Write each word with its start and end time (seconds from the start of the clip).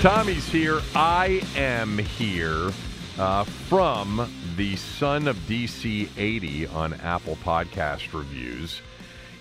Tommy's 0.00 0.48
here. 0.48 0.80
I 0.94 1.42
am 1.56 1.98
here 1.98 2.70
uh, 3.18 3.44
from 3.44 4.32
the 4.56 4.74
son 4.76 5.28
of 5.28 5.36
DC 5.40 6.08
80 6.16 6.68
on 6.68 6.94
Apple 6.94 7.36
Podcast 7.44 8.14
Reviews. 8.14 8.80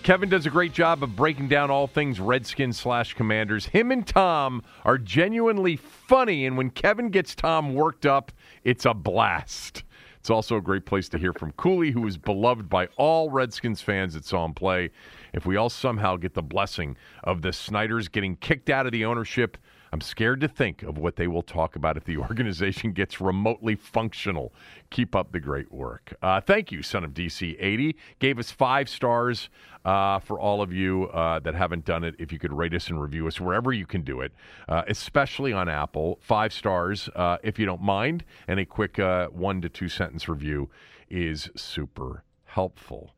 Kevin 0.03 0.27
does 0.27 0.45
a 0.45 0.49
great 0.49 0.73
job 0.73 1.01
of 1.01 1.15
breaking 1.15 1.47
down 1.47 1.71
all 1.71 1.87
things 1.87 2.19
Redskins 2.19 2.77
slash 2.77 3.13
Commanders. 3.13 3.67
Him 3.67 3.89
and 3.89 4.05
Thom 4.05 4.61
are 4.83 4.97
genuinely 4.97 5.77
funny, 5.77 6.45
and 6.45 6.57
when 6.57 6.71
Kevin 6.71 7.09
gets 7.09 7.33
Thom 7.35 7.73
worked 7.73 8.05
up, 8.05 8.33
it's 8.65 8.83
a 8.83 8.93
blast. 8.93 9.85
It's 10.19 10.29
also 10.29 10.57
a 10.57 10.61
great 10.61 10.85
place 10.85 11.07
to 11.09 11.17
hear 11.17 11.31
from 11.31 11.53
Cooley, 11.53 11.91
who 11.91 12.05
is 12.05 12.17
beloved 12.17 12.67
by 12.67 12.87
all 12.97 13.31
Redskins 13.31 13.81
fans 13.81 14.13
that 14.13 14.25
saw 14.25 14.43
him 14.43 14.53
play. 14.53 14.89
If 15.31 15.45
we 15.45 15.55
all 15.55 15.69
somehow 15.69 16.17
get 16.17 16.33
the 16.33 16.43
blessing 16.43 16.97
of 17.23 17.43
the 17.43 17.53
Snyders 17.53 18.09
getting 18.09 18.35
kicked 18.35 18.69
out 18.69 18.85
of 18.85 18.91
the 18.91 19.05
ownership, 19.05 19.57
I'm 19.91 20.01
scared 20.01 20.41
to 20.41 20.47
think 20.47 20.83
of 20.83 20.97
what 20.97 21.15
they 21.15 21.27
will 21.27 21.41
talk 21.41 21.75
about 21.75 21.97
if 21.97 22.03
the 22.03 22.17
organization 22.29 22.91
gets 22.91 23.19
remotely 23.19 23.75
functional. 23.75 24.53
Keep 24.89 25.15
up 25.15 25.31
the 25.31 25.39
great 25.39 25.71
work. 25.71 26.13
Uh, 26.21 26.41
thank 26.41 26.71
you, 26.71 26.83
son 26.83 27.03
of 27.03 27.11
DC 27.11 27.55
80. 27.59 27.95
Gave 28.19 28.39
us 28.39 28.51
five 28.51 28.89
stars 28.89 29.49
uh, 29.85 30.19
for 30.19 30.39
all 30.39 30.61
of 30.61 30.71
you 30.73 31.05
uh, 31.05 31.39
that 31.39 31.55
haven't 31.55 31.85
done 31.85 32.03
it. 32.03 32.15
If 32.19 32.31
you 32.31 32.39
could 32.39 32.53
rate 32.53 32.73
us 32.73 32.89
and 32.89 33.01
review 33.01 33.27
us 33.27 33.39
wherever 33.39 33.73
you 33.73 33.85
can 33.85 34.01
do 34.01 34.21
it, 34.21 34.31
uh, 34.67 34.83
especially 34.87 35.53
on 35.53 35.69
Apple, 35.69 36.19
five 36.21 36.53
stars 36.53 37.09
uh, 37.15 37.37
if 37.43 37.57
you 37.57 37.65
don't 37.65 37.81
mind, 37.81 38.23
and 38.47 38.59
a 38.59 38.65
quick 38.65 38.99
uh, 38.99 39.27
one 39.27 39.61
to 39.61 39.69
two 39.69 39.89
sentence 39.89 40.27
review 40.27 40.69
is 41.09 41.49
super 41.55 42.23
helpful. 42.45 43.15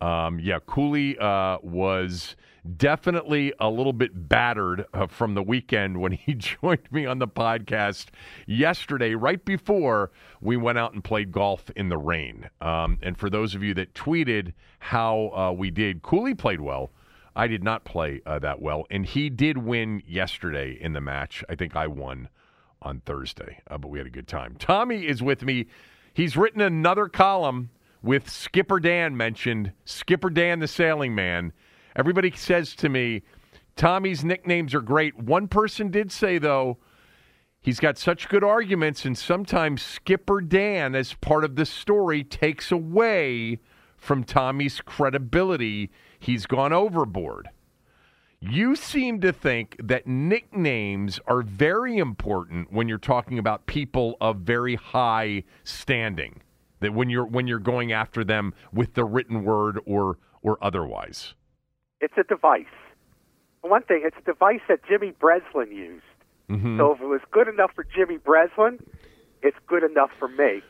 Um, 0.00 0.40
yeah, 0.40 0.58
Cooley 0.66 1.16
was 1.62 2.36
definitely 2.76 3.52
a 3.58 3.68
little 3.68 3.92
bit 3.92 4.28
battered 4.28 4.86
uh, 4.94 5.06
from 5.06 5.34
the 5.34 5.42
weekend 5.42 6.00
when 6.00 6.12
he 6.12 6.34
joined 6.34 6.90
me 6.90 7.06
on 7.06 7.18
the 7.18 7.28
podcast 7.28 8.06
yesterday, 8.46 9.14
right 9.14 9.44
before 9.44 10.10
we 10.40 10.56
went 10.56 10.78
out 10.78 10.92
and 10.92 11.02
played 11.02 11.32
golf 11.32 11.70
in 11.76 11.88
the 11.88 11.98
rain. 11.98 12.48
Um, 12.60 12.98
and 13.02 13.16
for 13.18 13.28
those 13.28 13.54
of 13.54 13.62
you 13.62 13.74
that 13.74 13.94
tweeted 13.94 14.52
how 14.78 15.32
uh, 15.34 15.52
we 15.52 15.70
did, 15.70 16.02
Cooley 16.02 16.34
played 16.34 16.60
well. 16.60 16.90
I 17.34 17.46
did 17.46 17.64
not 17.64 17.84
play 17.84 18.20
uh, 18.26 18.38
that 18.40 18.60
well, 18.60 18.84
and 18.90 19.06
he 19.06 19.30
did 19.30 19.56
win 19.56 20.02
yesterday 20.06 20.76
in 20.78 20.92
the 20.92 21.00
match. 21.00 21.42
I 21.48 21.54
think 21.54 21.74
I 21.74 21.86
won 21.86 22.28
on 22.82 23.00
Thursday, 23.00 23.60
uh, 23.70 23.78
but 23.78 23.88
we 23.88 23.98
had 23.98 24.06
a 24.06 24.10
good 24.10 24.28
time. 24.28 24.56
Tommy 24.58 25.06
is 25.06 25.22
with 25.22 25.42
me. 25.42 25.66
He's 26.12 26.36
written 26.36 26.60
another 26.60 27.08
column 27.08 27.70
with 28.02 28.28
Skipper 28.28 28.80
Dan 28.80 29.16
mentioned, 29.16 29.72
Skipper 29.86 30.28
Dan 30.28 30.58
the 30.58 30.68
sailing 30.68 31.14
man. 31.14 31.52
Everybody 31.96 32.32
says 32.32 32.74
to 32.76 32.88
me, 32.88 33.22
Tommy's 33.76 34.24
nicknames 34.24 34.74
are 34.74 34.80
great. 34.80 35.16
One 35.16 35.48
person 35.48 35.90
did 35.90 36.12
say, 36.12 36.38
though, 36.38 36.78
he's 37.60 37.80
got 37.80 37.98
such 37.98 38.28
good 38.28 38.44
arguments, 38.44 39.04
and 39.04 39.16
sometimes 39.16 39.82
Skipper 39.82 40.40
Dan, 40.40 40.94
as 40.94 41.14
part 41.14 41.44
of 41.44 41.56
the 41.56 41.66
story, 41.66 42.24
takes 42.24 42.70
away 42.70 43.58
from 43.96 44.24
Tommy's 44.24 44.80
credibility. 44.80 45.90
He's 46.18 46.46
gone 46.46 46.72
overboard. 46.72 47.48
You 48.40 48.74
seem 48.74 49.20
to 49.20 49.32
think 49.32 49.76
that 49.82 50.06
nicknames 50.06 51.20
are 51.28 51.42
very 51.42 51.98
important 51.98 52.72
when 52.72 52.88
you're 52.88 52.98
talking 52.98 53.38
about 53.38 53.66
people 53.66 54.16
of 54.20 54.38
very 54.38 54.74
high 54.74 55.44
standing 55.62 56.42
that 56.82 56.92
when 56.92 57.08
you're 57.08 57.24
when 57.24 57.46
you're 57.46 57.58
going 57.58 57.92
after 57.92 58.22
them 58.24 58.52
with 58.72 58.94
the 58.94 59.04
written 59.04 59.44
word 59.44 59.78
or 59.86 60.18
or 60.42 60.58
otherwise? 60.60 61.34
It's 62.02 62.14
a 62.18 62.24
device. 62.24 62.66
One 63.62 63.82
thing, 63.82 64.02
it's 64.04 64.16
a 64.18 64.22
device 64.22 64.60
that 64.68 64.80
Jimmy 64.88 65.12
Breslin 65.18 65.70
used. 65.72 66.02
Mm-hmm. 66.50 66.76
So 66.78 66.92
if 66.92 67.00
it 67.00 67.06
was 67.06 67.20
good 67.30 67.48
enough 67.48 67.70
for 67.74 67.84
Jimmy 67.84 68.18
Breslin, 68.18 68.80
it's 69.42 69.56
good 69.66 69.84
enough 69.84 70.10
for 70.18 70.28
me. 70.28 70.60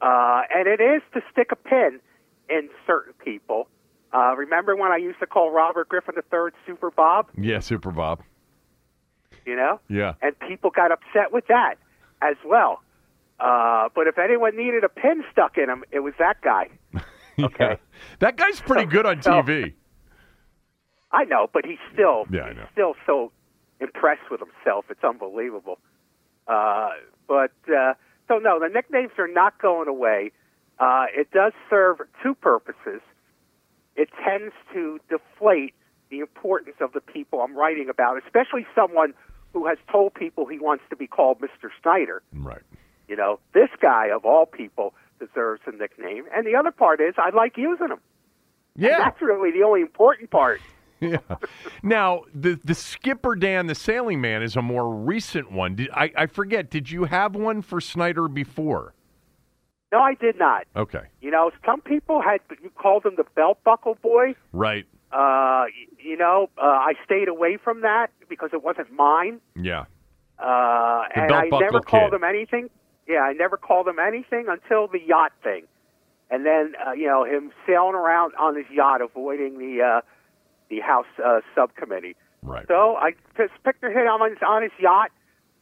Uh, 0.00 0.42
and 0.54 0.66
it 0.68 0.80
is 0.80 1.02
to 1.14 1.20
stick 1.30 1.48
a 1.52 1.56
pin 1.56 2.00
in 2.48 2.68
certain 2.86 3.12
people. 3.24 3.68
Uh, 4.14 4.34
remember 4.36 4.76
when 4.76 4.92
I 4.92 4.96
used 4.98 5.18
to 5.20 5.26
call 5.26 5.50
Robert 5.50 5.88
Griffin 5.88 6.14
III 6.16 6.50
Super 6.66 6.90
Bob? 6.90 7.26
Yeah, 7.36 7.60
Super 7.60 7.90
Bob. 7.90 8.22
You 9.44 9.56
know? 9.56 9.80
Yeah. 9.88 10.14
And 10.22 10.38
people 10.38 10.70
got 10.70 10.92
upset 10.92 11.32
with 11.32 11.46
that 11.48 11.74
as 12.20 12.36
well. 12.44 12.80
Uh, 13.40 13.88
but 13.94 14.06
if 14.06 14.18
anyone 14.18 14.56
needed 14.56 14.84
a 14.84 14.88
pin 14.88 15.24
stuck 15.32 15.58
in 15.58 15.68
him, 15.68 15.82
it 15.90 16.00
was 16.00 16.14
that 16.18 16.40
guy. 16.42 16.68
Okay. 17.42 17.64
yeah. 17.64 17.76
That 18.18 18.36
guy's 18.36 18.60
pretty 18.60 18.82
So- 18.84 18.90
good 18.90 19.06
on 19.06 19.22
so- 19.22 19.30
TV. 19.30 19.72
I 21.12 21.24
know, 21.24 21.48
but 21.52 21.64
he's 21.66 21.78
still 21.92 22.24
Yeah, 22.30 22.48
he's 22.48 22.58
still 22.72 22.94
so 23.06 23.32
impressed 23.80 24.30
with 24.30 24.40
himself. 24.40 24.86
It's 24.90 25.04
unbelievable. 25.04 25.78
Uh, 26.46 26.90
but 27.28 27.52
uh, 27.68 27.94
so 28.28 28.38
no, 28.38 28.58
the 28.60 28.68
nicknames 28.72 29.12
are 29.18 29.28
not 29.28 29.60
going 29.60 29.88
away. 29.88 30.32
Uh, 30.78 31.04
it 31.14 31.30
does 31.30 31.52
serve 31.70 31.98
two 32.22 32.34
purposes. 32.34 33.00
It 33.94 34.08
tends 34.24 34.54
to 34.72 34.98
deflate 35.10 35.74
the 36.10 36.20
importance 36.20 36.76
of 36.80 36.92
the 36.92 37.00
people 37.00 37.40
I'm 37.40 37.56
writing 37.56 37.88
about, 37.90 38.16
especially 38.24 38.66
someone 38.74 39.14
who 39.52 39.66
has 39.66 39.78
told 39.90 40.14
people 40.14 40.46
he 40.46 40.58
wants 40.58 40.82
to 40.90 40.96
be 40.96 41.06
called 41.06 41.40
Mr. 41.40 41.68
Snyder. 41.82 42.22
Right. 42.32 42.62
You 43.06 43.16
know, 43.16 43.38
this 43.52 43.68
guy 43.80 44.08
of 44.14 44.24
all 44.24 44.46
people 44.46 44.94
deserves 45.20 45.60
a 45.66 45.72
nickname. 45.72 46.24
And 46.34 46.46
the 46.46 46.56
other 46.56 46.70
part 46.70 47.00
is 47.00 47.14
I 47.18 47.30
like 47.36 47.56
using 47.56 47.88
them. 47.88 48.00
And 48.74 48.84
Yeah. 48.84 48.98
that's 48.98 49.20
really 49.20 49.50
the 49.52 49.62
only 49.64 49.82
important 49.82 50.30
part. 50.30 50.60
Yeah. 51.02 51.18
Now 51.82 52.22
the 52.34 52.58
the 52.64 52.74
Skipper 52.74 53.34
Dan 53.34 53.66
the 53.66 53.74
Sailing 53.74 54.20
Man 54.20 54.42
is 54.42 54.56
a 54.56 54.62
more 54.62 54.88
recent 54.94 55.50
one. 55.52 55.74
Did, 55.74 55.90
I 55.90 56.10
I 56.16 56.26
forget. 56.26 56.70
Did 56.70 56.90
you 56.90 57.04
have 57.04 57.34
one 57.34 57.60
for 57.60 57.80
Snyder 57.80 58.28
before? 58.28 58.94
No, 59.92 59.98
I 60.00 60.14
did 60.14 60.38
not. 60.38 60.66
Okay. 60.74 61.02
You 61.20 61.30
know, 61.30 61.50
some 61.66 61.80
people 61.82 62.22
had 62.22 62.40
you 62.62 62.70
called 62.70 63.04
him 63.04 63.14
the 63.16 63.24
belt 63.34 63.58
buckle 63.64 63.98
boy. 64.02 64.34
Right. 64.52 64.86
Uh, 65.12 65.64
you 66.02 66.16
know, 66.16 66.48
uh, 66.56 66.62
I 66.62 66.94
stayed 67.04 67.28
away 67.28 67.58
from 67.62 67.82
that 67.82 68.06
because 68.30 68.50
it 68.54 68.62
wasn't 68.62 68.90
mine. 68.92 69.40
Yeah. 69.60 69.84
Uh, 70.38 71.02
The 71.14 71.20
and 71.24 71.32
I 71.32 71.48
never 71.52 71.80
called 71.80 72.12
kid. 72.12 72.16
him 72.16 72.24
anything. 72.24 72.70
Yeah, 73.06 73.20
I 73.20 73.32
never 73.34 73.56
called 73.58 73.86
him 73.88 73.98
anything 73.98 74.46
until 74.48 74.86
the 74.88 75.00
yacht 75.04 75.32
thing, 75.42 75.64
and 76.30 76.46
then 76.46 76.72
uh, 76.86 76.92
you 76.92 77.06
know 77.06 77.24
him 77.24 77.50
sailing 77.66 77.94
around 77.94 78.32
on 78.38 78.56
his 78.56 78.64
yacht, 78.72 79.02
avoiding 79.02 79.58
the 79.58 79.82
uh, 79.82 80.00
the 80.72 80.80
House 80.80 81.06
uh, 81.24 81.40
subcommittee. 81.54 82.16
Right. 82.42 82.64
So 82.66 82.96
I 82.96 83.12
just 83.36 83.52
pictured 83.62 83.92
him 83.92 84.06
on 84.06 84.30
his, 84.30 84.38
on 84.46 84.62
his 84.62 84.72
yacht 84.80 85.10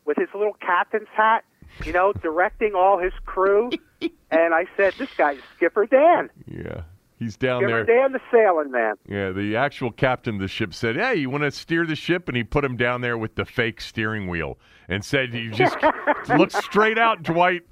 with 0.06 0.16
his 0.16 0.28
little 0.32 0.54
captain's 0.54 1.08
hat, 1.14 1.44
you 1.84 1.92
know, 1.92 2.12
directing 2.12 2.74
all 2.74 2.98
his 2.98 3.12
crew. 3.26 3.70
and 4.30 4.54
I 4.54 4.64
said, 4.76 4.94
"This 4.98 5.10
guy's 5.16 5.38
Skipper 5.56 5.86
Dan." 5.86 6.30
Yeah. 6.46 6.82
He's 7.18 7.36
down 7.36 7.60
Give 7.60 7.68
there. 7.68 7.80
a 7.82 7.86
damn 7.86 8.12
the 8.12 8.20
sailing 8.32 8.70
man. 8.70 8.94
Yeah, 9.06 9.30
the 9.30 9.54
actual 9.54 9.92
captain 9.92 10.36
of 10.36 10.40
the 10.40 10.48
ship 10.48 10.72
said, 10.72 10.96
"Hey, 10.96 11.16
you 11.16 11.28
want 11.28 11.42
to 11.42 11.50
steer 11.50 11.84
the 11.84 11.94
ship?" 11.96 12.28
And 12.28 12.36
he 12.36 12.44
put 12.44 12.64
him 12.64 12.78
down 12.78 13.02
there 13.02 13.18
with 13.18 13.34
the 13.34 13.44
fake 13.44 13.82
steering 13.82 14.26
wheel 14.28 14.56
and 14.88 15.04
said, 15.04 15.34
"You 15.34 15.50
just 15.50 15.76
look 16.38 16.50
straight 16.50 16.96
out, 16.98 17.22
Dwight. 17.22 17.62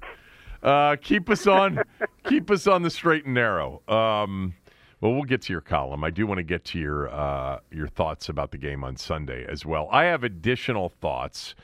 Uh, 0.61 0.97
keep 1.01 1.31
us 1.31 1.47
on, 1.47 1.81
keep 2.25 2.51
us 2.51 2.67
on 2.67 2.83
the 2.83 2.91
straight 2.91 3.25
and 3.25 3.33
narrow." 3.33 3.81
Um, 3.87 4.53
well, 5.01 5.13
we'll 5.13 5.23
get 5.23 5.41
to 5.43 5.53
your 5.53 5.61
column. 5.61 6.03
I 6.03 6.09
do 6.09 6.27
want 6.27 6.39
to 6.39 6.43
get 6.43 6.65
to 6.65 6.79
your 6.79 7.09
uh, 7.09 7.59
your 7.71 7.87
thoughts 7.87 8.29
about 8.29 8.51
the 8.51 8.57
game 8.57 8.83
on 8.83 8.97
Sunday 8.97 9.45
as 9.47 9.65
well. 9.65 9.87
I 9.91 10.05
have 10.05 10.23
additional 10.23 10.89
thoughts 10.89 11.55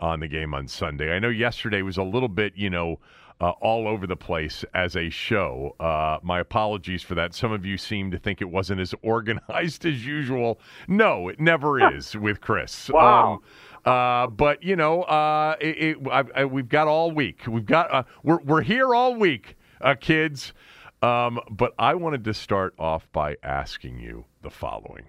on 0.00 0.20
the 0.20 0.28
game 0.28 0.52
on 0.52 0.68
Sunday. 0.68 1.14
I 1.14 1.18
know 1.18 1.28
yesterday 1.28 1.82
was 1.82 1.96
a 1.96 2.02
little 2.02 2.28
bit, 2.28 2.54
you 2.56 2.68
know, 2.68 2.98
uh, 3.40 3.50
all 3.60 3.88
over 3.88 4.06
the 4.06 4.16
place 4.16 4.64
as 4.74 4.96
a 4.96 5.10
show. 5.10 5.74
Uh, 5.80 6.18
my 6.22 6.40
apologies 6.40 7.02
for 7.02 7.14
that. 7.14 7.34
Some 7.34 7.50
of 7.52 7.64
you 7.64 7.76
seem 7.76 8.10
to 8.10 8.18
think 8.18 8.40
it 8.40 8.50
wasn't 8.50 8.80
as 8.80 8.94
organized 9.02 9.86
as 9.86 10.04
usual. 10.04 10.60
No, 10.88 11.28
it 11.28 11.40
never 11.40 11.94
is 11.94 12.16
with 12.16 12.40
Chris. 12.40 12.88
Wow. 12.88 13.40
Um, 13.84 13.92
uh, 13.92 14.26
but 14.28 14.62
you 14.62 14.76
know, 14.76 15.02
uh, 15.02 15.56
it, 15.60 15.78
it, 15.78 15.96
I, 16.10 16.24
I, 16.36 16.44
we've 16.44 16.68
got 16.68 16.88
all 16.88 17.10
week. 17.10 17.40
We've 17.48 17.66
got 17.66 17.92
uh, 17.92 18.02
we're 18.22 18.38
we're 18.42 18.62
here 18.62 18.94
all 18.94 19.16
week, 19.16 19.56
uh, 19.80 19.96
kids. 20.00 20.52
Um, 21.02 21.40
but 21.50 21.74
I 21.78 21.94
wanted 21.94 22.24
to 22.24 22.34
start 22.34 22.74
off 22.78 23.10
by 23.12 23.36
asking 23.42 23.98
you 23.98 24.24
the 24.42 24.50
following, 24.50 25.06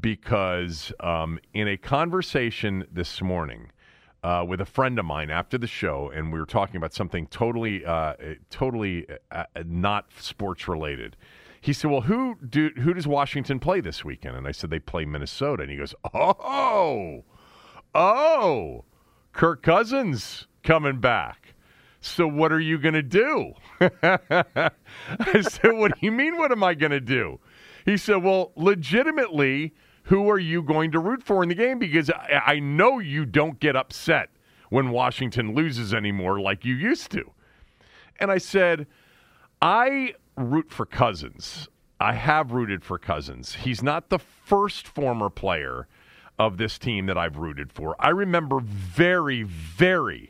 because 0.00 0.92
um, 1.00 1.40
in 1.52 1.66
a 1.66 1.76
conversation 1.76 2.86
this 2.92 3.20
morning 3.20 3.72
uh, 4.22 4.44
with 4.46 4.60
a 4.60 4.64
friend 4.64 4.98
of 5.00 5.04
mine 5.04 5.30
after 5.30 5.58
the 5.58 5.66
show, 5.66 6.12
and 6.14 6.32
we 6.32 6.38
were 6.38 6.46
talking 6.46 6.76
about 6.76 6.94
something 6.94 7.26
totally, 7.26 7.84
uh, 7.84 8.14
totally 8.50 9.06
uh, 9.32 9.44
not 9.66 10.06
sports 10.16 10.68
related. 10.68 11.16
He 11.60 11.72
said, 11.72 11.90
"Well, 11.90 12.02
who 12.02 12.36
do 12.48 12.70
who 12.76 12.94
does 12.94 13.06
Washington 13.06 13.58
play 13.58 13.80
this 13.80 14.04
weekend?" 14.04 14.36
And 14.36 14.46
I 14.46 14.52
said, 14.52 14.70
"They 14.70 14.78
play 14.78 15.04
Minnesota." 15.04 15.62
And 15.62 15.72
he 15.72 15.76
goes, 15.76 15.94
"Oh, 16.14 17.24
oh, 17.94 18.84
Kirk 19.32 19.62
Cousins 19.62 20.46
coming 20.62 21.00
back." 21.00 21.54
So 22.00 22.26
what 22.26 22.50
are 22.52 22.60
you 22.60 22.78
going 22.78 22.94
to 22.94 23.02
do? 23.02 23.52
I 23.80 25.40
said, 25.42 25.72
What 25.72 25.94
do 25.94 26.00
you 26.00 26.12
mean? 26.12 26.38
What 26.38 26.50
am 26.50 26.64
I 26.64 26.74
going 26.74 26.92
to 26.92 27.00
do? 27.00 27.38
He 27.84 27.96
said, 27.96 28.22
Well, 28.22 28.52
legitimately, 28.56 29.74
who 30.04 30.30
are 30.30 30.38
you 30.38 30.62
going 30.62 30.92
to 30.92 30.98
root 30.98 31.22
for 31.22 31.42
in 31.42 31.48
the 31.50 31.54
game? 31.54 31.78
Because 31.78 32.10
I, 32.10 32.42
I 32.46 32.58
know 32.58 32.98
you 32.98 33.26
don't 33.26 33.60
get 33.60 33.76
upset 33.76 34.30
when 34.70 34.90
Washington 34.90 35.54
loses 35.54 35.92
anymore 35.92 36.40
like 36.40 36.64
you 36.64 36.74
used 36.74 37.10
to. 37.10 37.32
And 38.18 38.30
I 38.30 38.38
said, 38.38 38.86
I 39.60 40.14
root 40.36 40.70
for 40.70 40.86
Cousins. 40.86 41.68
I 42.00 42.14
have 42.14 42.52
rooted 42.52 42.82
for 42.82 42.98
Cousins. 42.98 43.54
He's 43.56 43.82
not 43.82 44.08
the 44.08 44.18
first 44.18 44.86
former 44.86 45.28
player 45.28 45.86
of 46.38 46.56
this 46.56 46.78
team 46.78 47.04
that 47.06 47.18
I've 47.18 47.36
rooted 47.36 47.70
for. 47.70 47.94
I 47.98 48.08
remember 48.08 48.60
very, 48.60 49.42
very 49.42 50.29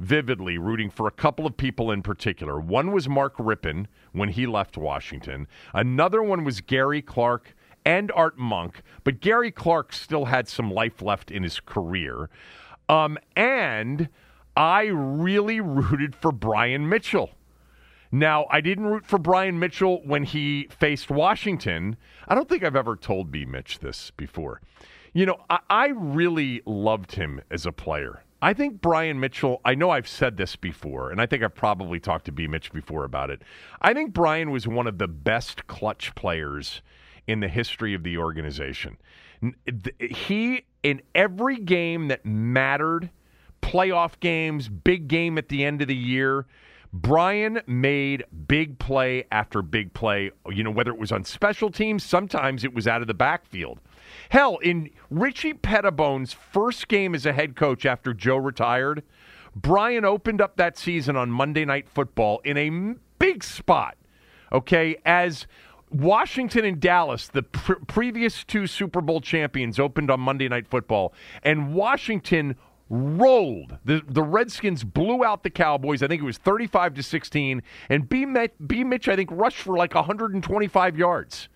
vividly 0.00 0.56
rooting 0.56 0.90
for 0.90 1.06
a 1.06 1.12
couple 1.12 1.46
of 1.46 1.56
people 1.56 1.90
in 1.90 2.02
particular. 2.02 2.58
One 2.58 2.90
was 2.90 3.08
Mark 3.08 3.36
Rypien 3.36 3.86
when 4.12 4.30
he 4.30 4.46
left 4.46 4.76
Washington. 4.76 5.46
Another 5.74 6.22
one 6.22 6.42
was 6.42 6.62
Gary 6.62 7.02
Clark 7.02 7.54
and 7.84 8.10
Art 8.12 8.38
Monk, 8.38 8.82
but 9.04 9.20
Gary 9.20 9.50
Clark 9.50 9.92
still 9.92 10.24
had 10.24 10.48
some 10.48 10.70
life 10.70 11.02
left 11.02 11.30
in 11.30 11.42
his 11.42 11.60
career. 11.60 12.30
Um, 12.88 13.18
and 13.36 14.08
I 14.56 14.84
really 14.86 15.60
rooted 15.60 16.16
for 16.16 16.32
Brian 16.32 16.88
Mitchell. 16.88 17.30
Now, 18.10 18.46
I 18.50 18.60
didn't 18.60 18.86
root 18.86 19.06
for 19.06 19.18
Brian 19.18 19.58
Mitchell 19.58 20.00
when 20.04 20.24
he 20.24 20.66
faced 20.70 21.10
Washington. 21.10 21.96
I 22.26 22.34
don't 22.34 22.48
think 22.48 22.64
I've 22.64 22.74
ever 22.74 22.96
told 22.96 23.30
B. 23.30 23.44
Mitch 23.44 23.78
this 23.78 24.10
before. 24.16 24.60
You 25.12 25.26
know, 25.26 25.36
I, 25.48 25.58
I 25.68 25.86
really 25.88 26.62
loved 26.66 27.12
him 27.12 27.40
as 27.50 27.66
a 27.66 27.72
player. 27.72 28.24
I 28.42 28.54
think 28.54 28.80
Brian 28.80 29.20
Mitchell, 29.20 29.60
I 29.64 29.74
know 29.74 29.90
I've 29.90 30.08
said 30.08 30.36
this 30.36 30.56
before, 30.56 31.10
and 31.10 31.20
I 31.20 31.26
think 31.26 31.42
I've 31.42 31.54
probably 31.54 32.00
talked 32.00 32.24
to 32.24 32.32
B. 32.32 32.46
Mitch 32.46 32.72
before 32.72 33.04
about 33.04 33.30
it. 33.30 33.42
I 33.82 33.92
think 33.92 34.14
Brian 34.14 34.50
was 34.50 34.66
one 34.66 34.86
of 34.86 34.98
the 34.98 35.08
best 35.08 35.66
clutch 35.66 36.14
players 36.14 36.80
in 37.26 37.40
the 37.40 37.48
history 37.48 37.92
of 37.92 38.02
the 38.02 38.16
organization. 38.16 38.96
He, 39.98 40.64
in 40.82 41.02
every 41.14 41.58
game 41.58 42.08
that 42.08 42.24
mattered, 42.24 43.10
playoff 43.62 44.18
games, 44.20 44.68
big 44.68 45.06
game 45.06 45.36
at 45.36 45.48
the 45.48 45.64
end 45.64 45.82
of 45.82 45.88
the 45.88 45.96
year, 45.96 46.46
Brian 46.92 47.60
made 47.66 48.24
big 48.48 48.78
play 48.78 49.24
after 49.30 49.62
big 49.62 49.92
play, 49.92 50.30
you 50.48 50.64
know, 50.64 50.70
whether 50.70 50.90
it 50.90 50.98
was 50.98 51.12
on 51.12 51.24
special 51.24 51.70
teams, 51.70 52.02
sometimes 52.02 52.64
it 52.64 52.74
was 52.74 52.88
out 52.88 53.00
of 53.00 53.06
the 53.06 53.14
backfield. 53.14 53.80
Hell, 54.30 54.58
in 54.58 54.90
Richie 55.10 55.54
Petitbon's 55.54 56.32
first 56.32 56.88
game 56.88 57.14
as 57.14 57.26
a 57.26 57.32
head 57.32 57.56
coach 57.56 57.84
after 57.86 58.12
Joe 58.14 58.36
retired, 58.36 59.02
Brian 59.54 60.04
opened 60.04 60.40
up 60.40 60.56
that 60.56 60.78
season 60.78 61.16
on 61.16 61.30
Monday 61.30 61.64
Night 61.64 61.88
Football 61.88 62.40
in 62.44 62.56
a 62.56 62.94
big 63.18 63.42
spot, 63.42 63.96
okay, 64.52 64.96
as 65.04 65.46
Washington 65.90 66.64
and 66.64 66.80
Dallas, 66.80 67.28
the 67.28 67.42
pr- 67.42 67.74
previous 67.86 68.44
two 68.44 68.66
Super 68.66 69.00
Bowl 69.00 69.20
champions, 69.20 69.78
opened 69.78 70.10
on 70.10 70.20
Monday 70.20 70.48
Night 70.48 70.68
Football, 70.68 71.12
and 71.42 71.74
Washington 71.74 72.56
rolled. 72.88 73.78
The 73.84 74.02
the 74.06 74.22
Redskins 74.22 74.84
blew 74.84 75.24
out 75.24 75.42
the 75.42 75.50
Cowboys. 75.50 76.02
I 76.02 76.08
think 76.08 76.22
it 76.22 76.24
was 76.24 76.38
35 76.38 76.94
to 76.94 77.02
16 77.02 77.62
and 77.88 78.08
B, 78.08 78.26
B 78.66 78.84
Mitch 78.84 79.08
I 79.08 79.16
think 79.16 79.30
rushed 79.32 79.58
for 79.58 79.76
like 79.76 79.94
125 79.94 80.98
yards. 80.98 81.48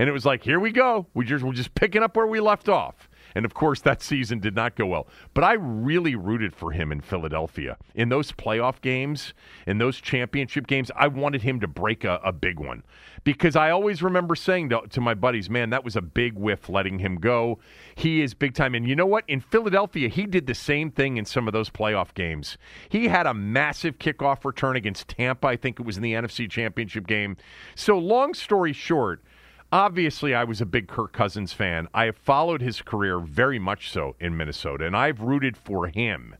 And 0.00 0.08
it 0.08 0.12
was 0.12 0.24
like, 0.24 0.42
here 0.42 0.58
we 0.58 0.72
go. 0.72 1.08
We 1.12 1.26
just 1.26 1.44
we're 1.44 1.52
just 1.52 1.74
picking 1.74 2.02
up 2.02 2.16
where 2.16 2.26
we 2.26 2.40
left 2.40 2.70
off. 2.70 3.10
And 3.34 3.44
of 3.44 3.52
course, 3.52 3.82
that 3.82 4.00
season 4.00 4.40
did 4.40 4.54
not 4.54 4.74
go 4.74 4.86
well. 4.86 5.06
But 5.34 5.44
I 5.44 5.52
really 5.52 6.14
rooted 6.14 6.54
for 6.54 6.72
him 6.72 6.90
in 6.90 7.02
Philadelphia. 7.02 7.76
In 7.94 8.08
those 8.08 8.32
playoff 8.32 8.80
games, 8.80 9.34
in 9.66 9.76
those 9.76 10.00
championship 10.00 10.66
games, 10.66 10.90
I 10.96 11.08
wanted 11.08 11.42
him 11.42 11.60
to 11.60 11.68
break 11.68 12.04
a, 12.04 12.18
a 12.24 12.32
big 12.32 12.58
one. 12.58 12.82
Because 13.24 13.56
I 13.56 13.72
always 13.72 14.02
remember 14.02 14.34
saying 14.34 14.70
to, 14.70 14.80
to 14.88 15.02
my 15.02 15.12
buddies, 15.12 15.50
man, 15.50 15.68
that 15.68 15.84
was 15.84 15.96
a 15.96 16.00
big 16.00 16.32
whiff 16.32 16.70
letting 16.70 17.00
him 17.00 17.16
go. 17.16 17.58
He 17.94 18.22
is 18.22 18.32
big 18.32 18.54
time. 18.54 18.74
And 18.74 18.88
you 18.88 18.96
know 18.96 19.04
what? 19.04 19.24
In 19.28 19.40
Philadelphia, 19.40 20.08
he 20.08 20.24
did 20.24 20.46
the 20.46 20.54
same 20.54 20.90
thing 20.90 21.18
in 21.18 21.26
some 21.26 21.46
of 21.46 21.52
those 21.52 21.68
playoff 21.68 22.14
games. 22.14 22.56
He 22.88 23.08
had 23.08 23.26
a 23.26 23.34
massive 23.34 23.98
kickoff 23.98 24.46
return 24.46 24.76
against 24.76 25.08
Tampa. 25.08 25.48
I 25.48 25.56
think 25.56 25.78
it 25.78 25.84
was 25.84 25.98
in 25.98 26.02
the 26.02 26.14
NFC 26.14 26.50
Championship 26.50 27.06
game. 27.06 27.36
So, 27.74 27.98
long 27.98 28.32
story 28.32 28.72
short, 28.72 29.22
Obviously, 29.72 30.34
I 30.34 30.42
was 30.42 30.60
a 30.60 30.66
big 30.66 30.88
Kirk 30.88 31.12
Cousins 31.12 31.52
fan. 31.52 31.86
I 31.94 32.06
have 32.06 32.16
followed 32.16 32.60
his 32.60 32.82
career 32.82 33.20
very 33.20 33.60
much 33.60 33.90
so 33.90 34.16
in 34.18 34.36
Minnesota, 34.36 34.84
and 34.84 34.96
I've 34.96 35.20
rooted 35.20 35.56
for 35.56 35.86
him. 35.86 36.34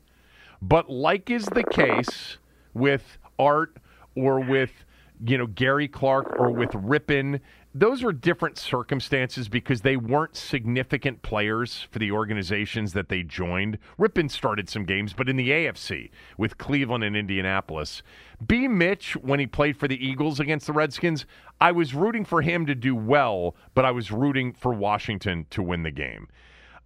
But 0.61 0.89
like 0.89 1.29
is 1.29 1.45
the 1.45 1.63
case 1.63 2.37
with 2.73 3.17
Art 3.39 3.77
or 4.15 4.41
with 4.41 4.83
you 5.25 5.37
know 5.37 5.47
Gary 5.47 5.87
Clark 5.87 6.37
or 6.37 6.51
with 6.51 6.71
Rypien, 6.71 7.39
those 7.73 8.03
are 8.03 8.11
different 8.11 8.57
circumstances 8.57 9.47
because 9.47 9.81
they 9.81 9.95
weren't 9.95 10.35
significant 10.35 11.21
players 11.21 11.87
for 11.89 11.99
the 11.99 12.11
organizations 12.11 12.91
that 12.93 13.07
they 13.07 13.23
joined. 13.23 13.77
Rypien 13.97 14.29
started 14.29 14.67
some 14.67 14.83
games, 14.83 15.13
but 15.13 15.29
in 15.29 15.37
the 15.37 15.49
AFC 15.49 16.09
with 16.37 16.57
Cleveland 16.57 17.05
and 17.05 17.15
Indianapolis. 17.15 18.03
B. 18.45 18.67
Mitch, 18.67 19.15
when 19.15 19.39
he 19.39 19.47
played 19.47 19.77
for 19.77 19.87
the 19.87 20.05
Eagles 20.05 20.39
against 20.39 20.67
the 20.67 20.73
Redskins, 20.73 21.25
I 21.61 21.71
was 21.71 21.93
rooting 21.93 22.25
for 22.25 22.41
him 22.41 22.65
to 22.65 22.75
do 22.75 22.93
well, 22.93 23.55
but 23.73 23.85
I 23.85 23.91
was 23.91 24.11
rooting 24.11 24.51
for 24.51 24.73
Washington 24.73 25.45
to 25.51 25.63
win 25.63 25.83
the 25.83 25.91
game. 25.91 26.27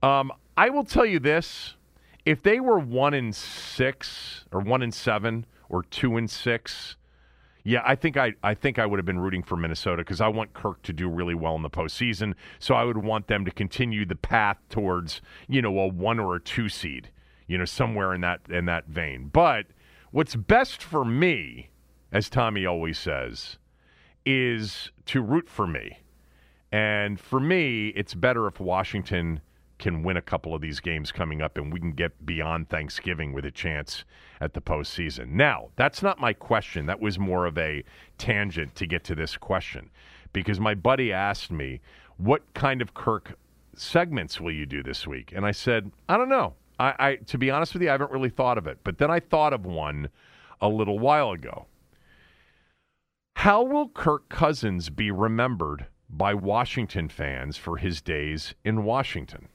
Um, 0.04 0.32
I 0.56 0.70
will 0.70 0.84
tell 0.84 1.06
you 1.06 1.20
this: 1.20 1.75
if 2.25 2.44
they 2.44 2.60
were 2.60 2.77
one 2.77 3.15
in 3.15 3.34
six, 3.34 4.46
or 4.51 4.60
one 4.60 4.84
in 4.84 4.92
seven, 4.92 5.48
or 5.68 5.82
two 5.82 6.18
in 6.18 6.27
six, 6.27 6.96
yeah, 7.67 7.81
I 7.84 7.95
think 7.95 8.15
I 8.15 8.34
I 8.43 8.53
think 8.53 8.77
I 8.77 8.86
would 8.86 9.00
have 9.00 9.07
been 9.07 9.19
rooting 9.19 9.41
for 9.41 9.57
Minnesota 9.57 10.03
because 10.03 10.22
I 10.22 10.27
want 10.27 10.53
Kirk 10.53 10.84
to 10.84 10.93
do 10.93 11.10
really 11.10 11.34
well 11.34 11.55
in 11.55 11.63
the 11.63 11.69
postseason. 11.69 12.36
So 12.60 12.75
I 12.75 12.84
would 12.84 12.98
want 12.98 13.25
them 13.25 13.43
to 13.43 13.50
continue 13.50 14.05
the 14.05 14.15
path 14.15 14.57
towards 14.69 15.19
you 15.50 15.63
know 15.63 15.77
a 15.79 15.88
one 15.88 16.19
or 16.19 16.36
a 16.36 16.39
two 16.39 16.69
seed, 16.69 17.10
you 17.48 17.57
know 17.57 17.65
somewhere 17.65 18.13
in 18.13 18.22
that 18.22 18.41
in 18.50 18.65
that 18.65 18.86
vein. 18.86 19.29
But 19.34 19.65
what's 20.12 20.36
best 20.36 20.84
for 20.84 21.03
me, 21.03 21.72
as 22.12 22.29
Tommy 22.29 22.67
always 22.67 23.00
says, 23.00 23.57
is 24.27 24.91
to 25.07 25.24
root 25.24 25.50
for 25.50 25.65
me. 25.65 25.98
And 26.72 27.19
for 27.19 27.39
me, 27.39 27.88
it's 27.89 28.13
better 28.13 28.45
if 28.45 28.60
Washington 28.60 29.41
can 29.79 30.03
win 30.03 30.17
a 30.17 30.22
couple 30.22 30.53
of 30.53 30.62
these 30.62 30.79
games 30.79 31.12
coming 31.12 31.41
up 31.41 31.57
and 31.57 31.74
we 31.74 31.79
can 31.79 31.93
get 31.93 32.25
beyond 32.25 32.69
Thanksgiving 32.69 33.34
with 33.34 33.43
a 33.43 33.51
chance 33.51 34.05
at 34.42 34.54
the 34.54 34.62
postseason. 34.62 35.30
Now, 35.30 35.70
that's 35.75 36.01
not 36.01 36.20
my 36.20 36.34
question. 36.34 36.86
That 36.86 37.00
was 37.00 37.18
more 37.18 37.46
of 37.46 37.58
a 37.58 37.84
tangent 38.18 38.75
to 38.75 38.86
get 38.86 39.04
to 39.06 39.15
this 39.15 39.38
question 39.38 39.89
because 40.34 40.60
my 40.60 40.75
buddy 40.75 41.12
asked 41.12 41.51
me, 41.51 41.82
What 42.18 42.42
kind 42.54 42.82
of 42.82 42.94
Kirk 42.94 43.38
segments 43.75 44.39
will 44.39 44.51
you 44.51 44.65
do 44.65 44.84
this 44.84 45.08
week? 45.08 45.32
And 45.36 45.46
I 45.46 45.51
said, 45.51 45.92
I 46.10 46.18
don't 46.18 46.30
know. 46.30 46.54
I, 46.80 46.94
I 47.00 47.15
to 47.27 47.38
be 47.38 47.50
honest 47.50 47.74
with 47.74 47.82
you, 47.82 47.89
I 47.89 47.94
haven't 47.94 48.12
really 48.12 48.30
thought 48.30 48.58
of 48.58 48.68
it. 48.68 48.80
But 48.84 48.98
then 48.98 49.10
I 49.10 49.20
thought 49.20 49.54
of 49.54 49.65
one 49.65 50.10
a 50.62 50.68
little 50.68 51.00
while 51.00 51.32
ago. 51.32 51.68
How 53.36 53.63
will 53.63 53.89
Kirk 53.89 54.27
Cousins 54.30 54.89
be 54.89 55.12
remembered 55.12 55.88
by 56.10 56.34
Washington 56.34 57.10
fans 57.10 57.58
for 57.58 57.77
his 57.77 58.01
days 58.01 58.56
in 58.63 58.84
Washington? 58.84 59.50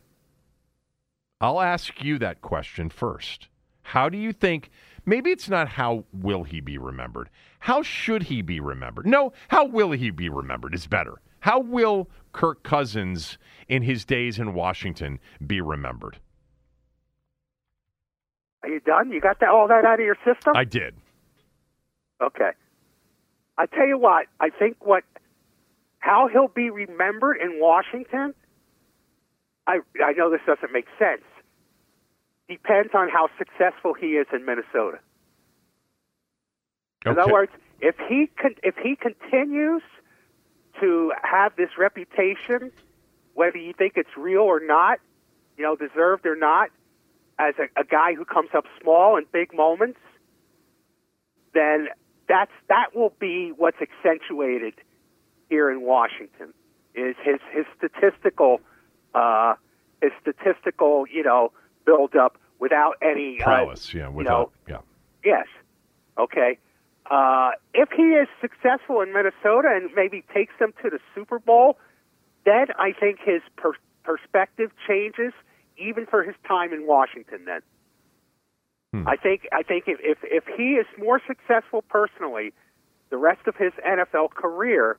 I'll 1.40 1.60
ask 1.60 2.02
you 2.02 2.18
that 2.18 2.42
question 2.42 2.90
first. 2.90 3.48
How 3.90 4.08
do 4.08 4.16
you 4.16 4.32
think? 4.32 4.70
Maybe 5.04 5.30
it's 5.30 5.48
not 5.48 5.66
how 5.66 6.04
will 6.12 6.44
he 6.44 6.60
be 6.60 6.78
remembered. 6.78 7.28
How 7.58 7.82
should 7.82 8.22
he 8.22 8.40
be 8.40 8.60
remembered? 8.60 9.04
No, 9.04 9.32
how 9.48 9.64
will 9.64 9.90
he 9.90 10.10
be 10.10 10.28
remembered 10.28 10.74
is 10.76 10.86
better. 10.86 11.20
How 11.40 11.58
will 11.58 12.08
Kirk 12.32 12.62
Cousins 12.62 13.36
in 13.68 13.82
his 13.82 14.04
days 14.04 14.38
in 14.38 14.54
Washington 14.54 15.18
be 15.44 15.60
remembered? 15.60 16.20
Are 18.62 18.68
you 18.68 18.78
done? 18.78 19.10
You 19.10 19.20
got 19.20 19.40
that 19.40 19.48
all 19.48 19.66
that 19.66 19.84
out 19.84 19.98
of 19.98 20.06
your 20.06 20.18
system? 20.24 20.54
I 20.54 20.62
did. 20.62 20.94
Okay. 22.22 22.50
I 23.58 23.66
tell 23.66 23.88
you 23.88 23.98
what, 23.98 24.26
I 24.38 24.50
think 24.50 24.76
what 24.86 25.02
how 25.98 26.28
he'll 26.32 26.46
be 26.46 26.70
remembered 26.70 27.38
in 27.42 27.58
Washington, 27.58 28.34
I 29.66 29.80
I 30.04 30.12
know 30.12 30.30
this 30.30 30.42
doesn't 30.46 30.72
make 30.72 30.86
sense. 30.96 31.24
Depends 32.50 32.90
on 32.94 33.08
how 33.08 33.28
successful 33.38 33.94
he 33.94 34.16
is 34.16 34.26
in 34.32 34.44
Minnesota. 34.44 34.98
In 37.06 37.16
other 37.16 37.32
words, 37.32 37.52
if 37.80 37.94
he 38.08 38.28
con- 38.36 38.56
if 38.64 38.74
he 38.74 38.96
continues 38.96 39.82
to 40.80 41.12
have 41.22 41.54
this 41.54 41.70
reputation, 41.78 42.72
whether 43.34 43.56
you 43.56 43.72
think 43.72 43.92
it's 43.94 44.10
real 44.16 44.42
or 44.42 44.58
not, 44.58 44.98
you 45.56 45.62
know, 45.62 45.76
deserved 45.76 46.26
or 46.26 46.34
not, 46.34 46.70
as 47.38 47.54
a, 47.60 47.80
a 47.80 47.84
guy 47.84 48.14
who 48.14 48.24
comes 48.24 48.50
up 48.52 48.64
small 48.82 49.16
in 49.16 49.26
big 49.32 49.54
moments, 49.54 50.00
then 51.54 51.86
that's 52.28 52.50
that 52.68 52.96
will 52.96 53.14
be 53.20 53.52
what's 53.56 53.78
accentuated 53.80 54.74
here 55.48 55.70
in 55.70 55.82
Washington 55.82 56.52
is 56.96 57.14
his 57.22 57.38
his 57.52 57.64
statistical 57.78 58.60
uh, 59.14 59.54
his 60.02 60.10
statistical 60.20 61.04
you 61.08 61.22
know 61.22 61.52
build 61.84 62.16
up 62.16 62.38
without 62.58 62.94
any 63.02 63.40
uh, 63.40 63.44
Prowess, 63.44 63.92
yeah, 63.94 64.08
you 64.08 64.14
without, 64.14 64.52
know, 64.68 64.74
yeah. 64.74 64.80
Yes. 65.24 65.46
Okay. 66.18 66.58
Uh, 67.10 67.50
if 67.74 67.88
he 67.96 68.02
is 68.02 68.28
successful 68.40 69.00
in 69.00 69.12
Minnesota 69.12 69.68
and 69.74 69.90
maybe 69.96 70.24
takes 70.32 70.52
them 70.60 70.72
to 70.82 70.90
the 70.90 70.98
Super 71.14 71.38
Bowl, 71.38 71.76
then 72.44 72.66
I 72.78 72.92
think 72.92 73.18
his 73.24 73.42
per- 73.56 73.74
perspective 74.04 74.70
changes, 74.86 75.32
even 75.76 76.06
for 76.06 76.22
his 76.22 76.34
time 76.46 76.72
in 76.72 76.86
Washington. 76.86 77.44
Then, 77.46 77.60
Hmm. 78.92 79.06
I 79.06 79.16
think 79.16 79.46
I 79.52 79.62
think 79.62 79.84
if, 79.86 80.00
if 80.02 80.18
if 80.24 80.44
he 80.56 80.72
is 80.74 80.86
more 80.98 81.20
successful 81.24 81.82
personally, 81.82 82.52
the 83.10 83.16
rest 83.16 83.46
of 83.46 83.54
his 83.56 83.72
NFL 83.86 84.30
career, 84.34 84.98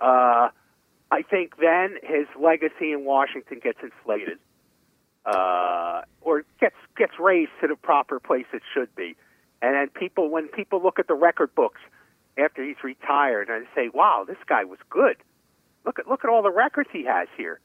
uh, 0.00 0.50
I 1.10 1.22
think 1.28 1.56
then 1.60 1.96
his 2.02 2.26
legacy 2.40 2.92
in 2.92 3.04
Washington 3.04 3.58
gets 3.62 3.78
inflated, 3.82 4.38
uh, 5.28 6.02
or 6.22 6.44
gets 6.60 6.76
gets 6.96 7.12
raised 7.20 7.50
to 7.60 7.68
the 7.68 7.76
proper 7.76 8.18
place 8.18 8.46
it 8.52 8.62
should 8.72 8.94
be. 8.94 9.14
And 9.60 9.74
then 9.74 9.88
people, 9.88 10.30
when 10.30 10.48
people 10.48 10.82
look 10.82 10.98
at 10.98 11.08
the 11.08 11.14
record 11.14 11.54
books 11.54 11.80
after 12.38 12.64
he's 12.64 12.82
retired, 12.82 13.48
and 13.48 13.66
say, 13.74 13.90
"Wow, 13.92 14.24
this 14.26 14.38
guy 14.46 14.64
was 14.64 14.78
good. 14.88 15.16
Look 15.84 15.98
at 15.98 16.08
look 16.08 16.24
at 16.24 16.30
all 16.30 16.42
the 16.42 16.50
records 16.50 16.88
he 16.92 17.04
has 17.04 17.28
here." 17.36 17.60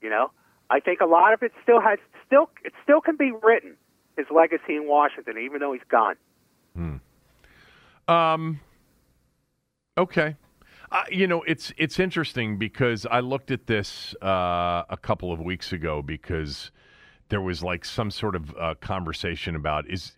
You 0.00 0.10
know, 0.10 0.30
I 0.70 0.80
think 0.80 1.00
a 1.00 1.06
lot 1.06 1.32
of 1.32 1.42
it 1.42 1.52
still 1.62 1.80
has 1.80 1.98
still 2.26 2.50
it 2.64 2.72
still 2.82 3.00
can 3.00 3.16
be 3.16 3.32
written 3.42 3.76
his 4.16 4.26
legacy 4.30 4.76
in 4.76 4.86
Washington, 4.86 5.38
even 5.38 5.60
though 5.60 5.72
he's 5.72 5.82
gone. 5.88 6.16
Um. 8.06 8.60
Okay. 9.96 10.36
Uh, 10.90 11.04
you 11.10 11.26
know, 11.26 11.42
it's 11.42 11.72
it's 11.76 11.98
interesting 11.98 12.58
because 12.58 13.06
I 13.10 13.20
looked 13.20 13.50
at 13.50 13.66
this 13.66 14.14
uh, 14.22 14.84
a 14.88 14.98
couple 15.00 15.32
of 15.32 15.40
weeks 15.40 15.72
ago 15.72 16.02
because 16.02 16.70
there 17.28 17.40
was 17.40 17.62
like 17.62 17.84
some 17.84 18.10
sort 18.10 18.36
of 18.36 18.54
uh, 18.56 18.74
conversation 18.80 19.56
about 19.56 19.88
is 19.88 20.12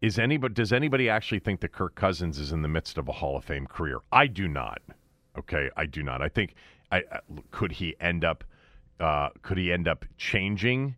is 0.00 0.18
anybody 0.18 0.54
does 0.54 0.72
anybody 0.72 1.08
actually 1.08 1.38
think 1.38 1.60
that 1.60 1.72
Kirk 1.72 1.94
Cousins 1.94 2.38
is 2.38 2.52
in 2.52 2.62
the 2.62 2.68
midst 2.68 2.98
of 2.98 3.08
a 3.08 3.12
Hall 3.12 3.36
of 3.36 3.44
Fame 3.44 3.66
career? 3.66 4.00
I 4.10 4.26
do 4.26 4.48
not. 4.48 4.82
Okay, 5.38 5.70
I 5.76 5.86
do 5.86 6.02
not. 6.02 6.20
I 6.20 6.28
think 6.28 6.54
I 6.90 7.02
could 7.50 7.72
he 7.72 7.94
end 8.00 8.24
up 8.24 8.44
uh, 9.00 9.30
could 9.42 9.58
he 9.58 9.72
end 9.72 9.88
up 9.88 10.04
changing 10.16 10.96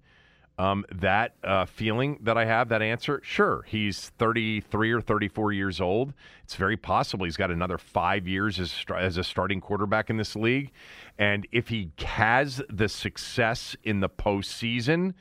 um, 0.56 0.84
that 0.94 1.34
uh, 1.42 1.64
feeling 1.64 2.18
that 2.22 2.38
I 2.38 2.44
have, 2.44 2.68
that 2.68 2.80
answer, 2.80 3.20
sure. 3.24 3.64
He's 3.66 4.10
33 4.18 4.92
or 4.92 5.00
34 5.00 5.52
years 5.52 5.80
old. 5.80 6.12
It's 6.44 6.54
very 6.54 6.76
possible 6.76 7.24
he's 7.24 7.36
got 7.36 7.50
another 7.50 7.76
five 7.76 8.28
years 8.28 8.60
as, 8.60 8.72
as 8.96 9.16
a 9.16 9.24
starting 9.24 9.60
quarterback 9.60 10.10
in 10.10 10.16
this 10.16 10.36
league. 10.36 10.70
And 11.18 11.46
if 11.50 11.68
he 11.68 11.90
has 11.98 12.62
the 12.70 12.88
success 12.88 13.76
in 13.82 14.00
the 14.00 14.08
postseason, 14.08 15.14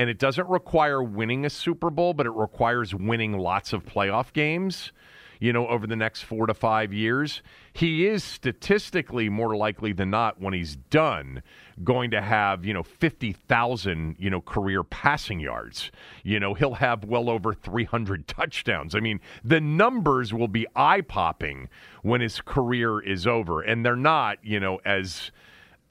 and 0.00 0.08
it 0.08 0.18
doesn't 0.18 0.48
require 0.48 1.02
winning 1.02 1.44
a 1.44 1.50
Super 1.50 1.90
Bowl, 1.90 2.14
but 2.14 2.24
it 2.24 2.30
requires 2.30 2.94
winning 2.94 3.36
lots 3.36 3.74
of 3.74 3.84
playoff 3.84 4.32
games 4.32 4.92
you 5.40 5.54
know, 5.54 5.66
over 5.68 5.86
the 5.86 5.96
next 5.96 6.22
four 6.22 6.46
to 6.46 6.54
five 6.54 6.92
years, 6.92 7.42
he 7.72 8.06
is 8.06 8.22
statistically 8.22 9.30
more 9.30 9.56
likely 9.56 9.92
than 9.92 10.10
not, 10.10 10.38
when 10.38 10.52
he's 10.52 10.76
done, 10.76 11.42
going 11.82 12.10
to 12.10 12.20
have, 12.20 12.64
you 12.64 12.74
know, 12.74 12.82
50,000, 12.82 14.16
you 14.18 14.28
know, 14.28 14.42
career 14.42 14.84
passing 14.84 15.40
yards. 15.40 15.90
You 16.22 16.38
know, 16.38 16.52
he'll 16.52 16.74
have 16.74 17.04
well 17.04 17.30
over 17.30 17.54
300 17.54 18.28
touchdowns. 18.28 18.94
I 18.94 19.00
mean, 19.00 19.18
the 19.42 19.62
numbers 19.62 20.34
will 20.34 20.48
be 20.48 20.66
eye 20.76 21.00
popping 21.00 21.70
when 22.02 22.20
his 22.20 22.42
career 22.42 23.00
is 23.00 23.26
over. 23.26 23.62
And 23.62 23.84
they're 23.84 23.96
not, 23.96 24.38
you 24.44 24.60
know, 24.60 24.78
as. 24.84 25.32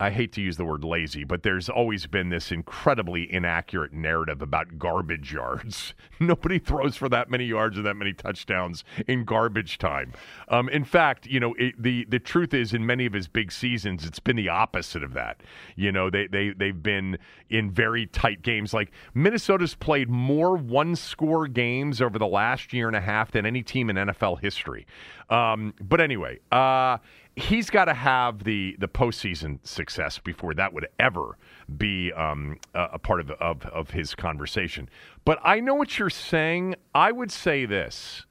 I 0.02 0.12
hate 0.12 0.32
to 0.34 0.42
use 0.42 0.56
the 0.56 0.64
word 0.64 0.86
lazy, 0.86 1.26
but 1.26 1.44
there's 1.44 1.68
always 1.68 2.06
been 2.08 2.30
this 2.30 2.54
incredibly 2.54 3.32
inaccurate 3.32 3.92
narrative 3.92 4.42
about 4.42 4.80
garbage 4.80 5.34
yards. 5.34 5.94
Nobody 6.22 6.58
throws 6.58 6.96
for 6.96 7.10
that 7.10 7.30
many 7.30 7.44
yards 7.44 7.78
or 7.78 7.82
that 7.82 7.96
many 7.96 8.14
touchdowns 8.14 8.86
in 9.08 9.26
garbage 9.26 9.78
time. 9.78 10.14
Um, 10.48 10.70
in 10.70 10.86
fact, 10.86 11.28
you 11.28 11.42
know, 11.42 11.54
it, 11.56 11.82
the 11.82 12.06
the 12.06 12.20
truth 12.20 12.54
is, 12.54 12.74
in 12.74 12.86
many 12.86 13.06
of 13.06 13.14
his 13.14 13.28
big 13.28 13.52
seasons, 13.52 14.06
it's 14.06 14.20
been 14.20 14.38
the 14.38 14.48
opposite 14.48 15.04
of 15.04 15.14
that. 15.16 15.42
You 15.76 15.92
know, 15.92 16.10
they 16.10 16.28
they 16.28 16.52
they've 16.52 16.82
been 16.82 17.18
in 17.50 17.70
very 17.70 18.06
tight 18.06 18.42
games. 18.42 18.74
Like 18.74 18.92
Minnesota's 19.14 19.76
played 19.76 20.10
more 20.10 20.56
one 20.56 20.96
score 20.96 21.46
games 21.48 22.02
over 22.02 22.18
the 22.18 22.28
last 22.28 22.72
year 22.72 22.88
and 22.88 22.96
a 22.96 23.02
half 23.02 23.32
than 23.32 23.46
any 23.46 23.64
team 23.64 23.90
in 23.90 23.98
NFL 23.98 24.40
history. 24.40 24.88
Um, 25.30 25.74
but 25.82 26.02
anyway, 26.02 26.40
uh, 26.52 26.98
he's 27.40 27.70
got 27.70 27.86
to 27.86 27.94
have 27.94 28.44
the 28.44 28.76
the 28.80 28.88
postseason 28.88 29.60
success 29.64 30.20
before 30.20 30.54
that 30.54 30.74
would 30.74 30.88
ever 31.00 31.38
be 31.78 32.12
um, 32.14 32.58
a, 32.74 32.90
a 32.94 33.00
part 33.00 33.20
of, 33.20 33.32
of 33.32 33.66
of 33.68 33.92
his 33.92 34.16
conversation. 34.16 34.90
But 35.26 35.40
I 35.44 35.60
know 35.60 35.76
what 35.76 35.98
you're 35.98 36.10
saying. 36.10 36.76
I 36.94 37.12
would 37.12 37.32
say 37.32 37.66
this. 37.66 38.26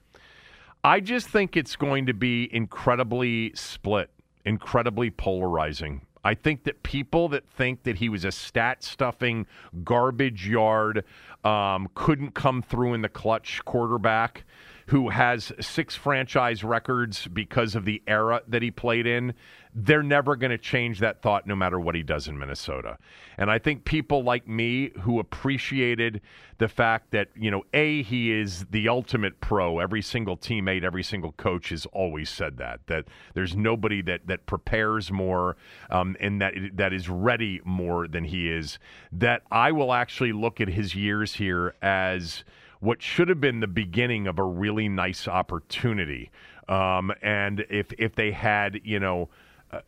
I 0.85 1.01
just 1.01 1.29
think 1.29 1.57
it's 1.57 1.75
going 1.75 2.07
to 2.07 2.15
be 2.15 2.49
incredibly 2.55 3.53
split, 3.55 4.11
incredibly 4.45 5.11
polarizing. 5.11 6.03
I 6.25 6.35
think 6.35 6.65
that 6.65 6.83
people 6.83 7.29
that 7.31 7.49
think 7.49 7.85
that 7.85 7.97
he 7.97 8.09
was 8.09 8.25
a 8.25 8.33
stat 8.33 8.83
stuffing, 8.83 9.47
garbage 9.83 10.47
yard, 10.47 11.05
um, 11.45 11.89
couldn't 11.95 12.35
come 12.35 12.63
through 12.63 12.95
in 12.95 13.03
the 13.03 13.09
clutch 13.09 13.65
quarterback 13.65 14.45
who 14.89 15.11
has 15.11 15.53
six 15.61 15.95
franchise 15.95 16.65
records 16.65 17.27
because 17.27 17.75
of 17.75 17.85
the 17.85 18.03
era 18.07 18.41
that 18.49 18.63
he 18.63 18.71
played 18.71 19.07
in, 19.07 19.35
they're 19.75 20.03
never 20.03 20.35
going 20.35 20.51
to 20.51 20.57
change 20.57 20.99
that 21.01 21.21
thought 21.21 21.47
no 21.47 21.55
matter 21.55 21.79
what 21.79 21.95
he 21.95 22.03
does 22.03 22.27
in 22.27 22.39
Minnesota. 22.39 22.97
And 23.37 23.51
I 23.51 23.59
think 23.59 23.85
people 23.85 24.25
like 24.25 24.49
me 24.49 24.93
who 25.03 25.21
appreciated 25.21 26.23
the 26.57 26.69
fact 26.69 27.11
that, 27.11 27.29
you 27.37 27.51
know, 27.51 27.65
A, 27.75 28.03
he 28.03 28.33
is 28.33 28.65
the 28.71 28.89
ultimate 28.89 29.43
pro. 29.43 29.79
Every 29.79 30.01
single 30.01 30.39
teammate, 30.39 30.85
every 30.85 31.03
single 31.03 31.33
coach 31.33 31.69
has 31.69 31.85
always 31.93 32.31
said 32.31 32.57
that, 32.57 32.81
that 32.87 33.05
there's 33.35 33.55
nobody 33.55 34.01
that, 34.03 34.27
that 34.27 34.47
prepares 34.47 35.13
more 35.13 35.59
um, 35.91 36.17
and 36.19 36.41
that, 36.41 36.55
that 36.73 36.95
is 36.95 37.11
ready 37.11 37.61
more 37.63 38.09
than 38.09 38.25
he 38.25 38.51
is, 38.51 38.79
that 39.13 39.43
I 39.51 39.71
will 39.71 39.93
actually 39.93 40.33
look 40.33 40.63
at 40.63 40.69
his 40.69 40.95
years 40.95 41.35
here 41.35 41.75
as 41.83 42.43
what 42.81 43.03
should 43.03 43.29
have 43.29 43.41
been 43.41 43.61
the 43.61 43.67
beginning 43.67 44.27
of 44.27 44.39
a 44.39 44.45
really 44.45 44.89
nice 44.89 45.27
opportunity. 45.27 46.31
Um, 46.69 47.13
and 47.23 47.65
if 47.71 47.93
if 47.99 48.15
they 48.15 48.31
had, 48.31 48.81
you 48.85 49.01
know, 49.01 49.29
uh, 49.71 49.81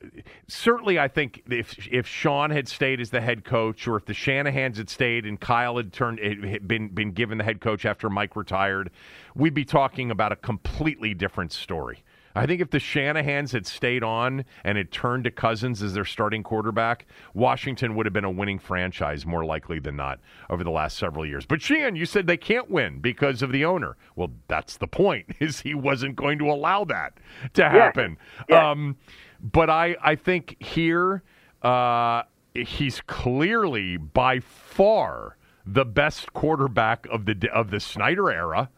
certainly 0.48 0.98
I 0.98 1.08
think 1.08 1.42
if 1.48 1.88
if 1.90 2.06
Sean 2.06 2.50
had 2.50 2.68
stayed 2.68 3.00
as 3.00 3.10
the 3.10 3.20
head 3.20 3.44
coach, 3.44 3.86
or 3.86 3.96
if 3.96 4.06
the 4.06 4.14
Shanahan's 4.14 4.78
had 4.78 4.90
stayed 4.90 5.24
and 5.24 5.38
Kyle 5.40 5.76
had 5.76 5.92
turned 5.92 6.18
had 6.20 6.66
been 6.66 6.88
been 6.88 7.12
given 7.12 7.38
the 7.38 7.44
head 7.44 7.60
coach 7.60 7.84
after 7.84 8.10
Mike 8.10 8.36
retired, 8.36 8.90
we'd 9.34 9.54
be 9.54 9.64
talking 9.64 10.10
about 10.10 10.32
a 10.32 10.36
completely 10.36 11.14
different 11.14 11.52
story. 11.52 12.02
I 12.34 12.46
think 12.46 12.60
if 12.60 12.70
the 12.70 12.78
Shanahans 12.78 13.52
had 13.52 13.66
stayed 13.66 14.04
on 14.04 14.44
and 14.64 14.78
had 14.78 14.92
turned 14.92 15.24
to 15.24 15.30
Cousins 15.30 15.82
as 15.82 15.94
their 15.94 16.04
starting 16.04 16.42
quarterback, 16.42 17.06
Washington 17.34 17.94
would 17.96 18.06
have 18.06 18.12
been 18.12 18.24
a 18.24 18.30
winning 18.30 18.58
franchise 18.58 19.26
more 19.26 19.44
likely 19.44 19.78
than 19.80 19.96
not 19.96 20.20
over 20.48 20.62
the 20.62 20.70
last 20.70 20.96
several 20.96 21.26
years. 21.26 21.44
But 21.44 21.60
Sheehan, 21.60 21.96
you 21.96 22.06
said 22.06 22.26
they 22.26 22.36
can't 22.36 22.70
win 22.70 23.00
because 23.00 23.42
of 23.42 23.52
the 23.52 23.64
owner. 23.64 23.96
Well, 24.14 24.30
that's 24.48 24.76
the 24.76 24.86
point. 24.86 25.26
Is 25.40 25.60
he 25.60 25.74
wasn't 25.74 26.16
going 26.16 26.38
to 26.38 26.50
allow 26.50 26.84
that 26.84 27.14
to 27.54 27.68
happen. 27.68 28.16
Yeah. 28.48 28.56
Yeah. 28.56 28.70
Um, 28.70 28.96
but 29.40 29.70
I, 29.70 29.96
I 30.02 30.14
think 30.16 30.56
here 30.62 31.22
uh, 31.62 32.22
he's 32.54 33.00
clearly 33.00 33.96
by 33.96 34.40
far 34.40 35.36
the 35.66 35.84
best 35.84 36.32
quarterback 36.32 37.06
of 37.10 37.26
the 37.26 37.48
of 37.52 37.70
the 37.70 37.80
Snyder 37.80 38.30
era. 38.30 38.70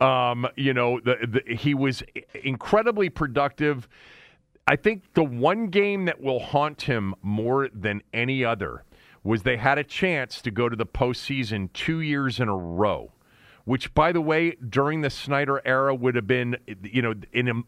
Um, 0.00 0.46
you 0.56 0.74
know, 0.74 1.00
the, 1.00 1.42
the, 1.44 1.54
he 1.54 1.74
was 1.74 2.02
incredibly 2.44 3.08
productive. 3.08 3.88
I 4.66 4.76
think 4.76 5.14
the 5.14 5.24
one 5.24 5.68
game 5.68 6.04
that 6.04 6.20
will 6.20 6.38
haunt 6.38 6.82
him 6.82 7.14
more 7.22 7.68
than 7.74 8.02
any 8.12 8.44
other 8.44 8.84
was 9.24 9.42
they 9.42 9.56
had 9.56 9.78
a 9.78 9.84
chance 9.84 10.40
to 10.42 10.50
go 10.50 10.68
to 10.68 10.76
the 10.76 10.86
postseason 10.86 11.72
two 11.72 12.00
years 12.00 12.38
in 12.38 12.48
a 12.48 12.56
row, 12.56 13.12
which, 13.64 13.92
by 13.94 14.12
the 14.12 14.20
way, 14.20 14.52
during 14.68 15.00
the 15.00 15.10
Snyder 15.10 15.60
era 15.64 15.94
would 15.94 16.14
have 16.14 16.26
been, 16.26 16.56
you 16.82 17.02
know, 17.02 17.14
in 17.32 17.64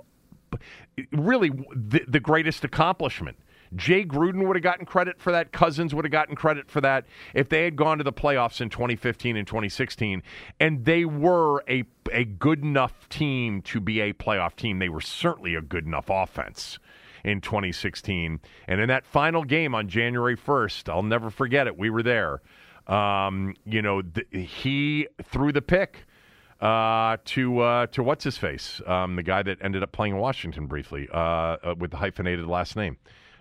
really 1.13 1.51
the, 1.75 2.03
the 2.07 2.21
greatest 2.21 2.65
accomplishment. 2.65 3.37
Jay 3.77 4.05
Gruden 4.05 4.47
would 4.47 4.57
have 4.57 4.63
gotten 4.63 4.85
credit 4.85 5.21
for 5.21 5.33
that. 5.33 5.53
Cousins 5.53 5.95
would 5.95 6.05
have 6.05 6.13
gotten 6.13 6.35
credit 6.35 6.71
for 6.71 6.81
that 6.81 7.07
if 7.35 7.49
they 7.49 7.65
had 7.65 7.77
gone 7.77 7.99
to 7.99 8.05
the 8.05 8.13
playoffs 8.13 8.61
in 8.61 8.69
2015 8.69 9.37
and 9.37 9.47
2016. 9.47 10.23
And 10.59 10.85
they 10.85 11.05
were 11.05 11.63
a, 11.69 11.85
a 12.13 12.25
good 12.25 12.63
enough 12.63 13.09
team 13.09 13.63
to 13.63 13.81
be 13.81 14.01
a 14.01 14.13
playoff 14.13 14.57
team. 14.57 14.79
They 14.79 14.89
were 14.89 15.01
certainly 15.01 15.55
a 15.55 15.61
good 15.61 15.87
enough 15.87 16.07
offense 16.09 16.79
in 17.25 17.41
2016. 17.41 18.41
And 18.67 18.81
in 18.81 18.89
that 18.89 19.07
final 19.07 19.45
game 19.45 19.75
on 19.75 19.89
January 19.89 20.37
1st, 20.37 20.89
I'll 20.89 21.03
never 21.03 21.31
forget 21.31 21.67
it. 21.67 21.79
We 21.79 21.91
were 21.91 22.03
there. 22.03 22.41
Um, 22.87 23.55
you 23.65 23.83
know, 23.83 24.03
th- 24.03 24.27
he 24.31 25.07
threw 25.23 25.53
the 25.53 25.63
pick 25.63 26.07
uh, 26.61 27.19
to 27.25 27.61
uh, 27.61 27.87
to 27.87 28.03
what's 28.03 28.25
his 28.25 28.37
face, 28.37 28.83
um, 28.87 29.17
the 29.17 29.23
guy 29.23 29.43
that 29.43 29.59
ended 29.63 29.83
up 29.83 29.93
playing 29.93 30.15
in 30.15 30.21
Washington 30.21 30.67
briefly 30.67 31.09
uh, 31.13 31.17
uh 31.17 31.75
with 31.79 31.91
the 31.91 31.97
hyphenated 31.97 32.47
last 32.47 32.77
name. 32.77 32.97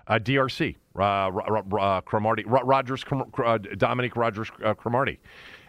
Uh, 0.10 0.18
DRC, 0.18 0.76
uh, 1.00 2.02
Cromartie, 2.02 2.44
Rogers, 2.46 3.06
Dominique 3.78 4.16
Rodgers 4.16 4.50
Cromartie. 4.50 5.20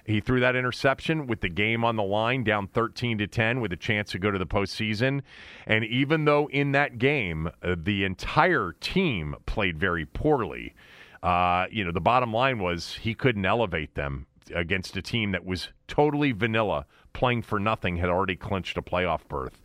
He 0.06 0.20
threw 0.20 0.40
that 0.40 0.56
interception 0.56 1.26
with 1.26 1.42
the 1.42 1.50
game 1.50 1.84
on 1.84 1.96
the 1.96 2.02
line, 2.02 2.42
down 2.42 2.66
13 2.68 3.18
to 3.18 3.26
10, 3.26 3.60
with 3.60 3.72
a 3.72 3.76
chance 3.76 4.10
to 4.12 4.18
go 4.18 4.30
to 4.30 4.38
the 4.38 4.46
postseason. 4.46 5.20
And 5.66 5.84
even 5.84 6.24
though 6.24 6.48
in 6.48 6.72
that 6.72 6.98
game 6.98 7.50
the 7.62 8.04
entire 8.04 8.74
team 8.80 9.36
played 9.46 9.78
very 9.78 10.06
poorly, 10.06 10.74
uh, 11.22 11.66
you 11.70 11.84
know, 11.84 11.92
the 11.92 12.00
bottom 12.00 12.32
line 12.32 12.58
was 12.58 12.94
he 12.94 13.14
couldn't 13.14 13.44
elevate 13.44 13.94
them 13.94 14.26
against 14.54 14.96
a 14.96 15.02
team 15.02 15.32
that 15.32 15.44
was 15.44 15.68
totally 15.86 16.32
vanilla, 16.32 16.86
playing 17.12 17.42
for 17.42 17.60
nothing, 17.60 17.96
had 17.96 18.08
already 18.08 18.36
clinched 18.36 18.78
a 18.78 18.82
playoff 18.82 19.20
berth. 19.28 19.60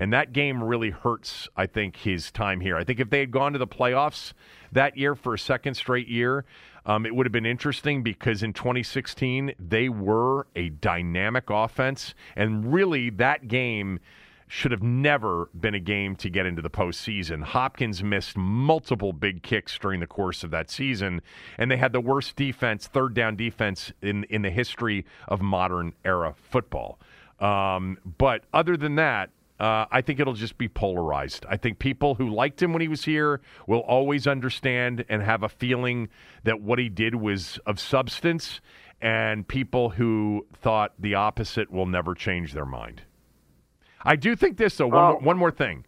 And 0.00 0.14
that 0.14 0.32
game 0.32 0.64
really 0.64 0.90
hurts, 0.90 1.46
I 1.56 1.66
think, 1.66 1.94
his 1.94 2.32
time 2.32 2.60
here. 2.60 2.76
I 2.76 2.84
think 2.84 3.00
if 3.00 3.10
they 3.10 3.20
had 3.20 3.30
gone 3.30 3.52
to 3.52 3.58
the 3.58 3.66
playoffs 3.66 4.32
that 4.72 4.96
year 4.96 5.14
for 5.14 5.34
a 5.34 5.38
second 5.38 5.74
straight 5.74 6.08
year, 6.08 6.46
um, 6.86 7.04
it 7.04 7.14
would 7.14 7.26
have 7.26 7.32
been 7.32 7.44
interesting 7.44 8.02
because 8.02 8.42
in 8.42 8.54
2016, 8.54 9.52
they 9.58 9.90
were 9.90 10.46
a 10.56 10.70
dynamic 10.70 11.50
offense. 11.50 12.14
And 12.34 12.72
really, 12.72 13.10
that 13.10 13.46
game 13.46 14.00
should 14.48 14.72
have 14.72 14.82
never 14.82 15.50
been 15.60 15.74
a 15.74 15.80
game 15.80 16.16
to 16.16 16.30
get 16.30 16.46
into 16.46 16.62
the 16.62 16.70
postseason. 16.70 17.42
Hopkins 17.42 18.02
missed 18.02 18.38
multiple 18.38 19.12
big 19.12 19.42
kicks 19.42 19.78
during 19.78 20.00
the 20.00 20.06
course 20.06 20.42
of 20.42 20.50
that 20.50 20.70
season, 20.70 21.20
and 21.58 21.70
they 21.70 21.76
had 21.76 21.92
the 21.92 22.00
worst 22.00 22.36
defense, 22.36 22.88
third 22.88 23.14
down 23.14 23.36
defense 23.36 23.92
in 24.02 24.24
in 24.24 24.42
the 24.42 24.50
history 24.50 25.04
of 25.28 25.40
modern 25.40 25.92
era 26.04 26.34
football. 26.36 26.98
Um, 27.38 27.98
but 28.18 28.42
other 28.52 28.76
than 28.76 28.96
that, 28.96 29.30
uh, 29.60 29.84
I 29.90 30.00
think 30.00 30.18
it'll 30.18 30.32
just 30.32 30.56
be 30.56 30.68
polarized. 30.68 31.44
I 31.46 31.58
think 31.58 31.78
people 31.78 32.14
who 32.14 32.30
liked 32.30 32.62
him 32.62 32.72
when 32.72 32.80
he 32.80 32.88
was 32.88 33.04
here 33.04 33.42
will 33.66 33.80
always 33.80 34.26
understand 34.26 35.04
and 35.10 35.22
have 35.22 35.42
a 35.42 35.50
feeling 35.50 36.08
that 36.44 36.62
what 36.62 36.78
he 36.78 36.88
did 36.88 37.14
was 37.14 37.60
of 37.66 37.78
substance, 37.78 38.62
and 39.02 39.46
people 39.46 39.90
who 39.90 40.46
thought 40.54 40.94
the 40.98 41.14
opposite 41.14 41.70
will 41.70 41.84
never 41.84 42.14
change 42.14 42.54
their 42.54 42.64
mind. 42.64 43.02
I 44.02 44.16
do 44.16 44.34
think 44.34 44.56
this, 44.56 44.76
though, 44.76 44.86
one, 44.86 45.16
oh. 45.16 45.18
one 45.20 45.36
more 45.36 45.50
thing. 45.50 45.84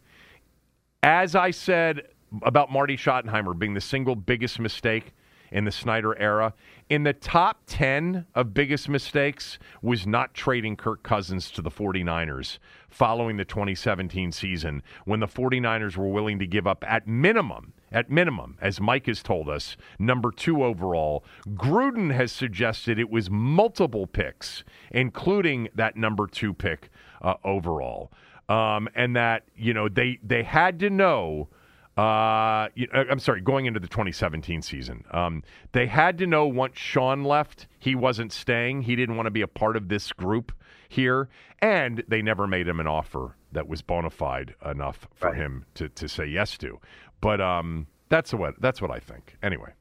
As 1.03 1.35
I 1.35 1.51
said 1.51 2.03
about 2.43 2.71
Marty 2.71 2.99
Schottenheimer 2.99 3.59
being 3.59 3.73
the 3.73 3.81
single 3.81 4.17
biggest 4.17 4.61
mistake 4.61 5.15
in 5.51 5.65
the 5.65 5.73
Snyder 5.73 6.19
era, 6.19 6.55
in 6.89 7.05
the 7.05 7.13
top 7.13 7.63
10 7.67 8.27
of 8.35 8.55
biggest 8.55 8.89
mistakes 8.89 9.59
was 9.83 10.07
not 10.07 10.35
trading 10.35 10.77
Kirk 10.77 11.03
Cousins 11.03 11.51
to 11.53 11.63
the 11.63 11.71
49ers 11.71 12.59
following 12.93 13.37
the 13.37 13.45
2017 13.45 14.33
season 14.33 14.83
when 15.05 15.21
the 15.21 15.27
49ers 15.27 15.97
were 15.97 16.09
willing 16.09 16.39
to 16.39 16.47
give 16.47 16.67
up 16.67 16.85
at 16.87 17.07
minimum 17.07 17.73
at 17.93 18.11
minimum, 18.11 18.57
as 18.61 18.81
Mike 18.81 19.07
has 19.07 19.23
told 19.23 19.49
us, 19.49 19.77
number 19.99 20.31
two 20.31 20.65
overall. 20.65 21.25
Gruden 21.51 22.13
has 22.13 22.33
suggested 22.33 22.99
it 22.99 23.11
was 23.11 23.31
multiple 23.31 24.07
picks, 24.07 24.65
including 24.91 25.69
that 25.75 25.97
number 25.97 26.27
two 26.27 26.55
pick 26.55 26.89
uh, 27.21 27.35
overall, 27.45 28.11
um, 28.49 28.89
and 28.95 29.15
that 29.15 29.45
you 29.55 29.75
know 29.75 29.89
they 29.89 30.19
they 30.23 30.43
had 30.43 30.81
to 30.81 30.91
know. 30.91 31.49
Uh, 31.95 32.69
I'm 32.95 33.19
sorry, 33.19 33.43
going 33.43 33.67
into 33.67 33.79
the 33.79 33.87
2017 33.87 34.63
season, 34.63 35.05
um, 35.11 35.43
they 35.73 35.87
had 35.87 36.17
to 36.19 36.27
know 36.27 36.47
once 36.47 36.79
Sean 36.79 37.23
left, 37.23 37.67
he 37.79 37.95
wasn't 37.95 38.33
staying. 38.33 38.81
He 38.83 38.97
didn't 38.97 39.17
want 39.17 39.27
to 39.27 39.31
be 39.31 39.43
a 39.43 39.47
part 39.47 39.77
of 39.77 39.89
this 39.89 40.11
group 40.11 40.53
here, 40.93 41.29
and 41.61 42.05
they 42.07 42.23
never 42.23 42.47
made 42.47 42.69
him 42.69 42.81
an 42.81 42.87
offer 42.87 43.37
that 43.53 43.67
was 43.67 43.83
bona 43.83 44.11
fide 44.11 44.55
enough 44.65 45.09
for 45.15 45.31
right. 45.31 45.37
him 45.37 45.65
to, 45.75 45.89
to 45.91 46.09
say 46.09 46.27
yes 46.27 46.59
to. 46.59 46.79
But 47.21 47.41
um, 47.41 47.87
that's 48.09 48.35
what 48.35 48.61
that's 48.61 48.83
what 48.83 48.91
I 48.91 48.99
think. 48.99 49.37
Anyway, 49.43 49.73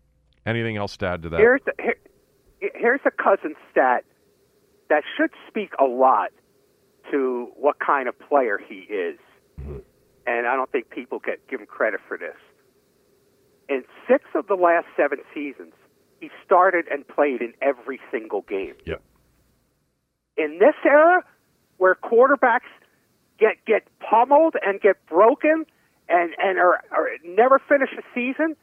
anything 0.46 0.78
else 0.78 0.98
to 0.98 1.08
add 1.08 1.24
to 1.24 1.30
that? 1.30 1.40
Here's 1.40 1.62
a, 1.68 1.82
here, 1.82 1.96
here's 2.76 3.02
a 3.06 3.12
cousin 3.12 3.56
stat 3.72 4.06
that 4.90 5.04
should 5.18 5.32
speak 5.48 5.72
a 5.80 5.86
lot 5.86 6.30
to 7.12 7.50
what 7.56 7.80
kind 7.80 8.08
of 8.08 8.18
player 8.20 8.58
he 8.58 8.76
is. 8.76 9.20
Mm-hmm. 9.60 9.78
And 10.28 10.48
I 10.48 10.56
don't 10.56 10.72
think 10.72 10.90
people 10.90 11.20
get 11.20 11.46
give 11.48 11.60
him 11.60 11.66
credit 11.66 12.00
for 12.08 12.18
this. 12.18 12.38
In 13.68 13.84
six 14.08 14.26
of 14.36 14.48
the 14.48 14.56
last 14.56 14.86
seven 14.96 15.20
seasons, 15.34 15.74
he 16.20 16.30
started 16.46 16.86
and 16.92 17.08
played 17.08 17.42
in 17.42 17.54
every 17.62 18.00
single 18.12 18.42
game. 18.42 18.76
Yep. 18.86 19.02
In 20.38 20.60
this 20.60 20.76
era, 20.86 21.24
where 21.78 21.96
quarterbacks 21.96 22.70
get 23.40 23.64
get 23.66 23.84
pummeled 24.00 24.56
and 24.66 24.80
get 24.80 25.04
broken 25.08 25.66
and 26.08 26.34
and 26.38 26.60
are, 26.60 26.82
are 26.92 27.10
never 27.26 27.60
finish 27.60 27.90
a 27.98 28.04
season, 28.14 28.56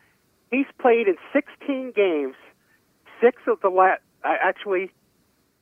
he's 0.50 0.66
played 0.80 1.08
in 1.08 1.16
16 1.32 1.92
games. 1.94 2.34
Six 3.20 3.42
of 3.48 3.60
the 3.60 3.68
last, 3.68 4.00
uh, 4.24 4.34
actually, 4.42 4.92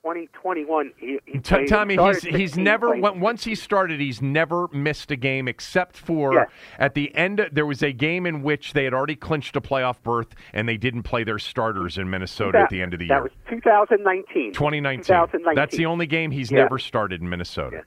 2021. 0.06 0.92
He, 0.96 1.18
he 1.26 1.38
T- 1.40 1.66
Tommy, 1.66 1.96
he's 1.96 2.22
he's 2.22 2.56
never 2.56 2.94
once 2.96 3.42
he 3.42 3.56
started, 3.56 3.98
he's 3.98 4.22
never 4.22 4.68
missed 4.68 5.10
a 5.10 5.16
game 5.16 5.48
except 5.48 5.96
for 5.96 6.32
yes. 6.32 6.48
at 6.78 6.94
the 6.94 7.12
end. 7.16 7.48
There 7.50 7.66
was 7.66 7.82
a 7.82 7.90
game 7.90 8.24
in 8.24 8.42
which 8.42 8.72
they 8.72 8.84
had 8.84 8.94
already 8.94 9.16
clinched 9.16 9.56
a 9.56 9.60
playoff 9.60 10.00
berth, 10.04 10.28
and 10.52 10.68
they 10.68 10.76
didn't 10.76 11.02
play 11.02 11.24
their 11.24 11.40
starters 11.40 11.98
in 11.98 12.08
Minnesota 12.08 12.52
that, 12.52 12.62
at 12.64 12.70
the 12.70 12.80
end 12.80 12.92
of 12.92 13.00
the 13.00 13.06
year. 13.06 13.16
That 13.16 13.22
was 13.24 13.32
2019. 13.48 14.52
2019. 14.52 15.04
2019. 15.04 15.54
That's 15.56 15.76
the 15.76 15.86
only 15.86 16.06
game 16.06 16.30
he's 16.30 16.52
yeah. 16.52 16.58
never 16.58 16.78
started 16.78 17.20
in 17.20 17.28
Minnesota. 17.28 17.78
Yeah. 17.78 17.82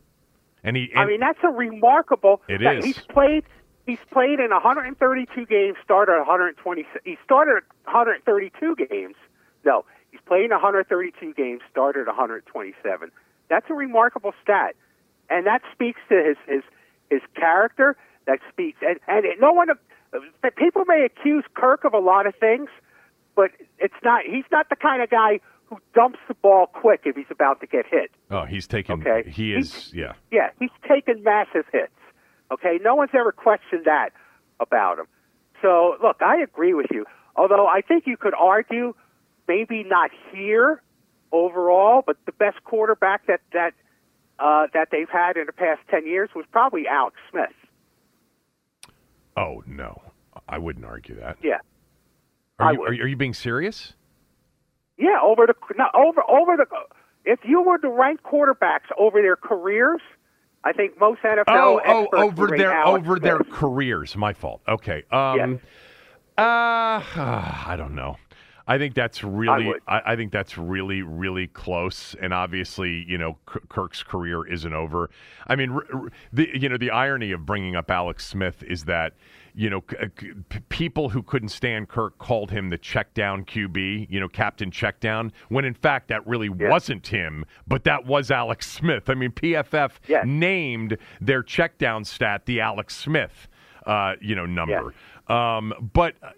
And 0.65 0.75
he. 0.75 0.89
And 0.91 0.99
I 0.99 1.05
mean, 1.05 1.21
that's 1.21 1.39
a 1.43 1.49
remarkable. 1.49 2.41
It 2.49 2.61
is. 2.61 2.83
He's 2.83 2.99
played. 2.99 3.45
He's 3.85 3.99
played 4.11 4.41
in 4.41 4.49
132 4.51 5.45
games. 5.45 5.77
Started 5.85 6.17
120. 6.17 6.85
He 7.05 7.17
started 7.23 7.63
132 7.85 8.75
games. 8.75 9.15
No, 9.63 9.85
He's 10.11 10.21
played 10.25 10.49
132 10.51 11.33
games, 11.33 11.61
started 11.69 12.07
127. 12.07 13.11
That's 13.49 13.65
a 13.69 13.73
remarkable 13.73 14.33
stat, 14.41 14.75
and 15.29 15.45
that 15.45 15.61
speaks 15.71 15.99
to 16.09 16.15
his 16.15 16.37
his 16.47 16.63
his 17.09 17.21
character. 17.35 17.95
That 18.27 18.39
speaks, 18.51 18.79
and 18.81 18.99
and 19.07 19.25
no 19.39 19.51
one. 19.51 19.69
People 20.57 20.85
may 20.85 21.05
accuse 21.05 21.43
Kirk 21.53 21.83
of 21.83 21.93
a 21.93 21.99
lot 21.99 22.25
of 22.25 22.35
things, 22.35 22.69
but 23.35 23.51
it's 23.77 23.93
not. 24.03 24.23
He's 24.25 24.45
not 24.51 24.69
the 24.69 24.75
kind 24.75 25.01
of 25.01 25.09
guy 25.09 25.39
who 25.65 25.77
dumps 25.93 26.19
the 26.27 26.33
ball 26.33 26.65
quick 26.65 27.01
if 27.05 27.15
he's 27.15 27.29
about 27.29 27.61
to 27.61 27.67
get 27.67 27.85
hit. 27.85 28.09
Oh, 28.31 28.45
he's 28.45 28.67
taken. 28.67 29.01
Okay, 29.01 29.29
he 29.29 29.53
is. 29.53 29.73
He's, 29.73 29.93
yeah. 29.93 30.13
Yeah, 30.31 30.49
he's 30.59 30.71
taken 30.87 31.23
massive 31.23 31.65
hits. 31.71 31.91
Okay, 32.51 32.79
no 32.83 32.95
one's 32.95 33.11
ever 33.13 33.31
questioned 33.31 33.85
that 33.85 34.09
about 34.59 34.97
him. 34.97 35.05
So 35.61 35.95
look, 36.01 36.17
I 36.21 36.41
agree 36.41 36.73
with 36.73 36.87
you. 36.91 37.05
Although 37.35 37.67
I 37.67 37.81
think 37.81 38.05
you 38.07 38.17
could 38.17 38.33
argue 38.33 38.93
maybe 39.49 39.83
not 39.83 40.11
here 40.31 40.81
overall, 41.33 42.03
but 42.05 42.15
the 42.25 42.31
best 42.31 42.63
quarterback 42.63 43.27
that 43.27 43.41
that 43.51 43.73
uh, 44.39 44.67
that 44.73 44.87
they've 44.91 45.09
had 45.09 45.35
in 45.35 45.45
the 45.47 45.51
past 45.51 45.81
ten 45.89 46.07
years 46.07 46.29
was 46.33 46.45
probably 46.51 46.87
Alex 46.87 47.17
Smith. 47.29 47.49
Oh 49.35 49.63
no, 49.67 50.01
I 50.47 50.57
wouldn't 50.57 50.85
argue 50.85 51.15
that. 51.15 51.37
Yeah. 51.43 51.57
Are 52.59 52.67
I 52.67 52.71
you, 52.71 52.79
would. 52.79 52.89
are, 52.89 52.93
you- 52.93 53.03
are 53.03 53.07
you 53.07 53.17
being 53.17 53.33
serious? 53.33 53.93
Yeah, 54.97 55.19
over 55.23 55.45
the 55.47 55.55
not 55.75 55.93
over 55.95 56.21
over 56.29 56.57
the. 56.57 56.65
If 57.25 57.39
you 57.45 57.61
were 57.61 57.77
to 57.77 57.89
rank 57.89 58.21
quarterbacks 58.23 58.89
over 58.97 59.21
their 59.21 59.35
careers, 59.37 60.01
I 60.63 60.73
think 60.73 60.99
most 60.99 61.21
NFL 61.21 61.45
Oh, 61.47 61.79
oh, 61.85 62.07
over 62.13 62.47
their 62.47 62.71
Alex 62.73 63.05
over 63.05 63.17
their 63.19 63.39
careers. 63.39 64.15
My 64.17 64.33
fault. 64.33 64.61
Okay. 64.67 65.03
Um, 65.11 65.61
uh, 66.37 66.41
I 67.05 67.75
don't 67.77 67.95
know. 67.95 68.17
I 68.69 68.77
think 68.77 68.93
that's 68.93 69.23
really. 69.23 69.73
I, 69.87 70.13
I 70.13 70.15
think 70.15 70.31
that's 70.31 70.55
really, 70.55 71.01
really 71.01 71.47
close. 71.47 72.15
And 72.21 72.33
obviously, 72.33 73.03
you 73.07 73.17
know, 73.17 73.35
K- 73.51 73.61
Kirk's 73.67 74.03
career 74.03 74.45
isn't 74.47 74.73
over. 74.73 75.09
I 75.47 75.55
mean, 75.55 75.71
r- 75.71 75.85
r- 75.91 76.09
the 76.31 76.47
you 76.53 76.69
know 76.69 76.77
the 76.77 76.91
irony 76.91 77.31
of 77.31 77.47
bringing 77.47 77.75
up 77.75 77.89
Alex 77.89 78.27
Smith 78.27 78.61
is 78.61 78.85
that 78.85 79.13
you 79.55 79.71
know 79.71 79.83
c- 79.89 79.97
c- 80.51 80.59
people 80.69 81.09
who 81.09 81.23
couldn't 81.23 81.49
stand 81.49 81.89
Kirk 81.89 82.19
called 82.19 82.51
him 82.51 82.69
the 82.69 82.77
check 82.77 83.11
down 83.15 83.43
QB. 83.43 84.05
You 84.07 84.19
know, 84.19 84.27
Captain 84.29 84.69
Check 84.69 84.99
Down. 84.99 85.33
When 85.47 85.65
in 85.65 85.73
fact 85.73 86.07
that 86.09 86.25
really 86.27 86.49
wasn't 86.49 87.07
him, 87.07 87.45
but 87.67 87.83
that 87.85 88.05
was 88.05 88.29
Alex 88.29 88.71
Smith. 88.71 89.09
I 89.09 89.15
mean, 89.15 89.31
PFF 89.31 89.93
Yes. 90.07 90.25
named 90.27 90.95
their 91.19 91.41
check 91.41 91.79
down 91.79 92.05
stat 92.05 92.45
the 92.45 92.61
Alex 92.61 92.95
Smith. 92.95 93.47
Uh, 93.87 94.13
you 94.21 94.35
know, 94.35 94.45
number. 94.45 94.93
Um, 95.27 95.89
but 95.93 96.13
uh, 96.21 96.29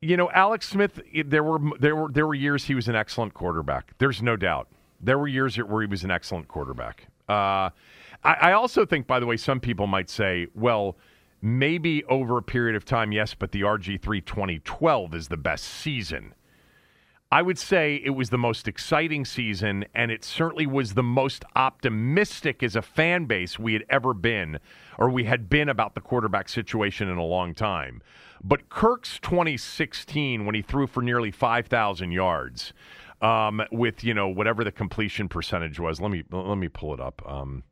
you 0.00 0.16
know, 0.16 0.30
Alex 0.30 0.68
Smith. 0.68 1.00
There 1.26 1.42
were 1.42 1.58
there 1.78 1.96
were 1.96 2.10
there 2.10 2.26
were 2.26 2.34
years 2.34 2.64
he 2.64 2.74
was 2.74 2.88
an 2.88 2.94
excellent 2.94 3.34
quarterback. 3.34 3.92
There's 3.98 4.22
no 4.22 4.36
doubt. 4.36 4.68
There 5.00 5.18
were 5.18 5.28
years 5.28 5.56
where 5.56 5.82
he 5.82 5.88
was 5.88 6.04
an 6.04 6.10
excellent 6.10 6.48
quarterback. 6.48 7.08
Uh, 7.28 7.70
I, 8.24 8.34
I 8.40 8.52
also 8.52 8.84
think, 8.84 9.06
by 9.06 9.20
the 9.20 9.26
way, 9.26 9.36
some 9.36 9.60
people 9.60 9.86
might 9.86 10.10
say, 10.10 10.48
well, 10.54 10.96
maybe 11.40 12.04
over 12.04 12.38
a 12.38 12.42
period 12.42 12.74
of 12.74 12.84
time, 12.84 13.12
yes, 13.12 13.34
but 13.34 13.52
the 13.52 13.60
RG3 13.60 14.24
2012 14.24 15.14
is 15.14 15.28
the 15.28 15.36
best 15.36 15.64
season. 15.64 16.34
I 17.30 17.42
would 17.42 17.58
say 17.58 18.00
it 18.02 18.10
was 18.10 18.30
the 18.30 18.38
most 18.38 18.66
exciting 18.66 19.26
season, 19.26 19.84
and 19.94 20.10
it 20.10 20.24
certainly 20.24 20.66
was 20.66 20.94
the 20.94 21.02
most 21.02 21.44
optimistic 21.54 22.62
as 22.62 22.74
a 22.74 22.80
fan 22.80 23.26
base 23.26 23.58
we 23.58 23.74
had 23.74 23.84
ever 23.90 24.14
been, 24.14 24.58
or 24.96 25.10
we 25.10 25.24
had 25.24 25.50
been 25.50 25.68
about 25.68 25.94
the 25.94 26.00
quarterback 26.00 26.48
situation 26.48 27.08
in 27.08 27.18
a 27.18 27.24
long 27.24 27.54
time. 27.54 28.00
But 28.42 28.68
Kirk's 28.68 29.18
2016, 29.20 30.46
when 30.46 30.54
he 30.54 30.62
threw 30.62 30.86
for 30.86 31.02
nearly 31.02 31.30
5,000 31.30 32.12
yards, 32.12 32.72
um, 33.20 33.62
with 33.72 34.04
you 34.04 34.14
know 34.14 34.28
whatever 34.28 34.62
the 34.62 34.70
completion 34.72 35.28
percentage 35.28 35.80
was, 35.80 36.00
let 36.00 36.10
me 36.10 36.22
let 36.30 36.56
me 36.56 36.68
pull 36.68 36.94
it 36.94 37.00
up 37.00 37.20
um, 37.26 37.64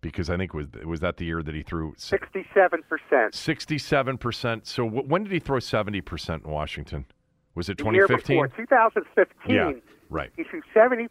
because 0.00 0.28
I 0.28 0.36
think 0.36 0.52
it 0.52 0.56
was 0.56 0.68
was 0.84 1.00
that 1.00 1.16
the 1.16 1.24
year 1.24 1.42
that 1.42 1.54
he 1.54 1.62
threw 1.62 1.94
Sixty-seven 1.96 2.82
percent. 2.88 3.34
67 3.34 4.18
percent. 4.18 4.66
So 4.66 4.84
w- 4.84 5.08
when 5.08 5.24
did 5.24 5.32
he 5.32 5.38
throw 5.38 5.58
70 5.58 6.00
percent 6.02 6.44
in 6.44 6.50
Washington? 6.50 7.06
Was 7.54 7.68
it 7.68 7.78
twenty 7.78 7.98
fifteen? 8.06 8.46
Two 8.56 8.66
thousand 8.66 9.04
fifteen. 9.14 9.54
Yeah, 9.54 9.72
right. 10.10 10.30
He 10.36 10.44
threw 10.44 10.60
70% 10.74 11.08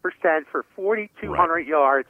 for 0.52 0.66
4,200 0.76 1.60
yards, 1.62 2.10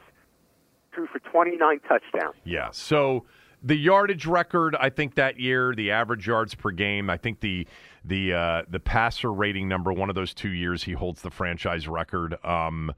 threw 0.94 1.06
for 1.06 1.20
29 1.20 1.80
touchdowns. 1.88 2.34
Yeah. 2.44 2.68
So 2.72 3.24
the 3.64 3.76
yardage 3.76 4.26
record, 4.26 4.76
I 4.78 4.90
think 4.90 5.14
that 5.14 5.40
year, 5.40 5.74
the 5.74 5.90
average 5.90 6.26
yards 6.26 6.54
per 6.54 6.70
game, 6.70 7.08
I 7.08 7.16
think 7.16 7.40
the 7.40 7.66
the 8.04 8.34
uh, 8.34 8.62
the 8.68 8.78
passer 8.78 9.32
rating 9.32 9.66
number, 9.68 9.92
one 9.92 10.10
of 10.10 10.14
those 10.14 10.34
two 10.34 10.50
years, 10.50 10.84
he 10.84 10.92
holds 10.92 11.22
the 11.22 11.30
franchise 11.30 11.88
record. 11.88 12.36
Um, 12.44 12.92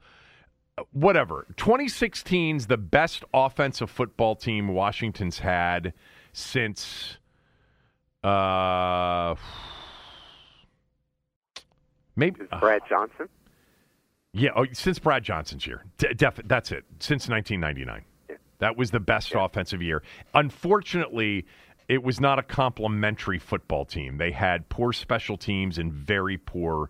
whatever. 0.91 1.47
2016's 1.55 2.67
the 2.67 2.77
best 2.77 3.23
offensive 3.33 3.89
football 3.89 4.35
team 4.35 4.67
Washington's 4.67 5.39
had 5.39 5.93
since. 6.33 7.17
Uh, 8.23 9.35
maybe 12.15 12.41
Brad 12.59 12.81
Johnson. 12.89 13.29
yeah, 14.33 14.49
oh, 14.55 14.65
since 14.73 14.99
Brad 14.99 15.23
Johnson's 15.23 15.65
year. 15.65 15.85
D- 15.97 16.13
def- 16.13 16.41
that's 16.45 16.71
it. 16.73 16.83
Since 16.99 17.29
1999. 17.29 18.03
That 18.59 18.77
was 18.77 18.91
the 18.91 18.99
best 18.99 19.33
offensive 19.35 19.81
year. 19.81 20.03
Unfortunately, 20.33 21.45
it 21.87 22.03
was 22.03 22.19
not 22.19 22.39
a 22.39 22.43
complimentary 22.43 23.39
football 23.39 23.85
team. 23.85 24.17
They 24.17 24.31
had 24.31 24.69
poor 24.69 24.91
special 24.93 25.37
teams 25.37 25.77
and 25.77 25.93
very 25.93 26.37
poor 26.37 26.89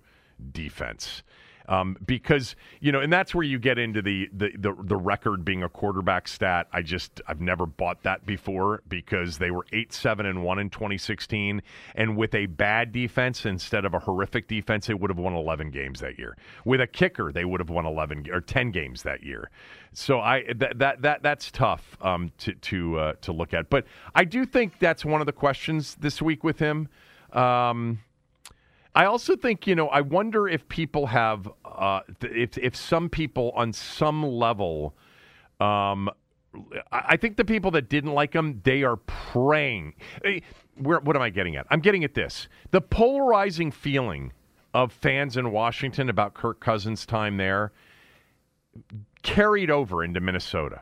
defense. 0.51 1.23
Um, 1.67 1.97
because 2.06 2.56
you 2.80 2.91
know, 2.91 3.01
and 3.01 3.12
that's 3.12 3.36
where 3.36 3.43
you 3.43 3.60
get 3.60 3.77
into 3.77 4.01
the, 4.01 4.30
the 4.34 4.51
the 4.58 4.75
the 4.80 4.95
record 4.95 5.43
being 5.43 5.63
a 5.63 5.69
quarterback 5.69 6.27
stat. 6.27 6.67
I 6.71 6.82
just 6.82 7.21
I've 7.27 7.41
never 7.41 7.65
bought 7.65 8.03
that 8.03 8.25
before 8.25 8.84
because 8.88 9.38
they 9.38 9.51
were 9.51 9.65
eight 9.73 9.91
seven 9.91 10.25
and 10.25 10.43
one 10.43 10.60
in 10.60 10.69
2016, 10.69 11.62
and 11.95 12.15
with 12.17 12.34
a 12.36 12.45
bad 12.45 12.91
defense 12.91 13.45
instead 13.45 13.86
of 13.86 13.93
a 13.93 13.99
horrific 13.99 14.47
defense, 14.47 14.88
they 14.88 14.93
would 14.93 15.10
have 15.10 15.19
won 15.19 15.34
11 15.34 15.71
games 15.71 15.99
that 15.99 16.17
year. 16.17 16.38
With 16.63 16.82
a 16.82 16.88
kicker, 16.88 17.32
they 17.32 17.45
would 17.45 17.60
have 17.60 17.69
won 17.69 17.86
11 17.86 18.27
or 18.32 18.41
10 18.41 18.71
games 18.71 19.03
that 19.03 19.23
year. 19.23 19.49
So 19.93 20.19
I 20.19 20.43
that 20.53 20.80
that, 20.80 21.01
that 21.01 21.23
that's 21.23 21.51
tough 21.51 21.97
um, 22.01 22.32
to 22.39 22.53
to 22.53 22.99
uh, 22.99 23.13
to 23.21 23.32
look 23.32 23.53
at. 23.53 23.69
But 23.69 23.86
I 24.15 24.23
do 24.25 24.45
think 24.45 24.80
that's 24.80 25.03
one 25.03 25.21
of 25.21 25.25
the 25.25 25.34
questions 25.34 25.95
this 25.99 26.21
week 26.21 26.43
with 26.43 26.60
him. 26.60 26.88
Um, 27.34 27.99
I 28.97 29.05
also 29.05 29.36
think 29.36 29.67
you 29.67 29.75
know 29.75 29.89
I 29.89 30.01
wonder 30.01 30.47
if 30.47 30.67
people 30.69 31.05
have 31.05 31.47
uh, 31.63 31.99
if 32.21 32.57
if 32.57 32.75
some 32.75 33.10
people 33.10 33.51
on 33.55 33.71
some 33.71 34.23
level, 34.23 34.95
um, 35.60 36.10
I 36.91 37.15
think 37.15 37.38
the 37.38 37.45
people 37.45 37.69
that 37.71 37.89
didn't 37.89 38.13
like 38.13 38.33
him 38.33 38.60
they 38.63 38.81
are 38.81 38.95
praying. 38.97 39.93
Eh, 40.25 40.39
Where 40.77 40.99
what 40.99 41.15
am 41.15 41.21
I 41.21 41.29
getting 41.29 41.55
at? 41.55 41.67
I'm 41.69 41.79
getting 41.79 42.03
at 42.03 42.15
this: 42.15 42.47
the 42.71 42.81
polarizing 42.81 43.69
feeling 43.69 44.33
of 44.73 44.91
fans 44.91 45.38
in 45.38 45.51
Washington 45.51 46.10
about 46.10 46.33
Kirk 46.33 46.60
Cousins' 46.60 47.05
time 47.05 47.38
there 47.38 47.73
carried 49.21 49.69
over 49.69 50.03
into 50.03 50.19
Minnesota. 50.19 50.81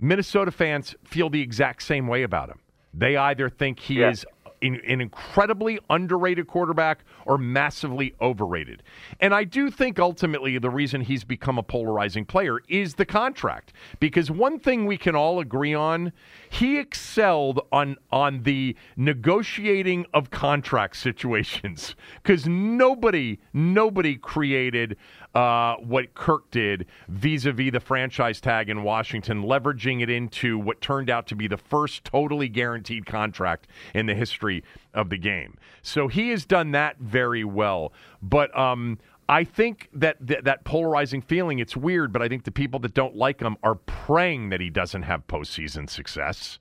Minnesota 0.00 0.50
fans 0.50 0.96
feel 1.04 1.30
the 1.30 1.40
exact 1.40 1.84
same 1.84 2.08
way 2.08 2.24
about 2.24 2.48
him. 2.48 2.58
They 2.92 3.16
either 3.16 3.48
think 3.48 3.78
he 3.78 4.00
Yeah. 4.00 4.10
is 4.10 4.26
in, 4.62 4.80
an 4.86 5.00
incredibly 5.00 5.78
underrated 5.90 6.46
quarterback 6.46 7.04
or 7.26 7.36
massively 7.36 8.14
overrated. 8.20 8.82
And 9.20 9.34
I 9.34 9.44
do 9.44 9.70
think 9.70 9.98
ultimately 9.98 10.56
the 10.58 10.70
reason 10.70 11.02
he's 11.02 11.24
become 11.24 11.58
a 11.58 11.62
polarizing 11.62 12.24
player 12.24 12.60
is 12.68 12.94
the 12.94 13.04
contract. 13.04 13.72
Because 14.00 14.30
one 14.30 14.58
thing 14.58 14.86
we 14.86 14.96
can 14.96 15.14
all 15.14 15.40
agree 15.40 15.74
on, 15.74 16.12
he 16.52 16.78
excelled 16.78 17.66
on 17.72 17.96
on 18.10 18.42
the 18.42 18.76
negotiating 18.94 20.04
of 20.12 20.28
contract 20.28 20.96
situations. 20.96 21.96
Because 22.22 22.46
nobody, 22.46 23.38
nobody 23.54 24.16
created 24.16 24.98
uh, 25.34 25.76
what 25.76 26.12
Kirk 26.12 26.50
did 26.50 26.84
vis-a-vis 27.08 27.72
the 27.72 27.80
franchise 27.80 28.38
tag 28.38 28.68
in 28.68 28.82
Washington, 28.82 29.44
leveraging 29.44 30.02
it 30.02 30.10
into 30.10 30.58
what 30.58 30.82
turned 30.82 31.08
out 31.08 31.26
to 31.28 31.34
be 31.34 31.48
the 31.48 31.56
first 31.56 32.04
totally 32.04 32.50
guaranteed 32.50 33.06
contract 33.06 33.66
in 33.94 34.04
the 34.04 34.14
history 34.14 34.62
of 34.92 35.08
the 35.08 35.16
game. 35.16 35.56
So 35.80 36.08
he 36.08 36.28
has 36.28 36.44
done 36.44 36.72
that 36.72 36.98
very 36.98 37.44
well. 37.44 37.94
But 38.20 38.54
um, 38.56 38.98
I 39.28 39.44
think 39.44 39.88
that, 39.94 40.16
that 40.20 40.44
that 40.44 40.64
polarizing 40.64 41.22
feeling, 41.22 41.58
it's 41.58 41.76
weird, 41.76 42.12
but 42.12 42.22
I 42.22 42.28
think 42.28 42.44
the 42.44 42.50
people 42.50 42.80
that 42.80 42.94
don't 42.94 43.16
like 43.16 43.40
him 43.40 43.56
are 43.62 43.76
praying 43.76 44.50
that 44.50 44.60
he 44.60 44.68
doesn't 44.68 45.02
have 45.02 45.26
postseason 45.26 45.88
success 45.88 46.58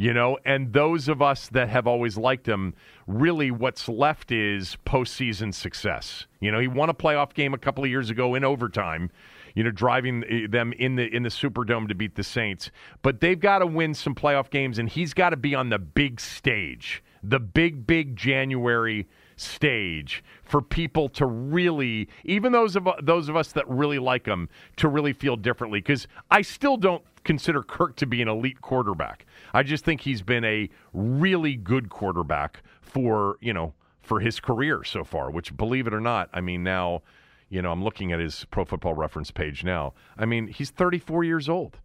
you 0.00 0.14
know? 0.14 0.38
And 0.46 0.72
those 0.72 1.08
of 1.08 1.20
us 1.20 1.48
that 1.48 1.68
have 1.68 1.86
always 1.86 2.16
liked 2.16 2.48
him 2.48 2.72
really 3.06 3.50
what's 3.50 3.86
left 3.86 4.32
is 4.32 4.78
postseason 4.86 5.52
success. 5.52 6.26
You 6.40 6.50
know 6.50 6.58
he 6.58 6.68
won 6.68 6.88
a 6.88 6.94
playoff 6.94 7.34
game 7.34 7.52
a 7.52 7.58
couple 7.58 7.84
of 7.84 7.90
years 7.90 8.08
ago 8.08 8.34
in 8.34 8.42
overtime 8.42 9.10
you 9.54 9.62
know 9.62 9.70
driving 9.70 10.24
eh, 10.28 10.46
them 10.48 10.72
in 10.74 10.96
the 10.96 11.14
in 11.14 11.22
the 11.22 11.28
superdome 11.28 11.86
to 11.88 11.94
beat 11.94 12.14
the 12.14 12.24
saints. 12.24 12.70
But 13.02 13.20
they've 13.20 13.38
got 13.38 13.58
to 13.58 13.66
win 13.66 13.92
some 13.92 14.14
playoff 14.14 14.48
games 14.48 14.78
and 14.78 14.88
he's 14.88 15.12
got 15.12 15.30
to 15.30 15.36
be 15.36 15.54
on 15.54 15.68
the 15.68 15.78
big 15.78 16.18
stage 16.18 17.02
the 17.22 17.38
big 17.38 17.86
big 17.86 18.16
january 18.16 19.06
stage 19.40 20.22
for 20.42 20.60
people 20.60 21.08
to 21.08 21.26
really 21.26 22.08
even 22.24 22.52
those 22.52 22.76
of 22.76 22.86
those 23.02 23.28
of 23.28 23.36
us 23.36 23.52
that 23.52 23.68
really 23.68 23.98
like 23.98 24.26
him 24.26 24.48
to 24.76 24.88
really 24.88 25.12
feel 25.12 25.36
differently 25.36 25.80
cuz 25.80 26.06
I 26.30 26.42
still 26.42 26.76
don't 26.76 27.04
consider 27.24 27.62
Kirk 27.62 27.96
to 27.96 28.06
be 28.06 28.22
an 28.22 28.28
elite 28.28 28.60
quarterback. 28.60 29.26
I 29.52 29.62
just 29.62 29.84
think 29.84 30.02
he's 30.02 30.22
been 30.22 30.44
a 30.44 30.68
really 30.92 31.56
good 31.56 31.88
quarterback 31.88 32.62
for, 32.80 33.36
you 33.40 33.52
know, 33.52 33.74
for 34.00 34.20
his 34.20 34.40
career 34.40 34.82
so 34.84 35.04
far, 35.04 35.30
which 35.30 35.56
believe 35.56 35.86
it 35.86 35.94
or 35.94 36.00
not, 36.00 36.28
I 36.32 36.40
mean 36.40 36.62
now, 36.62 37.02
you 37.48 37.62
know, 37.62 37.72
I'm 37.72 37.82
looking 37.82 38.12
at 38.12 38.20
his 38.20 38.44
pro 38.50 38.64
football 38.64 38.94
reference 38.94 39.30
page 39.30 39.64
now. 39.64 39.94
I 40.16 40.24
mean, 40.24 40.48
he's 40.48 40.70
34 40.70 41.24
years 41.24 41.48
old. 41.48 41.78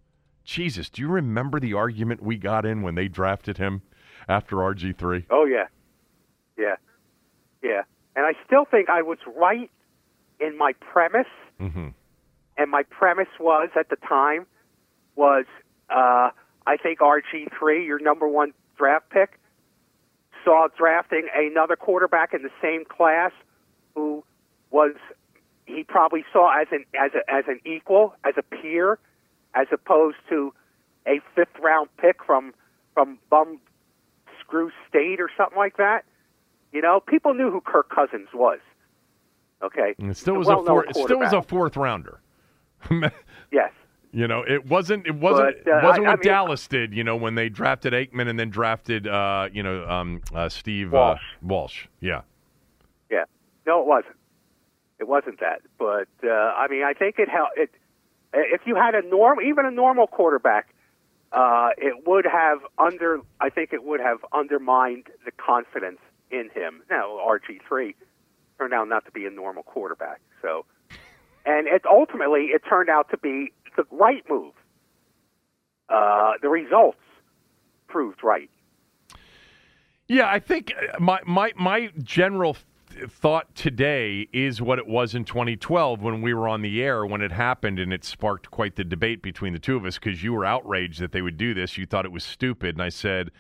Jesus, 0.44 0.90
do 0.90 1.02
you 1.02 1.08
remember 1.08 1.60
the 1.60 1.74
argument 1.74 2.22
we 2.22 2.38
got 2.38 2.66
in 2.66 2.82
when 2.84 2.96
they 2.96 3.08
drafted 3.08 3.58
him 3.58 3.82
after 4.28 4.58
RG3? 4.58 5.26
Oh 5.30 5.46
yeah, 5.46 5.68
yeah, 6.58 6.76
yeah. 7.62 7.84
And 8.16 8.26
I 8.26 8.34
still 8.46 8.66
think 8.66 8.90
I 8.90 9.02
was 9.02 9.18
right 9.36 9.70
in 10.40 10.58
my 10.58 10.74
premise. 10.74 11.28
Mhm. 11.60 11.94
And 12.58 12.72
my 12.72 12.84
premise 12.84 13.28
was 13.40 13.70
at 13.76 13.90
the 13.90 13.98
time 13.98 14.46
was 15.16 15.46
uh, 15.90 16.32
I 16.68 16.78
think 16.78 17.00
RG 17.00 17.48
three, 17.58 17.86
your 17.86 18.00
number 18.00 18.28
one 18.28 18.54
draft 18.78 19.10
pick, 19.10 19.40
saw 20.44 20.68
drafting 20.78 21.28
another 21.36 21.76
quarterback 21.76 22.34
in 22.34 22.42
the 22.44 22.52
same 22.62 22.86
class 22.86 23.32
who 23.96 24.24
was 24.72 24.94
he 25.66 25.84
probably 25.84 26.24
saw 26.32 26.50
as 26.60 26.68
an 26.72 26.86
as 27.00 27.12
a, 27.14 27.30
as 27.32 27.46
an 27.48 27.60
equal, 27.66 28.16
as 28.24 28.36
a 28.38 28.44
peer, 28.44 29.00
as 29.54 29.68
opposed 29.72 30.18
to 30.30 30.54
a 31.08 31.20
fifth 31.36 31.58
round 31.60 31.90
pick 31.98 32.24
from 32.24 32.54
from 32.94 33.18
bum 33.30 33.60
screw 34.40 34.72
state 34.88 35.20
or 35.20 35.30
something 35.38 35.58
like 35.58 35.78
that. 35.78 36.06
You 36.76 36.82
know, 36.82 37.00
people 37.00 37.34
knew 37.34 37.50
who 37.50 37.62
Kirk 37.62 37.90
Cousins 37.90 38.28
was. 38.34 38.60
Okay, 39.64 39.96
it 39.98 40.18
still 40.18 40.36
was 40.36 40.50
a 40.50 40.58
four, 40.58 40.84
it 40.86 40.94
still 40.94 41.20
was 41.20 41.32
a 41.32 41.42
fourth 41.42 41.78
rounder. 41.78 42.20
yes. 43.50 43.72
You 44.12 44.28
know, 44.28 44.44
it 44.46 44.66
wasn't. 44.66 45.08
It 45.08 45.16
wasn't. 45.16 45.64
But, 45.64 45.72
uh, 45.72 45.80
wasn't 45.84 46.06
I, 46.06 46.10
what 46.10 46.20
I 46.20 46.22
mean, 46.22 46.34
Dallas 46.34 46.68
did. 46.68 46.94
You 46.94 47.06
know, 47.06 47.16
when 47.16 47.36
they 47.36 47.48
drafted 47.48 47.94
Aikman 47.94 48.28
and 48.28 48.38
then 48.38 48.50
drafted, 48.50 49.08
uh, 49.08 49.48
you 49.54 49.64
know, 49.64 49.88
um, 49.88 50.22
uh, 50.34 50.50
Steve 50.50 50.94
uh, 50.94 50.98
Walsh. 50.98 51.22
Walsh. 51.42 51.86
Yeah. 52.02 52.22
Yeah. 53.10 53.24
No, 53.66 53.80
it 53.80 53.88
wasn't. 53.88 54.18
It 55.00 55.08
wasn't 55.08 55.40
that. 55.40 55.62
But 55.80 56.10
uh, 56.26 56.30
I 56.30 56.68
mean, 56.70 56.84
I 56.84 56.92
think 56.92 57.20
it 57.20 57.30
helped. 57.30 57.58
It 57.58 57.70
if 58.34 58.62
you 58.66 58.76
had 58.76 58.96
a 58.96 59.02
norm, 59.02 59.40
even 59.40 59.66
a 59.66 59.72
normal 59.72 60.08
quarterback, 60.08 60.74
uh, 61.32 61.70
it 61.78 62.06
would 62.06 62.26
have 62.26 62.60
under. 62.78 63.22
I 63.40 63.50
think 63.50 63.72
it 63.72 63.86
would 63.86 64.02
have 64.02 64.18
undermined 64.34 65.08
the 65.24 65.32
confidence 65.32 66.00
in 66.32 66.50
him. 66.54 66.82
Now, 66.90 67.20
RG 67.28 67.60
three 67.68 67.96
turned 68.58 68.74
out 68.74 68.88
not 68.88 69.06
to 69.06 69.12
be 69.12 69.26
a 69.26 69.30
normal 69.30 69.64
quarterback. 69.64 70.22
So, 70.42 70.66
and 71.46 71.68
it 71.68 71.84
ultimately 71.86 72.50
it 72.54 72.64
turned 72.68 72.90
out 72.90 73.10
to 73.12 73.18
be 73.18 73.52
the 73.76 73.84
right 73.92 74.24
move. 74.30 74.54
Uh, 75.90 76.34
the 76.42 76.50
results 76.50 76.98
proved 77.88 78.24
right. 78.24 78.50
Yeah, 80.08 80.30
I 80.30 80.40
think 80.40 80.74
uh, 80.76 81.00
my 81.00 81.20
my 81.26 81.52
my 81.56 81.92
general 82.02 82.58
thought 83.10 83.54
today 83.56 84.28
is 84.32 84.62
what 84.62 84.80
it 84.80 84.88
was 84.88 85.16
in 85.16 85.26
2012 85.26 86.02
when 86.02 86.22
we 86.22 86.34
were 86.34 86.48
on 86.48 86.62
the 86.62 86.82
air 86.82 87.06
when 87.06 87.22
it 87.22 87.32
happened 87.32 87.78
and 87.78 87.92
it 87.92 88.06
sparked 88.06 88.50
quite 88.52 88.76
the 88.76 88.86
debate 88.86 89.22
between 89.22 89.52
the 89.52 89.60
two 89.60 89.76
of 89.76 89.84
us 89.84 89.96
because 89.96 90.24
you 90.24 90.32
were 90.32 90.46
outraged 90.46 91.02
that 91.02 91.12
they 91.12 91.22
would 91.22 91.36
do 91.36 91.54
this. 91.54 91.78
You 91.78 91.86
thought 91.86 92.06
it 92.06 92.12
was 92.12 92.24
stupid, 92.24 92.76
and 92.76 92.82
I 92.82 92.90
said, 92.90 93.32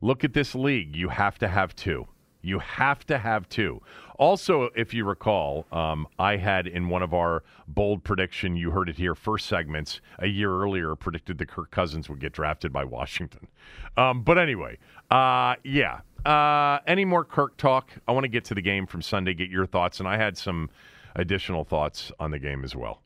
"Look 0.00 0.24
at 0.24 0.32
this 0.32 0.54
league. 0.54 0.96
You 0.96 1.08
have 1.10 1.38
to 1.40 1.48
have 1.48 1.74
two. 1.74 2.08
You 2.42 2.58
have 2.58 3.06
to 3.06 3.18
have 3.18 3.48
two. 3.48 3.80
Also, 4.18 4.68
if 4.76 4.92
you 4.92 5.04
recall, 5.04 5.66
um, 5.72 6.06
I 6.18 6.36
had 6.36 6.66
in 6.66 6.88
one 6.88 7.02
of 7.02 7.14
our 7.14 7.42
bold 7.66 8.04
prediction, 8.04 8.56
you 8.56 8.70
heard 8.70 8.88
it 8.88 8.96
here, 8.96 9.14
first 9.14 9.46
segments 9.46 10.00
a 10.18 10.26
year 10.26 10.52
earlier, 10.52 10.94
predicted 10.94 11.38
that 11.38 11.48
Kirk 11.48 11.70
Cousins 11.70 12.08
would 12.08 12.20
get 12.20 12.32
drafted 12.32 12.72
by 12.72 12.84
Washington. 12.84 13.48
Um, 13.96 14.22
but 14.22 14.38
anyway, 14.38 14.78
uh, 15.10 15.54
yeah. 15.64 16.00
Uh, 16.24 16.78
any 16.86 17.04
more 17.04 17.24
Kirk 17.24 17.56
talk? 17.56 17.90
I 18.06 18.12
want 18.12 18.24
to 18.24 18.28
get 18.28 18.44
to 18.46 18.54
the 18.54 18.62
game 18.62 18.86
from 18.86 19.02
Sunday, 19.02 19.34
get 19.34 19.50
your 19.50 19.66
thoughts, 19.66 19.98
and 19.98 20.08
I 20.08 20.16
had 20.16 20.36
some 20.36 20.70
additional 21.16 21.64
thoughts 21.64 22.12
on 22.20 22.30
the 22.30 22.38
game 22.38 22.64
as 22.64 22.76
well. 22.76 23.02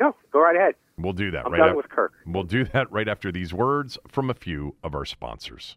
No, 0.00 0.14
go 0.32 0.40
right 0.40 0.56
ahead. 0.56 0.74
We'll 0.98 1.12
do 1.12 1.30
that. 1.30 1.46
I'm 1.46 1.52
right 1.52 1.58
done 1.58 1.68
after, 1.70 1.76
with 1.76 1.88
Kirk. 1.88 2.12
We'll 2.26 2.44
do 2.44 2.64
that 2.66 2.90
right 2.92 3.08
after 3.08 3.32
these 3.32 3.52
words 3.52 3.98
from 4.08 4.30
a 4.30 4.34
few 4.34 4.76
of 4.82 4.94
our 4.94 5.04
sponsors. 5.04 5.76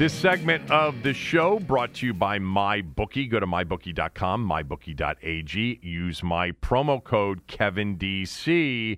This 0.00 0.14
segment 0.14 0.70
of 0.70 1.02
the 1.02 1.12
show 1.12 1.58
brought 1.58 1.92
to 1.96 2.06
you 2.06 2.14
by 2.14 2.38
MyBookie. 2.38 3.30
Go 3.30 3.38
to 3.38 3.46
mybookie.com, 3.46 4.48
mybookie.ag. 4.48 5.80
Use 5.82 6.22
my 6.22 6.52
promo 6.52 7.04
code 7.04 7.46
KevinDC, 7.46 8.96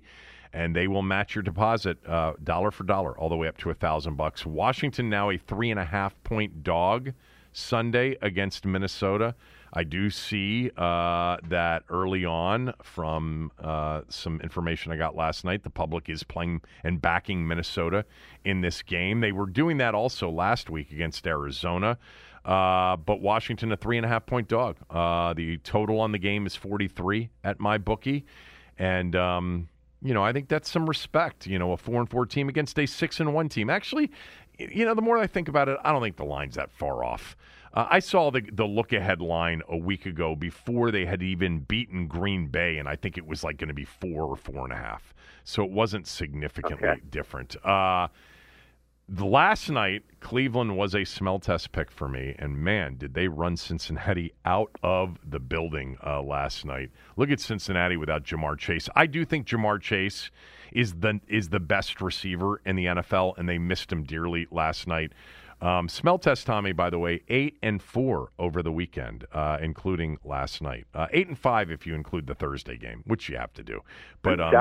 and 0.53 0.73
they 0.73 0.87
will 0.87 1.01
match 1.01 1.35
your 1.35 1.41
deposit 1.41 1.97
uh, 2.07 2.35
dollar 2.41 2.71
for 2.71 2.85
dollar, 2.85 3.17
all 3.17 3.27
the 3.27 3.35
way 3.35 3.49
up 3.49 3.57
to 3.57 3.69
a 3.69 3.73
thousand 3.73 4.15
bucks. 4.15 4.45
Washington 4.45 5.09
now 5.09 5.29
a 5.29 5.37
three 5.37 5.71
and 5.71 5.79
a 5.81 5.83
half 5.83 6.15
point 6.23 6.63
dog 6.63 7.11
Sunday 7.51 8.15
against 8.21 8.65
Minnesota. 8.65 9.35
I 9.75 9.83
do 9.83 10.11
see 10.11 10.69
uh, 10.77 11.37
that 11.49 11.83
early 11.89 12.25
on 12.25 12.73
from 12.83 13.51
uh, 13.59 14.01
some 14.07 14.39
information 14.41 14.91
I 14.91 14.97
got 14.97 15.15
last 15.15 15.43
night, 15.43 15.63
the 15.63 15.71
public 15.71 16.09
is 16.09 16.23
playing 16.23 16.61
and 16.83 17.01
backing 17.01 17.47
Minnesota 17.47 18.05
in 18.45 18.61
this 18.61 18.83
game. 18.83 19.21
They 19.21 19.31
were 19.31 19.47
doing 19.47 19.77
that 19.77 19.95
also 19.95 20.29
last 20.29 20.69
week 20.69 20.91
against 20.91 21.25
Arizona. 21.25 21.97
Uh, 22.45 22.97
but 22.97 23.19
Washington, 23.21 23.71
a 23.71 23.77
three 23.77 23.97
and 23.97 24.05
a 24.05 24.09
half 24.09 24.27
point 24.27 24.47
dog. 24.47 24.77
Uh, 24.91 25.33
the 25.33 25.57
total 25.59 25.99
on 25.99 26.11
the 26.11 26.19
game 26.19 26.45
is 26.45 26.55
43 26.55 27.29
at 27.43 27.59
my 27.59 27.79
bookie. 27.79 28.25
And, 28.77 29.15
um, 29.15 29.69
you 30.03 30.13
know, 30.13 30.23
I 30.23 30.33
think 30.33 30.49
that's 30.49 30.69
some 30.69 30.87
respect. 30.87 31.47
You 31.47 31.57
know, 31.57 31.71
a 31.71 31.77
four 31.77 31.99
and 31.99 32.09
four 32.09 32.27
team 32.27 32.47
against 32.47 32.77
a 32.77 32.85
six 32.85 33.19
and 33.19 33.33
one 33.33 33.49
team. 33.49 33.71
Actually, 33.71 34.11
you 34.59 34.85
know, 34.85 34.93
the 34.93 35.01
more 35.01 35.17
I 35.17 35.25
think 35.25 35.47
about 35.47 35.67
it, 35.67 35.79
I 35.83 35.91
don't 35.91 36.01
think 36.01 36.17
the 36.17 36.25
line's 36.25 36.55
that 36.55 36.71
far 36.71 37.03
off. 37.03 37.35
Uh, 37.73 37.87
I 37.89 37.99
saw 37.99 38.29
the 38.29 38.41
the 38.51 38.65
look 38.65 38.93
ahead 38.93 39.21
line 39.21 39.61
a 39.67 39.77
week 39.77 40.05
ago 40.05 40.35
before 40.35 40.91
they 40.91 41.05
had 41.05 41.23
even 41.23 41.61
beaten 41.61 42.07
Green 42.07 42.47
Bay, 42.47 42.77
and 42.77 42.87
I 42.87 42.95
think 42.95 43.17
it 43.17 43.25
was 43.25 43.43
like 43.43 43.57
going 43.57 43.69
to 43.69 43.73
be 43.73 43.85
four 43.85 44.23
or 44.23 44.35
four 44.35 44.63
and 44.63 44.73
a 44.73 44.77
half. 44.77 45.13
So 45.43 45.63
it 45.63 45.71
wasn't 45.71 46.07
significantly 46.07 46.87
okay. 46.87 47.01
different. 47.09 47.55
Uh, 47.65 48.07
the 49.09 49.25
last 49.25 49.69
night, 49.69 50.03
Cleveland 50.21 50.77
was 50.77 50.95
a 50.95 51.03
smell 51.03 51.37
test 51.37 51.73
pick 51.73 51.91
for 51.91 52.07
me, 52.07 52.35
and 52.39 52.57
man, 52.57 52.95
did 52.97 53.13
they 53.13 53.27
run 53.27 53.57
Cincinnati 53.57 54.33
out 54.45 54.71
of 54.81 55.19
the 55.29 55.39
building 55.39 55.97
uh, 56.05 56.21
last 56.21 56.63
night. 56.63 56.89
Look 57.17 57.29
at 57.29 57.41
Cincinnati 57.41 57.97
without 57.97 58.23
Ja'Marr 58.23 58.57
Chase. 58.57 58.87
I 58.95 59.05
do 59.07 59.25
think 59.25 59.45
Ja'Marr 59.45 59.81
Chase 59.81 60.31
is 60.71 60.93
the 60.93 61.19
is 61.27 61.49
the 61.49 61.59
best 61.59 62.01
receiver 62.01 62.61
in 62.65 62.77
the 62.77 62.85
NFL, 62.85 63.37
and 63.37 63.47
they 63.47 63.57
missed 63.57 63.91
him 63.91 64.03
dearly 64.03 64.47
last 64.51 64.87
night. 64.87 65.11
Um, 65.63 65.87
smell 65.87 66.19
test 66.19 66.45
Tommy, 66.45 66.73
by 66.73 66.89
the 66.89 66.99
way, 66.99 67.21
eight 67.29 67.57
and 67.63 67.81
four 67.81 68.31
over 68.37 68.61
the 68.61 68.71
weekend, 68.71 69.25
uh, 69.31 69.59
including 69.61 70.17
last 70.25 70.61
night. 70.61 70.85
Uh, 70.93 71.07
eight 71.13 71.29
and 71.29 71.39
five 71.39 71.71
if 71.71 71.87
you 71.87 71.95
include 71.95 72.27
the 72.27 72.35
Thursday 72.35 72.75
game, 72.75 73.01
which 73.07 73.29
you 73.29 73.37
have 73.37 73.53
to 73.53 73.63
do. 73.63 73.79
But 74.23 74.41
um, 74.41 74.51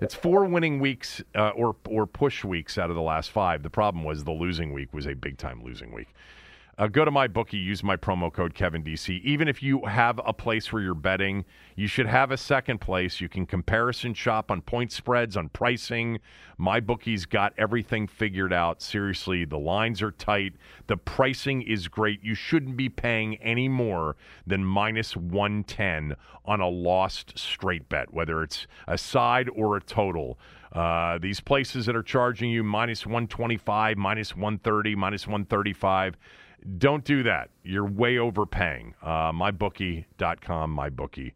it's 0.00 0.14
four 0.14 0.46
winning 0.46 0.80
weeks 0.80 1.22
uh, 1.34 1.50
or 1.50 1.76
or 1.86 2.06
push 2.06 2.44
weeks 2.44 2.78
out 2.78 2.88
of 2.88 2.96
the 2.96 3.02
last 3.02 3.30
five. 3.30 3.62
The 3.62 3.68
problem 3.68 4.04
was 4.04 4.24
the 4.24 4.32
losing 4.32 4.72
week 4.72 4.94
was 4.94 5.06
a 5.06 5.14
big 5.14 5.36
time 5.36 5.62
losing 5.62 5.92
week. 5.92 6.14
Uh, 6.78 6.86
go 6.86 7.04
to 7.04 7.10
my 7.10 7.26
bookie, 7.26 7.56
use 7.56 7.82
my 7.82 7.96
promo 7.96 8.32
code 8.32 8.54
KevinDC. 8.54 9.20
Even 9.22 9.48
if 9.48 9.62
you 9.62 9.84
have 9.86 10.20
a 10.24 10.32
place 10.32 10.72
where 10.72 10.80
you're 10.80 10.94
betting, 10.94 11.44
you 11.74 11.88
should 11.88 12.06
have 12.06 12.30
a 12.30 12.36
second 12.36 12.80
place. 12.80 13.20
You 13.20 13.28
can 13.28 13.46
comparison 13.46 14.14
shop 14.14 14.52
on 14.52 14.62
point 14.62 14.92
spreads, 14.92 15.36
on 15.36 15.48
pricing. 15.48 16.20
My 16.56 16.78
bookie's 16.78 17.26
got 17.26 17.52
everything 17.58 18.06
figured 18.06 18.52
out. 18.52 18.80
Seriously, 18.80 19.44
the 19.44 19.58
lines 19.58 20.00
are 20.02 20.12
tight. 20.12 20.52
The 20.86 20.96
pricing 20.96 21.62
is 21.62 21.88
great. 21.88 22.22
You 22.22 22.36
shouldn't 22.36 22.76
be 22.76 22.88
paying 22.88 23.36
any 23.36 23.68
more 23.68 24.16
than 24.46 24.64
minus 24.64 25.16
110 25.16 26.14
on 26.44 26.60
a 26.60 26.68
lost 26.68 27.36
straight 27.36 27.88
bet, 27.88 28.14
whether 28.14 28.40
it's 28.40 28.68
a 28.86 28.96
side 28.96 29.50
or 29.56 29.76
a 29.76 29.80
total. 29.80 30.38
Uh, 30.72 31.18
these 31.18 31.40
places 31.40 31.86
that 31.86 31.96
are 31.96 32.02
charging 32.02 32.50
you 32.50 32.62
minus 32.62 33.04
125, 33.04 33.96
minus 33.96 34.36
130, 34.36 34.94
minus 34.94 35.26
135 35.26 36.16
don't 36.76 37.04
do 37.04 37.22
that. 37.22 37.50
You're 37.62 37.86
way 37.86 38.18
overpaying. 38.18 38.94
Uh, 39.02 39.32
mybookie.com, 39.32 40.76
mybookie.ag. 40.76 41.34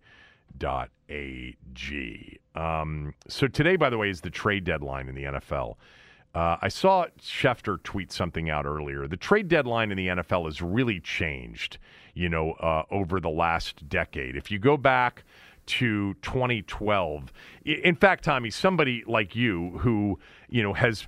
Um, 2.54 3.14
so 3.28 3.46
today, 3.46 3.76
by 3.76 3.88
the 3.88 3.96
way, 3.98 4.10
is 4.10 4.20
the 4.20 4.30
trade 4.30 4.64
deadline 4.64 5.08
in 5.08 5.14
the 5.14 5.24
NFL. 5.24 5.76
Uh, 6.34 6.56
I 6.62 6.68
saw 6.68 7.06
Schefter 7.20 7.82
tweet 7.82 8.10
something 8.10 8.48
out 8.48 8.64
earlier. 8.64 9.06
The 9.06 9.16
trade 9.16 9.48
deadline 9.48 9.90
in 9.90 9.96
the 9.98 10.08
NFL 10.08 10.46
has 10.46 10.62
really 10.62 10.98
changed, 11.00 11.78
you 12.14 12.28
know, 12.28 12.52
uh, 12.52 12.84
over 12.90 13.20
the 13.20 13.28
last 13.30 13.88
decade. 13.88 14.36
If 14.36 14.50
you 14.50 14.58
go 14.58 14.76
back 14.76 15.24
to 15.66 16.14
2012. 16.22 17.32
In 17.64 17.94
fact, 17.94 18.24
Tommy, 18.24 18.50
somebody 18.50 19.04
like 19.06 19.36
you 19.36 19.78
who, 19.78 20.18
you 20.48 20.62
know, 20.62 20.72
has 20.72 21.06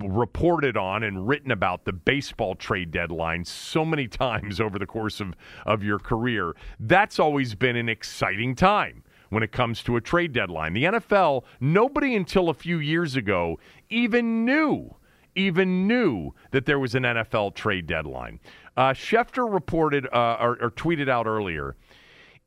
reported 0.00 0.76
on 0.76 1.02
and 1.02 1.26
written 1.26 1.50
about 1.50 1.84
the 1.84 1.92
baseball 1.92 2.54
trade 2.54 2.90
deadline 2.90 3.44
so 3.44 3.84
many 3.84 4.06
times 4.08 4.60
over 4.60 4.78
the 4.78 4.86
course 4.86 5.20
of, 5.20 5.34
of 5.66 5.82
your 5.82 5.98
career, 5.98 6.54
that's 6.80 7.18
always 7.18 7.54
been 7.54 7.76
an 7.76 7.88
exciting 7.88 8.54
time 8.54 9.02
when 9.30 9.42
it 9.42 9.52
comes 9.52 9.82
to 9.82 9.96
a 9.96 10.00
trade 10.00 10.32
deadline. 10.32 10.72
The 10.72 10.84
NFL, 10.84 11.44
nobody 11.60 12.14
until 12.14 12.48
a 12.48 12.54
few 12.54 12.78
years 12.78 13.16
ago 13.16 13.58
even 13.90 14.44
knew 14.44 14.94
even 15.38 15.86
knew 15.86 16.34
that 16.50 16.66
there 16.66 16.80
was 16.80 16.94
an 16.94 17.04
NFL 17.04 17.54
trade 17.54 17.86
deadline. 17.86 18.40
Uh, 18.76 18.92
Schefter 18.92 19.50
reported 19.52 20.06
uh, 20.12 20.36
or, 20.40 20.58
or 20.60 20.70
tweeted 20.70 21.08
out 21.08 21.26
earlier 21.26 21.76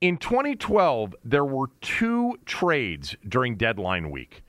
in 0.02 0.18
2012, 0.18 1.16
there 1.24 1.46
were 1.46 1.68
two 1.80 2.38
trades 2.46 3.16
during 3.28 3.56
deadline 3.56 4.10
week. 4.10 4.44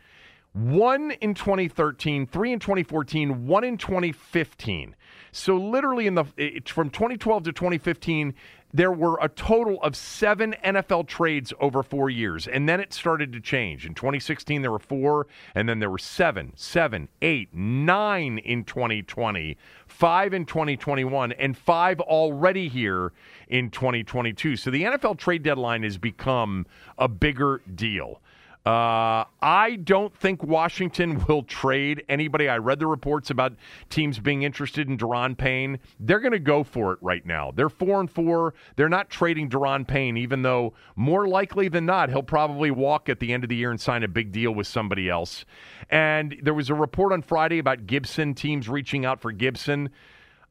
One 0.55 1.12
in 1.21 1.35
2013, 1.35 2.27
three 2.27 2.53
in 2.53 2.59
2014, 2.59 3.47
one 3.47 3.65
in 3.65 3.77
2015. 3.79 4.97
So 5.31 5.57
literally 5.57 6.07
in 6.07 6.15
the 6.15 6.25
from 6.67 6.91
2012 6.91 7.45
to 7.45 7.53
2015, 7.53 8.35
there 8.72 8.92
were 8.92 9.18
a 9.20 9.28
total 9.28 9.80
of 9.82 9.94
seven 9.94 10.54
NFL 10.64 11.06
trades 11.06 11.52
over 11.61 11.82
four 11.82 12.08
years. 12.08 12.46
And 12.48 12.68
then 12.68 12.80
it 12.80 12.92
started 12.92 13.32
to 13.32 13.40
change. 13.40 13.87
In 13.87 13.94
2016, 13.94 14.62
there 14.62 14.70
were 14.70 14.78
four, 14.78 15.26
and 15.54 15.68
then 15.68 15.78
there 15.78 15.90
were 15.90 15.98
seven, 15.98 16.52
seven, 16.56 17.08
eight, 17.20 17.52
nine 17.52 18.38
in 18.38 18.64
2020, 18.64 19.56
five 19.87 20.32
in 20.32 20.46
2021, 20.46 21.32
and 21.32 21.56
five 21.56 22.00
already 22.00 22.68
here 22.68 23.12
in 23.48 23.70
2022. 23.70 24.56
So 24.56 24.70
the 24.70 24.85
NFL 24.85 25.18
trade 25.18 25.42
deadline 25.42 25.82
has 25.82 25.98
become 25.98 26.66
a 26.96 27.08
bigger 27.08 27.61
deal. 27.74 28.20
Uh, 28.64 29.25
I 29.42 29.77
don't 29.83 30.16
think 30.16 30.44
Washington 30.44 31.25
will 31.27 31.42
trade 31.42 32.05
anybody. 32.09 32.48
I 32.48 32.59
read 32.59 32.79
the 32.79 32.87
reports 32.87 33.29
about 33.31 33.55
teams 33.90 34.20
being 34.20 34.42
interested 34.42 34.88
in 34.88 34.96
Daron 34.96 35.37
Payne. 35.37 35.81
They're 35.98 36.20
going 36.20 36.33
to 36.33 36.38
go 36.38 36.62
for 36.62 36.92
it 36.92 37.01
right 37.03 37.27
now. 37.27 37.51
They're 37.51 37.68
four 37.68 37.98
and 37.98 38.09
four. 38.09 38.55
They're 38.77 38.88
not 38.88 39.11
trading 39.11 39.51
Daron 39.51 39.85
Payne, 39.87 40.16
even 40.16 40.42
though 40.42 40.75
more 40.94 41.27
likely 41.27 41.68
than 41.68 41.87
not 41.87 42.09
he'll 42.09 42.22
probably 42.22 42.70
walk 42.70 43.09
at 43.09 43.18
the 43.18 43.33
end 43.33 43.42
of 43.42 43.51
the 43.51 43.57
year 43.57 43.72
and 43.72 43.81
sign 43.81 44.05
a 44.05 44.09
big 44.09 44.31
deal 44.31 44.53
with 44.53 44.68
somebody 44.68 45.11
else. 45.11 45.44
And 45.90 46.37
there 46.40 46.55
was 46.55 46.70
a 46.70 46.75
report 46.75 47.12
on 47.12 47.22
Friday 47.22 47.59
about 47.59 47.88
Gibson 47.88 48.33
teams 48.33 48.68
reaching 48.68 49.05
out 49.05 49.20
for 49.20 49.33
Gibson. 49.33 49.90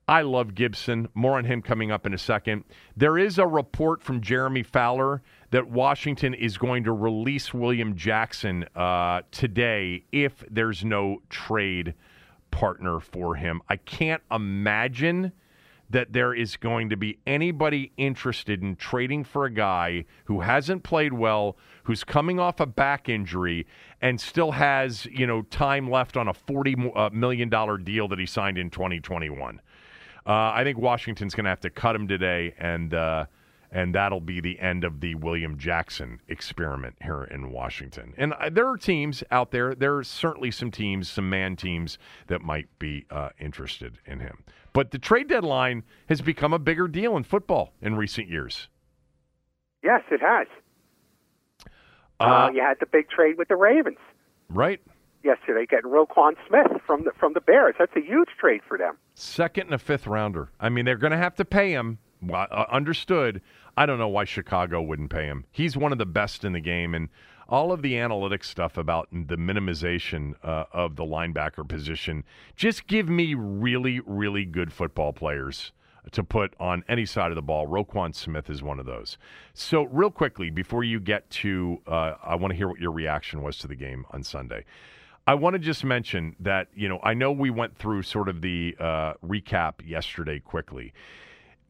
I 0.07 0.23
love 0.23 0.55
Gibson. 0.55 1.07
More 1.13 1.37
on 1.37 1.45
him 1.45 1.61
coming 1.61 1.91
up 1.91 2.05
in 2.05 2.13
a 2.13 2.17
second. 2.17 2.65
There 2.97 3.17
is 3.17 3.37
a 3.37 3.47
report 3.47 4.03
from 4.03 4.19
Jeremy 4.19 4.63
Fowler 4.63 5.21
that 5.51 5.69
Washington 5.69 6.33
is 6.33 6.57
going 6.57 6.83
to 6.85 6.93
release 6.93 7.53
William 7.53 7.95
Jackson 7.95 8.65
uh, 8.75 9.21
today 9.31 10.03
if 10.11 10.43
there's 10.49 10.83
no 10.83 11.21
trade 11.29 11.93
partner 12.49 12.99
for 12.99 13.35
him. 13.35 13.61
I 13.69 13.75
can't 13.77 14.23
imagine 14.31 15.31
that 15.89 16.13
there 16.13 16.33
is 16.33 16.55
going 16.55 16.89
to 16.89 16.95
be 16.95 17.19
anybody 17.27 17.91
interested 17.97 18.61
in 18.61 18.77
trading 18.77 19.25
for 19.25 19.43
a 19.43 19.49
guy 19.49 20.05
who 20.23 20.39
hasn't 20.39 20.83
played 20.83 21.11
well, 21.11 21.57
who's 21.83 22.05
coming 22.05 22.39
off 22.39 22.61
a 22.61 22.65
back 22.65 23.09
injury, 23.09 23.67
and 24.01 24.19
still 24.19 24.51
has 24.51 25.05
you 25.07 25.27
know 25.27 25.41
time 25.43 25.89
left 25.89 26.15
on 26.15 26.29
a 26.29 26.33
forty 26.33 26.75
uh, 26.95 27.09
million 27.11 27.49
dollar 27.49 27.77
deal 27.77 28.07
that 28.07 28.19
he 28.19 28.25
signed 28.25 28.57
in 28.57 28.69
2021. 28.69 29.61
Uh, 30.25 30.31
I 30.31 30.63
think 30.63 30.77
Washington's 30.77 31.35
going 31.35 31.43
to 31.43 31.49
have 31.49 31.59
to 31.61 31.69
cut 31.69 31.93
him 31.93 32.07
today, 32.07 32.53
and 32.57 32.93
uh, 32.93 33.25
and 33.71 33.95
that'll 33.95 34.19
be 34.19 34.41
the 34.41 34.59
end 34.59 34.83
of 34.83 34.99
the 34.99 35.15
William 35.15 35.57
Jackson 35.57 36.19
experiment 36.27 36.95
here 37.01 37.23
in 37.23 37.51
Washington. 37.51 38.13
And 38.17 38.33
uh, 38.33 38.49
there 38.51 38.67
are 38.67 38.77
teams 38.77 39.23
out 39.31 39.51
there. 39.51 39.73
There 39.73 39.97
are 39.97 40.03
certainly 40.03 40.51
some 40.51 40.71
teams, 40.71 41.09
some 41.09 41.29
man 41.29 41.55
teams 41.55 41.97
that 42.27 42.41
might 42.41 42.67
be 42.79 43.05
uh, 43.09 43.29
interested 43.39 43.99
in 44.05 44.19
him. 44.19 44.43
But 44.73 44.91
the 44.91 44.99
trade 44.99 45.27
deadline 45.29 45.83
has 46.09 46.21
become 46.21 46.53
a 46.53 46.59
bigger 46.59 46.87
deal 46.87 47.15
in 47.15 47.23
football 47.23 47.73
in 47.81 47.95
recent 47.95 48.27
years. 48.29 48.67
Yes, 49.83 50.01
it 50.11 50.21
has. 50.21 50.47
Uh, 52.19 52.23
uh, 52.23 52.51
you 52.53 52.61
had 52.61 52.77
the 52.79 52.85
big 52.85 53.09
trade 53.09 53.37
with 53.37 53.47
the 53.47 53.55
Ravens 53.55 53.97
right. 54.49 54.79
yesterday, 55.23 55.65
getting 55.65 55.89
Roquan 55.89 56.33
Smith 56.47 56.79
from 56.85 57.03
the 57.03 57.11
from 57.17 57.33
the 57.33 57.41
Bears. 57.41 57.75
That's 57.79 57.95
a 57.95 58.01
huge 58.01 58.29
trade 58.39 58.61
for 58.67 58.77
them. 58.77 58.97
Second 59.15 59.65
and 59.65 59.73
a 59.73 59.79
fifth 59.79 60.05
rounder. 60.05 60.49
I 60.59 60.69
mean, 60.69 60.85
they're 60.85 60.97
going 60.97 61.11
to 61.11 61.17
have 61.17 61.35
to 61.35 61.45
pay 61.45 61.71
him. 61.71 61.97
Uh, 62.29 62.65
understood. 62.69 63.41
I 63.77 63.85
don't 63.85 63.99
know 63.99 64.07
why 64.07 64.25
Chicago 64.25 64.81
wouldn't 64.81 65.09
pay 65.09 65.25
him. 65.25 65.45
He's 65.51 65.77
one 65.77 65.91
of 65.91 65.97
the 65.97 66.05
best 66.05 66.43
in 66.43 66.53
the 66.53 66.59
game, 66.59 66.93
and 66.93 67.09
all 67.49 67.71
of 67.71 67.81
the 67.81 67.93
analytics 67.93 68.45
stuff 68.45 68.77
about 68.77 69.09
the 69.11 69.35
minimization 69.35 70.33
uh, 70.43 70.65
of 70.71 70.95
the 70.95 71.03
linebacker 71.03 71.67
position. 71.67 72.23
Just 72.55 72.87
give 72.87 73.09
me 73.09 73.33
really, 73.33 73.99
really 74.05 74.45
good 74.45 74.71
football 74.71 75.13
players 75.13 75.71
to 76.11 76.23
put 76.23 76.53
on 76.59 76.83
any 76.87 77.05
side 77.05 77.31
of 77.31 77.35
the 77.35 77.41
ball. 77.41 77.67
Roquan 77.67 78.15
Smith 78.15 78.49
is 78.49 78.63
one 78.63 78.79
of 78.79 78.85
those. 78.85 79.17
So, 79.53 79.83
real 79.83 80.09
quickly, 80.09 80.49
before 80.49 80.83
you 80.83 80.99
get 80.99 81.29
to, 81.29 81.81
uh, 81.85 82.13
I 82.23 82.35
want 82.35 82.51
to 82.51 82.57
hear 82.57 82.67
what 82.67 82.79
your 82.79 82.91
reaction 82.91 83.43
was 83.43 83.57
to 83.59 83.67
the 83.67 83.75
game 83.75 84.05
on 84.11 84.23
Sunday. 84.23 84.65
I 85.27 85.35
want 85.35 85.53
to 85.53 85.59
just 85.59 85.83
mention 85.83 86.35
that, 86.39 86.67
you 86.73 86.89
know, 86.89 86.99
I 87.03 87.13
know 87.13 87.31
we 87.31 87.51
went 87.51 87.77
through 87.77 88.03
sort 88.03 88.27
of 88.27 88.41
the 88.41 88.75
uh, 88.79 89.13
recap 89.23 89.75
yesterday 89.85 90.39
quickly. 90.39 90.93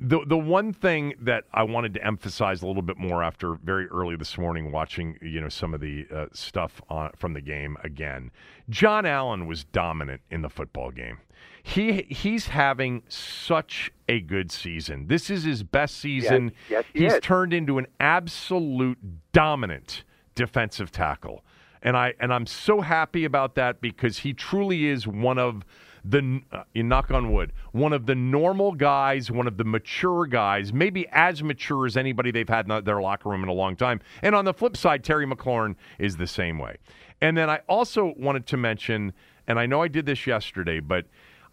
The 0.04 0.26
the 0.26 0.38
one 0.38 0.74
thing 0.74 1.14
that 1.22 1.44
I 1.54 1.62
wanted 1.62 1.94
to 1.94 2.04
emphasize 2.04 2.64
a 2.64 2.66
little 2.68 2.82
bit 2.82 2.98
more 2.98 3.22
after 3.22 3.54
very 3.54 3.86
early 3.86 4.16
this 4.16 4.36
morning, 4.36 4.72
watching 4.72 5.16
you 5.22 5.40
know 5.40 5.48
some 5.48 5.76
of 5.76 5.80
the 5.80 6.08
uh, 6.12 6.26
stuff 6.34 6.82
on, 6.90 7.12
from 7.16 7.34
the 7.34 7.42
game 7.42 7.78
again, 7.84 8.32
John 8.68 9.06
Allen 9.06 9.46
was 9.46 9.64
dominant 9.64 10.22
in 10.32 10.42
the 10.42 10.50
football 10.50 10.90
game. 10.90 11.20
He 11.62 12.08
he's 12.10 12.48
having 12.48 13.04
such 13.10 13.92
a 14.10 14.20
good 14.20 14.52
season. 14.52 15.06
This 15.06 15.30
is 15.30 15.44
his 15.44 15.62
best 15.62 15.98
season. 15.98 16.54
yes, 16.68 16.84
he 16.94 17.04
he's 17.04 17.14
is. 17.14 17.20
turned 17.22 17.54
into 17.54 17.78
an 17.78 17.86
absolute 18.00 18.98
dominant 19.34 20.04
defensive 20.34 20.92
tackle, 20.92 21.46
and 21.84 21.96
I 21.96 22.16
and 22.20 22.34
I'm 22.34 22.48
so 22.48 22.82
happy 22.82 23.24
about 23.24 23.54
that 23.54 23.82
because 23.82 24.18
he 24.18 24.34
truly 24.34 24.88
is 24.88 25.06
one 25.06 25.38
of 25.38 25.64
the 26.04 26.42
uh, 26.52 26.64
you 26.74 26.84
knock 26.84 27.12
on 27.12 27.32
wood, 27.32 27.54
one 27.72 27.94
of 27.94 28.06
the 28.06 28.16
normal 28.16 28.72
guys, 28.72 29.30
one 29.30 29.48
of 29.48 29.58
the 29.58 29.64
mature 29.64 30.26
guys, 30.26 30.74
maybe 30.74 31.08
as 31.12 31.44
mature 31.44 31.86
as 31.86 31.96
anybody 31.96 32.32
they've 32.32 32.50
had 32.50 32.70
in 32.70 32.84
their 32.84 33.02
locker 33.02 33.30
room 33.30 33.44
in 33.44 33.50
a 33.50 33.54
long 33.54 33.76
time. 33.76 34.00
And 34.22 34.36
on 34.36 34.46
the 34.46 34.54
flip 34.54 34.76
side, 34.76 35.04
Terry 35.04 35.26
McLaurin 35.26 35.76
is 36.00 36.18
the 36.18 36.28
same 36.28 36.58
way. 36.58 36.78
And 37.22 37.38
then 37.38 37.50
I 37.50 37.60
also 37.70 38.14
wanted 38.18 38.48
to 38.48 38.58
mention, 38.58 39.14
and 39.48 39.60
I 39.60 39.68
know 39.68 39.82
I 39.82 39.88
did 39.88 40.06
this 40.06 40.26
yesterday, 40.26 40.80
but 40.80 41.06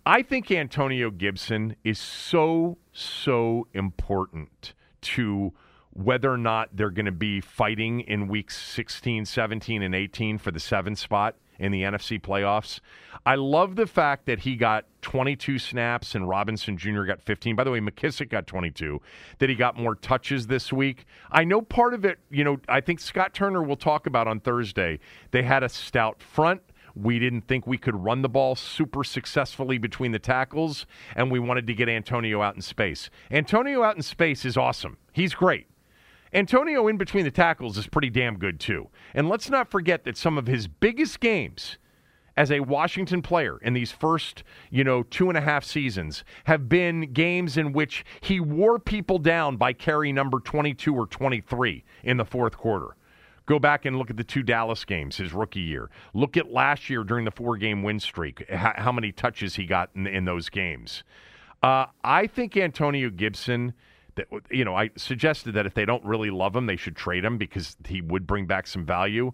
I 0.07 0.23
think 0.23 0.51
Antonio 0.51 1.11
Gibson 1.11 1.77
is 1.85 1.99
so 1.99 2.79
so 2.93 3.69
important 3.75 4.73
to 5.03 5.53
whether 5.91 6.33
or 6.33 6.39
not 6.39 6.71
they're 6.73 6.91
going 6.91 7.07
to 7.07 7.13
be 7.13 7.41
fighting 7.41 8.01
in 8.01 8.29
weeks 8.29 8.57
16, 8.57 9.25
17, 9.25 9.83
and 9.83 9.95
18 9.95 10.39
for 10.39 10.51
the 10.51 10.61
seven 10.61 10.97
spot 10.97 11.37
in 11.59 11.73
the 11.73 11.83
NFC 11.83 12.21
playoffs. 12.21 12.81
I 13.27 13.35
love 13.35 13.77
the 13.77 13.87
fact 13.87 14.27
that 14.27 14.41
he 14.41 14.57
got 14.57 14.85
22 15.03 15.59
snaps 15.59 16.15
and 16.15 16.29
Robinson 16.29 16.77
Jr. 16.77 17.03
got 17.05 17.21
15. 17.21 17.57
By 17.57 17.65
the 17.65 17.71
way, 17.71 17.81
McKissic 17.81 18.31
got 18.31 18.47
22. 18.47 19.01
That 19.39 19.49
he 19.49 19.55
got 19.55 19.77
more 19.77 19.95
touches 19.95 20.47
this 20.47 20.73
week. 20.73 21.05
I 21.31 21.45
know 21.45 21.61
part 21.61 21.95
of 21.95 22.05
it, 22.05 22.19
you 22.31 22.45
know, 22.45 22.59
I 22.69 22.81
think 22.81 23.01
Scott 23.01 23.35
Turner 23.35 23.63
will 23.63 23.77
talk 23.77 24.07
about 24.07 24.29
on 24.29 24.41
Thursday. 24.41 25.01
They 25.31 25.43
had 25.43 25.63
a 25.63 25.69
stout 25.69 26.23
front 26.23 26.63
We 27.01 27.19
didn't 27.21 27.43
think 27.43 27.67
we 27.67 27.79
could 27.79 27.95
run 27.95 28.23
the 28.23 28.29
ball 28.29 28.57
super 28.57 29.05
successfully 29.05 29.79
between 29.79 30.11
the 30.11 30.19
tackles, 30.19 30.85
and 31.15 31.31
we 31.31 31.39
wanted 31.39 31.67
to 31.69 31.75
get 31.75 31.89
Antonio 31.89 32.43
out 32.43 32.57
in 32.57 32.61
space. 32.61 33.09
Antonio 33.31 33.85
out 33.85 33.97
in 33.97 34.03
space 34.03 34.45
is 34.45 34.57
awesome. 34.57 34.99
He's 35.13 35.35
great. 35.35 35.69
Antonio 36.33 36.89
in 36.89 36.97
between 36.97 37.25
the 37.25 37.31
tackles 37.31 37.79
is 37.79 37.87
pretty 37.87 38.11
damn 38.11 38.39
good 38.39 38.61
too. 38.61 38.89
And 39.15 39.29
let's 39.29 39.49
not 39.49 39.71
forget 39.71 40.05
that 40.05 40.17
some 40.17 40.39
of 40.39 40.47
his 40.47 40.69
biggest 40.69 41.21
games 41.21 41.79
as 42.37 42.53
a 42.53 42.61
Washington 42.61 43.21
player 43.21 43.59
in 43.63 43.73
these 43.73 43.91
first, 43.91 44.45
you 44.71 44.85
know, 44.85 45.03
two 45.03 45.29
and 45.29 45.37
a 45.37 45.41
half 45.41 45.65
seasons 45.65 46.23
have 46.45 46.69
been 46.69 47.13
games 47.13 47.57
in 47.57 47.73
which 47.73 48.05
he 48.21 48.39
wore 48.39 48.79
people 48.79 49.19
down 49.19 49.57
by 49.57 49.73
carry 49.73 50.13
number 50.13 50.39
22 50.39 50.95
or 50.95 51.07
23 51.07 51.85
in 52.05 52.17
the 52.17 52.25
fourth 52.25 52.57
quarter. 52.57 52.95
Go 53.47 53.59
back 53.59 53.87
and 53.87 53.99
look 53.99 54.11
at 54.11 54.17
the 54.17 54.23
two 54.23 54.45
Dallas 54.45 54.85
games 54.85 55.17
his 55.17 55.33
rookie 55.33 55.61
year. 55.61 55.91
Look 56.15 56.37
at 56.37 56.53
last 56.53 56.89
year 56.89 57.03
during 57.03 57.25
the 57.25 57.31
four 57.33 57.57
game 57.57 57.83
win 57.83 57.99
streak, 57.99 58.49
how, 58.51 58.93
many 58.93 59.11
touches 59.11 59.57
he 59.57 59.65
got 59.65 59.91
in, 59.97 60.07
in 60.07 60.25
those 60.25 60.49
games. 60.49 61.03
Uh, 61.63 61.87
I 62.05 62.29
think 62.29 62.57
Antonio 62.57 63.11
Gibson 63.11 63.73
you 64.51 64.65
know 64.65 64.75
I 64.75 64.91
suggested 64.97 65.53
that 65.53 65.67
if 65.67 65.75
they 65.75 65.85
don't 65.85 66.05
really 66.05 66.31
love 66.31 66.55
him, 66.55 66.67
they 66.67 66.77
should 66.77 66.97
trade 66.97 67.25
him 67.25 67.39
because 67.39 67.77
he 67.87 68.01
would 68.01 68.27
bring 68.27 68.47
back 68.47 68.67
some 68.67 68.85
value. 68.85 69.33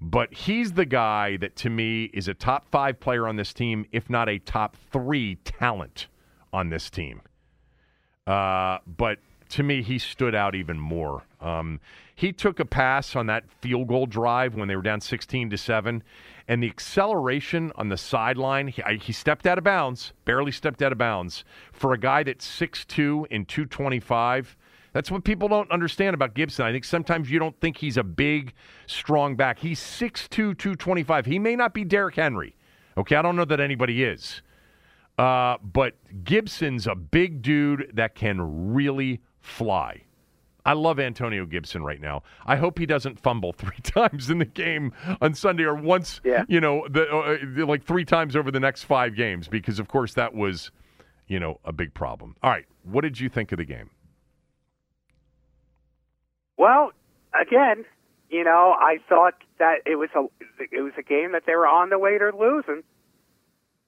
But 0.00 0.32
he's 0.32 0.72
the 0.72 0.84
guy 0.84 1.38
that 1.38 1.56
to 1.56 1.70
me 1.70 2.04
is 2.12 2.28
a 2.28 2.34
top 2.34 2.68
five 2.70 3.00
player 3.00 3.26
on 3.26 3.36
this 3.36 3.54
team, 3.54 3.86
if 3.92 4.10
not 4.10 4.28
a 4.28 4.38
top 4.38 4.76
three 4.92 5.36
talent 5.36 6.08
on 6.52 6.68
this 6.68 6.90
team. 6.90 7.22
Uh, 8.26 8.78
but 8.86 9.18
to 9.50 9.62
me, 9.62 9.82
he 9.82 9.98
stood 9.98 10.34
out 10.34 10.54
even 10.54 10.78
more. 10.78 11.22
Um, 11.40 11.80
he 12.16 12.32
took 12.32 12.58
a 12.58 12.64
pass 12.64 13.14
on 13.14 13.26
that 13.26 13.44
field 13.60 13.88
goal 13.88 14.06
drive 14.06 14.54
when 14.54 14.68
they 14.68 14.74
were 14.74 14.82
down 14.82 15.02
16 15.02 15.50
to 15.50 15.58
7, 15.58 16.02
and 16.48 16.62
the 16.62 16.66
acceleration 16.66 17.70
on 17.76 17.90
the 17.90 17.96
sideline, 17.98 18.68
he, 18.68 18.82
he, 19.00 19.12
stepped 19.12 19.46
out 19.46 19.58
of 19.58 19.64
bounds, 19.64 20.14
barely 20.24 20.50
stepped 20.50 20.80
out 20.80 20.92
of 20.92 20.98
bounds. 20.98 21.44
For 21.72 21.92
a 21.92 21.98
guy 21.98 22.22
that's 22.22 22.48
6'2 22.48 23.26
and 23.30 23.46
225, 23.46 24.56
that's 24.94 25.10
what 25.10 25.24
people 25.24 25.46
don't 25.46 25.70
understand 25.70 26.14
about 26.14 26.32
Gibson. 26.32 26.64
I 26.64 26.72
think 26.72 26.84
sometimes 26.84 27.30
you 27.30 27.38
don't 27.38 27.58
think 27.60 27.76
he's 27.76 27.98
a 27.98 28.04
big, 28.04 28.54
strong 28.86 29.36
back. 29.36 29.58
He's 29.58 29.78
6'2, 29.78 30.30
225. 30.30 31.26
He 31.26 31.38
may 31.38 31.54
not 31.54 31.74
be 31.74 31.84
Derrick 31.84 32.14
Henry. 32.14 32.56
Okay, 32.96 33.16
I 33.16 33.20
don't 33.20 33.36
know 33.36 33.44
that 33.44 33.60
anybody 33.60 34.04
is. 34.04 34.40
Uh, 35.18 35.58
but 35.62 35.96
Gibson's 36.24 36.86
a 36.86 36.94
big 36.94 37.42
dude 37.42 37.90
that 37.92 38.14
can 38.14 38.72
really 38.72 39.20
fly. 39.40 40.05
I 40.66 40.72
love 40.72 40.98
Antonio 40.98 41.46
Gibson 41.46 41.84
right 41.84 42.00
now. 42.00 42.24
I 42.44 42.56
hope 42.56 42.78
he 42.78 42.86
doesn't 42.86 43.20
fumble 43.20 43.52
three 43.56 43.78
times 43.82 44.28
in 44.28 44.38
the 44.38 44.44
game 44.44 44.92
on 45.20 45.34
Sunday 45.34 45.62
or 45.62 45.76
once, 45.76 46.20
yeah. 46.24 46.44
you 46.48 46.60
know, 46.60 46.86
the, 46.90 47.08
uh, 47.08 47.66
like 47.66 47.84
three 47.84 48.04
times 48.04 48.34
over 48.34 48.50
the 48.50 48.60
next 48.60 48.82
five 48.82 49.14
games 49.14 49.46
because, 49.46 49.78
of 49.78 49.86
course, 49.86 50.14
that 50.14 50.34
was, 50.34 50.72
you 51.28 51.38
know, 51.38 51.60
a 51.64 51.72
big 51.72 51.94
problem. 51.94 52.34
All 52.42 52.50
right, 52.50 52.66
what 52.82 53.02
did 53.02 53.20
you 53.20 53.28
think 53.28 53.52
of 53.52 53.58
the 53.58 53.64
game? 53.64 53.90
Well, 56.56 56.90
again, 57.40 57.84
you 58.28 58.42
know, 58.42 58.74
I 58.76 58.98
thought 59.08 59.34
that 59.58 59.76
it 59.86 59.96
was 59.96 60.08
a 60.16 60.24
it 60.72 60.82
was 60.82 60.92
a 60.98 61.02
game 61.02 61.32
that 61.32 61.44
they 61.46 61.54
were 61.54 61.68
on 61.68 61.90
the 61.90 61.98
way 61.98 62.18
to 62.18 62.32
losing 62.36 62.82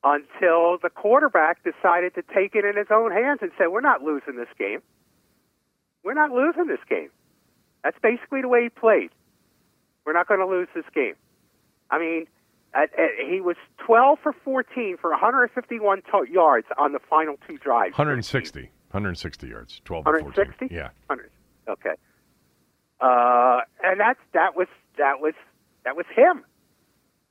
until 0.05 0.79
the 0.81 0.91
quarterback 0.95 1.65
decided 1.65 2.15
to 2.15 2.23
take 2.23 2.55
it 2.55 2.65
in 2.65 2.77
his 2.77 2.87
own 2.91 3.11
hands 3.11 3.41
and 3.43 3.51
said, 3.59 3.69
"We're 3.69 3.81
not 3.81 4.03
losing 4.03 4.37
this 4.37 4.49
game. 4.57 4.81
We're 6.05 6.15
not 6.15 6.31
losing 6.31 6.67
this 6.67 6.81
game." 6.89 7.11
That's 7.85 7.99
basically 8.03 8.43
the 8.43 8.49
way 8.49 8.65
he 8.65 8.69
played. 8.69 9.11
We're 10.05 10.13
not 10.13 10.27
going 10.27 10.41
to 10.41 10.47
lose 10.47 10.69
this 10.75 10.85
game. 10.95 11.15
I 11.91 11.99
mean, 11.99 12.27
at, 12.75 12.91
at, 12.99 13.11
he 13.29 13.41
was 13.41 13.57
12 13.87 14.19
for 14.23 14.33
14 14.33 14.97
for 15.01 15.11
151 15.11 16.03
to- 16.11 16.27
yards 16.31 16.67
on 16.77 16.93
the 16.93 16.99
final 16.99 17.37
two 17.47 17.59
drives. 17.59 17.93
160. 17.93 18.61
160 18.91 19.47
yards. 19.47 19.81
12 19.85 20.07
160? 20.07 20.75
Yeah. 20.75 20.91
100. 21.07 21.31
Okay. 21.69 21.95
Uh, 23.01 23.61
and 23.85 24.01
that's 24.01 24.19
that 24.33 24.57
was 24.57 24.67
that 24.97 25.21
was 25.21 25.35
that 25.85 25.97
was 25.97 26.07
him. 26.15 26.45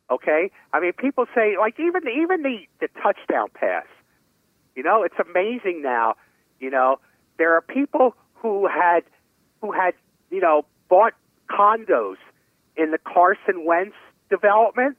Okay, 0.09 0.49
I 0.71 0.79
mean, 0.79 0.93
people 0.93 1.25
say 1.35 1.57
like 1.59 1.77
even 1.79 2.03
even 2.07 2.41
the 2.43 2.59
the 2.79 2.87
touchdown 3.01 3.47
pass. 3.53 3.85
You 4.75 4.83
know, 4.83 5.03
it's 5.03 5.17
amazing 5.19 5.81
now. 5.81 6.15
You 6.59 6.69
know, 6.69 6.99
there 7.37 7.53
are 7.55 7.61
people 7.61 8.15
who 8.41 8.67
had 8.67 9.01
who 9.61 9.71
had 9.71 9.93
you 10.29 10.39
know 10.41 10.65
bought 10.89 11.13
condos 11.49 12.17
in 12.75 12.91
the 12.91 12.99
Carson 12.99 13.65
Wentz 13.65 13.95
development 14.29 14.97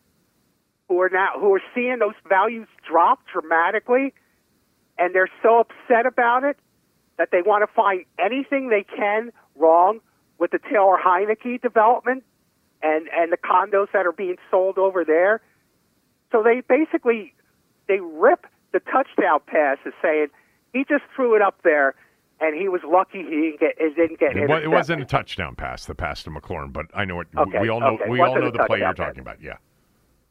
who 0.89 1.01
are 1.01 1.11
now 1.11 1.33
who 1.39 1.55
are 1.55 1.63
seeing 1.75 1.99
those 1.99 2.15
values 2.29 2.69
drop 2.89 3.21
dramatically, 3.33 4.15
and 4.99 5.15
they're 5.15 5.31
so 5.43 5.61
upset 5.61 6.07
about 6.07 6.45
it 6.45 6.57
that 7.19 7.29
they 7.31 7.43
want 7.43 7.69
to 7.69 7.73
find 7.75 8.05
anything 8.19 8.69
they 8.69 8.85
can 8.85 9.31
wrong 9.55 10.01
with 10.39 10.51
the 10.51 10.59
Taylor 10.59 10.97
Heinicke 10.97 11.61
development 11.61 12.25
and 12.83 13.09
and 13.15 13.33
the 13.33 13.37
condos 13.37 13.89
that 13.93 14.07
are 14.07 14.13
being 14.13 14.37
sold 14.51 14.79
over 14.79 15.05
there. 15.05 15.41
So 16.33 16.43
they 16.43 16.63
basically 16.67 17.35
they 17.87 18.01
rip 18.01 18.47
the 18.73 18.81
touchdown 18.81 19.41
pass 19.47 19.79
as 19.87 19.93
saying 20.03 20.29
he 20.73 20.85
just 20.85 21.05
threw 21.15 21.37
it 21.37 21.43
up 21.43 21.61
there 21.65 21.95
and 22.41 22.57
he 22.57 22.69
was 22.69 22.81
lucky 22.87 23.19
he 23.19 23.57
didn't 23.59 23.61
get 23.61 23.75
it 23.79 23.97
didn't 23.97 24.21
get 24.21 24.37
it. 24.37 24.51
It 24.51 24.71
wasn't 24.71 25.03
a 25.03 25.05
touchdown 25.05 25.55
pass, 25.55 25.87
the 25.87 25.95
pass 25.95 26.23
to 26.25 26.31
McLaurin, 26.31 26.73
but 26.73 26.87
I 26.95 27.05
know 27.05 27.17
what 27.17 27.27
okay, 27.37 27.61
we 27.61 27.69
all 27.69 27.81
know. 27.81 27.99
Okay. 28.01 28.09
We 28.09 28.21
all 28.21 28.39
know 28.39 28.51
the 28.51 28.65
play 28.65 28.79
you're 28.79 28.93
talking 28.95 29.25
pass. 29.25 29.35
about. 29.35 29.43
Yeah, 29.43 29.57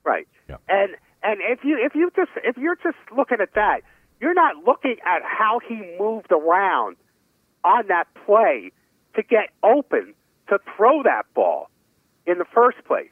right. 0.04 0.28
Yeah. 0.50 0.58
And 0.70 0.96
and 1.24 1.40
if 1.42 1.64
you 1.64 1.78
if 1.80 1.96
you 1.96 2.12
just 2.16 2.32
if 2.44 2.58
you're 2.58 2.78
just 2.78 2.98
looking 3.16 3.38
at 3.42 3.54
that, 3.56 3.82
you're 4.20 4.34
not 4.34 4.64
looking 4.66 4.98
at 5.06 5.22
how 5.24 5.60
he 5.68 5.96
moved 6.00 6.32
around 6.32 6.98
on 7.64 7.88
that 7.88 8.08
play 8.26 8.72
to 9.16 9.24
get 9.24 9.50
open 9.64 10.14
to 10.50 10.60
throw 10.76 11.04
that 11.04 11.24
ball 11.34 11.70
in 12.26 12.38
the 12.38 12.46
first 12.46 12.78
place. 12.86 13.10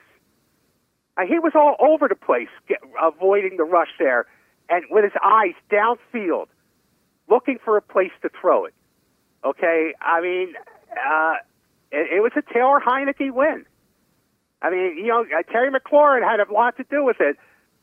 And 1.18 1.30
he 1.30 1.39
was 1.39 1.54
all 1.56 1.76
over 1.80 2.08
the 2.08 2.16
place, 2.16 2.50
get, 2.68 2.80
avoiding 3.02 3.58
the 3.58 3.64
rush 3.64 3.89
there, 4.00 4.26
and 4.70 4.84
with 4.89 5.04
his 5.04 5.14
eyes 5.24 5.54
downfield, 5.72 6.48
looking 7.30 7.58
for 7.64 7.78
a 7.78 7.82
place 7.82 8.12
to 8.22 8.30
throw 8.39 8.66
it. 8.66 8.74
Okay, 9.46 9.93
I 10.02 10.22
mean, 10.22 10.54
uh, 10.91 11.34
it, 11.91 12.18
it 12.18 12.22
was 12.22 12.32
a 12.36 12.41
Taylor 12.54 12.82
Heinicke 12.86 13.32
win. 13.32 13.66
I 14.62 14.72
mean, 14.72 14.98
you 14.98 15.08
know, 15.08 15.22
uh, 15.22 15.43
Terry 15.52 15.70
McLaurin 15.72 16.24
had 16.24 16.39
a 16.39 16.52
lot 16.52 16.78
to 16.78 16.84
do 16.89 17.04
with 17.06 17.18
it, 17.20 17.38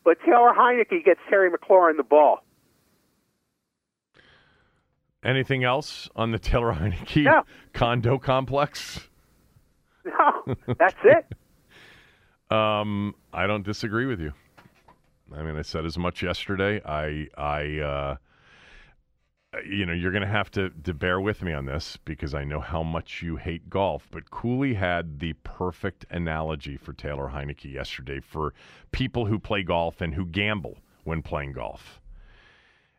but 0.04 0.18
Taylor 0.24 0.52
Heinicke 0.52 1.04
gets 1.04 1.20
Terry 1.30 1.50
McLaurin 1.50 1.96
the 1.96 2.02
ball. 2.02 2.42
Anything 5.24 5.62
else 5.62 6.08
on 6.16 6.32
the 6.32 6.38
Taylor 6.38 6.72
Heinicke 6.72 7.24
no. 7.24 7.44
condo 7.72 8.18
complex? 8.18 9.08
No, 10.04 10.56
that's 10.78 10.96
it. 11.04 11.26
um, 12.50 13.14
I 13.32 13.46
don't 13.46 13.64
disagree 13.64 14.06
with 14.06 14.20
you. 14.20 14.32
I 15.32 15.44
mean, 15.44 15.56
I 15.56 15.62
said 15.62 15.86
as 15.86 15.96
much 15.96 16.24
yesterday. 16.24 16.82
I, 16.84 17.28
I, 17.38 17.78
uh, 17.78 18.16
Uh, 19.54 19.58
you 19.68 19.84
know, 19.84 19.92
you're 19.92 20.12
going 20.12 20.22
to 20.22 20.28
have 20.28 20.50
to, 20.50 20.70
to 20.84 20.94
bear 20.94 21.20
with 21.20 21.42
me 21.42 21.52
on 21.52 21.66
this 21.66 21.98
because 22.04 22.34
I 22.34 22.44
know 22.44 22.60
how 22.60 22.82
much 22.82 23.22
you 23.22 23.36
hate 23.36 23.68
golf. 23.68 24.08
But 24.10 24.30
Cooley 24.30 24.74
had 24.74 25.18
the 25.18 25.34
perfect 25.44 26.06
analogy 26.10 26.76
for 26.76 26.92
Taylor 26.92 27.30
Heinicke 27.34 27.72
yesterday 27.72 28.20
for 28.20 28.54
people 28.92 29.26
who 29.26 29.38
play 29.38 29.62
golf 29.62 30.00
and 30.00 30.14
who 30.14 30.24
gamble 30.24 30.78
when 31.04 31.22
playing 31.22 31.52
golf. 31.52 32.00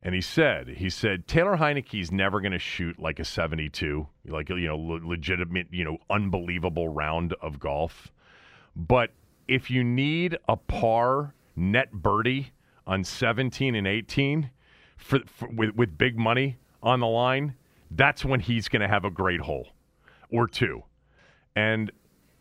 And 0.05 0.13
he 0.13 0.21
said, 0.21 0.67
he 0.67 0.89
said, 0.89 1.27
Taylor 1.27 1.55
Heinicke's 1.55 2.11
never 2.11 2.41
going 2.41 2.51
to 2.51 2.59
shoot 2.59 2.99
like 2.99 3.19
a 3.19 3.25
72, 3.25 4.05
like, 4.27 4.49
you 4.49 4.67
know, 4.67 4.77
legitimate, 4.77 5.67
you 5.71 5.85
know, 5.85 5.97
unbelievable 6.09 6.89
round 6.89 7.33
of 7.41 7.57
golf. 7.57 8.11
But 8.75 9.11
if 9.47 9.71
you 9.71 9.81
need 9.81 10.37
a 10.49 10.57
par 10.57 11.33
net 11.55 11.93
birdie 11.93 12.51
on 12.85 13.05
17 13.05 13.75
and 13.75 13.87
18 13.87 14.49
for, 15.03 15.19
for 15.25 15.49
with, 15.49 15.75
with 15.75 15.97
big 15.97 16.17
money 16.17 16.57
on 16.81 16.99
the 16.99 17.07
line, 17.07 17.55
that's 17.91 18.25
when 18.25 18.39
he's 18.39 18.67
going 18.67 18.81
to 18.81 18.87
have 18.87 19.05
a 19.05 19.11
great 19.11 19.41
hole 19.41 19.69
or 20.31 20.47
two. 20.47 20.83
And 21.55 21.91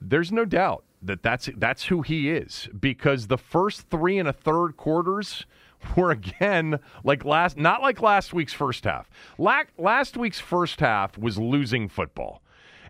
there's 0.00 0.32
no 0.32 0.44
doubt 0.44 0.84
that 1.02 1.22
that's, 1.22 1.50
that's 1.56 1.84
who 1.84 2.02
he 2.02 2.30
is 2.30 2.68
because 2.78 3.26
the 3.26 3.38
first 3.38 3.90
three 3.90 4.18
and 4.18 4.28
a 4.28 4.32
third 4.32 4.76
quarters– 4.76 5.46
were 5.96 6.10
again 6.10 6.78
like 7.04 7.24
last, 7.24 7.56
not 7.56 7.82
like 7.82 8.00
last 8.00 8.32
week's 8.32 8.52
first 8.52 8.84
half. 8.84 9.10
last 9.38 10.16
week's 10.16 10.40
first 10.40 10.80
half 10.80 11.18
was 11.18 11.38
losing 11.38 11.88
football. 11.88 12.42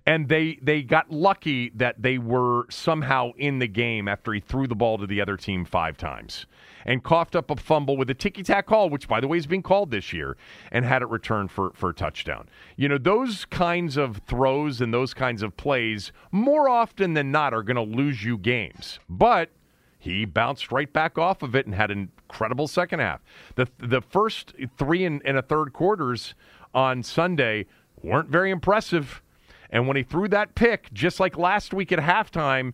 And 0.05 0.29
they, 0.29 0.59
they 0.61 0.83
got 0.83 1.12
lucky 1.12 1.70
that 1.77 2.03
they 2.03 2.18
were 2.18 2.66
somehow 2.70 3.33
in 3.37 3.61
the 3.61 3.68
game 3.68 4.09
after 4.09 4.33
he 4.33 4.41
threw 4.41 4.66
the 4.66 4.75
ball 4.75 4.99
to 4.99 5.07
the 5.07 5.20
other 5.20 5.37
team 5.37 5.64
five 5.64 5.97
times 5.97 6.47
and 6.85 7.03
coughed 7.03 7.37
up 7.37 7.51
a 7.51 7.57
fumble 7.57 7.97
with 7.97 8.11
a 8.11 8.14
ticky 8.14 8.43
tack 8.43 8.66
call, 8.66 8.91
which, 8.91 9.09
by 9.09 9.20
the 9.20 9.28
way, 9.28 9.39
is 9.39 9.47
being 9.47 9.62
called 9.62 9.91
this 9.91 10.12
year, 10.12 10.37
and 10.70 10.85
had 10.85 11.03
it 11.03 11.09
returned 11.09 11.51
for, 11.51 11.70
for 11.74 11.91
a 11.91 11.95
touchdown. 11.95 12.49
You 12.76 12.89
know, 12.89 12.99
those 12.99 13.45
kinds 13.45 13.97
of 13.97 14.18
throws 14.26 14.80
and 14.80 14.93
those 14.93 15.14
kinds 15.14 15.43
of 15.43 15.57
plays, 15.57 16.12
more 16.30 16.68
often 16.68 17.14
than 17.14 17.30
not, 17.30 17.55
are 17.55 17.62
going 17.62 17.76
to 17.76 17.97
lose 17.97 18.24
you 18.24 18.39
games. 18.39 18.99
But 19.09 19.51
he 19.99 20.24
bounced 20.24 20.72
right 20.72 20.93
back 20.93 21.16
off 21.16 21.43
of 21.43 21.55
it 21.55 21.64
and 21.64 21.74
had 21.74 21.91
an 21.93 22.11
incredible 22.24 22.66
second 22.66 22.99
half. 22.99 23.20
The 23.55 23.68
the 23.78 24.01
first 24.01 24.53
three 24.76 25.05
and, 25.05 25.22
and 25.24 25.39
a 25.39 25.43
third 25.43 25.72
quarters 25.72 26.35
on 26.74 27.05
Sunday 27.05 27.66
weren't 28.03 28.28
very 28.28 28.51
impressive. 28.51 29.22
And 29.70 29.87
when 29.87 29.97
he 29.97 30.03
threw 30.03 30.28
that 30.28 30.55
pick, 30.55 30.93
just 30.93 31.20
like 31.20 31.39
last 31.39 31.72
week 31.72 31.93
at 31.93 31.99
halftime, 32.01 32.72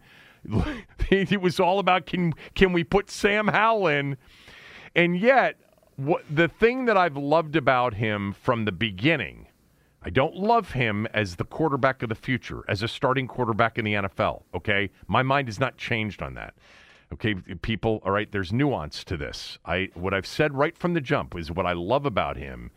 it 1.11 1.41
was 1.41 1.61
all 1.61 1.79
about 1.79 2.07
can 2.07 2.33
can 2.55 2.73
we 2.73 2.85
put 2.85 3.11
Sam 3.11 3.49
Howell 3.49 3.89
in? 3.89 4.17
And 4.95 5.19
yet, 5.19 5.57
what 5.97 6.25
the 6.31 6.49
thing 6.49 6.87
that 6.87 6.97
I've 6.97 7.17
loved 7.17 7.57
about 7.57 7.95
him 7.95 8.33
from 8.33 8.65
the 8.65 8.73
beginning, 8.73 9.49
I 10.03 10.11
don't 10.11 10.37
love 10.37 10.73
him 10.73 11.07
as 11.13 11.37
the 11.37 11.45
quarterback 11.45 12.03
of 12.03 12.09
the 12.09 12.15
future, 12.15 12.65
as 12.69 12.83
a 12.83 12.89
starting 12.89 13.27
quarterback 13.27 13.79
in 13.79 13.85
the 13.85 13.95
NFL. 13.95 14.43
Okay, 14.55 14.91
my 15.07 15.23
mind 15.23 15.49
has 15.49 15.61
not 15.61 15.77
changed 15.77 16.23
on 16.23 16.35
that. 16.35 16.55
Okay, 17.13 17.35
people, 17.63 18.03
all 18.05 18.13
right, 18.13 18.31
there's 18.31 18.53
nuance 18.53 19.03
to 19.05 19.17
this. 19.17 19.59
I 19.65 19.89
what 19.95 20.13
I've 20.15 20.27
said 20.27 20.55
right 20.55 20.77
from 20.77 20.95
the 20.95 21.01
jump 21.01 21.37
is 21.37 21.51
what 21.51 21.67
I 21.67 21.73
love 21.73 22.07
about 22.07 22.37
him 22.37 22.71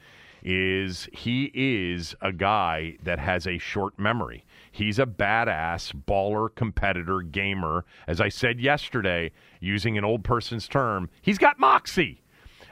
is 0.43 1.07
he 1.13 1.51
is 1.53 2.15
a 2.21 2.31
guy 2.31 2.97
that 3.03 3.19
has 3.19 3.45
a 3.45 3.57
short 3.57 3.99
memory. 3.99 4.43
He's 4.71 4.99
a 4.99 5.05
badass 5.05 5.93
baller, 5.93 6.53
competitor, 6.53 7.21
gamer. 7.21 7.85
As 8.07 8.21
I 8.21 8.29
said 8.29 8.59
yesterday, 8.59 9.31
using 9.59 9.97
an 9.97 10.05
old 10.05 10.23
person's 10.23 10.67
term, 10.67 11.09
he's 11.21 11.37
got 11.37 11.59
moxie. 11.59 12.23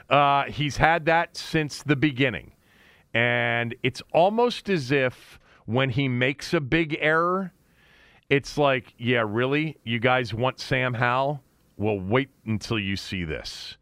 Uh, 0.09 0.45
he's 0.45 0.77
had 0.77 1.05
that 1.05 1.35
since 1.35 1.83
the 1.83 1.95
beginning. 1.95 2.53
And 3.13 3.75
it's 3.83 4.01
almost 4.13 4.69
as 4.69 4.91
if 4.91 5.39
when 5.65 5.89
he 5.89 6.07
makes 6.07 6.53
a 6.53 6.61
big 6.61 6.97
error, 6.99 7.53
it's 8.29 8.57
like, 8.57 8.93
yeah, 8.97 9.23
really? 9.27 9.77
You 9.83 9.99
guys 9.99 10.33
want 10.33 10.59
Sam 10.59 10.93
Howell? 10.93 11.43
Well, 11.77 11.99
wait 11.99 12.29
until 12.45 12.79
you 12.79 12.95
see 12.95 13.23
this. 13.23 13.77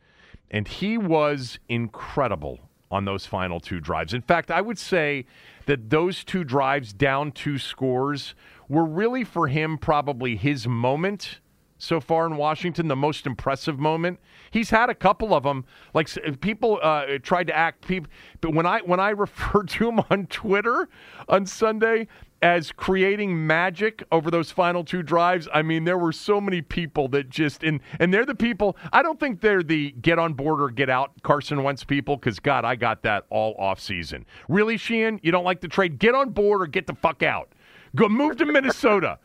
And 0.50 0.68
he 0.68 0.98
was 0.98 1.60
incredible 1.70 2.60
on 2.90 3.06
those 3.06 3.26
final 3.26 3.60
two 3.60 3.80
drives. 3.80 4.14
In 4.14 4.22
fact, 4.22 4.50
I 4.50 4.62
would 4.62 4.80
say 4.80 5.26
that 5.68 5.90
those 5.90 6.24
two 6.24 6.44
drives 6.44 6.92
down 6.92 7.32
two 7.32 7.58
scores 7.58 8.34
were 8.68 8.86
really 8.86 9.24
for 9.24 9.48
him 9.48 9.78
probably 9.78 10.36
his 10.36 10.68
moment 10.68 11.40
so 11.78 12.00
far 12.00 12.26
in 12.26 12.38
Washington, 12.38 12.88
the 12.88 12.96
most 12.96 13.26
impressive 13.26 13.80
moment. 13.80 14.20
He's 14.52 14.70
had 14.70 14.90
a 14.90 14.96
couple 14.96 15.34
of 15.34 15.44
them. 15.44 15.66
Like 15.94 16.10
people 16.42 16.80
uh, 16.82 17.20
tried 17.22 17.48
to 17.48 17.56
act, 17.56 17.88
people, 17.88 18.12
but 18.42 18.54
when 18.54 18.66
I 18.66 18.80
when 18.80 19.00
I 19.00 19.10
referred 19.12 19.70
to 19.70 19.90
him 19.90 20.02
on 20.10 20.28
Twitter 20.28 20.90
on 21.28 21.46
Sunday, 21.46 22.08
as 22.42 22.72
creating 22.72 23.48
magic 23.48 24.04
over 24.12 24.30
those 24.30 24.52
final 24.52 24.84
two 24.84 25.02
drives. 25.02 25.48
I 25.54 25.62
mean, 25.62 25.86
there 25.86 25.98
were 25.98 26.12
so 26.12 26.40
many 26.40 26.62
people 26.62 27.08
that 27.10 27.30
just 27.30 27.64
and 27.64 27.80
and 28.00 28.14
they're 28.14 28.26
the 28.26 28.36
people. 28.36 28.78
I 28.94 29.02
don't 29.02 29.20
think 29.20 29.42
they're 29.42 29.64
the 29.64 29.92
get 29.92 30.20
on 30.20 30.34
board 30.34 30.62
or 30.62 30.70
get 30.70 30.90
out 30.90 31.12
Carson 31.24 31.64
Wentz 31.64 31.84
people 31.84 32.16
because 32.16 32.40
God, 32.40 32.66
I 32.66 32.76
got 32.76 33.04
that 33.04 33.26
all 33.30 33.56
off 33.58 33.80
season. 33.80 34.26
Really, 34.48 34.78
Sheehan, 34.78 35.20
you 35.24 35.32
don't 35.32 35.46
like 35.46 35.62
the 35.62 35.68
trade? 35.68 36.00
Get 36.00 36.14
on 36.14 36.30
board 36.30 36.62
or 36.62 36.68
get 36.68 36.88
the 36.88 36.96
fuck 36.96 37.24
out. 37.24 37.54
Go 37.96 38.08
move 38.10 38.38
to 38.38 38.46
Minnesota. 38.46 39.18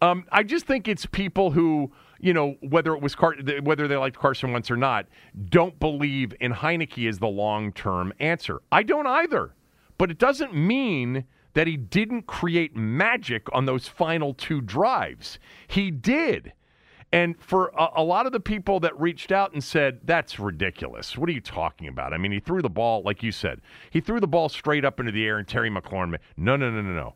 Um, 0.00 0.24
I 0.32 0.42
just 0.42 0.66
think 0.66 0.88
it's 0.88 1.06
people 1.06 1.50
who 1.50 1.92
you 2.20 2.34
know, 2.34 2.56
whether 2.60 2.94
it 2.94 3.00
was 3.00 3.14
Car- 3.14 3.36
whether 3.62 3.88
they 3.88 3.96
liked 3.96 4.18
Carson 4.18 4.52
Wentz 4.52 4.70
or 4.70 4.76
not, 4.76 5.06
don't 5.48 5.78
believe 5.80 6.34
in 6.40 6.52
Heinicke 6.52 7.08
as 7.08 7.18
the 7.18 7.28
long 7.28 7.72
term 7.72 8.12
answer. 8.20 8.60
I 8.70 8.82
don't 8.82 9.06
either, 9.06 9.54
but 9.98 10.10
it 10.10 10.18
doesn't 10.18 10.54
mean 10.54 11.24
that 11.54 11.66
he 11.66 11.76
didn't 11.76 12.26
create 12.26 12.76
magic 12.76 13.48
on 13.52 13.64
those 13.64 13.88
final 13.88 14.34
two 14.34 14.60
drives. 14.60 15.38
He 15.66 15.90
did. 15.90 16.52
And 17.12 17.40
for 17.42 17.72
a, 17.76 17.88
a, 17.96 18.04
lot 18.04 18.26
of 18.26 18.32
the 18.32 18.38
people 18.38 18.78
that 18.80 18.98
reached 19.00 19.32
out 19.32 19.52
and 19.52 19.64
said, 19.64 19.98
that's 20.04 20.38
ridiculous. 20.38 21.18
What 21.18 21.28
are 21.28 21.32
you 21.32 21.40
talking 21.40 21.88
about? 21.88 22.12
I 22.12 22.18
mean, 22.18 22.30
he 22.30 22.38
threw 22.38 22.62
the 22.62 22.70
ball, 22.70 23.02
like 23.02 23.24
you 23.24 23.32
said, 23.32 23.62
he 23.90 24.00
threw 24.00 24.20
the 24.20 24.28
ball 24.28 24.48
straight 24.48 24.84
up 24.84 25.00
into 25.00 25.10
the 25.10 25.26
air, 25.26 25.38
and 25.38 25.48
Terry 25.48 25.70
McLaurin, 25.70 26.16
no, 26.36 26.54
no, 26.54 26.70
no, 26.70 26.82
no, 26.82 26.92
no. 26.92 27.14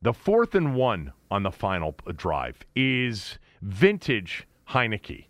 The 0.00 0.12
fourth 0.12 0.54
and 0.54 0.76
one 0.76 1.12
on 1.30 1.42
the 1.42 1.50
final 1.50 1.94
drive 2.16 2.58
is 2.74 3.38
vintage 3.62 4.46
Heinicke 4.70 5.26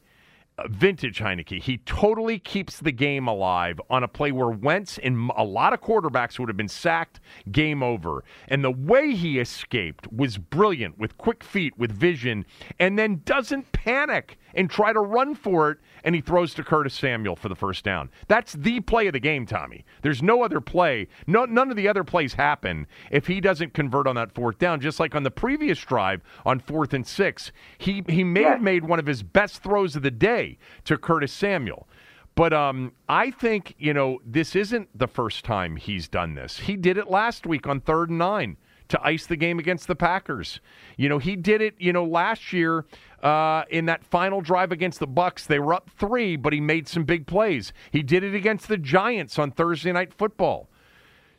uh, 0.61 0.69
vintage 0.69 1.21
Heinicke. 1.21 1.63
He 1.63 1.79
totally 1.79 2.39
keeps 2.39 2.81
the 2.81 2.93
game 2.93 3.27
alive 3.27 3.81
on 3.89 4.03
a 4.03 4.09
play 4.09 4.33
where 4.33 4.49
Wentz 4.49 4.99
and 4.99 5.31
a 5.37 5.45
lot 5.45 5.73
of 5.73 5.81
quarterbacks 5.81 6.39
would 6.39 6.49
have 6.49 6.57
been 6.57 6.69
sacked, 6.69 7.21
game 7.51 7.83
over. 7.83 8.25
And 8.49 8.63
the 8.63 8.71
way 8.71 9.15
he 9.15 9.39
escaped 9.39 10.13
was 10.13 10.39
brilliant 10.39 10.99
with 10.99 11.17
quick 11.17 11.43
feet, 11.43 11.79
with 11.79 11.93
vision, 11.93 12.45
and 12.79 12.99
then 12.99 13.23
doesn't 13.25 13.73
panic 13.73 14.39
and 14.55 14.71
try 14.71 14.93
to 14.93 15.01
run 15.01 15.35
for 15.35 15.71
it, 15.71 15.79
and 16.05 16.15
he 16.15 16.21
throws 16.21 16.55
to 16.55 16.65
Curtis 16.65 16.95
Samuel 16.95 17.37
for 17.37 17.49
the 17.49 17.55
first 17.55 17.85
down. 17.85 18.11
That's 18.29 18.53
the 18.53 18.81
play 18.81 19.07
of 19.07 19.13
the 19.13 19.21
game, 19.21 19.47
Tommy. 19.47 19.85
There's 20.03 20.23
no 20.23 20.43
other 20.43 20.61
play. 20.61 21.09
No, 21.27 21.45
none 21.45 21.71
of 21.71 21.77
the 21.77 21.89
other 21.89 22.05
plays 22.05 22.35
happen 22.35 22.87
if 23.11 23.27
he 23.27 23.41
doesn't 23.41 23.75
convert 23.75 24.07
on 24.07 24.17
that 24.17 24.33
fourth 24.33 24.59
down. 24.59 24.81
Just 24.81 25.01
like 25.01 25.15
on 25.15 25.23
the 25.23 25.31
previous 25.31 25.79
drive 25.79 26.23
on 26.45 26.61
fourth 26.61 26.95
and 26.95 27.07
six, 27.07 27.53
he 27.79 28.03
he 28.09 28.25
may 28.25 28.43
have 28.43 28.63
made 28.63 28.85
one 28.85 28.99
of 28.99 29.07
his 29.07 29.23
best 29.23 29.63
throws 29.63 29.97
of 29.97 30.03
the 30.03 30.11
day 30.11 30.59
to 30.85 30.97
Curtis 30.97 31.33
Samuel. 31.33 31.89
But 32.35 32.53
um, 32.53 32.93
I 33.09 33.31
think 33.31 33.75
you 33.79 33.93
know 33.93 34.21
this 34.25 34.57
isn't 34.57 34.89
the 34.97 35.09
first 35.09 35.45
time 35.45 35.77
he's 35.77 36.09
done 36.09 36.35
this. 36.35 36.61
He 36.61 36.77
did 36.77 36.97
it 36.97 37.11
last 37.11 37.47
week 37.47 37.67
on 37.67 37.81
third 37.81 38.09
and 38.11 38.19
nine 38.19 38.57
to 38.91 39.01
ice 39.03 39.27
the 39.27 39.37
game 39.37 39.59
against 39.59 39.87
the 39.87 39.97
Packers. 39.97 40.61
You 40.97 41.09
know, 41.09 41.19
he 41.19 41.37
did 41.37 41.61
it, 41.61 41.75
you 41.79 41.93
know, 41.93 42.05
last 42.05 42.53
year 42.53 42.85
uh, 43.23 43.65
in 43.71 43.87
that 43.87 44.05
final 44.05 44.41
drive 44.41 44.73
against 44.73 45.01
the 45.01 45.09
Bucs. 45.09 45.47
They 45.47 45.59
were 45.59 45.75
up 45.75 45.91
three, 45.99 46.37
but 46.37 46.53
he 46.53 46.61
made 46.61 46.87
some 46.89 47.05
big 47.05 47.27
plays. 47.27 47.73
He 47.91 48.03
did 48.03 48.23
it 48.23 48.35
against 48.35 48.69
the 48.69 48.77
Giants 48.77 49.39
on 49.39 49.51
Thursday 49.51 49.93
night 49.93 50.13
football. 50.13 50.69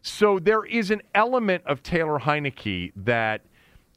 So 0.01 0.39
there 0.39 0.65
is 0.65 0.89
an 0.89 1.01
element 1.13 1.63
of 1.65 1.83
Taylor 1.83 2.19
Heinicke 2.19 2.91
that 2.95 3.41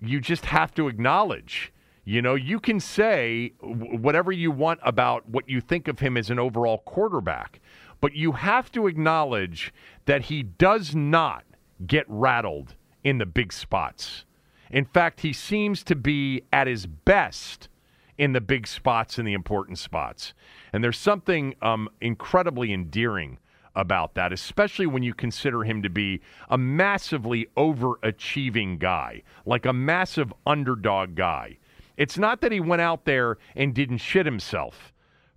you 0.00 0.20
just 0.20 0.44
have 0.46 0.74
to 0.74 0.88
acknowledge. 0.88 1.72
You 2.04 2.20
know, 2.20 2.34
you 2.34 2.60
can 2.60 2.80
say 2.80 3.54
whatever 3.60 4.30
you 4.30 4.50
want 4.50 4.80
about 4.82 5.26
what 5.28 5.48
you 5.48 5.62
think 5.62 5.88
of 5.88 6.00
him 6.00 6.18
as 6.18 6.28
an 6.28 6.38
overall 6.38 6.78
quarterback, 6.78 7.60
but 8.02 8.14
you 8.14 8.32
have 8.32 8.70
to 8.72 8.86
acknowledge 8.86 9.72
that 10.04 10.22
he 10.22 10.42
does 10.42 10.94
not 10.94 11.44
get 11.86 12.04
rattled 12.08 12.74
in 13.04 13.18
the 13.18 13.26
big 13.26 13.52
spots. 13.52 14.24
In 14.70 14.84
fact, 14.84 15.20
he 15.20 15.32
seems 15.32 15.84
to 15.84 15.94
be 15.94 16.42
at 16.52 16.66
his 16.66 16.86
best 16.86 17.68
in 18.16 18.32
the 18.32 18.40
big 18.40 18.66
spots 18.66 19.18
and 19.18 19.28
the 19.28 19.32
important 19.32 19.78
spots. 19.78 20.34
And 20.72 20.82
there's 20.82 20.98
something 20.98 21.54
um, 21.62 21.88
incredibly 22.00 22.72
endearing 22.72 23.38
about 23.76 24.14
that, 24.14 24.32
especially 24.32 24.86
when 24.86 25.02
you 25.02 25.12
consider 25.12 25.64
him 25.64 25.82
to 25.82 25.90
be 25.90 26.20
a 26.48 26.56
massively 26.56 27.48
overachieving 27.56 28.78
guy, 28.78 29.22
like 29.44 29.66
a 29.66 29.72
massive 29.72 30.32
underdog 30.46 31.14
guy. 31.14 31.58
It's 31.96 32.16
not 32.16 32.40
that 32.40 32.52
he 32.52 32.60
went 32.60 32.82
out 32.82 33.04
there 33.04 33.38
and 33.54 33.74
didn't 33.74 33.98
shit 33.98 34.26
himself 34.26 34.93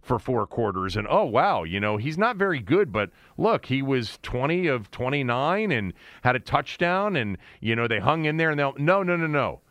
for 0.07 0.17
four 0.19 0.47
quarters. 0.47 0.95
And 0.95 1.07
oh 1.09 1.25
wow 1.25 1.63
you 1.63 1.79
know 1.79 1.97
he's 1.97 2.17
not 2.17 2.37
very 2.37 2.59
good 2.59 2.91
but 2.91 3.09
look 3.37 3.65
he 3.65 3.81
was 3.81 4.17
20 4.23 4.67
of 4.67 4.89
29 4.91 5.71
and 5.71 5.93
had 6.23 6.35
a 6.35 6.39
touchdown 6.39 7.15
and 7.15 7.37
you 7.59 7.75
know 7.75 7.87
they 7.87 7.99
hung 7.99 8.25
in 8.25 8.37
there 8.37 8.49
and 8.49 8.59
they'll 8.59 8.73
no 8.77 9.03
no 9.03 9.15
no 9.15 9.27
no. 9.27 9.61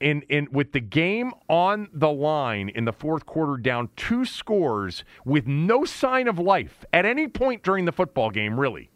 In 0.00 0.22
in 0.30 0.48
with 0.50 0.72
the 0.72 0.80
game 0.80 1.32
on 1.48 1.88
the 1.92 2.10
line 2.10 2.70
in 2.70 2.86
the 2.86 2.92
fourth 2.92 3.26
quarter 3.26 3.58
down 3.58 3.90
two 3.96 4.24
scores 4.24 5.04
with 5.26 5.46
no 5.46 5.84
sign 5.84 6.26
of 6.26 6.38
life 6.38 6.84
at 6.92 7.04
any 7.04 7.28
point 7.28 7.62
during 7.62 7.84
the 7.84 7.92
football 7.92 8.30
game 8.30 8.58
really. 8.58 8.90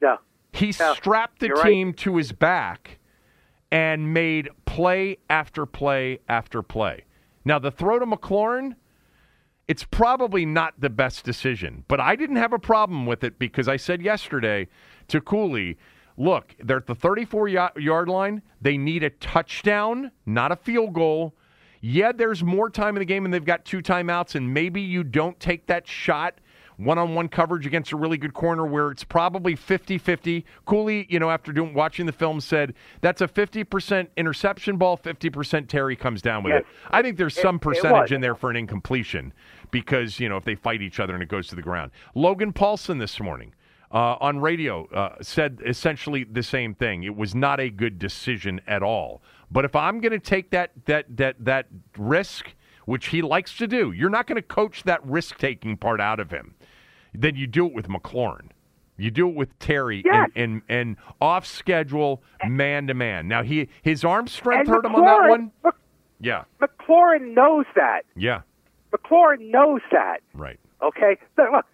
Yeah. 0.00 0.16
He 0.52 0.66
yeah. 0.78 0.94
strapped 0.94 1.40
the 1.40 1.48
You're 1.48 1.62
team 1.62 1.88
right. 1.88 1.96
to 1.98 2.16
his 2.16 2.32
back 2.32 2.98
and 3.70 4.14
made 4.14 4.48
play 4.64 5.18
after 5.28 5.66
play 5.66 6.20
after 6.28 6.62
play. 6.62 7.04
Now 7.44 7.58
the 7.58 7.70
throw 7.70 7.98
to 7.98 8.06
McLaurin 8.06 8.74
it's 9.68 9.84
probably 9.84 10.46
not 10.46 10.74
the 10.78 10.90
best 10.90 11.24
decision, 11.24 11.84
but 11.88 12.00
I 12.00 12.14
didn't 12.14 12.36
have 12.36 12.52
a 12.52 12.58
problem 12.58 13.06
with 13.06 13.24
it 13.24 13.38
because 13.38 13.66
I 13.66 13.76
said 13.76 14.00
yesterday 14.00 14.68
to 15.08 15.20
Cooley, 15.20 15.76
look, 16.16 16.54
they're 16.62 16.78
at 16.78 16.86
the 16.86 16.94
34 16.94 17.48
yard 17.48 18.08
line. 18.08 18.42
They 18.60 18.76
need 18.76 19.02
a 19.02 19.10
touchdown, 19.10 20.12
not 20.24 20.52
a 20.52 20.56
field 20.56 20.92
goal. 20.92 21.34
Yeah, 21.80 22.12
there's 22.12 22.42
more 22.42 22.70
time 22.70 22.96
in 22.96 23.00
the 23.00 23.04
game 23.04 23.24
and 23.24 23.34
they've 23.34 23.44
got 23.44 23.64
two 23.64 23.82
timeouts, 23.82 24.34
and 24.34 24.52
maybe 24.54 24.80
you 24.80 25.04
don't 25.04 25.38
take 25.40 25.66
that 25.66 25.86
shot 25.86 26.40
one 26.76 26.98
on 26.98 27.14
one 27.14 27.28
coverage 27.28 27.66
against 27.66 27.92
a 27.92 27.96
really 27.96 28.18
good 28.18 28.34
corner 28.34 28.66
where 28.66 28.90
it's 28.90 29.04
probably 29.04 29.56
50 29.56 29.98
50. 29.98 30.44
Cooley, 30.66 31.06
you 31.08 31.18
know, 31.18 31.30
after 31.30 31.52
doing 31.52 31.74
watching 31.74 32.06
the 32.06 32.12
film, 32.12 32.40
said 32.40 32.74
that's 33.00 33.20
a 33.20 33.28
50% 33.28 34.08
interception 34.16 34.76
ball, 34.76 34.98
50% 34.98 35.68
Terry 35.68 35.96
comes 35.96 36.20
down 36.22 36.42
with 36.42 36.52
Yes. 36.52 36.60
it. 36.62 36.66
I 36.90 37.02
think 37.02 37.16
there's 37.16 37.34
some 37.40 37.56
it 37.56 37.62
percentage 37.62 38.12
in 38.12 38.20
there 38.20 38.34
for 38.34 38.50
an 38.50 38.56
incompletion 38.56 39.32
because, 39.70 40.20
you 40.20 40.28
know, 40.28 40.36
if 40.36 40.44
they 40.44 40.54
fight 40.54 40.82
each 40.82 41.00
other 41.00 41.14
and 41.14 41.22
it 41.22 41.28
goes 41.28 41.48
to 41.48 41.56
the 41.56 41.62
ground. 41.62 41.90
Logan 42.14 42.52
Paulsen 42.52 42.98
this 42.98 43.18
morning. 43.20 43.54
Uh, 43.92 44.16
on 44.20 44.40
radio, 44.40 44.84
uh, 44.88 45.14
said 45.22 45.60
essentially 45.64 46.24
the 46.24 46.42
same 46.42 46.74
thing. 46.74 47.04
It 47.04 47.14
was 47.14 47.36
not 47.36 47.60
a 47.60 47.70
good 47.70 48.00
decision 48.00 48.60
at 48.66 48.82
all. 48.82 49.22
But 49.48 49.64
if 49.64 49.76
I'm 49.76 50.00
going 50.00 50.12
to 50.12 50.18
take 50.18 50.50
that 50.50 50.72
that 50.86 51.06
that 51.16 51.36
that 51.38 51.66
risk 51.96 52.52
which 52.86 53.08
he 53.08 53.20
likes 53.20 53.54
to 53.58 53.66
do, 53.66 53.92
you're 53.92 54.08
not 54.10 54.26
going 54.26 54.36
to 54.36 54.42
coach 54.42 54.82
that 54.84 55.04
risk 55.04 55.36
taking 55.38 55.76
part 55.76 56.00
out 56.00 56.18
of 56.18 56.30
him. 56.30 56.54
Then 57.12 57.36
you 57.36 57.46
do 57.46 57.66
it 57.66 57.74
with 57.74 57.88
McLaurin. 57.88 58.48
You 58.96 59.10
do 59.10 59.28
it 59.28 59.34
with 59.34 59.58
Terry 59.58 60.02
Yes. 60.04 60.30
and, 60.34 60.62
and, 60.70 60.78
and 60.80 60.96
off 61.20 61.46
schedule, 61.46 62.22
man 62.48 62.86
to 62.86 62.94
man. 62.94 63.28
Now 63.28 63.42
he 63.42 63.68
his 63.82 64.02
arm 64.04 64.26
strength 64.26 64.60
And 64.60 64.68
hurt 64.68 64.86
him 64.86 64.94
on 64.94 65.04
that 65.04 65.28
one. 65.28 65.52
Mc- 65.64 65.74
Yeah, 66.18 66.44
McLaurin 66.62 67.34
knows 67.34 67.66
that. 67.74 68.06
yeah, 68.16 68.40
McLaurin 68.92 69.50
knows 69.50 69.82
that. 69.92 70.20
right. 70.32 70.58
Okay, 70.82 71.16
so 71.36 71.42
look, 71.52 71.66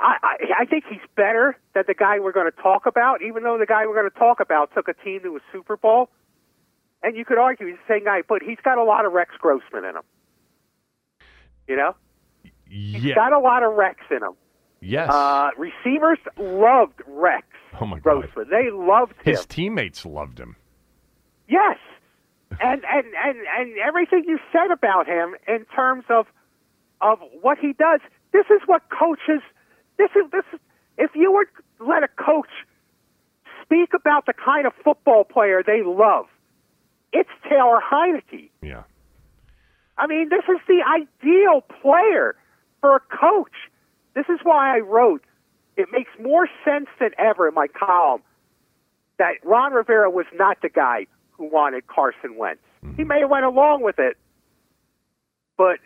I, 0.00 0.16
I 0.22 0.36
I 0.60 0.64
think 0.66 0.84
he's 0.88 1.00
better 1.16 1.56
than 1.74 1.84
the 1.86 1.94
guy 1.94 2.18
we're 2.18 2.32
going 2.32 2.50
to 2.50 2.62
talk 2.62 2.86
about. 2.86 3.20
Even 3.22 3.42
though 3.42 3.58
the 3.58 3.66
guy 3.66 3.86
we're 3.86 3.94
going 3.94 4.10
to 4.10 4.18
talk 4.18 4.40
about 4.40 4.70
took 4.74 4.88
a 4.88 4.94
team 4.94 5.20
to 5.24 5.36
a 5.36 5.40
Super 5.52 5.76
Bowl, 5.76 6.08
and 7.02 7.16
you 7.16 7.24
could 7.24 7.38
argue 7.38 7.66
he's 7.66 7.76
the 7.88 7.94
same 7.94 8.04
guy, 8.04 8.22
but 8.28 8.42
he's 8.42 8.58
got 8.64 8.78
a 8.78 8.84
lot 8.84 9.04
of 9.04 9.12
Rex 9.12 9.30
Grossman 9.38 9.84
in 9.84 9.96
him. 9.96 10.02
You 11.68 11.76
know, 11.76 11.94
he's 12.68 13.04
Yeah, 13.04 13.14
got 13.14 13.32
a 13.32 13.38
lot 13.38 13.62
of 13.62 13.74
Rex 13.74 13.98
in 14.10 14.18
him. 14.18 14.32
yes. 14.80 15.10
Uh, 15.10 15.50
receivers 15.56 16.18
loved 16.38 17.00
Rex 17.06 17.46
Oh, 17.80 17.86
my 17.86 17.98
God. 17.98 18.02
Grossman. 18.22 18.48
They 18.50 18.70
loved 18.70 19.12
him. 19.22 19.34
his 19.34 19.46
teammates 19.46 20.04
loved 20.04 20.38
him. 20.38 20.56
Yes, 21.48 21.78
and 22.60 22.82
and 22.84 23.06
and 23.24 23.38
and 23.58 23.78
everything 23.78 24.24
you 24.26 24.38
said 24.52 24.70
about 24.70 25.06
him 25.06 25.34
in 25.48 25.64
terms 25.74 26.04
of 26.08 26.26
of 27.00 27.18
what 27.40 27.58
he 27.58 27.72
does. 27.72 28.00
This 28.32 28.46
is 28.46 28.60
what 28.66 28.82
coaches. 28.90 29.42
This 29.98 30.10
is 30.16 30.30
this. 30.30 30.44
Is, 30.52 30.60
if 30.98 31.10
you 31.14 31.32
would 31.32 31.48
let 31.86 32.02
a 32.02 32.08
coach 32.08 32.48
speak 33.62 33.90
about 33.94 34.26
the 34.26 34.32
kind 34.34 34.66
of 34.66 34.72
football 34.84 35.24
player 35.24 35.62
they 35.66 35.82
love, 35.84 36.26
it's 37.12 37.30
Taylor 37.48 37.80
Heinicke. 37.80 38.50
Yeah. 38.62 38.82
I 39.98 40.06
mean, 40.06 40.28
this 40.30 40.44
is 40.48 40.60
the 40.66 40.80
ideal 40.82 41.60
player 41.82 42.34
for 42.80 42.96
a 42.96 43.00
coach. 43.00 43.52
This 44.14 44.26
is 44.28 44.40
why 44.42 44.76
I 44.76 44.80
wrote. 44.80 45.22
It 45.76 45.88
makes 45.92 46.10
more 46.20 46.48
sense 46.64 46.88
than 46.98 47.10
ever 47.18 47.48
in 47.48 47.54
my 47.54 47.66
column 47.66 48.22
that 49.18 49.34
Ron 49.44 49.72
Rivera 49.72 50.10
was 50.10 50.26
not 50.34 50.58
the 50.62 50.68
guy 50.68 51.06
who 51.30 51.48
wanted 51.48 51.86
Carson 51.86 52.36
Wentz. 52.36 52.60
Mm-hmm. 52.84 52.96
He 52.96 53.04
may 53.04 53.20
have 53.20 53.30
went 53.30 53.44
along 53.44 53.82
with 53.82 53.98
it, 53.98 54.16
but 55.56 55.78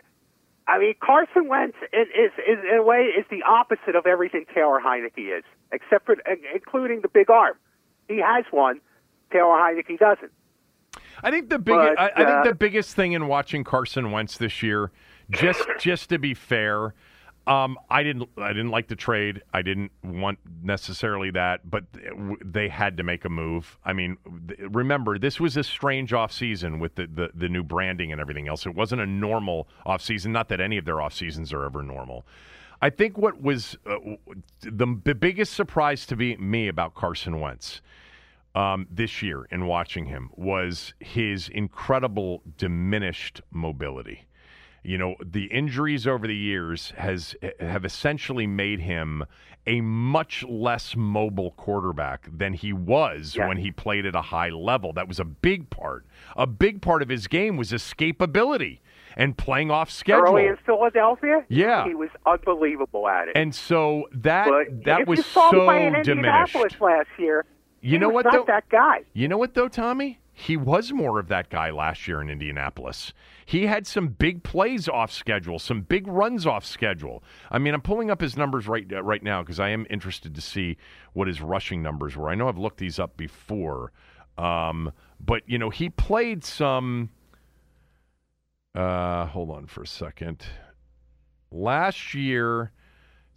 I 0.69 0.79
mean, 0.79 0.95
Carson 1.01 1.49
Wentz 1.49 1.77
is, 1.93 2.09
is, 2.09 2.33
is 2.39 2.59
in 2.65 2.79
a 2.79 2.83
way 2.83 3.13
is 3.17 3.25
the 3.31 3.43
opposite 3.43 3.95
of 3.95 4.07
everything 4.07 4.47
Taylor 4.53 4.81
Heinicke 4.85 5.39
is, 5.39 5.45
except 5.71 6.07
for 6.07 6.17
including 6.55 7.03
the 7.03 7.09
big 7.09 7.31
arm. 7.31 7.55
He 8.09 8.19
has 8.19 8.45
one. 8.51 8.81
Taylor 9.33 9.57
Heinicke 9.57 9.99
doesn't. 9.99 10.33
I 11.23 11.31
think 11.31 11.49
the 11.49 11.59
big, 11.59 11.75
But, 11.75 11.99
I, 11.99 12.11
I 12.15 12.25
think 12.25 12.45
the 12.45 12.55
biggest 12.55 12.95
thing 12.95 13.13
in 13.13 13.27
watching 13.29 13.65
Carson 13.65 14.11
Wentz 14.11 14.39
this 14.39 14.63
year, 14.63 14.91
just 15.31 15.65
just 15.81 16.09
to 16.11 16.19
be 16.19 16.35
fair, 16.35 16.95
um, 17.47 17.79
I 17.89 18.03
didn't 18.03 18.29
I 18.37 18.49
didn't 18.49 18.71
like 18.71 18.89
the 18.89 18.97
trade. 18.97 19.43
I 19.53 19.63
didn't 19.63 19.93
want 20.03 20.39
necessarily 20.63 21.31
that, 21.31 21.71
but 21.71 21.85
they 22.45 22.69
had 22.69 22.97
to 22.97 23.03
make 23.03 23.25
a 23.25 23.29
move. 23.29 23.79
I 23.85 23.93
mean, 23.93 24.17
remember 24.71 25.19
this 25.19 25.39
was 25.39 25.57
a 25.57 25.63
strange 25.63 26.11
offseason 26.11 26.81
with 26.81 26.97
the, 26.97 27.07
the 27.07 27.31
the 27.35 27.49
new 27.49 27.63
branding 27.63 28.11
and 28.11 28.21
everything 28.21 28.49
else. 28.49 28.67
It 28.67 28.75
wasn't 28.75 29.01
a 29.01 29.07
normal 29.07 29.69
offseason. 29.87 30.27
Not 30.27 30.49
that 30.49 30.61
any 30.61 30.77
of 30.77 30.85
their 30.85 31.01
off 31.01 31.15
seasons 31.15 31.53
are 31.53 31.65
ever 31.65 31.83
normal. 31.83 32.27
I 32.83 32.91
think 32.91 33.17
what 33.17 33.41
was 33.41 33.79
uh, 33.87 33.97
the, 34.61 35.01
the 35.05 35.15
biggest 35.15 35.55
surprise 35.55 36.05
to 36.07 36.17
be, 36.17 36.37
me 36.37 36.69
about 36.69 36.95
Carson 36.95 37.41
Wentz 37.41 37.81
um, 38.57 38.87
this 38.91 39.23
year 39.23 39.47
in 39.51 39.67
watching 39.67 40.07
him 40.07 40.31
was 40.35 40.95
his 40.99 41.49
incredible 41.49 42.43
diminished 42.57 43.41
mobility. 43.51 44.27
You 44.83 44.99
know, 44.99 45.17
the 45.25 45.45
injuries 45.47 46.07
over 46.07 46.27
the 46.27 46.37
years 46.37 46.93
has 46.97 47.35
have 47.61 47.85
essentially 47.85 48.47
made 48.47 48.81
him 48.81 49.25
a 49.67 49.81
much 49.81 50.45
less 50.45 50.95
mobile 50.97 51.51
quarterback 51.53 52.29
than 52.33 52.53
he 52.53 52.73
was 52.73 53.35
Yeah. 53.37 53.49
when 53.49 53.57
he 53.57 53.73
played 53.73 54.07
at 54.07 54.15
a 54.15 54.21
high 54.21 54.51
level. 54.51 54.93
That 54.93 55.09
was 55.09 55.19
a 55.19 55.25
big 55.25 55.71
part. 55.71 56.07
A 56.37 56.47
big 56.47 56.81
part 56.83 57.03
of 57.03 57.09
his 57.09 57.27
game 57.27 57.57
was 57.57 57.73
escapability 57.73 58.79
and 59.17 59.37
playing 59.37 59.73
off 59.73 59.91
schedule. 59.91 60.23
Early 60.29 60.47
in 60.47 60.57
Philadelphia, 60.65 61.45
Yeah. 61.49 61.85
he 61.85 61.95
was 61.97 62.11
unbelievable 62.25 63.09
at 63.09 63.27
it. 63.29 63.37
and 63.37 63.53
so 63.53 64.09
that 64.13 64.47
but 64.49 64.85
that 64.85 65.09
was 65.09 65.27
so 65.27 65.51
diminished. 66.05 66.81
Last 66.81 67.09
year, 67.19 67.45
You 67.81 67.93
he 67.93 67.99
know 67.99 68.09
what, 68.09 68.25
not 68.25 68.33
though? 68.33 68.45
that 68.47 68.69
guy. 68.69 69.03
You 69.13 69.29
know 69.29 69.39
what, 69.39 69.55
though, 69.55 69.69
Tommy? 69.69 70.19
He 70.39 70.57
was 70.57 70.93
more 70.93 71.19
of 71.19 71.29
that 71.29 71.49
guy 71.49 71.71
last 71.71 72.07
year 72.07 72.21
in 72.21 72.29
Indianapolis. 72.29 73.15
He 73.47 73.67
had 73.67 73.87
some 73.87 74.09
big 74.09 74.43
plays 74.43 74.87
off 74.87 75.11
schedule, 75.11 75.59
some 75.59 75.81
big 75.81 76.07
runs 76.07 76.47
off 76.47 76.63
schedule. 76.63 77.25
I 77.51 77.59
mean, 77.59 77.73
I'm 77.73 77.81
pulling 77.81 78.11
up 78.11 78.21
his 78.21 78.37
numbers 78.37 78.69
right 78.69 78.87
uh, 78.93 79.03
right 79.03 79.23
now 79.23 79.43
because 79.43 79.59
I 79.59 79.71
am 79.71 79.87
interested 79.89 80.35
to 80.35 80.43
see 80.43 80.77
what 81.15 81.27
his 81.27 81.41
rushing 81.41 81.83
numbers 81.83 82.17
were. 82.17 82.29
I 82.29 82.35
know 82.35 82.49
I've 82.49 82.59
looked 82.59 82.77
these 82.77 82.99
up 82.99 83.17
before, 83.17 83.93
um, 84.37 84.93
but 85.25 85.43
you 85.47 85.57
know, 85.57 85.71
he 85.71 85.89
played 85.89 86.45
some. 86.45 87.09
Uh, 88.75 89.25
hold 89.25 89.51
on 89.51 89.67
for 89.67 89.83
a 89.85 89.87
second. 89.87 90.45
Last 91.51 92.13
year, 92.13 92.73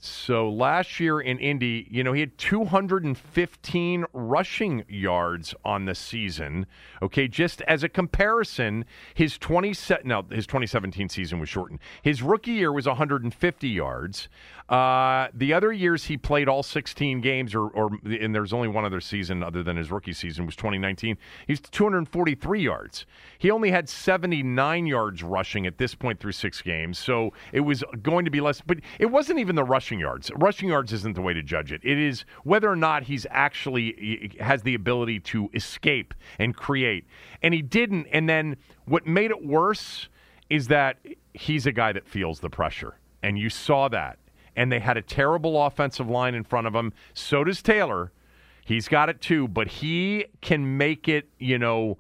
so 0.02 0.50
last 0.50 1.02
year 1.02 1.20
in 1.20 1.39
Indy, 1.39 1.86
you 1.91 2.06
know, 2.06 2.14
he 2.14 2.22
had 2.22 2.38
215 2.38 4.06
rushing 4.14 4.86
yards 4.88 5.54
on 5.66 5.84
the 5.84 5.93
season. 5.93 6.68
Okay, 7.02 7.28
just 7.28 7.62
as 7.64 7.84
a 7.84 7.89
comparison, 7.89 8.86
his 9.14 9.38
20 9.38 9.74
se- 9.74 10.02
no, 10.06 10.26
his 10.32 10.47
2017 10.47 11.10
season 11.10 11.38
was 11.39 11.50
shortened. 11.50 11.80
His 12.02 12.24
rookie 12.24 12.52
year 12.52 12.72
was 12.72 12.88
150 12.88 13.68
yards. 13.68 14.30
Uh, 14.70 15.30
the 15.34 15.52
other 15.52 15.72
years 15.72 16.06
he 16.06 16.16
played 16.16 16.47
all 16.47 16.62
16 16.62 17.22
games, 17.22 17.56
or, 17.56 17.70
or 17.70 17.89
and 18.06 18.36
there's 18.36 18.54
only 18.54 18.68
one 18.68 18.86
other 18.86 19.02
season 19.02 19.41
other 19.41 19.64
than 19.64 19.76
his 19.76 19.89
rookie 19.89 20.14
season 20.14 20.45
was 20.45 20.56
2019. 20.56 21.18
He's 21.47 21.60
243 21.60 22.62
yards. 22.62 23.08
He 23.39 23.50
only 23.50 23.72
had 23.72 23.89
79 23.89 24.86
yards 24.86 25.24
rushing 25.24 25.66
at 25.66 25.80
this 25.80 25.95
point 25.95 26.20
through 26.20 26.34
six 26.34 26.62
games, 26.62 27.00
so 27.00 27.34
it 27.52 27.62
was 27.62 27.84
going 28.04 28.26
to 28.26 28.32
be 28.32 28.41
less. 28.41 28.62
But 28.62 28.78
it 29.00 29.08
wasn't 29.08 29.39
even 29.39 29.56
the 29.56 29.64
rushing 29.90 30.00
yards. 30.00 30.32
Rushing 30.36 30.70
yards 30.70 30.94
isn't 30.94 31.16
the 31.16 31.22
way 31.22 31.34
to 31.34 31.42
judge 31.42 31.72
it. 31.72 31.82
It 31.84 31.98
is 31.98 32.24
whether 32.44 32.70
or 32.70 32.76
not 32.76 33.04
he's 33.04 33.26
actually 33.32 34.36
has 34.40 34.62
the 34.62 34.76
ability 34.76 35.20
to 35.22 35.50
escape 35.56 36.14
and 36.38 36.56
create, 36.56 37.06
and 37.42 37.56
he 37.56 37.64
didn't. 37.64 38.06
And 38.12 38.30
then 38.30 38.58
what 38.86 39.08
made 39.08 39.32
it 39.32 39.44
worse 39.44 40.08
is 40.48 40.68
that 40.68 40.98
he's 41.34 41.66
a 41.66 41.72
guy 41.72 41.92
that 41.92 42.08
feels 42.08 42.40
the 42.40 42.52
pressure, 42.52 43.00
and 43.24 43.40
you 43.40 43.50
saw 43.50 43.88
that. 43.90 44.20
And 44.56 44.72
they 44.72 44.80
had 44.80 44.98
a 44.98 45.02
terrible 45.02 45.66
offensive 45.66 46.08
line 46.08 46.36
in 46.36 46.44
front 46.44 46.68
of 46.68 46.76
him. 46.76 46.94
So 47.14 47.44
does 47.44 47.64
Taylor. 47.64 48.12
He's 48.66 48.88
got 48.88 49.10
it 49.10 49.22
too, 49.22 49.48
but 49.48 49.68
he 49.68 50.26
can 50.42 50.78
make 50.78 51.08
it, 51.08 51.30
you 51.40 51.58
know, 51.58 51.98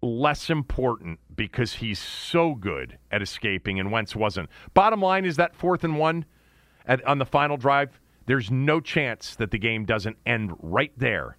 less 0.00 0.48
important 0.48 1.18
because 1.36 1.74
he's 1.74 1.98
so 1.98 2.54
good 2.54 2.98
at 3.10 3.20
escaping, 3.20 3.78
and 3.78 3.92
Wentz 3.92 4.16
wasn't. 4.16 4.48
Bottom 4.72 5.02
line 5.02 5.26
is 5.26 5.36
that 5.36 5.54
fourth 5.54 5.84
and 5.84 5.98
one 5.98 6.24
at, 6.86 7.04
on 7.04 7.18
the 7.18 7.26
final 7.26 7.56
drive, 7.56 8.00
there's 8.26 8.50
no 8.50 8.80
chance 8.80 9.34
that 9.36 9.50
the 9.50 9.58
game 9.58 9.84
doesn't 9.84 10.16
end 10.26 10.52
right 10.60 10.92
there. 10.96 11.36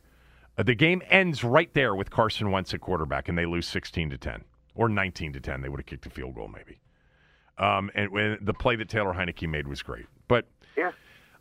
Uh, 0.57 0.63
the 0.63 0.75
game 0.75 1.01
ends 1.09 1.43
right 1.43 1.73
there 1.73 1.95
with 1.95 2.09
Carson 2.09 2.51
Wentz 2.51 2.73
at 2.73 2.81
quarterback, 2.81 3.29
and 3.29 3.37
they 3.37 3.45
lose 3.45 3.67
16 3.67 4.09
to 4.11 4.17
10 4.17 4.43
or 4.75 4.89
19 4.89 5.33
to 5.33 5.39
10. 5.39 5.61
They 5.61 5.69
would 5.69 5.79
have 5.79 5.85
kicked 5.85 6.05
a 6.05 6.09
field 6.09 6.35
goal, 6.35 6.47
maybe. 6.47 6.79
Um, 7.57 7.91
and 7.95 8.11
when 8.11 8.37
the 8.41 8.53
play 8.53 8.75
that 8.75 8.89
Taylor 8.89 9.13
Heinicke 9.13 9.47
made 9.47 9.67
was 9.67 9.81
great, 9.81 10.05
but 10.27 10.47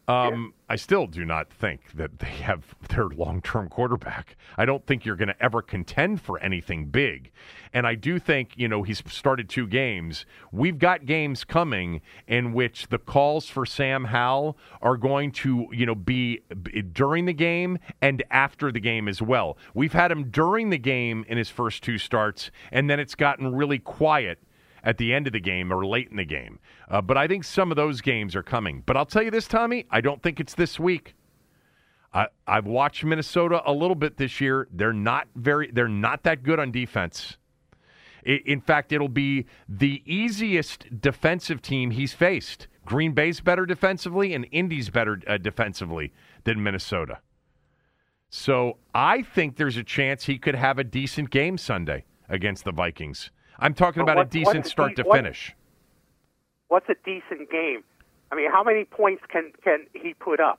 Yeah. 0.09 0.27
um, 0.27 0.55
I 0.69 0.77
still 0.77 1.07
do 1.07 1.25
not 1.25 1.53
think 1.53 1.93
that 1.95 2.19
they 2.19 2.31
have 2.31 2.75
their 2.89 3.05
long 3.09 3.43
term 3.43 3.69
quarterback. 3.69 4.37
I 4.57 4.65
don't 4.65 4.87
think 4.87 5.05
you're 5.05 5.17
going 5.17 5.29
to 5.29 5.43
ever 5.43 5.63
contend 5.63 6.21
for 6.21 6.39
anything 6.41 6.87
big. 6.87 7.31
And 7.75 7.87
I 7.87 7.95
do 7.95 8.19
think, 8.19 8.53
you 8.57 8.69
know, 8.69 8.83
he's 8.83 9.03
started 9.07 9.49
two 9.49 9.67
games. 9.67 10.27
We've 10.51 10.79
got 10.79 11.07
games 11.07 11.45
coming 11.45 12.01
in 12.27 12.53
which 12.53 12.89
the 12.89 12.99
calls 12.99 13.49
for 13.49 13.65
Sam 13.67 14.07
Howell 14.07 14.57
are 14.81 14.97
going 14.97 15.31
to, 15.33 15.67
you 15.73 15.87
know, 15.87 15.95
be 15.95 16.41
during 16.93 17.27
the 17.27 17.33
game 17.33 17.79
and 18.01 18.23
after 18.31 18.73
the 18.73 18.81
game 18.81 19.09
as 19.09 19.23
well. 19.23 19.57
We've 19.75 19.93
had 19.93 20.11
him 20.11 20.31
during 20.31 20.71
the 20.71 20.79
game 20.79 21.25
in 21.29 21.39
his 21.39 21.49
first 21.49 21.83
two 21.83 21.99
starts, 21.99 22.51
and 22.71 22.89
then 22.89 22.99
it's 22.99 23.15
gotten 23.15 23.55
really 23.55 23.79
quiet 23.79 24.39
at 24.85 24.99
the 24.99 25.13
end 25.13 25.27
of 25.27 25.33
the 25.33 25.41
game 25.41 25.73
or 25.73 25.87
late 25.87 26.09
in 26.11 26.17
the 26.17 26.25
game. 26.25 26.59
Uh, 26.89 27.01
but 27.01 27.17
I 27.17 27.29
think 27.29 27.45
some 27.45 27.71
of 27.71 27.77
those 27.77 28.01
games 28.01 28.35
are 28.35 28.43
coming. 28.43 28.83
But 28.85 28.97
I'll 28.97 29.07
tell 29.07 29.23
you 29.23 29.31
this, 29.31 29.47
Tommy, 29.47 29.87
I 29.91 30.01
don't 30.01 30.23
think 30.23 30.41
it's 30.41 30.55
this 30.55 30.79
week. 30.79 31.15
I, 32.13 32.27
I've 32.47 32.67
watched 32.67 33.05
Minnesota 33.05 33.63
a 33.65 33.73
little 33.73 33.95
bit 33.95 34.17
this 34.17 34.41
year. 34.41 34.69
They're 34.73 34.93
not 34.93 35.29
very. 35.35 35.71
They're 35.71 35.89
not 35.89 36.25
that 36.25 36.43
good 36.43 36.59
on 36.59 36.71
defense. 36.71 37.39
In 38.25 38.61
fact, 38.61 38.93
it'll 38.93 39.09
be 39.09 39.47
the 39.69 40.03
easiest 40.07 41.01
defensive 41.01 41.61
team 41.61 41.91
he's 41.91 42.13
faced. 42.13 42.69
Green 42.85 43.13
Bay's 43.13 43.41
better 43.41 43.67
defensively, 43.67 44.33
and 44.33 44.47
Indy's 44.53 44.91
better 44.91 45.21
uh, 45.27 45.39
defensively 45.39 46.13
than 46.45 46.63
Minnesota. 46.63 47.19
So 48.29 48.79
I 48.95 49.23
think 49.23 49.57
there's 49.57 49.77
a 49.77 49.83
chance 49.83 50.25
he 50.25 50.39
could 50.39 50.55
have 50.55 50.79
a 50.79 50.85
decent 50.85 51.31
game 51.31 51.59
Sunday 51.59 52.05
against 52.29 52.65
the 52.65 52.73
Vikings. 52.73 53.31
I'm 53.63 53.75
talking 53.75 54.03
about 54.03 54.19
a 54.19 54.25
decent 54.25 54.67
start 54.67 54.97
de- 54.97 55.05
to 55.05 55.11
finish. 55.13 55.55
What's 56.69 56.89
a 56.89 56.95
decent 57.05 57.51
game? 57.51 57.83
I 58.31 58.35
mean, 58.35 58.51
how 58.51 58.63
many 58.65 58.85
points 58.85 59.23
can 59.31 59.53
can 59.63 59.87
he 59.95 60.15
put 60.15 60.41
up? 60.41 60.59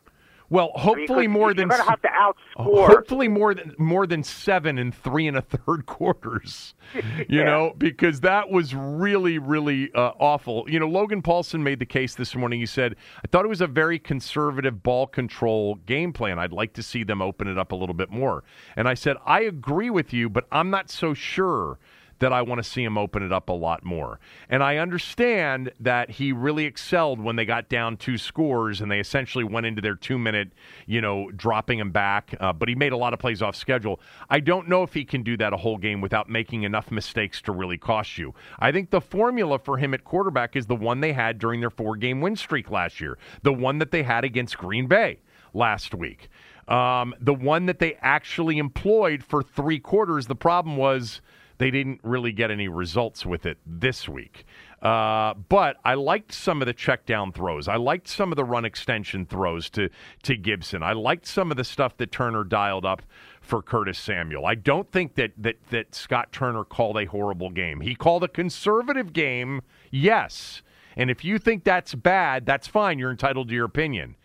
Well, 0.49 0.71
I 0.75 0.77
mean, 0.77 0.97
hopefully 0.99 1.27
more 1.27 1.53
than 1.55 1.69
have 1.71 2.01
to 2.03 2.07
outscore. 2.09 2.85
hopefully 2.87 3.27
more 3.27 3.55
than 3.55 3.73
more 3.79 4.05
than 4.05 4.21
seven 4.23 4.77
and 4.77 4.93
three 4.93 5.25
and 5.25 5.35
a 5.35 5.41
third 5.65 5.87
quarters. 5.87 6.75
You 6.93 7.01
Yeah. 7.39 7.43
know, 7.45 7.73
because 7.77 8.19
that 8.21 8.51
was 8.51 8.75
really 8.75 9.39
really 9.39 9.91
uh, 9.95 10.11
awful. 10.19 10.65
You 10.69 10.79
know, 10.79 10.87
Logan 10.87 11.23
Paulsen 11.23 11.61
made 11.61 11.79
the 11.79 11.87
case 11.87 12.13
this 12.13 12.35
morning. 12.35 12.59
He 12.59 12.67
said, 12.67 12.95
"I 13.23 13.27
thought 13.31 13.43
it 13.45 13.49
was 13.49 13.61
a 13.61 13.67
very 13.67 13.97
conservative 13.97 14.83
ball 14.83 15.07
control 15.07 15.75
game 15.87 16.13
plan. 16.13 16.37
I'd 16.37 16.53
like 16.53 16.73
to 16.73 16.83
see 16.83 17.03
them 17.03 17.21
open 17.21 17.47
it 17.47 17.57
up 17.57 17.71
a 17.71 17.75
little 17.75 17.95
bit 17.95 18.11
more." 18.11 18.43
And 18.75 18.87
I 18.87 18.93
said, 18.93 19.17
"I 19.25 19.41
agree 19.41 19.89
with 19.89 20.13
you, 20.13 20.29
but 20.29 20.45
I'm 20.51 20.69
not 20.69 20.91
so 20.91 21.15
sure." 21.15 21.79
That 22.19 22.33
I 22.33 22.41
want 22.41 22.59
to 22.59 22.63
see 22.63 22.83
him 22.83 22.97
open 22.97 23.23
it 23.23 23.31
up 23.31 23.49
a 23.49 23.53
lot 23.53 23.83
more. 23.83 24.19
And 24.49 24.63
I 24.63 24.77
understand 24.77 25.71
that 25.79 26.11
he 26.11 26.31
really 26.31 26.65
excelled 26.65 27.19
when 27.19 27.35
they 27.35 27.45
got 27.45 27.69
down 27.69 27.97
two 27.97 28.17
scores 28.17 28.81
and 28.81 28.91
they 28.91 28.99
essentially 28.99 29.43
went 29.43 29.65
into 29.65 29.81
their 29.81 29.95
two 29.95 30.17
minute, 30.17 30.53
you 30.85 31.01
know, 31.01 31.31
dropping 31.31 31.79
him 31.79 31.91
back. 31.91 32.35
Uh, 32.39 32.53
but 32.53 32.69
he 32.69 32.75
made 32.75 32.93
a 32.93 32.97
lot 32.97 33.13
of 33.13 33.19
plays 33.19 33.41
off 33.41 33.55
schedule. 33.55 33.99
I 34.29 34.39
don't 34.39 34.67
know 34.67 34.83
if 34.83 34.93
he 34.93 35.05
can 35.05 35.23
do 35.23 35.37
that 35.37 35.53
a 35.53 35.57
whole 35.57 35.77
game 35.77 36.01
without 36.01 36.29
making 36.29 36.63
enough 36.63 36.91
mistakes 36.91 37.41
to 37.43 37.51
really 37.51 37.77
cost 37.77 38.17
you. 38.17 38.33
I 38.59 38.71
think 38.71 38.89
the 38.89 39.01
formula 39.01 39.59
for 39.59 39.77
him 39.77 39.93
at 39.93 40.03
quarterback 40.03 40.55
is 40.55 40.65
the 40.65 40.75
one 40.75 41.01
they 41.01 41.13
had 41.13 41.39
during 41.39 41.59
their 41.59 41.69
four 41.69 41.95
game 41.95 42.21
win 42.21 42.35
streak 42.35 42.69
last 42.69 43.01
year, 43.01 43.17
the 43.41 43.53
one 43.53 43.79
that 43.79 43.91
they 43.91 44.03
had 44.03 44.23
against 44.23 44.57
Green 44.57 44.87
Bay 44.87 45.19
last 45.53 45.93
week. 45.93 46.29
Um, 46.67 47.13
the 47.19 47.33
one 47.33 47.65
that 47.65 47.79
they 47.79 47.95
actually 48.01 48.57
employed 48.57 49.23
for 49.23 49.43
three 49.43 49.79
quarters. 49.79 50.27
The 50.27 50.35
problem 50.35 50.77
was 50.77 51.21
they 51.63 51.71
didn't 51.71 52.01
really 52.03 52.33
get 52.33 52.51
any 52.51 52.67
results 52.67 53.25
with 53.25 53.45
it 53.45 53.57
this 53.65 54.09
week. 54.09 54.45
Uh, 54.81 55.33
but 55.47 55.77
I 55.85 55.93
liked 55.93 56.33
some 56.33 56.61
of 56.61 56.65
the 56.65 56.73
check 56.73 57.05
down 57.05 57.31
throws. 57.31 57.69
I 57.69 57.77
liked 57.77 58.09
some 58.09 58.33
of 58.33 58.35
the 58.35 58.43
run 58.43 58.65
extension 58.65 59.25
throws 59.25 59.69
to, 59.69 59.89
to 60.23 60.35
Gibson. 60.35 60.83
I 60.83 60.91
liked 60.91 61.25
some 61.25 61.51
of 61.51 61.55
the 61.55 61.63
stuff 61.63 61.95
that 61.97 62.11
Turner 62.11 62.43
dialed 62.43 62.83
up 62.83 63.01
for 63.39 63.61
Curtis 63.61 63.97
Samuel. 63.97 64.45
I 64.45 64.55
don't 64.55 64.91
think 64.91 65.15
that, 65.15 65.31
that, 65.37 65.55
that 65.69 65.95
Scott 65.95 66.33
Turner 66.33 66.65
called 66.65 66.97
a 66.97 67.05
horrible 67.05 67.49
game. 67.49 67.79
He 67.79 67.95
called 67.95 68.25
a 68.25 68.27
conservative 68.27 69.13
game, 69.13 69.61
yes. 69.89 70.63
And 70.97 71.09
if 71.09 71.23
you 71.23 71.39
think 71.39 71.63
that's 71.63 71.95
bad, 71.95 72.45
that's 72.45 72.67
fine. 72.67 72.99
You're 72.99 73.11
entitled 73.11 73.47
to 73.47 73.53
your 73.53 73.67
opinion. 73.67 74.17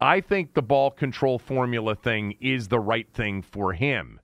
I 0.00 0.22
think 0.22 0.54
the 0.54 0.62
ball 0.62 0.90
control 0.90 1.38
formula 1.38 1.94
thing 1.94 2.36
is 2.40 2.68
the 2.68 2.80
right 2.80 3.12
thing 3.12 3.42
for 3.42 3.74
him. 3.74 4.17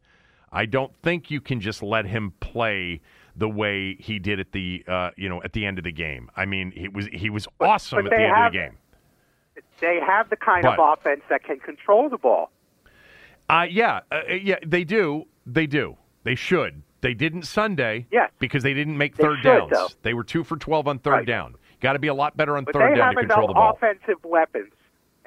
I 0.55 0.67
don't 0.67 0.95
think 1.03 1.31
you 1.31 1.41
can 1.41 1.61
just 1.61 1.83
let 1.83 2.07
him 2.07 2.33
play 2.41 3.01
the 3.37 3.49
way 3.49 3.97
he 3.99 4.19
did 4.21 4.39
at 4.41 4.53
the 4.53 4.85
uh, 4.87 5.11
you 5.17 5.29
know 5.29 5.43
at 5.43 5.53
the 5.53 5.67
end 5.67 5.79
of 5.79 5.85
the 5.85 5.93
game. 5.93 6.31
I 6.37 6.47
mean, 6.47 6.71
he 6.71 6.89
was 6.89 7.07
he 7.09 7.29
was 7.31 7.47
awesome 7.61 8.05
but 8.05 8.07
at 8.07 8.11
the 8.11 8.17
they 8.17 8.25
end 8.25 8.37
have- 8.37 8.47
of 8.47 8.53
the 8.53 8.59
game. 8.59 8.79
They 9.81 10.01
have 10.01 10.31
the 10.31 10.37
kind 10.37 10.63
But- 10.63 10.79
of 10.79 10.99
offense 10.99 11.23
that 11.29 11.43
can 11.45 11.59
control 11.59 12.09
the 12.09 12.17
ball. 12.19 12.51
Uh, 13.49 13.67
yeah, 13.69 14.01
uh, 14.11 14.21
yeah, 14.31 14.57
they 14.65 14.85
do. 14.85 15.25
They 15.47 15.67
do. 15.67 15.97
They 16.23 16.35
should. 16.37 16.83
They 17.03 17.13
didn't 17.13 17.43
Sunday. 17.43 18.07
Yes. 18.11 18.31
because 18.39 18.63
they 18.63 18.73
didn't 18.73 18.97
make 18.97 19.17
They 19.17 19.25
third 19.25 19.39
should, 19.43 19.45
downs. 19.59 19.71
though. 19.73 19.89
They 20.03 20.15
were 20.15 20.25
two 20.25 20.43
for 20.45 20.57
twelve 20.57 20.89
on 20.89 20.99
third 21.01 21.11
Right. 21.13 21.27
down. 21.27 21.57
Got 21.81 21.93
to 21.95 21.99
be 21.99 22.09
a 22.09 22.15
lot 22.15 22.37
better 22.37 22.57
on 22.57 22.65
But 22.65 22.73
third 22.75 22.95
down 22.97 23.15
to 23.15 23.21
control 23.21 23.49
the 23.49 23.53
ball. 23.53 23.77
They 23.79 23.87
have 23.89 23.97
enough 23.97 24.03
offensive 24.07 24.25
weapons, 24.25 24.73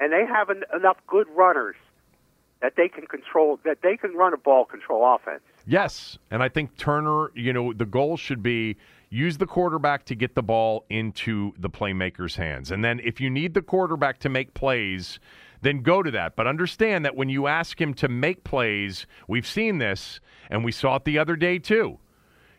and 0.00 0.12
they 0.12 0.26
have 0.26 0.50
en- 0.50 0.64
enough 0.74 0.96
good 1.06 1.28
runners 1.36 1.76
that 2.60 2.74
they 2.76 2.88
can 2.88 3.06
control. 3.06 3.58
That 3.64 3.78
they 3.82 3.96
can 3.96 4.14
run 4.14 4.32
a 4.34 4.36
ball 4.36 4.64
control 4.64 5.14
offense. 5.14 5.42
Yes, 5.66 6.18
and 6.30 6.42
I 6.42 6.48
think 6.48 6.76
Turner, 6.76 7.30
you 7.34 7.52
know, 7.52 7.72
the 7.72 7.86
goal 7.86 8.16
should 8.16 8.42
be 8.42 8.76
use 9.10 9.38
the 9.38 9.46
quarterback 9.46 10.04
to 10.06 10.14
get 10.14 10.34
the 10.34 10.42
ball 10.42 10.84
into 10.90 11.52
the 11.58 11.70
playmaker's 11.70 12.36
hands. 12.36 12.70
And 12.70 12.84
then 12.84 13.00
if 13.00 13.20
you 13.20 13.30
need 13.30 13.54
the 13.54 13.62
quarterback 13.62 14.18
to 14.20 14.28
make 14.28 14.54
plays, 14.54 15.18
then 15.62 15.82
go 15.82 16.02
to 16.02 16.10
that. 16.10 16.36
But 16.36 16.46
understand 16.46 17.04
that 17.04 17.16
when 17.16 17.28
you 17.28 17.46
ask 17.46 17.80
him 17.80 17.94
to 17.94 18.08
make 18.08 18.44
plays, 18.44 19.06
we've 19.26 19.46
seen 19.46 19.78
this 19.78 20.20
and 20.50 20.64
we 20.64 20.72
saw 20.72 20.96
it 20.96 21.04
the 21.04 21.18
other 21.18 21.36
day 21.36 21.58
too. 21.58 21.98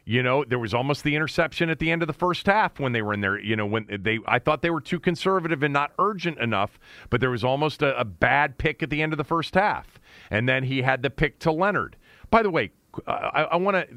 You 0.10 0.24
know, 0.24 0.43
there 0.43 0.57
was 0.57 0.74
almost 0.74 1.03
the 1.03 1.16
interception 1.16 1.70
at 1.70 1.78
the 1.78 1.91
end 1.91 2.01
of 2.01 2.07
the 2.07 2.14
first 2.14 2.47
half 2.47 2.80
when 2.80 2.93
they 2.93 3.03
were 3.03 3.14
in 3.14 3.22
there. 3.22 3.39
You 3.39 3.55
know, 3.55 3.68
when 3.68 3.86
they, 4.01 4.18
I 4.26 4.39
thought 4.39 4.64
they 4.64 4.72
were 4.72 4.82
too 4.82 4.99
conservative 4.99 5.62
and 5.62 5.72
not 5.72 5.91
urgent 5.99 6.39
enough, 6.39 6.80
but 7.12 7.22
there 7.22 7.30
was 7.30 7.43
almost 7.43 7.84
a, 7.84 7.95
a 7.95 8.05
bad 8.05 8.57
pick 8.57 8.82
at 8.82 8.89
the 8.89 9.03
end 9.03 9.14
of 9.14 9.18
the 9.18 9.24
first 9.24 9.53
half, 9.53 9.99
and 10.32 10.49
then 10.49 10.64
he 10.64 10.82
had 10.82 11.03
the 11.03 11.12
pick 11.12 11.38
to 11.41 11.51
Leonard. 11.51 11.95
By 12.32 12.41
the 12.41 12.49
way, 12.49 12.72
I 13.05 13.55
want 13.57 13.76
to, 13.76 13.88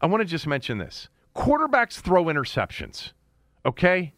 I 0.00 0.06
want 0.06 0.20
to 0.20 0.24
just 0.24 0.46
mention 0.46 0.78
this: 0.78 1.08
quarterbacks 1.34 1.94
throw 1.94 2.26
interceptions. 2.26 3.10
Okay, 3.66 4.14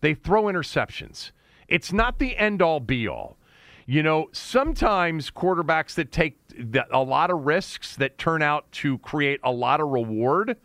they 0.00 0.14
throw 0.14 0.46
interceptions. 0.46 1.30
It's 1.68 1.92
not 1.92 2.18
the 2.18 2.36
end 2.36 2.60
all 2.60 2.80
be 2.80 3.06
all. 3.06 3.38
You 3.86 4.02
know, 4.02 4.30
sometimes 4.32 5.30
quarterbacks 5.30 5.94
that 5.94 6.10
take 6.10 6.40
a 6.90 7.02
lot 7.04 7.30
of 7.30 7.46
risks 7.46 7.94
that 7.96 8.18
turn 8.18 8.42
out 8.42 8.70
to 8.72 8.98
create 8.98 9.38
a 9.44 9.52
lot 9.52 9.80
of 9.80 9.88
reward, 9.88 10.56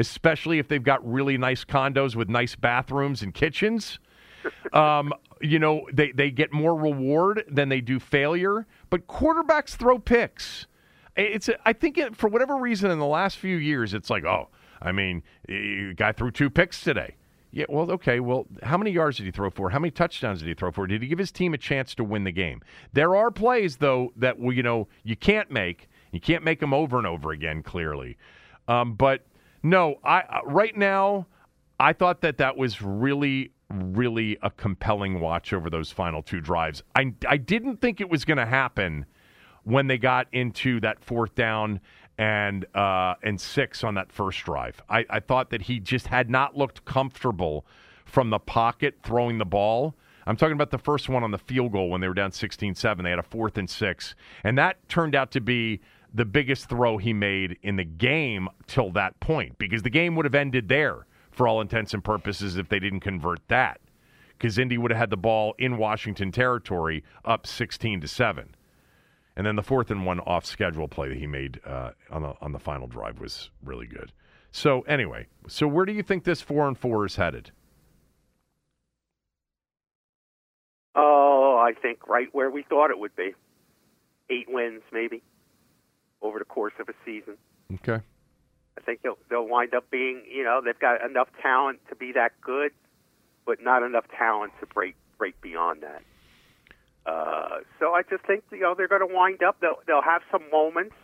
especially 0.00 0.58
if 0.58 0.66
they've 0.66 0.82
got 0.82 1.06
really 1.08 1.36
nice 1.36 1.64
condos 1.64 2.16
with 2.16 2.28
nice 2.28 2.56
bathrooms 2.56 3.22
and 3.22 3.34
kitchens. 3.34 4.00
Um, 4.72 5.12
you 5.42 5.58
know, 5.58 5.86
they, 5.92 6.12
they 6.12 6.30
get 6.30 6.52
more 6.52 6.74
reward 6.74 7.44
than 7.46 7.68
they 7.68 7.82
do 7.82 8.00
failure. 8.00 8.66
But 8.88 9.06
quarterbacks 9.06 9.76
throw 9.76 9.98
picks. 9.98 10.66
It's 11.16 11.50
I 11.66 11.74
think 11.74 11.98
it, 11.98 12.16
for 12.16 12.28
whatever 12.28 12.56
reason 12.56 12.90
in 12.90 12.98
the 12.98 13.06
last 13.06 13.36
few 13.36 13.56
years, 13.56 13.92
it's 13.92 14.08
like, 14.08 14.24
oh, 14.24 14.48
I 14.80 14.92
mean, 14.92 15.22
guy 15.96 16.12
threw 16.12 16.30
two 16.30 16.48
picks 16.48 16.80
today. 16.80 17.16
Yeah, 17.52 17.66
well, 17.68 17.90
okay. 17.90 18.20
Well, 18.20 18.46
how 18.62 18.78
many 18.78 18.92
yards 18.92 19.16
did 19.16 19.26
he 19.26 19.32
throw 19.32 19.50
for? 19.50 19.70
How 19.70 19.80
many 19.80 19.90
touchdowns 19.90 20.38
did 20.38 20.48
he 20.48 20.54
throw 20.54 20.70
for? 20.70 20.86
Did 20.86 21.02
he 21.02 21.08
give 21.08 21.18
his 21.18 21.32
team 21.32 21.52
a 21.52 21.58
chance 21.58 21.94
to 21.96 22.04
win 22.04 22.24
the 22.24 22.32
game? 22.32 22.62
There 22.92 23.16
are 23.16 23.30
plays 23.30 23.76
though 23.76 24.12
that 24.16 24.38
you 24.40 24.62
know 24.62 24.88
you 25.02 25.16
can't 25.16 25.50
make. 25.50 25.88
You 26.12 26.20
can't 26.20 26.44
make 26.44 26.60
them 26.60 26.72
over 26.72 26.96
and 26.96 27.06
over 27.06 27.32
again. 27.32 27.62
Clearly, 27.62 28.16
um, 28.68 28.94
but 28.94 29.26
no. 29.62 29.96
I 30.04 30.20
uh, 30.20 30.40
right 30.44 30.76
now, 30.76 31.26
I 31.78 31.92
thought 31.92 32.20
that 32.22 32.38
that 32.38 32.56
was 32.56 32.82
really, 32.82 33.52
really 33.70 34.38
a 34.42 34.50
compelling 34.50 35.20
watch 35.20 35.52
over 35.52 35.70
those 35.70 35.90
final 35.90 36.22
two 36.22 36.40
drives. 36.40 36.82
I 36.94 37.14
I 37.28 37.36
didn't 37.36 37.80
think 37.80 38.00
it 38.00 38.10
was 38.10 38.24
going 38.24 38.38
to 38.38 38.46
happen 38.46 39.06
when 39.64 39.86
they 39.86 39.98
got 39.98 40.26
into 40.32 40.80
that 40.80 41.04
fourth 41.04 41.34
down 41.34 41.80
and 42.18 42.66
uh, 42.74 43.14
and 43.22 43.40
six 43.40 43.82
on 43.82 43.94
that 43.94 44.12
first 44.12 44.44
drive. 44.44 44.82
I, 44.88 45.06
I 45.08 45.20
thought 45.20 45.50
that 45.50 45.62
he 45.62 45.80
just 45.80 46.06
had 46.06 46.28
not 46.28 46.56
looked 46.56 46.84
comfortable 46.84 47.64
from 48.04 48.30
the 48.30 48.38
pocket 48.38 48.98
throwing 49.02 49.38
the 49.38 49.46
ball. 49.46 49.94
I'm 50.26 50.36
talking 50.36 50.52
about 50.52 50.70
the 50.70 50.78
first 50.78 51.08
one 51.08 51.24
on 51.24 51.30
the 51.30 51.38
field 51.38 51.72
goal 51.72 51.88
when 51.88 52.02
they 52.02 52.08
were 52.08 52.14
down 52.14 52.30
16-7. 52.30 53.02
They 53.02 53.10
had 53.10 53.18
a 53.18 53.22
fourth 53.22 53.56
and 53.56 53.68
six, 53.68 54.14
and 54.44 54.58
that 54.58 54.86
turned 54.88 55.14
out 55.14 55.30
to 55.32 55.40
be 55.40 55.80
the 56.12 56.24
biggest 56.24 56.68
throw 56.68 56.98
he 56.98 57.12
made 57.12 57.58
in 57.62 57.76
the 57.76 57.84
game 57.84 58.48
till 58.66 58.90
that 58.92 59.18
point 59.20 59.58
because 59.58 59.82
the 59.82 59.90
game 59.90 60.16
would 60.16 60.24
have 60.24 60.34
ended 60.34 60.68
there 60.68 61.06
for 61.30 61.46
all 61.46 61.60
intents 61.60 61.94
and 61.94 62.02
purposes 62.02 62.56
if 62.56 62.68
they 62.68 62.78
didn't 62.78 63.00
convert 63.00 63.46
that 63.48 63.80
because 64.40 64.58
Indy 64.58 64.78
would 64.78 64.90
have 64.90 64.98
had 64.98 65.10
the 65.10 65.16
ball 65.16 65.54
in 65.58 65.76
Washington 65.76 66.32
territory 66.32 67.04
up 67.24 67.46
16 67.46 68.00
to 68.00 68.08
seven. 68.08 68.54
And 69.36 69.46
then 69.46 69.56
the 69.56 69.62
fourth 69.62 69.90
and 69.90 70.04
one 70.04 70.20
off 70.20 70.44
schedule 70.44 70.88
play 70.88 71.08
that 71.08 71.18
he 71.18 71.26
made 71.26 71.60
uh, 71.64 71.90
on 72.10 72.22
the 72.22 72.34
on 72.40 72.52
the 72.52 72.58
final 72.58 72.86
drive 72.86 73.20
was 73.20 73.50
really 73.62 73.86
good. 73.86 74.12
So 74.50 74.80
anyway, 74.82 75.26
so 75.46 75.68
where 75.68 75.86
do 75.86 75.92
you 75.92 76.02
think 76.02 76.24
this 76.24 76.40
four 76.40 76.66
and 76.66 76.76
four 76.76 77.06
is 77.06 77.16
headed? 77.16 77.52
Oh, 80.96 81.56
I 81.58 81.72
think 81.80 82.08
right 82.08 82.28
where 82.32 82.50
we 82.50 82.64
thought 82.64 82.90
it 82.90 82.98
would 82.98 83.14
be. 83.14 83.34
Eight 84.28 84.46
wins, 84.48 84.82
maybe, 84.92 85.22
over 86.22 86.38
the 86.38 86.44
course 86.44 86.74
of 86.80 86.88
a 86.88 86.94
season. 87.04 87.36
Okay. 87.74 88.02
I 88.78 88.80
think 88.82 89.02
they'll 89.02 89.18
they'll 89.28 89.46
wind 89.46 89.74
up 89.74 89.90
being, 89.90 90.22
you 90.30 90.44
know, 90.44 90.60
they've 90.64 90.78
got 90.78 91.04
enough 91.04 91.28
talent 91.42 91.80
to 91.88 91.96
be 91.96 92.12
that 92.12 92.32
good, 92.40 92.72
but 93.44 93.62
not 93.62 93.82
enough 93.82 94.04
talent 94.16 94.52
to 94.60 94.66
break 94.66 94.96
break 95.18 95.40
beyond 95.40 95.82
that. 95.82 96.02
Uh, 97.06 97.60
so 97.78 97.92
I 97.92 98.02
just 98.02 98.24
think 98.26 98.44
you 98.52 98.60
know 98.60 98.74
they're 98.76 98.88
going 98.88 99.06
to 99.06 99.14
wind 99.14 99.42
up. 99.42 99.60
They'll 99.60 99.80
they'll 99.86 100.02
have 100.02 100.22
some 100.30 100.42
moments. 100.50 100.94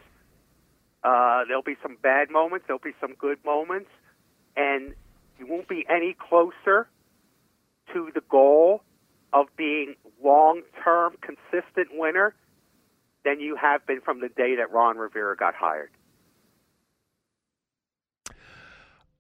Uh, 1.03 1.45
there'll 1.47 1.63
be 1.63 1.77
some 1.83 1.97
bad 2.03 2.31
moments. 2.31 2.67
There'll 2.67 2.81
be 2.81 2.95
some 3.01 3.15
good 3.15 3.39
moments, 3.45 3.91
and 4.57 4.95
you 5.39 5.47
won't 5.47 5.69
be 5.69 5.87
any 5.89 6.17
closer 6.19 6.89
to 7.93 8.11
the 8.15 8.23
goal 8.29 8.83
of 9.33 9.47
being 9.57 9.95
long-term 10.23 11.17
consistent 11.21 11.89
winner 11.93 12.35
than 13.27 13.41
you 13.41 13.57
have 13.57 13.85
been 13.87 14.01
from 14.01 14.21
the 14.21 14.29
day 14.29 14.57
that 14.57 14.73
Ron 14.73 14.97
Rivera 14.97 15.37
got 15.37 15.55
hired. 15.55 15.91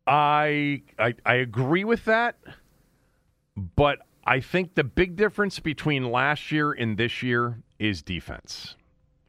I, 0.07 0.82
I 0.98 1.14
I 1.26 1.34
agree 1.34 1.82
with 1.84 2.04
that, 2.04 2.36
but 3.57 3.98
I 4.24 4.38
think 4.40 4.76
the 4.76 4.84
big 4.84 5.16
difference 5.16 5.59
between 5.59 6.11
last 6.11 6.52
year 6.52 6.70
and 6.72 6.96
this 6.96 7.22
year 7.24 7.59
is 7.80 8.02
defense. 8.02 8.76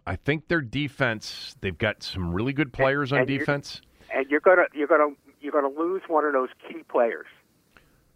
I 0.06 0.16
think 0.16 0.48
their 0.48 0.62
defense, 0.62 1.56
they've 1.62 1.78
got 1.78 2.04
some 2.04 2.32
really 2.32 2.54
good 2.54 2.72
players 2.72 3.12
on 3.12 3.20
and 3.22 3.30
you're- 3.30 3.40
defense. 3.40 3.82
and 4.14 4.30
you're 4.30 4.40
gonna 4.40 4.66
you're 4.74 4.88
gonna 4.88 5.16
you're 5.42 5.52
going 5.52 5.72
to 5.72 5.80
lose 5.80 6.02
one 6.08 6.26
of 6.26 6.34
those 6.34 6.50
key 6.68 6.84
players 6.90 7.28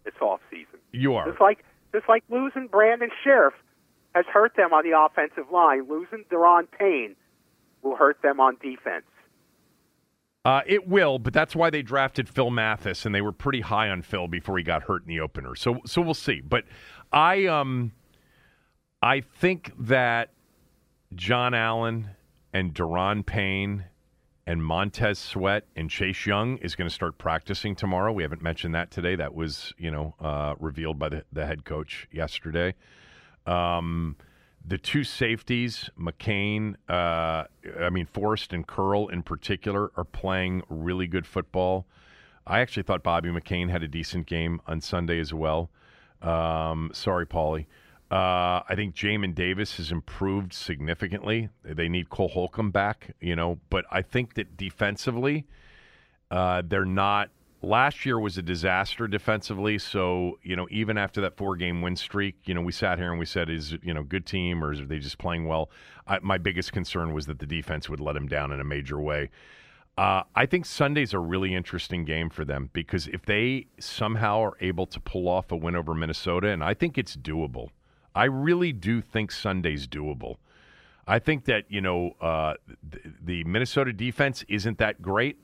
this 0.04 0.14
off 0.20 0.40
season. 0.50 0.78
You 0.92 1.14
are. 1.14 1.28
Just 1.28 1.40
like 1.40 1.64
just 1.92 2.08
like 2.08 2.22
losing 2.30 2.66
Brandon 2.68 3.10
Scherff 3.24 3.52
has 4.14 4.24
hurt 4.26 4.56
them 4.56 4.72
on 4.72 4.84
the 4.84 4.98
offensive 4.98 5.50
line. 5.52 5.88
Losing 5.88 6.24
Daron 6.30 6.66
Payne 6.78 7.16
will 7.82 7.96
hurt 7.96 8.20
them 8.22 8.40
on 8.40 8.56
defense. 8.62 9.04
Uh, 10.44 10.60
it 10.66 10.88
will, 10.88 11.20
but 11.20 11.32
that's 11.32 11.54
why 11.54 11.70
they 11.70 11.82
drafted 11.82 12.28
Phil 12.28 12.50
Mathis, 12.50 13.06
and 13.06 13.14
they 13.14 13.20
were 13.20 13.32
pretty 13.32 13.60
high 13.60 13.88
on 13.88 14.02
Phil 14.02 14.26
before 14.26 14.58
he 14.58 14.64
got 14.64 14.82
hurt 14.82 15.02
in 15.02 15.08
the 15.08 15.20
opener. 15.20 15.54
So, 15.54 15.78
so 15.86 16.02
we'll 16.02 16.14
see. 16.14 16.40
But 16.40 16.64
I, 17.12 17.46
um, 17.46 17.92
I 19.00 19.20
think 19.20 19.72
that 19.78 20.30
John 21.14 21.54
Allen 21.54 22.10
and 22.52 22.74
Daron 22.74 23.24
Payne 23.24 23.84
and 24.44 24.64
Montez 24.64 25.20
Sweat 25.20 25.64
and 25.76 25.88
Chase 25.88 26.26
Young 26.26 26.56
is 26.58 26.74
going 26.74 26.88
to 26.88 26.94
start 26.94 27.18
practicing 27.18 27.76
tomorrow. 27.76 28.12
We 28.12 28.24
haven't 28.24 28.42
mentioned 28.42 28.74
that 28.74 28.90
today. 28.90 29.14
That 29.14 29.34
was, 29.36 29.72
you 29.78 29.92
know, 29.92 30.16
uh, 30.20 30.54
revealed 30.58 30.98
by 30.98 31.08
the, 31.08 31.24
the 31.32 31.46
head 31.46 31.64
coach 31.64 32.08
yesterday. 32.10 32.74
Um, 33.46 34.16
the 34.64 34.78
two 34.78 35.04
safeties, 35.04 35.90
McCain, 35.98 36.76
uh, 36.88 37.44
I 37.80 37.90
mean, 37.90 38.06
Forrest 38.06 38.52
and 38.52 38.66
Curl 38.66 39.08
in 39.08 39.22
particular, 39.22 39.90
are 39.96 40.04
playing 40.04 40.62
really 40.68 41.06
good 41.06 41.26
football. 41.26 41.86
I 42.46 42.60
actually 42.60 42.84
thought 42.84 43.02
Bobby 43.02 43.30
McCain 43.30 43.70
had 43.70 43.82
a 43.82 43.88
decent 43.88 44.26
game 44.26 44.60
on 44.66 44.80
Sunday 44.80 45.18
as 45.18 45.32
well. 45.32 45.70
Um, 46.20 46.90
sorry, 46.92 47.26
Paulie. 47.26 47.66
Uh, 48.10 48.60
I 48.68 48.74
think 48.76 48.94
Jamin 48.94 49.34
Davis 49.34 49.78
has 49.78 49.90
improved 49.90 50.52
significantly. 50.52 51.48
They 51.64 51.88
need 51.88 52.10
Cole 52.10 52.28
Holcomb 52.28 52.70
back, 52.70 53.14
you 53.20 53.34
know, 53.34 53.58
but 53.70 53.86
I 53.90 54.02
think 54.02 54.34
that 54.34 54.56
defensively, 54.56 55.46
uh, 56.30 56.62
they're 56.64 56.84
not 56.84 57.30
last 57.62 58.04
year 58.04 58.18
was 58.18 58.36
a 58.36 58.42
disaster 58.42 59.06
defensively. 59.06 59.78
So, 59.78 60.38
you 60.42 60.56
know, 60.56 60.66
even 60.70 60.98
after 60.98 61.20
that 61.22 61.36
four 61.36 61.56
game 61.56 61.80
win 61.80 61.96
streak, 61.96 62.36
you 62.44 62.54
know, 62.54 62.60
we 62.60 62.72
sat 62.72 62.98
here 62.98 63.10
and 63.10 63.18
we 63.18 63.26
said, 63.26 63.48
is, 63.48 63.76
you 63.82 63.94
know, 63.94 64.02
good 64.02 64.26
team 64.26 64.62
or 64.62 64.72
is 64.72 64.80
they 64.86 64.98
just 64.98 65.18
playing 65.18 65.46
well? 65.46 65.70
I, 66.06 66.18
my 66.20 66.38
biggest 66.38 66.72
concern 66.72 67.12
was 67.14 67.26
that 67.26 67.38
the 67.38 67.46
defense 67.46 67.88
would 67.88 68.00
let 68.00 68.14
them 68.14 68.26
down 68.26 68.52
in 68.52 68.60
a 68.60 68.64
major 68.64 69.00
way. 69.00 69.30
Uh, 69.96 70.22
I 70.34 70.46
think 70.46 70.64
Sunday's 70.64 71.12
a 71.12 71.18
really 71.18 71.54
interesting 71.54 72.04
game 72.04 72.30
for 72.30 72.44
them 72.44 72.70
because 72.72 73.08
if 73.08 73.26
they 73.26 73.66
somehow 73.78 74.42
are 74.42 74.56
able 74.60 74.86
to 74.86 74.98
pull 74.98 75.28
off 75.28 75.52
a 75.52 75.56
win 75.56 75.76
over 75.76 75.94
Minnesota, 75.94 76.48
and 76.48 76.64
I 76.64 76.74
think 76.74 76.96
it's 76.96 77.14
doable, 77.16 77.68
I 78.14 78.24
really 78.24 78.72
do 78.72 79.00
think 79.00 79.30
Sunday's 79.30 79.86
doable. 79.86 80.36
I 81.06 81.18
think 81.18 81.44
that, 81.44 81.64
you 81.68 81.80
know, 81.80 82.12
uh, 82.20 82.54
the, 82.88 83.00
the 83.22 83.44
Minnesota 83.44 83.92
defense 83.92 84.44
isn't 84.48 84.78
that 84.78 85.02
great. 85.02 85.38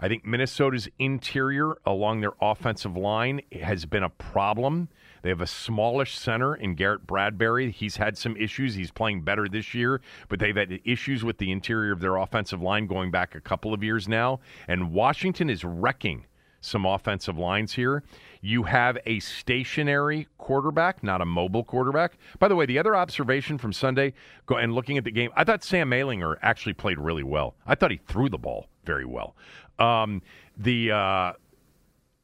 I 0.00 0.08
think 0.08 0.24
Minnesota's 0.24 0.88
interior 0.98 1.76
along 1.86 2.20
their 2.20 2.34
offensive 2.40 2.96
line 2.96 3.40
has 3.52 3.86
been 3.86 4.02
a 4.02 4.10
problem. 4.10 4.88
They 5.22 5.30
have 5.30 5.40
a 5.40 5.46
smallish 5.46 6.18
center 6.18 6.54
in 6.54 6.74
Garrett 6.74 7.06
Bradbury. 7.06 7.70
He's 7.70 7.96
had 7.96 8.18
some 8.18 8.36
issues. 8.36 8.74
He's 8.74 8.90
playing 8.90 9.22
better 9.22 9.48
this 9.48 9.72
year, 9.72 10.00
but 10.28 10.38
they've 10.38 10.56
had 10.56 10.80
issues 10.84 11.24
with 11.24 11.38
the 11.38 11.50
interior 11.50 11.92
of 11.92 12.00
their 12.00 12.16
offensive 12.16 12.60
line 12.60 12.86
going 12.86 13.10
back 13.10 13.34
a 13.34 13.40
couple 13.40 13.72
of 13.72 13.82
years 13.82 14.06
now. 14.06 14.40
And 14.68 14.92
Washington 14.92 15.48
is 15.48 15.64
wrecking 15.64 16.26
some 16.60 16.86
offensive 16.86 17.38
lines 17.38 17.74
here. 17.74 18.02
You 18.40 18.64
have 18.64 18.98
a 19.06 19.20
stationary 19.20 20.28
quarterback, 20.38 21.02
not 21.02 21.20
a 21.20 21.26
mobile 21.26 21.62
quarterback. 21.62 22.16
By 22.38 22.48
the 22.48 22.56
way, 22.56 22.66
the 22.66 22.78
other 22.78 22.96
observation 22.96 23.58
from 23.58 23.72
Sunday, 23.72 24.14
and 24.48 24.74
looking 24.74 24.98
at 24.98 25.04
the 25.04 25.10
game, 25.10 25.30
I 25.36 25.44
thought 25.44 25.62
Sam 25.62 25.90
Ehlinger 25.90 26.36
actually 26.42 26.72
played 26.72 26.98
really 26.98 27.22
well. 27.22 27.54
I 27.66 27.74
thought 27.74 27.90
he 27.90 28.00
threw 28.08 28.28
the 28.28 28.38
ball 28.38 28.68
very 28.84 29.04
well. 29.04 29.36
Um, 29.78 30.22
the 30.56 30.92
uh, 30.92 31.32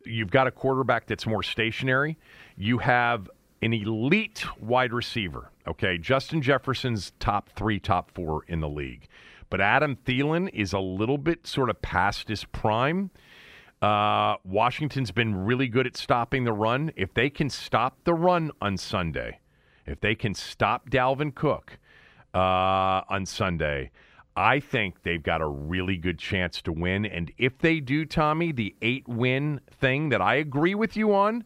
you've 0.04 0.30
got 0.30 0.46
a 0.46 0.50
quarterback 0.50 1.06
that's 1.06 1.26
more 1.26 1.42
stationary. 1.42 2.16
You 2.56 2.78
have 2.78 3.28
an 3.62 3.72
elite 3.72 4.44
wide 4.60 4.92
receiver. 4.92 5.50
Okay, 5.66 5.98
Justin 5.98 6.42
Jefferson's 6.42 7.12
top 7.20 7.50
three, 7.50 7.78
top 7.78 8.10
four 8.10 8.44
in 8.48 8.60
the 8.60 8.68
league, 8.68 9.06
but 9.50 9.60
Adam 9.60 9.96
Thielen 10.04 10.48
is 10.52 10.72
a 10.72 10.78
little 10.78 11.18
bit 11.18 11.46
sort 11.46 11.70
of 11.70 11.80
past 11.82 12.28
his 12.28 12.44
prime. 12.44 13.10
Uh, 13.82 14.36
Washington's 14.44 15.10
been 15.10 15.34
really 15.34 15.68
good 15.68 15.86
at 15.86 15.96
stopping 15.96 16.44
the 16.44 16.52
run. 16.52 16.92
If 16.96 17.14
they 17.14 17.30
can 17.30 17.48
stop 17.48 17.96
the 18.04 18.14
run 18.14 18.50
on 18.60 18.76
Sunday, 18.76 19.40
if 19.86 20.00
they 20.00 20.14
can 20.14 20.34
stop 20.34 20.90
Dalvin 20.90 21.34
Cook 21.34 21.78
uh, 22.34 23.02
on 23.08 23.24
Sunday, 23.26 23.90
I 24.36 24.60
think 24.60 25.02
they've 25.02 25.22
got 25.22 25.40
a 25.40 25.46
really 25.46 25.96
good 25.96 26.18
chance 26.18 26.62
to 26.62 26.72
win. 26.72 27.04
And 27.04 27.32
if 27.36 27.58
they 27.58 27.80
do, 27.80 28.04
Tommy, 28.04 28.52
the 28.52 28.74
eight 28.80 29.08
win 29.08 29.60
thing 29.70 30.08
that 30.10 30.20
I 30.20 30.36
agree 30.36 30.74
with 30.74 30.96
you 30.96 31.14
on, 31.14 31.44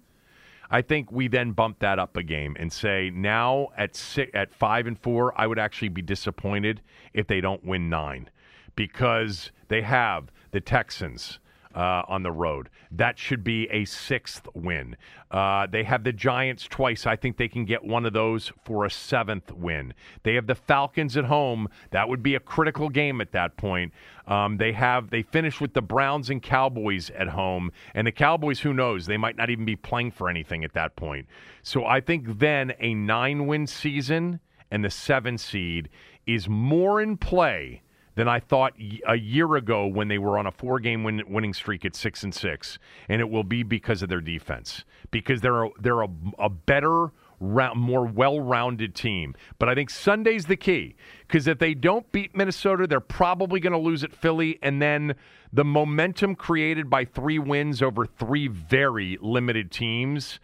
I 0.70 0.82
think 0.82 1.10
we 1.12 1.28
then 1.28 1.52
bump 1.52 1.78
that 1.80 1.98
up 1.98 2.16
a 2.16 2.22
game 2.22 2.56
and 2.58 2.72
say 2.72 3.10
now 3.14 3.68
at 3.76 3.94
six, 3.94 4.30
at 4.34 4.52
five 4.52 4.86
and 4.86 4.98
four, 4.98 5.38
I 5.40 5.46
would 5.46 5.58
actually 5.58 5.90
be 5.90 6.02
disappointed 6.02 6.80
if 7.12 7.26
they 7.26 7.40
don't 7.40 7.64
win 7.64 7.88
nine 7.88 8.28
because 8.76 9.50
they 9.68 9.82
have 9.82 10.30
the 10.50 10.60
Texans, 10.60 11.38
uh, 11.74 12.02
on 12.08 12.22
the 12.22 12.32
road. 12.32 12.70
That 12.90 13.18
should 13.18 13.42
be 13.42 13.68
a 13.70 13.84
sixth 13.84 14.46
win. 14.54 14.96
Uh, 15.30 15.66
they 15.66 15.82
have 15.82 16.04
the 16.04 16.12
Giants 16.12 16.68
twice. 16.68 17.06
I 17.06 17.16
think 17.16 17.36
they 17.36 17.48
can 17.48 17.64
get 17.64 17.82
one 17.82 18.06
of 18.06 18.12
those 18.12 18.52
for 18.64 18.84
a 18.84 18.90
seventh 18.90 19.52
win. 19.52 19.94
They 20.22 20.34
have 20.34 20.46
the 20.46 20.54
Falcons 20.54 21.16
at 21.16 21.24
home. 21.24 21.68
That 21.90 22.08
would 22.08 22.22
be 22.22 22.34
a 22.36 22.40
critical 22.40 22.88
game 22.88 23.20
at 23.20 23.32
that 23.32 23.56
point. 23.56 23.92
Um, 24.26 24.56
they 24.56 24.72
have 24.72 25.10
they 25.10 25.22
finish 25.22 25.60
with 25.60 25.74
the 25.74 25.82
Browns 25.82 26.30
and 26.30 26.42
Cowboys 26.42 27.10
at 27.10 27.28
home, 27.28 27.72
and 27.94 28.06
the 28.06 28.12
Cowboys, 28.12 28.60
who 28.60 28.72
knows, 28.72 29.06
they 29.06 29.16
might 29.16 29.36
not 29.36 29.50
even 29.50 29.64
be 29.64 29.76
playing 29.76 30.12
for 30.12 30.30
anything 30.30 30.64
at 30.64 30.72
that 30.74 30.96
point. 30.96 31.26
So 31.62 31.84
I 31.84 32.00
think 32.00 32.38
then 32.38 32.72
a 32.80 32.94
nine-win 32.94 33.66
season 33.66 34.40
and 34.70 34.84
the 34.84 34.90
seven 34.90 35.38
seed 35.38 35.88
is 36.26 36.48
more 36.48 37.00
in 37.00 37.16
play 37.16 37.82
than 38.14 38.28
I 38.28 38.40
thought 38.40 38.74
a 39.06 39.16
year 39.16 39.56
ago 39.56 39.86
when 39.86 40.08
they 40.08 40.18
were 40.18 40.38
on 40.38 40.46
a 40.46 40.52
four-game 40.52 41.04
win- 41.04 41.24
winning 41.28 41.54
streak 41.54 41.84
at 41.84 41.96
six 41.96 42.22
and 42.22 42.34
six, 42.34 42.78
and 43.08 43.20
it 43.20 43.28
will 43.28 43.44
be 43.44 43.62
because 43.62 44.02
of 44.02 44.08
their 44.08 44.20
defense 44.20 44.84
because 45.10 45.40
they're 45.40 45.64
a, 45.64 45.70
they're 45.80 46.02
a, 46.02 46.08
a 46.38 46.48
better. 46.48 47.12
more 47.40 48.06
well-rounded 48.06 48.94
team, 48.94 49.34
but 49.58 49.68
I 49.68 49.74
think 49.74 49.90
Sunday's 49.90 50.46
the 50.46 50.56
key 50.56 50.94
because 51.26 51.46
if 51.46 51.58
they 51.58 51.74
don't 51.74 52.10
beat 52.10 52.34
Minnesota, 52.34 52.86
they're 52.86 53.00
probably 53.00 53.60
going 53.60 53.72
to 53.74 53.78
lose 53.78 54.02
at 54.02 54.14
Philly, 54.14 54.58
and 54.62 54.80
then 54.80 55.14
the 55.52 55.64
momentum 55.64 56.36
created 56.36 56.88
by 56.88 57.04
three 57.04 57.38
wins 57.38 57.82
over 57.82 58.06
three 58.06 58.48
very 58.48 59.18
limited 59.20 59.70
teams 59.70 60.40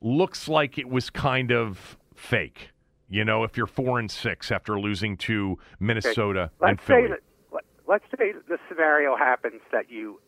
looks 0.00 0.48
like 0.48 0.78
it 0.78 0.88
was 0.88 1.10
kind 1.10 1.52
of 1.52 1.96
fake. 2.16 2.70
You 3.12 3.26
know, 3.26 3.44
if 3.44 3.58
you're 3.58 3.66
four 3.66 3.98
and 3.98 4.10
six 4.10 4.50
after 4.50 4.80
losing 4.80 5.18
to 5.18 5.58
Minnesota 5.78 6.50
okay. 6.62 6.70
and 6.70 6.80
Philly. 6.80 7.08
That, 7.08 7.60
let's 7.86 8.04
say 8.16 8.32
the 8.48 8.56
scenario 8.70 9.16
happens 9.16 9.60
that 9.70 9.90
you 9.90 10.18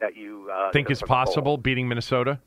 that 0.00 0.16
you 0.16 0.50
uh, 0.52 0.72
think 0.72 0.90
is 0.90 1.00
possible 1.00 1.56
beating 1.58 1.86
Minnesota. 1.86 2.40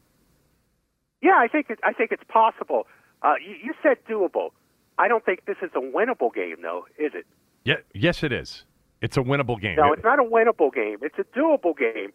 Yeah, 1.21 1.37
I 1.37 1.47
think 1.47 1.69
it, 1.69 1.79
I 1.85 1.93
think 1.93 2.11
it's 2.11 2.25
possible. 2.27 2.85
Uh, 3.21 3.35
you, 3.41 3.55
you 3.63 3.73
said 3.81 3.95
doable. 4.09 4.49
I 4.97 5.07
don't 5.07 5.23
think 5.23 5.45
this 5.45 5.55
is 5.61 5.69
a 5.73 5.79
winnable 5.79 6.33
game, 6.33 6.57
though, 6.61 6.85
is 6.99 7.13
it? 7.15 7.25
Yeah, 7.63 7.75
yes, 7.93 8.23
it 8.23 8.33
is. 8.33 8.65
It's 9.01 9.15
a 9.15 9.21
winnable 9.21 9.59
game. 9.61 9.77
No, 9.77 9.93
it's 9.93 10.03
not 10.03 10.19
a 10.19 10.23
winnable 10.23 10.73
game. 10.73 10.97
It's 11.01 11.17
a 11.17 11.39
doable 11.39 11.77
game. 11.77 12.11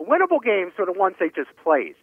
Winnable 0.00 0.42
games 0.42 0.72
are 0.78 0.86
the 0.86 0.98
ones 0.98 1.16
they 1.20 1.28
just 1.28 1.54
played. 1.62 1.96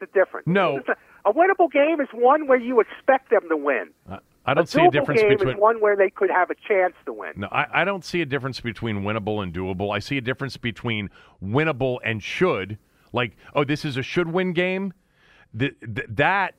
The 0.00 0.06
difference. 0.06 0.46
No, 0.46 0.80
a 1.24 1.32
winnable 1.32 1.70
game 1.70 2.00
is 2.00 2.08
one 2.12 2.46
where 2.46 2.58
you 2.58 2.80
expect 2.80 3.30
them 3.30 3.48
to 3.48 3.56
win. 3.56 3.90
Uh, 4.08 4.18
I 4.46 4.54
don't 4.54 4.64
a 4.64 4.66
see 4.66 4.84
a 4.84 4.90
difference 4.90 5.20
game 5.20 5.30
between 5.30 5.54
is 5.54 5.60
one 5.60 5.80
where 5.80 5.96
they 5.96 6.10
could 6.10 6.30
have 6.30 6.50
a 6.50 6.54
chance 6.54 6.94
to 7.06 7.12
win. 7.12 7.32
No, 7.36 7.48
I, 7.52 7.82
I 7.82 7.84
don't 7.84 8.04
see 8.04 8.22
a 8.22 8.26
difference 8.26 8.60
between 8.60 9.02
winnable 9.02 9.42
and 9.42 9.52
doable. 9.52 9.94
I 9.94 9.98
see 9.98 10.16
a 10.16 10.22
difference 10.22 10.56
between 10.56 11.10
winnable 11.44 11.98
and 12.04 12.22
should. 12.22 12.78
Like, 13.12 13.36
oh, 13.54 13.64
this 13.64 13.84
is 13.84 13.96
a 13.96 14.02
should-win 14.02 14.52
game. 14.52 14.92
That 15.52 16.54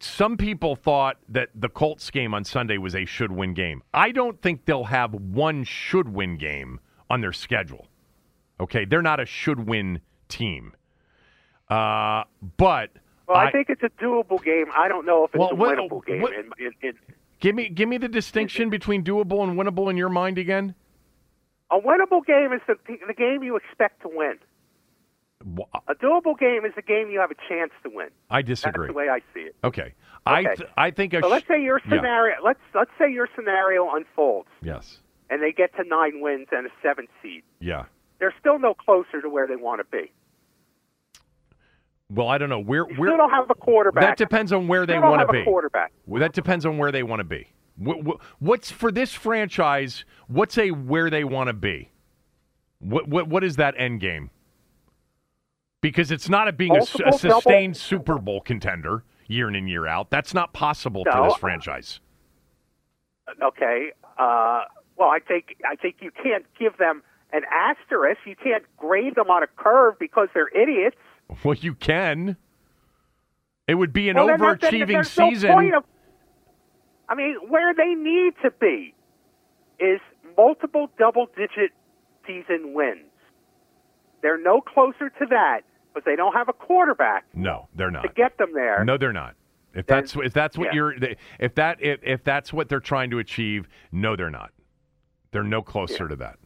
some 0.00 0.36
people 0.36 0.76
thought 0.76 1.18
that 1.28 1.50
the 1.54 1.68
Colts 1.68 2.10
game 2.10 2.32
on 2.32 2.44
Sunday 2.44 2.78
was 2.78 2.94
a 2.94 3.04
should-win 3.04 3.54
game. 3.54 3.82
I 3.92 4.10
don't 4.10 4.40
think 4.40 4.64
they'll 4.64 4.84
have 4.84 5.12
one 5.14 5.64
should-win 5.64 6.38
game 6.38 6.80
on 7.10 7.20
their 7.20 7.32
schedule. 7.32 7.86
Okay, 8.60 8.84
they're 8.84 9.02
not 9.02 9.20
a 9.20 9.26
should-win 9.26 10.00
team. 10.28 10.74
Uh, 11.68 12.24
but 12.56 12.90
well, 13.26 13.36
I, 13.36 13.46
I, 13.46 13.52
think 13.52 13.70
it's 13.70 13.82
a 13.82 13.90
doable 14.02 14.42
game. 14.42 14.66
I 14.76 14.88
don't 14.88 15.06
know 15.06 15.24
if 15.24 15.30
it's 15.34 15.38
well, 15.38 15.50
a 15.50 15.54
what, 15.54 15.78
winnable 15.78 16.04
game. 16.04 16.22
What, 16.22 16.32
in, 16.32 16.50
in, 16.58 16.72
in, 16.82 16.92
give 17.40 17.54
me 17.54 17.68
give 17.68 17.88
me 17.88 17.98
the 17.98 18.08
distinction 18.08 18.70
between 18.70 19.02
doable 19.02 19.42
and 19.42 19.58
winnable 19.58 19.90
in 19.90 19.96
your 19.96 20.08
mind 20.08 20.38
again. 20.38 20.74
A 21.70 21.78
winnable 21.78 22.24
game 22.24 22.52
is 22.52 22.60
the, 22.66 22.76
the 23.06 23.14
game 23.14 23.42
you 23.42 23.56
expect 23.56 24.02
to 24.02 24.08
win. 24.12 24.38
A 25.88 25.94
doable 25.94 26.38
game 26.38 26.64
is 26.64 26.72
the 26.74 26.82
game 26.82 27.10
you 27.10 27.20
have 27.20 27.30
a 27.30 27.48
chance 27.48 27.72
to 27.82 27.90
win. 27.92 28.08
I 28.30 28.40
disagree. 28.40 28.86
That's 28.86 28.94
the 28.94 28.96
way 28.96 29.08
I 29.10 29.18
see 29.34 29.40
it. 29.40 29.56
Okay, 29.62 29.82
okay. 29.82 29.94
I 30.26 30.42
th- 30.42 30.68
I 30.76 30.90
think. 30.90 31.12
so 31.12 31.20
sh- 31.20 31.24
let's 31.24 31.46
say 31.46 31.62
your 31.62 31.80
scenario. 31.80 32.36
Yeah. 32.36 32.44
Let's 32.44 32.60
let's 32.74 32.90
say 32.98 33.12
your 33.12 33.28
scenario 33.36 33.94
unfolds. 33.94 34.48
Yes. 34.62 34.98
And 35.28 35.42
they 35.42 35.52
get 35.52 35.74
to 35.76 35.84
nine 35.84 36.20
wins 36.20 36.48
and 36.52 36.66
a 36.66 36.70
seven 36.82 37.08
seed. 37.22 37.42
Yeah. 37.58 37.86
they're 38.18 38.34
still 38.38 38.58
no 38.58 38.74
closer 38.74 39.20
to 39.20 39.28
where 39.28 39.46
they 39.46 39.56
want 39.56 39.80
to 39.80 39.84
be. 39.84 40.12
Well, 42.10 42.28
I 42.28 42.38
don't 42.38 42.48
know 42.48 42.60
where 42.60 42.84
where 42.84 43.08
still 43.10 43.16
don't 43.16 43.30
have 43.30 43.50
a 43.50 43.54
quarterback. 43.54 44.02
that 44.02 44.16
depends 44.16 44.52
on 44.52 44.68
where 44.68 44.86
they 44.86 44.98
want 44.98 45.14
to 45.14 45.18
have 45.20 45.28
a 45.30 45.32
be. 45.32 45.44
quarterback. 45.44 45.92
Well, 46.06 46.20
that 46.20 46.32
depends 46.32 46.66
on 46.66 46.78
where 46.78 46.92
they 46.92 47.02
want 47.02 47.20
to 47.20 47.24
be. 47.24 47.48
What, 47.76 48.04
what, 48.04 48.18
what's 48.38 48.70
for 48.70 48.92
this 48.92 49.12
franchise? 49.12 50.04
What's 50.28 50.58
a 50.58 50.70
where 50.70 51.10
they 51.10 51.24
want 51.24 51.48
to 51.48 51.52
be? 51.54 51.90
What 52.78 53.08
what 53.08 53.28
what 53.28 53.42
is 53.42 53.56
that 53.56 53.74
end 53.78 54.00
game? 54.00 54.30
Because 55.80 56.10
it's 56.10 56.28
not 56.28 56.46
a 56.48 56.52
being 56.52 56.72
a, 56.72 56.74
a 56.74 56.78
Multiple 56.78 57.18
double- 57.18 57.40
sustained 57.40 57.76
Super 57.76 58.18
Bowl 58.18 58.40
contender 58.40 59.04
year 59.26 59.48
in 59.48 59.54
and 59.54 59.68
year 59.68 59.86
out. 59.86 60.10
That's 60.10 60.34
not 60.34 60.52
possible 60.52 61.04
for 61.10 61.28
this 61.28 61.36
franchise. 61.36 62.00
Okay. 63.42 63.92
Uh, 64.18 64.62
well, 64.96 65.08
I 65.08 65.18
think 65.26 65.56
I 65.68 65.76
think 65.76 65.96
you 66.00 66.10
can't 66.22 66.44
give 66.58 66.76
them 66.76 67.02
an 67.32 67.42
asterisk. 67.50 68.20
You 68.26 68.36
can't 68.36 68.64
grade 68.76 69.14
them 69.14 69.30
on 69.30 69.42
a 69.42 69.46
curve 69.46 69.98
because 69.98 70.28
they're 70.34 70.48
idiots. 70.48 70.96
Well, 71.44 71.54
you 71.54 71.74
can. 71.74 72.36
It 73.66 73.74
would 73.74 73.92
be 73.92 74.08
an 74.08 74.16
Well, 74.16 74.26
then 74.26 74.40
that- 74.40 74.60
then 74.60 74.72
overachieving 74.72 74.92
no 74.92 75.02
season. 75.02 75.52
point 75.52 75.74
of- 75.74 75.84
I 77.08 77.14
mean, 77.14 77.36
where 77.48 77.74
they 77.74 77.94
need 77.94 78.34
to 78.42 78.50
be 78.50 78.94
is 79.78 80.00
multiple 80.36 80.90
double-digit 80.98 81.70
season 82.26 82.72
wins. 82.74 83.10
They're 84.22 84.38
no 84.38 84.60
closer 84.60 85.10
to 85.10 85.26
that, 85.30 85.62
but 85.92 86.04
they 86.04 86.16
don't 86.16 86.32
have 86.34 86.48
a 86.48 86.52
quarterback 86.54 87.24
no, 87.34 87.68
they're 87.74 87.90
not. 87.90 88.02
to 88.02 88.08
get 88.08 88.38
them 88.38 88.52
there. 88.54 88.84
No, 88.84 88.96
they're 88.96 89.12
not. 89.12 89.34
If 89.74 89.86
Then- 89.86 89.98
that's 90.02 90.16
if 90.16 90.32
that's 90.32 90.56
what 90.56 90.66
yeah. 90.68 90.74
you're 90.74 90.94
if 91.40 91.54
that 91.56 91.82
if, 91.82 92.00
if 92.02 92.22
that's 92.24 92.52
what 92.52 92.68
they're 92.68 92.80
trying 92.80 93.10
to 93.10 93.18
achieve, 93.18 93.68
no, 93.92 94.14
they're 94.16 94.30
not. 94.30 94.52
They're 95.32 95.42
no 95.42 95.62
closer 95.62 96.06
to 96.08 96.16
that. 96.16 96.38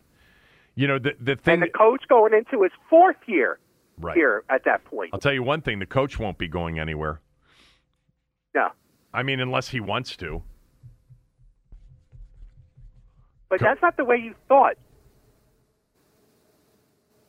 You 0.74 0.86
know 0.88 0.98
the 0.98 1.14
the 1.20 1.36
thing. 1.36 1.54
and 1.54 1.62
the 1.62 1.68
coach 1.68 2.02
going 2.08 2.32
into 2.32 2.62
his 2.62 2.72
fourth 2.88 3.16
year 3.26 3.58
right. 4.00 4.16
here 4.16 4.44
at 4.48 4.64
that 4.64 4.84
point. 4.84 5.10
I'll 5.12 5.20
tell 5.20 5.32
you 5.32 5.42
one 5.42 5.60
thing: 5.60 5.78
the 5.78 5.86
coach 5.86 6.18
won't 6.18 6.38
be 6.38 6.48
going 6.48 6.78
anywhere. 6.78 7.20
No. 8.54 8.68
I 9.12 9.22
mean, 9.22 9.40
unless 9.40 9.68
he 9.68 9.80
wants 9.80 10.16
to. 10.18 10.42
But 13.48 13.60
Co- 13.60 13.66
that's 13.66 13.82
not 13.82 13.96
the 13.96 14.04
way 14.04 14.16
you 14.16 14.34
thought. 14.48 14.76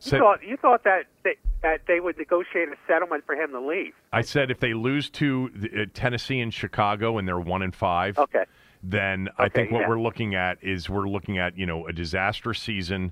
You 0.01 0.17
thought 0.17 0.43
you 0.43 0.57
thought 0.57 0.83
that, 0.85 1.03
that 1.23 1.35
that 1.61 1.81
they 1.87 1.99
would 1.99 2.17
negotiate 2.17 2.69
a 2.69 2.75
settlement 2.87 3.25
for 3.25 3.35
him 3.35 3.51
to 3.51 3.59
leave. 3.59 3.93
I 4.13 4.21
said 4.21 4.49
if 4.49 4.59
they 4.59 4.73
lose 4.73 5.09
to 5.11 5.49
uh, 5.63 5.85
Tennessee 5.93 6.39
and 6.39 6.53
Chicago 6.53 7.17
and 7.17 7.27
they're 7.27 7.39
one 7.39 7.61
and 7.61 7.75
five, 7.75 8.17
Okay. 8.17 8.45
then 8.81 9.27
I 9.37 9.49
think 9.49 9.71
what 9.71 9.81
yeah. 9.81 9.89
we're 9.89 9.99
looking 9.99 10.35
at 10.35 10.57
is 10.63 10.89
we're 10.89 11.09
looking 11.09 11.37
at 11.37 11.57
you 11.57 11.65
know 11.65 11.85
a 11.87 11.91
disastrous 11.91 12.59
season, 12.61 13.11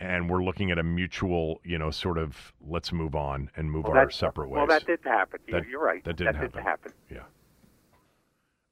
and 0.00 0.30
we're 0.30 0.42
looking 0.42 0.70
at 0.70 0.78
a 0.78 0.82
mutual 0.82 1.60
you 1.62 1.78
know 1.78 1.90
sort 1.90 2.18
of 2.18 2.52
let's 2.66 2.90
move 2.92 3.14
on 3.14 3.50
and 3.56 3.70
move 3.70 3.84
Well, 3.84 3.96
our 3.98 4.10
separate 4.10 4.48
ways. 4.48 4.58
Well, 4.58 4.66
that 4.66 4.86
didn't 4.86 5.04
happen. 5.06 5.40
That- 5.52 5.68
You're 5.68 5.82
right. 5.84 6.02
that 6.04 6.16
didn't 6.16 6.40
didn't 6.40 6.54
happen. 6.54 6.92
happen. 7.10 7.24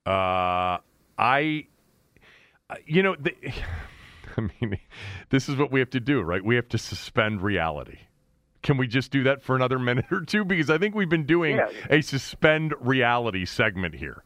Yeah. 0.07 0.11
Uh, 0.13 0.79
I, 1.19 1.67
uh, 2.71 2.77
you 2.87 3.03
know, 3.03 3.15
the, 3.19 3.35
I 4.37 4.41
mean, 4.61 4.79
this 5.31 5.49
is 5.49 5.57
what 5.57 5.71
we 5.71 5.81
have 5.81 5.91
to 5.91 6.01
do, 6.01 6.23
right? 6.23 6.43
We 6.45 6.55
have 6.57 6.69
to 6.71 6.79
suspend 6.79 7.43
reality. 7.43 7.99
Can 8.63 8.77
we 8.77 8.87
just 8.87 9.11
do 9.11 9.23
that 9.25 9.43
for 9.43 9.55
another 9.55 9.79
minute 9.91 10.07
or 10.11 10.23
two? 10.23 10.45
Because 10.45 10.71
I 10.71 10.79
think 10.79 10.95
we've 10.95 11.09
been 11.11 11.27
doing 11.27 11.57
Yeah. 11.57 11.69
a 11.91 12.01
suspend 12.01 12.75
reality 12.81 13.45
segment 13.45 13.95
here. 13.97 14.25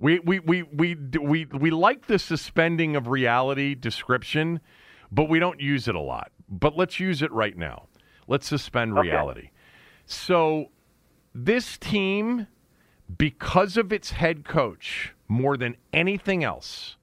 We 0.00 0.20
we 0.20 0.38
we 0.38 0.62
we 0.62 0.94
we 1.20 1.44
we 1.46 1.70
like 1.70 2.06
the 2.06 2.20
suspending 2.20 2.94
of 2.94 3.08
reality 3.08 3.74
description, 3.74 4.60
but 5.10 5.28
we 5.28 5.38
don't 5.38 5.60
use 5.60 5.88
it 5.88 5.94
a 5.94 6.00
lot. 6.00 6.30
But 6.48 6.76
let's 6.76 6.98
use 7.00 7.22
it 7.22 7.32
right 7.32 7.56
now. 7.56 7.86
Let's 8.26 8.46
suspend 8.46 8.92
Okay. 8.96 9.08
reality. 9.08 9.50
So 10.06 10.70
this 11.34 11.76
team 11.78 12.46
because 13.16 13.76
of 13.76 13.92
its 13.92 14.10
head 14.12 14.44
coach 14.44 15.14
more 15.28 15.56
than 15.56 15.76
anything 15.92 16.44
else 16.44 16.96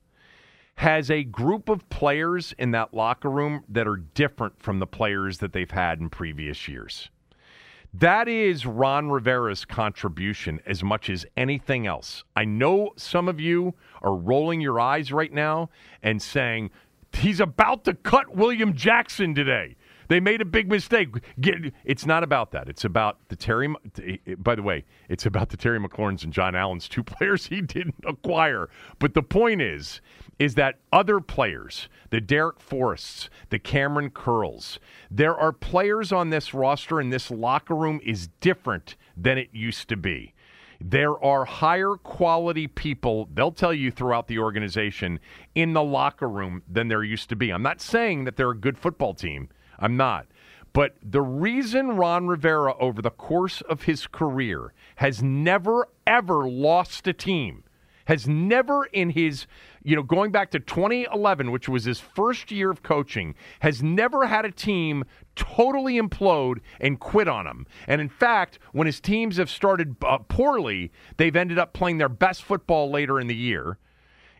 has 0.75 1.09
a 1.09 1.23
group 1.23 1.69
of 1.69 1.87
players 1.89 2.53
in 2.59 2.71
that 2.71 2.93
locker 2.93 3.29
room 3.29 3.63
that 3.69 3.87
are 3.87 3.95
different 3.97 4.61
from 4.61 4.79
the 4.79 4.87
players 4.87 5.37
that 5.39 5.53
they've 5.53 5.71
had 5.71 5.99
in 5.99 6.09
previous 6.09 6.67
years. 6.67 7.09
That 7.93 8.27
is 8.27 8.65
Ron 8.65 9.09
Rivera's 9.09 9.63
contribution 9.63 10.59
as 10.65 10.83
much 10.83 11.09
as 11.09 11.25
anything 11.37 11.87
else. 11.87 12.25
I 12.35 12.43
know 12.43 12.91
some 12.97 13.29
of 13.29 13.39
you 13.39 13.73
are 14.01 14.13
rolling 14.13 14.59
your 14.59 14.81
eyes 14.81 15.13
right 15.13 15.31
now 15.31 15.69
and 16.03 16.21
saying, 16.21 16.71
he's 17.15 17.39
about 17.39 17.83
to 17.85 17.93
cut 17.93 18.35
William 18.35 18.73
Jackson 18.73 19.35
today. 19.35 19.75
They 20.07 20.19
made 20.19 20.41
a 20.41 20.45
big 20.45 20.69
mistake. 20.69 21.09
It's 21.83 22.05
not 22.05 22.23
about 22.23 22.51
that. 22.51 22.69
It's 22.69 22.85
about 22.85 23.17
the 23.29 23.35
Terry. 23.35 23.73
Eh, 24.03 24.17
eh, 24.27 24.35
by 24.37 24.55
the 24.55 24.61
way, 24.61 24.85
it's 25.09 25.25
about 25.25 25.49
the 25.49 25.57
Terry 25.57 25.79
McLaurins 25.79 26.23
and 26.23 26.31
John 26.31 26.55
Allen's 26.55 26.87
two 26.87 27.03
players 27.03 27.47
he 27.47 27.61
didn't 27.61 27.95
acquire. 28.05 28.69
But 28.99 29.13
the 29.13 29.23
point 29.23 29.61
is, 29.61 30.01
is 30.37 30.55
that 30.55 30.75
other 30.91 31.19
players, 31.19 31.87
the 32.09 32.21
Darrick 32.21 32.59
Forrests, 32.59 33.29
the 33.49 33.59
Kamren 33.59 34.13
Curls, 34.13 34.79
there 35.09 35.35
are 35.35 35.51
players 35.51 36.11
on 36.11 36.29
this 36.29 36.53
roster 36.53 36.99
and 36.99 37.11
this 37.11 37.31
locker 37.31 37.75
room 37.75 37.99
is 38.03 38.27
different 38.41 38.95
than 39.17 39.37
it 39.37 39.49
used 39.53 39.87
to 39.89 39.97
be. 39.97 40.33
There 40.81 41.23
are 41.23 41.45
higher 41.45 41.95
quality 41.95 42.67
people, 42.67 43.29
they'll 43.33 43.51
tell 43.51 43.73
you 43.73 43.91
throughout 43.91 44.27
the 44.27 44.39
organization, 44.39 45.19
in 45.53 45.73
the 45.73 45.83
locker 45.83 46.29
room 46.29 46.63
than 46.69 46.87
there 46.87 47.03
used 47.03 47.29
to 47.29 47.35
be. 47.35 47.51
I'm 47.51 47.63
not 47.63 47.81
saying 47.81 48.25
that 48.25 48.35
they're 48.35 48.51
a 48.51 48.57
good 48.57 48.77
football 48.77 49.13
team. 49.13 49.49
I'm 49.79 49.97
not. 49.97 50.27
But 50.73 50.95
the 51.01 51.21
reason 51.21 51.95
Ron 51.95 52.27
Rivera, 52.27 52.75
over 52.77 53.01
the 53.01 53.09
course 53.09 53.61
of 53.61 53.83
his 53.83 54.07
career, 54.07 54.73
has 54.97 55.23
never, 55.23 55.87
ever 56.05 56.49
lost 56.49 57.07
a 57.07 57.13
team, 57.13 57.63
has 58.05 58.27
never 58.27 58.85
in 58.85 59.11
his, 59.11 59.47
you 59.85 59.95
know, 59.95 60.01
going 60.01 60.31
back 60.31 60.49
to 60.49 60.59
2011, 60.59 61.51
which 61.51 61.69
was 61.69 61.85
his 61.85 61.99
first 61.99 62.49
year 62.49 62.71
of 62.71 62.81
coaching, 62.81 63.35
has 63.59 63.83
never 63.83 64.25
had 64.25 64.43
a 64.43 64.51
team 64.51 65.03
totally 65.35 66.01
implode 66.01 66.57
and 66.81 66.99
quit 66.99 67.27
on 67.27 67.45
him. 67.45 67.67
And 67.87 68.01
in 68.01 68.09
fact, 68.09 68.57
when 68.71 68.87
his 68.87 68.99
teams 68.99 69.37
have 69.37 69.49
started 69.49 69.95
uh, 70.03 70.17
poorly, 70.17 70.91
they've 71.17 71.35
ended 71.35 71.59
up 71.59 71.73
playing 71.73 71.99
their 71.99 72.09
best 72.09 72.43
football 72.43 72.89
later 72.89 73.19
in 73.19 73.27
the 73.27 73.35
year, 73.35 73.77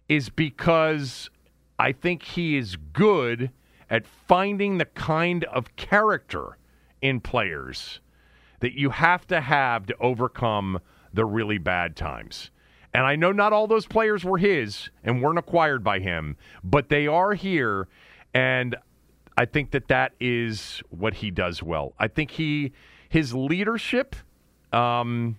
is 0.10 0.30
because 0.30 1.30
I 1.78 1.91
think 1.91 2.24
he 2.24 2.58
is 2.58 2.76
good 2.76 3.52
at 3.88 4.08
finding 4.08 4.80
the 4.80 4.86
kind 4.86 5.43
of 5.43 5.76
character 5.76 6.58
in 7.04 7.20
players 7.20 8.00
that 8.62 8.74
you 8.74 8.89
have 8.89 9.28
to 9.28 9.41
have 9.41 9.86
to 9.86 9.96
overcome 10.00 10.80
the 11.14 11.24
really 11.24 11.60
bad 11.60 11.96
times. 11.96 12.50
And 12.96 13.06
I 13.06 13.18
know 13.18 13.34
not 13.34 13.52
all 13.52 13.68
those 13.68 13.86
players 13.86 14.24
were 14.24 14.38
his 14.38 14.89
and 15.04 15.22
weren't 15.22 15.38
acquired 15.38 15.84
by 15.84 16.00
him, 16.00 16.38
but 16.64 16.88
they 16.88 17.08
are 17.08 17.34
here. 17.34 17.89
And 18.34 18.74
I 19.38 19.43
think 19.43 19.72
that 19.72 19.89
that 19.89 20.14
is 20.22 20.82
what 20.91 21.16
he 21.16 21.30
does 21.30 21.62
well. 21.62 21.93
I 22.00 22.08
think 22.08 22.32
he, 22.32 22.72
his 23.10 23.34
leadership 23.34 24.16
um, 24.72 25.36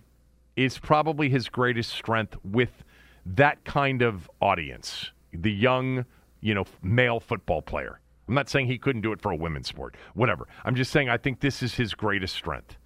is 0.55 0.77
probably 0.77 1.29
his 1.29 1.49
greatest 1.49 1.93
strength 1.93 2.37
with 2.43 2.83
that 3.25 3.65
kind 3.65 4.03
of 4.03 4.29
audience, 4.39 5.09
the 5.33 5.51
young, 5.51 6.05
you 6.41 6.53
know, 6.53 6.65
male 6.83 7.19
football 7.19 7.63
player. 7.63 7.99
I'm 8.27 8.35
not 8.35 8.49
saying 8.49 8.67
he 8.67 8.77
couldn't 8.77 9.01
do 9.01 9.13
it 9.13 9.19
for 9.19 9.31
a 9.31 9.35
women's 9.35 9.67
sport, 9.67 9.97
whatever. 10.13 10.47
I'm 10.63 10.75
just 10.75 10.91
saying 10.91 11.09
I 11.09 11.17
think 11.17 11.39
this 11.39 11.63
is 11.63 11.73
his 11.73 11.95
greatest 11.95 12.35
strength. 12.35 12.77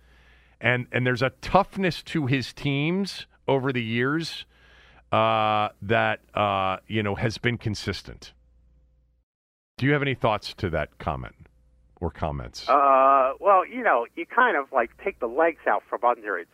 And 0.61 0.87
and 0.93 1.05
there's 1.05 1.23
a 1.23 1.31
toughness 1.41 2.01
to 2.03 2.27
his 2.27 2.53
teams 2.53 3.25
over 3.49 3.73
the 3.73 3.83
years 3.83 4.45
uh, 5.11 5.69
that 5.81 6.19
uh, 6.33 6.77
you 6.87 7.03
know 7.03 7.15
has 7.15 7.37
been 7.37 7.57
consistent. 7.57 8.33
Do 9.77 9.85
you 9.85 9.93
have 9.93 10.01
any 10.01 10.13
thoughts 10.15 10.53
to 10.55 10.69
that 10.71 10.97
comment 10.99 11.35
or 11.99 12.11
comments? 12.11 12.69
Uh, 12.69 13.33
well, 13.39 13.65
you 13.65 13.83
know, 13.83 14.05
you 14.15 14.25
kind 14.25 14.55
of 14.57 14.71
like 14.71 14.91
take 15.03 15.19
the 15.19 15.27
legs 15.27 15.61
out 15.67 15.83
from 15.89 16.03
under 16.03 16.37
it 16.37 16.47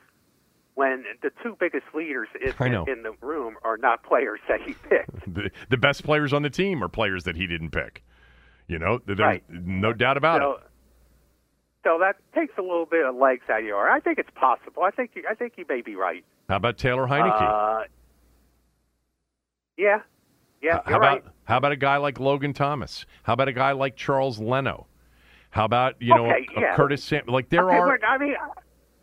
when 0.76 1.04
the 1.24 1.32
two 1.44 1.58
biggest 1.60 1.86
leaders 1.94 2.28
in, 2.40 2.74
in 2.88 3.04
the 3.04 3.14
room 3.22 3.56
are 3.64 3.78
not 3.78 4.04
players 4.04 4.40
that 4.48 4.62
he 4.62 4.74
picked. 4.90 5.34
the, 5.34 5.50
the 5.70 5.78
best 5.78 6.04
players 6.04 6.32
on 6.34 6.44
the 6.44 6.50
team 6.50 6.84
are 6.84 6.88
players 6.88 7.24
that 7.26 7.36
he 7.36 7.48
didn't 7.48 7.72
pick. 7.72 8.04
You 8.68 8.78
know, 8.80 9.00
there's 9.06 9.20
Right. 9.20 9.44
no 9.50 9.92
doubt 9.94 10.18
about 10.18 10.42
so, 10.42 10.52
it. 10.54 10.60
so 11.84 11.98
that 12.00 12.16
takes 12.36 12.54
a 12.58 12.62
little 12.62 12.86
bit 12.86 13.06
of 13.06 13.16
legs 13.16 13.42
out 13.50 13.60
of 13.62 13.66
you. 13.66 13.76
I 13.76 14.00
think 14.00 14.20
it's 14.20 14.30
possible. 14.36 14.84
I 14.84 14.92
think 14.92 15.12
you, 15.16 15.24
I 15.30 15.34
think 15.34 15.54
you 15.58 15.66
may 15.68 15.82
be 15.82 15.96
right. 15.96 16.24
How 16.48 16.58
about 16.58 16.78
Taylor 16.78 17.08
Heinicke? 17.08 17.86
Uh, 19.78 19.82
yeah, 19.82 20.00
yeah, 20.62 20.80
how 20.86 20.90
you're 20.90 20.98
about 20.98 21.24
right. 21.24 21.34
how 21.46 21.58
about 21.58 21.72
a 21.72 21.76
guy 21.78 21.98
like 21.98 22.20
Logan 22.20 22.54
Thomas? 22.54 23.06
How 23.24 23.34
about 23.34 23.48
a 23.48 23.54
guy 23.54 23.72
like 23.74 23.96
Charles 23.96 24.40
Leno? 24.40 24.88
How 25.52 25.66
about 25.66 25.96
you 26.02 26.14
know 26.16 26.26
Okay, 26.28 26.48
a 26.58 26.62
yeah. 26.62 26.76
Curtis 26.76 27.04
Sam? 27.04 27.24
Like 27.28 27.50
there 27.50 27.66
Okay, 27.70 27.76
are 27.78 28.00
I 28.06 28.18
mean, 28.18 28.36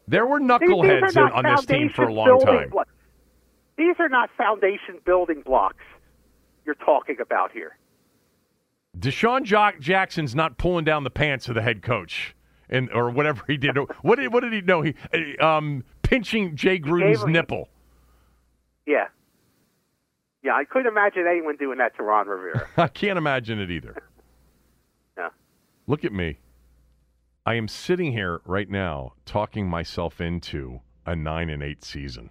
there 0.09 0.27
were 0.27 0.39
these, 0.41 0.49
these 0.49 0.69
are 0.69 0.69
knuckleheads 0.69 1.17
in, 1.17 1.33
on 1.33 1.45
this 1.57 1.67
team 1.67 1.91
for 1.91 2.05
a 2.05 2.13
long 2.13 2.41
time. 2.41 2.71
blo- 2.71 2.83
these 3.77 3.97
are 3.99 4.09
not 4.09 4.31
foundation 4.37 4.99
building 5.05 5.43
blocks 5.45 5.83
you're 6.65 6.75
talking 6.77 7.17
about 7.21 7.51
here. 7.53 7.77
DeSean 8.99 9.43
jo- 9.43 9.73
Jackson's 9.81 10.35
not 10.35 10.57
pulling 10.59 10.85
down 10.85 11.03
the 11.03 11.11
pants 11.11 11.49
of 11.49 11.55
the 11.57 11.63
head 11.63 11.83
coach 11.83 12.37
and 12.71 12.89
or 12.93 13.11
whatever 13.11 13.43
he 13.49 13.57
did. 13.57 13.77
what 14.03 14.17
did 14.17 14.33
what 14.33 14.41
did 14.41 14.53
he 14.53 14.61
know? 14.61 14.83
He 14.83 14.95
um, 15.39 15.83
pinching 16.03 16.55
Jay 16.57 16.79
Gruden's 16.79 17.25
nipple. 17.27 17.69
Yeah. 18.87 19.09
Yeah, 20.45 20.53
I 20.53 20.65
couldn't 20.65 20.89
imagine 20.89 21.25
anyone 21.27 21.57
doing 21.57 21.79
that 21.79 21.97
to 21.97 22.03
Ron 22.03 22.29
Rivera. 22.29 22.69
I 22.77 22.89
can't 22.89 23.19
imagine 23.19 23.59
it 23.59 23.71
either. 23.71 23.97
No. 25.17 25.29
Look 25.87 26.05
at 26.05 26.13
me. 26.13 26.39
I 27.47 27.55
am 27.55 27.69
sitting 27.69 28.11
here 28.11 28.41
right 28.45 28.69
now 28.69 29.13
talking 29.25 29.69
myself 29.69 30.21
into 30.21 30.81
a 31.07 31.15
nine 31.15 31.49
and 31.49 31.63
eight 31.63 31.85
season. 31.85 32.31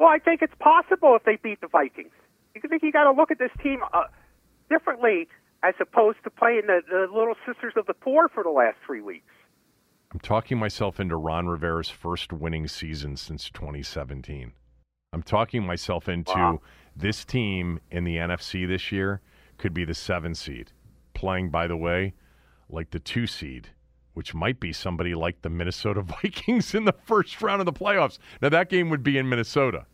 Well, 0.00 0.08
I 0.08 0.18
think 0.18 0.42
it's 0.42 0.56
possible 0.58 1.14
if 1.14 1.22
they 1.22 1.36
beat 1.40 1.60
the 1.60 1.68
Vikings. 1.68 2.10
You 2.56 2.62
think 2.68 2.82
you 2.82 2.90
got 2.90 3.04
to 3.04 3.12
look 3.12 3.30
at 3.30 3.38
this 3.38 3.52
team 3.62 3.78
uh, 3.92 4.06
differently 4.68 5.28
as 5.62 5.74
opposed 5.80 6.18
to 6.24 6.30
playing 6.30 6.62
the, 6.66 6.80
the 6.90 7.06
little 7.16 7.36
sisters 7.46 7.74
of 7.76 7.86
the 7.86 7.94
poor 7.94 8.28
for 8.28 8.42
the 8.42 8.50
last 8.50 8.78
three 8.84 9.02
weeks. 9.02 9.32
I'm 10.12 10.18
talking 10.18 10.58
myself 10.58 10.98
into 10.98 11.14
Ron 11.14 11.46
Rivera's 11.46 11.90
first 11.90 12.32
winning 12.32 12.66
season 12.66 13.16
since 13.16 13.50
2017. 13.50 14.52
I'm 15.12 15.22
talking 15.22 15.64
myself 15.66 16.08
into 16.08 16.32
Wow. 16.32 16.60
this 16.94 17.24
team 17.24 17.80
in 17.90 18.04
the 18.04 18.16
NFC 18.16 18.66
this 18.66 18.92
year 18.92 19.20
could 19.58 19.74
be 19.74 19.84
the 19.84 19.94
seven 19.94 20.34
seed, 20.34 20.72
playing, 21.14 21.50
by 21.50 21.66
the 21.66 21.76
way, 21.76 22.14
like 22.68 22.90
the 22.90 23.00
two 23.00 23.26
seed, 23.26 23.70
which 24.14 24.34
might 24.34 24.60
be 24.60 24.72
somebody 24.72 25.14
like 25.14 25.42
the 25.42 25.50
Minnesota 25.50 26.00
Vikings 26.22 26.74
in 26.74 26.84
the 26.84 26.92
first 26.92 27.42
round 27.42 27.60
of 27.60 27.66
the 27.66 27.72
playoffs. 27.72 28.18
Now, 28.40 28.48
that 28.50 28.68
game 28.70 28.88
would 28.90 29.02
be 29.02 29.18
in 29.18 29.28
Minnesota. 29.28 29.86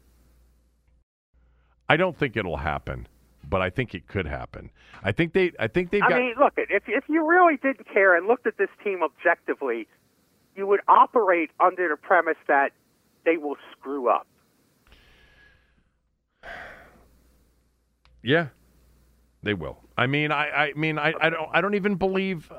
I 1.89 1.97
don't 1.97 2.17
think 2.17 2.37
it'll 2.37 2.59
happen, 2.59 3.07
but 3.49 3.63
I 3.63 3.71
think 3.71 3.95
it 3.95 4.09
could 4.09 4.27
happen. 4.27 4.71
I 5.03 5.13
think 5.13 5.33
they. 5.33 5.53
I 5.59 5.69
think 5.69 5.93
they've 5.93 6.03
I 6.03 6.09
got. 6.11 6.19
mean, 6.19 6.35
look, 6.39 6.55
if 6.57 6.83
if 6.89 7.05
you 7.09 7.25
really 7.27 7.57
didn't 7.57 7.87
care 7.89 8.17
and 8.17 8.27
looked 8.27 8.47
at 8.47 8.59
this 8.59 8.69
team 8.83 9.03
objectively, 9.05 9.87
you 10.57 10.67
would 10.67 10.81
operate 10.89 11.51
under 11.61 11.89
the 11.89 11.97
premise 11.97 12.37
that 12.49 12.73
they 13.25 13.37
will 13.37 13.57
screw 13.73 14.09
up. 14.11 14.27
Yeah, 18.27 18.49
they 19.45 19.55
will. 19.55 19.79
I 19.97 20.09
mean, 20.09 20.33
I, 20.33 20.49
I 20.49 20.73
mean, 20.75 20.99
I, 20.99 21.15
I 21.21 21.31
don't, 21.31 21.49
I 21.53 21.61
don't 21.61 21.77
even 21.77 21.95
believe. 21.95 22.51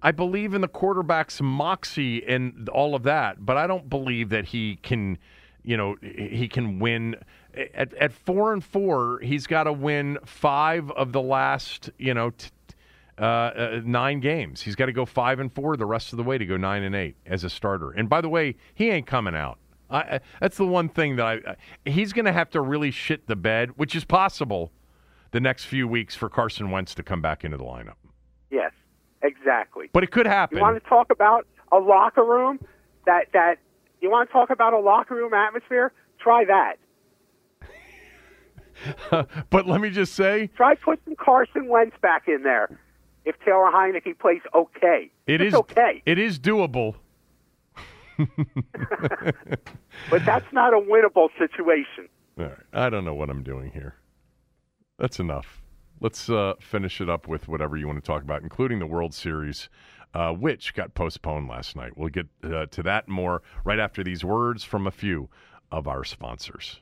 I 0.00 0.10
believe 0.10 0.54
in 0.54 0.62
the 0.62 0.68
quarterback's 0.68 1.40
moxie 1.42 2.26
and 2.26 2.66
all 2.70 2.94
of 2.94 3.02
that, 3.02 3.44
but 3.44 3.58
I 3.58 3.66
don't 3.66 3.90
believe 3.90 4.30
that 4.30 4.46
he 4.46 4.76
can, 4.76 5.18
you 5.62 5.76
know, 5.76 5.96
he 6.00 6.48
can 6.48 6.78
win. 6.78 7.16
At, 7.74 7.92
at 7.92 8.12
four 8.12 8.54
and 8.54 8.64
four, 8.64 9.20
he's 9.20 9.46
got 9.46 9.64
to 9.64 9.72
win 9.72 10.16
five 10.24 10.90
of 10.92 11.12
the 11.12 11.20
last, 11.20 11.90
you 11.98 12.14
know, 12.14 12.30
t- 12.30 12.48
uh, 13.18 13.22
uh, 13.22 13.80
nine 13.84 14.20
games. 14.20 14.62
He's 14.62 14.74
got 14.74 14.86
to 14.86 14.92
go 14.92 15.04
five 15.04 15.40
and 15.40 15.52
four 15.52 15.76
the 15.76 15.84
rest 15.84 16.14
of 16.14 16.16
the 16.16 16.22
way 16.24 16.38
to 16.38 16.46
go 16.46 16.56
nine 16.56 16.82
and 16.82 16.96
eight 16.96 17.16
as 17.26 17.44
a 17.44 17.50
starter. 17.50 17.90
And 17.90 18.08
by 18.08 18.22
the 18.22 18.30
way, 18.30 18.56
he 18.74 18.88
ain't 18.88 19.06
coming 19.06 19.36
out. 19.36 19.58
I, 19.90 19.98
I, 19.98 20.20
that's 20.40 20.56
the 20.56 20.66
one 20.66 20.88
thing 20.88 21.16
that 21.16 21.26
I. 21.26 21.32
I 21.34 21.56
he's 21.84 22.14
going 22.14 22.24
to 22.24 22.32
have 22.32 22.48
to 22.50 22.62
really 22.62 22.90
shit 22.90 23.26
the 23.26 23.36
bed, 23.36 23.72
which 23.76 23.94
is 23.94 24.06
possible 24.06 24.72
the 25.32 25.40
next 25.40 25.64
few 25.64 25.88
weeks 25.88 26.14
for 26.14 26.28
Carson 26.28 26.70
Wentz 26.70 26.94
to 26.94 27.02
come 27.02 27.20
back 27.20 27.44
into 27.44 27.56
the 27.56 27.64
lineup. 27.64 27.96
Yes, 28.50 28.72
exactly. 29.22 29.90
But 29.92 30.04
it 30.04 30.12
could 30.12 30.26
happen. 30.26 30.58
You 30.58 30.62
want 30.62 30.82
to 30.82 30.88
talk 30.88 31.10
about 31.10 31.46
a 31.72 31.78
locker 31.78 32.24
room 32.24 32.60
that 33.06 33.26
that 33.32 33.56
you 34.00 34.10
want 34.10 34.28
to 34.28 34.32
talk 34.32 34.50
about 34.50 34.72
a 34.74 34.78
locker 34.78 35.14
room 35.14 35.34
atmosphere? 35.34 35.92
Try 36.20 36.44
that. 36.44 36.76
but 39.50 39.66
let 39.66 39.80
me 39.80 39.90
just 39.90 40.14
say, 40.14 40.48
Try 40.56 40.74
putting 40.74 41.16
Carson 41.16 41.68
Wentz 41.68 41.96
back 42.00 42.28
in 42.28 42.42
there. 42.42 42.78
If 43.24 43.36
Taylor 43.44 43.70
Heinicke 43.72 44.18
plays 44.18 44.40
okay, 44.54 45.10
it 45.26 45.38
Just 45.38 45.48
is 45.48 45.54
okay, 45.54 46.02
It 46.04 46.18
is 46.18 46.38
doable. 46.38 46.96
but 50.10 50.24
that's 50.24 50.52
not 50.52 50.74
a 50.74 50.78
winnable 50.78 51.28
situation. 51.38 52.08
All 52.38 52.46
right. 52.46 52.56
I 52.72 52.90
don't 52.90 53.04
know 53.04 53.14
what 53.14 53.30
I'm 53.30 53.42
doing 53.42 53.70
here. 53.70 53.94
That's 54.98 55.18
enough. 55.18 55.62
Let's 56.00 56.28
uh, 56.28 56.54
finish 56.60 57.00
it 57.00 57.08
up 57.08 57.28
with 57.28 57.48
whatever 57.48 57.76
you 57.76 57.86
want 57.86 58.02
to 58.02 58.06
talk 58.06 58.22
about, 58.22 58.42
including 58.42 58.78
the 58.78 58.86
World 58.86 59.14
Series, 59.14 59.68
uh, 60.14 60.32
which 60.32 60.74
got 60.74 60.94
postponed 60.94 61.48
last 61.48 61.76
night. 61.76 61.96
We'll 61.96 62.10
get 62.10 62.26
uh, 62.44 62.66
to 62.66 62.82
that 62.82 63.08
more 63.08 63.42
right 63.64 63.78
after 63.78 64.04
these 64.04 64.24
words 64.24 64.64
from 64.64 64.86
a 64.86 64.90
few 64.90 65.28
of 65.70 65.88
our 65.88 66.04
sponsors. 66.04 66.81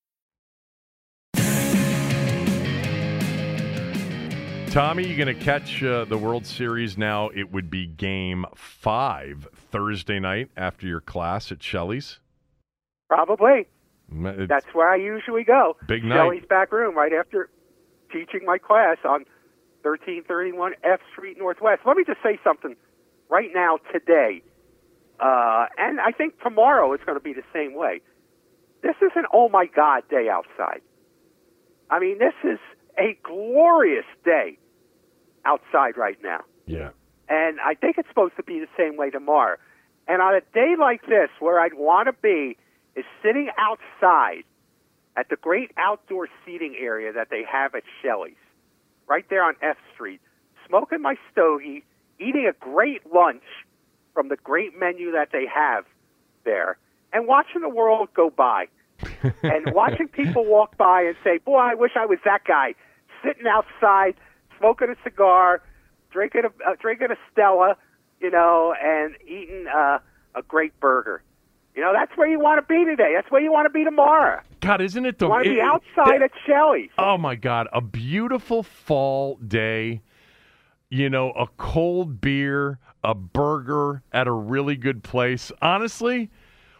Tommy, 4.71 5.05
you 5.05 5.17
going 5.17 5.27
to 5.37 5.43
catch 5.43 5.83
uh, 5.83 6.05
the 6.05 6.17
World 6.17 6.45
Series 6.45 6.97
now? 6.97 7.27
It 7.35 7.51
would 7.51 7.69
be 7.69 7.85
game 7.85 8.45
five 8.55 9.45
Thursday 9.69 10.17
night 10.17 10.49
after 10.55 10.87
your 10.87 11.01
class 11.01 11.51
at 11.51 11.61
Shelly's. 11.61 12.19
Probably. 13.09 13.67
Mm, 14.13 14.31
it's- 14.31 14.47
That's 14.47 14.73
where 14.73 14.89
I 14.89 14.95
usually 14.95 15.43
go. 15.43 15.75
Big 15.87 16.05
night. 16.05 16.15
Shelly's 16.15 16.45
back 16.45 16.71
room 16.71 16.95
right 16.95 17.11
after 17.11 17.49
teaching 18.13 18.45
my 18.45 18.57
class 18.57 18.95
on 19.03 19.25
1331 19.81 20.75
F 20.85 21.01
Street 21.11 21.37
Northwest. 21.37 21.81
Let 21.85 21.97
me 21.97 22.05
just 22.07 22.23
say 22.23 22.39
something 22.41 22.77
right 23.29 23.49
now, 23.53 23.77
today, 23.91 24.41
uh, 25.19 25.65
and 25.77 25.99
I 25.99 26.11
think 26.11 26.39
tomorrow 26.41 26.93
it's 26.93 27.03
going 27.03 27.17
to 27.17 27.23
be 27.23 27.33
the 27.33 27.43
same 27.53 27.73
way. 27.73 27.99
This 28.83 28.95
is 29.01 29.11
an 29.17 29.25
oh 29.33 29.49
my 29.49 29.65
God 29.65 30.03
day 30.09 30.29
outside. 30.31 30.79
I 31.89 31.99
mean, 31.99 32.19
this 32.19 32.33
is 32.45 32.59
a 32.97 33.17
glorious 33.23 34.05
day 34.23 34.57
outside 35.45 35.97
right 35.97 36.17
now. 36.23 36.41
Yeah. 36.65 36.89
And 37.29 37.59
I 37.59 37.75
think 37.75 37.97
it's 37.97 38.09
supposed 38.09 38.35
to 38.37 38.43
be 38.43 38.59
the 38.59 38.67
same 38.77 38.97
way 38.97 39.09
tomorrow. 39.09 39.57
And 40.07 40.21
on 40.21 40.35
a 40.35 40.41
day 40.53 40.75
like 40.77 41.05
this, 41.07 41.29
where 41.39 41.59
I'd 41.59 41.73
want 41.73 42.07
to 42.07 42.13
be 42.21 42.57
is 42.95 43.05
sitting 43.23 43.49
outside 43.57 44.43
at 45.15 45.29
the 45.29 45.35
great 45.35 45.71
outdoor 45.77 46.27
seating 46.45 46.75
area 46.79 47.13
that 47.13 47.29
they 47.29 47.43
have 47.49 47.75
at 47.75 47.83
Shelly's, 48.01 48.35
right 49.07 49.25
there 49.29 49.43
on 49.43 49.55
F 49.61 49.77
Street, 49.93 50.19
smoking 50.67 51.01
my 51.01 51.15
stogie, 51.31 51.83
eating 52.19 52.49
a 52.49 52.53
great 52.63 53.01
lunch 53.13 53.43
from 54.13 54.29
the 54.29 54.37
great 54.37 54.77
menu 54.77 55.11
that 55.11 55.29
they 55.31 55.45
have 55.45 55.85
there, 56.43 56.77
and 57.13 57.27
watching 57.27 57.61
the 57.61 57.69
world 57.69 58.09
go 58.13 58.29
by. 58.29 58.67
and 59.43 59.73
watching 59.73 60.07
people 60.07 60.45
walk 60.45 60.77
by 60.77 61.01
and 61.01 61.15
say, 61.23 61.39
Boy, 61.39 61.57
I 61.57 61.73
wish 61.73 61.91
I 61.95 62.05
was 62.05 62.19
that 62.23 62.43
guy, 62.45 62.75
sitting 63.23 63.47
outside, 63.47 64.13
smoking 64.61 64.89
a 64.89 64.95
cigar, 65.03 65.61
drinking 66.11 66.43
a, 66.45 66.69
uh, 66.69 66.75
drinking 66.79 67.07
a 67.11 67.15
Stella, 67.31 67.75
you 68.21 68.29
know, 68.31 68.73
and 68.81 69.15
eating 69.25 69.65
uh, 69.67 69.99
a 70.35 70.41
great 70.47 70.79
burger. 70.79 71.23
You 71.75 71.81
know, 71.81 71.93
that's 71.93 72.15
where 72.17 72.27
you 72.27 72.39
want 72.39 72.65
to 72.65 72.67
be 72.67 72.83
today. 72.85 73.13
That's 73.15 73.31
where 73.31 73.41
you 73.41 73.51
want 73.51 73.65
to 73.65 73.69
be 73.69 73.83
tomorrow. 73.83 74.41
God, 74.59 74.81
isn't 74.81 75.05
it 75.05 75.19
the 75.19 75.27
want 75.29 75.45
to 75.45 75.49
be 75.51 75.61
outside 75.61 76.17
it- 76.17 76.23
at 76.23 76.31
Shelly's. 76.45 76.89
Oh 76.97 77.17
my 77.17 77.35
God, 77.35 77.67
a 77.73 77.81
beautiful 77.81 78.61
fall 78.63 79.35
day. 79.35 80.01
You 80.89 81.09
know, 81.09 81.31
a 81.31 81.47
cold 81.57 82.19
beer, 82.19 82.77
a 83.01 83.15
burger 83.15 84.03
at 84.11 84.27
a 84.27 84.31
really 84.31 84.75
good 84.75 85.03
place. 85.03 85.49
Honestly, 85.61 86.29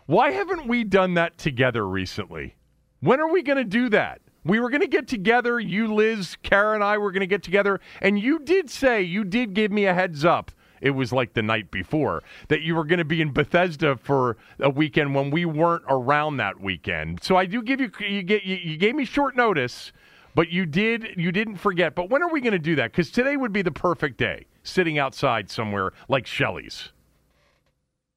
why 0.05 0.31
haven't 0.31 0.67
we 0.67 0.83
done 0.83 1.13
that 1.13 1.37
together 1.37 1.87
recently? 1.87 2.55
When 2.99 3.21
are 3.21 3.31
we 3.31 3.41
going 3.41 3.57
to 3.57 3.63
do 3.63 3.87
that? 3.89 4.21
We 4.43 4.59
were 4.59 4.69
going 4.69 4.81
to 4.81 4.87
get 4.87 5.07
together. 5.07 5.59
You, 5.59 5.93
Liz, 5.93 6.37
Kara, 6.41 6.73
and 6.73 6.83
I 6.83 6.97
were 6.97 7.11
going 7.11 7.21
to 7.21 7.27
get 7.27 7.43
together. 7.43 7.79
And 8.01 8.19
you 8.19 8.39
did 8.39 8.69
say, 8.69 9.01
you 9.01 9.23
did 9.23 9.53
give 9.53 9.71
me 9.71 9.85
a 9.85 9.93
heads 9.93 10.25
up. 10.25 10.51
It 10.81 10.91
was 10.91 11.13
like 11.13 11.33
the 11.33 11.43
night 11.43 11.69
before 11.69 12.23
that 12.47 12.61
you 12.61 12.75
were 12.75 12.83
going 12.83 12.97
to 12.97 13.05
be 13.05 13.21
in 13.21 13.31
Bethesda 13.31 13.95
for 13.97 14.37
a 14.59 14.69
weekend 14.69 15.13
when 15.13 15.29
we 15.29 15.45
weren't 15.45 15.83
around 15.87 16.37
that 16.37 16.59
weekend. 16.59 17.21
So 17.23 17.35
I 17.35 17.45
do 17.45 17.61
give 17.61 17.79
you 17.79 17.91
you 17.99 18.23
get 18.23 18.43
you, 18.43 18.55
you 18.55 18.77
gave 18.77 18.95
me 18.95 19.05
short 19.05 19.35
notice, 19.35 19.91
but 20.33 20.49
you 20.49 20.65
did 20.65 21.09
you 21.17 21.31
didn't 21.31 21.57
forget. 21.57 21.93
But 21.93 22.09
when 22.09 22.23
are 22.23 22.31
we 22.31 22.41
going 22.41 22.53
to 22.53 22.59
do 22.59 22.75
that? 22.77 22.91
Because 22.91 23.11
today 23.11 23.37
would 23.37 23.53
be 23.53 23.61
the 23.61 23.71
perfect 23.71 24.17
day, 24.17 24.47
sitting 24.63 24.97
outside 24.97 25.51
somewhere 25.51 25.93
like 26.09 26.25
Shelly's. 26.25 26.89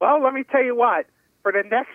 Well, 0.00 0.22
let 0.22 0.32
me 0.32 0.42
tell 0.50 0.64
you 0.64 0.74
what. 0.74 1.04
For 1.42 1.52
the 1.52 1.64
next 1.70 1.90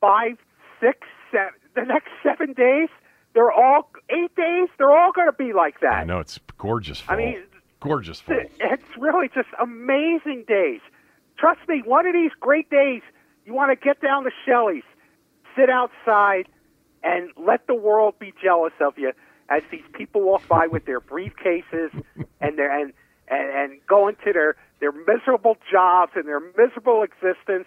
five, 0.00 0.36
six, 0.80 0.98
seven, 1.30 1.54
the 1.76 1.84
next 1.84 2.08
seven 2.24 2.54
days, 2.54 2.88
they're 3.34 3.52
all 3.52 3.90
eight 4.10 4.34
days. 4.36 4.68
They're 4.78 4.96
all 4.96 5.12
going 5.12 5.28
to 5.28 5.36
be 5.36 5.52
like 5.52 5.80
that. 5.80 5.92
I 5.92 6.04
know 6.04 6.20
it's 6.20 6.38
gorgeous. 6.56 7.00
Fall. 7.00 7.16
I 7.16 7.18
mean, 7.18 7.42
gorgeous 7.80 8.20
fall. 8.20 8.36
It's 8.60 8.98
really 8.98 9.28
just 9.34 9.48
amazing 9.60 10.44
days. 10.48 10.80
Trust 11.38 11.60
me, 11.68 11.82
one 11.84 12.06
of 12.06 12.12
these 12.12 12.30
great 12.40 12.70
days, 12.70 13.02
you 13.44 13.52
want 13.52 13.78
to 13.78 13.84
get 13.84 14.00
down 14.00 14.24
to 14.24 14.30
Shelly's, 14.46 14.84
sit 15.56 15.68
outside, 15.68 16.48
and 17.02 17.30
let 17.36 17.66
the 17.66 17.74
world 17.74 18.14
be 18.18 18.32
jealous 18.42 18.72
of 18.80 18.96
you 18.96 19.12
as 19.50 19.62
these 19.70 19.84
people 19.92 20.22
walk 20.22 20.46
by 20.48 20.66
with 20.66 20.86
their 20.86 21.00
briefcases 21.00 21.90
and 22.40 22.58
their 22.58 22.80
and, 22.80 22.92
and 23.28 23.50
and 23.50 23.80
go 23.86 24.08
into 24.08 24.32
their 24.32 24.56
their 24.80 24.92
miserable 24.92 25.56
jobs 25.70 26.12
and 26.14 26.26
their 26.26 26.40
miserable 26.40 27.02
existence, 27.02 27.66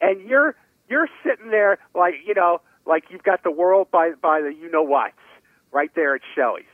and 0.00 0.28
you're 0.28 0.54
you're 0.88 1.08
sitting 1.24 1.50
there 1.50 1.78
like 1.94 2.14
you 2.26 2.34
know 2.34 2.60
like 2.90 3.04
you've 3.08 3.22
got 3.22 3.42
the 3.42 3.50
world 3.50 3.90
by 3.90 4.10
by 4.20 4.42
the 4.42 4.52
you 4.52 4.70
know 4.70 4.82
what 4.82 5.12
right 5.72 5.90
there 5.94 6.14
at 6.14 6.20
Shelly's. 6.34 6.64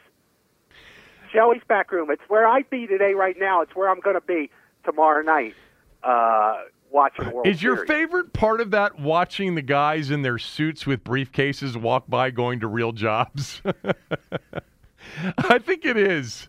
Shelly's 1.32 1.62
back 1.68 1.92
room. 1.92 2.10
It's 2.10 2.22
where 2.28 2.48
I'd 2.48 2.68
be 2.70 2.86
today, 2.86 3.12
right 3.12 3.36
now. 3.38 3.60
It's 3.60 3.76
where 3.76 3.90
I'm 3.90 4.00
going 4.00 4.14
to 4.14 4.22
be 4.22 4.50
tomorrow 4.84 5.22
night, 5.22 5.54
uh, 6.02 6.62
watching 6.90 7.26
the 7.26 7.34
World 7.34 7.46
Is 7.46 7.62
your 7.62 7.76
Series. 7.76 7.88
favorite 7.88 8.32
part 8.32 8.60
of 8.60 8.70
that 8.70 8.98
watching 8.98 9.54
the 9.54 9.62
guys 9.62 10.10
in 10.10 10.22
their 10.22 10.38
suits 10.38 10.86
with 10.86 11.04
briefcases 11.04 11.76
walk 11.76 12.04
by 12.08 12.30
going 12.30 12.60
to 12.60 12.68
real 12.68 12.92
jobs? 12.92 13.60
I 15.38 15.58
think 15.58 15.84
it 15.84 15.98
is. 15.98 16.48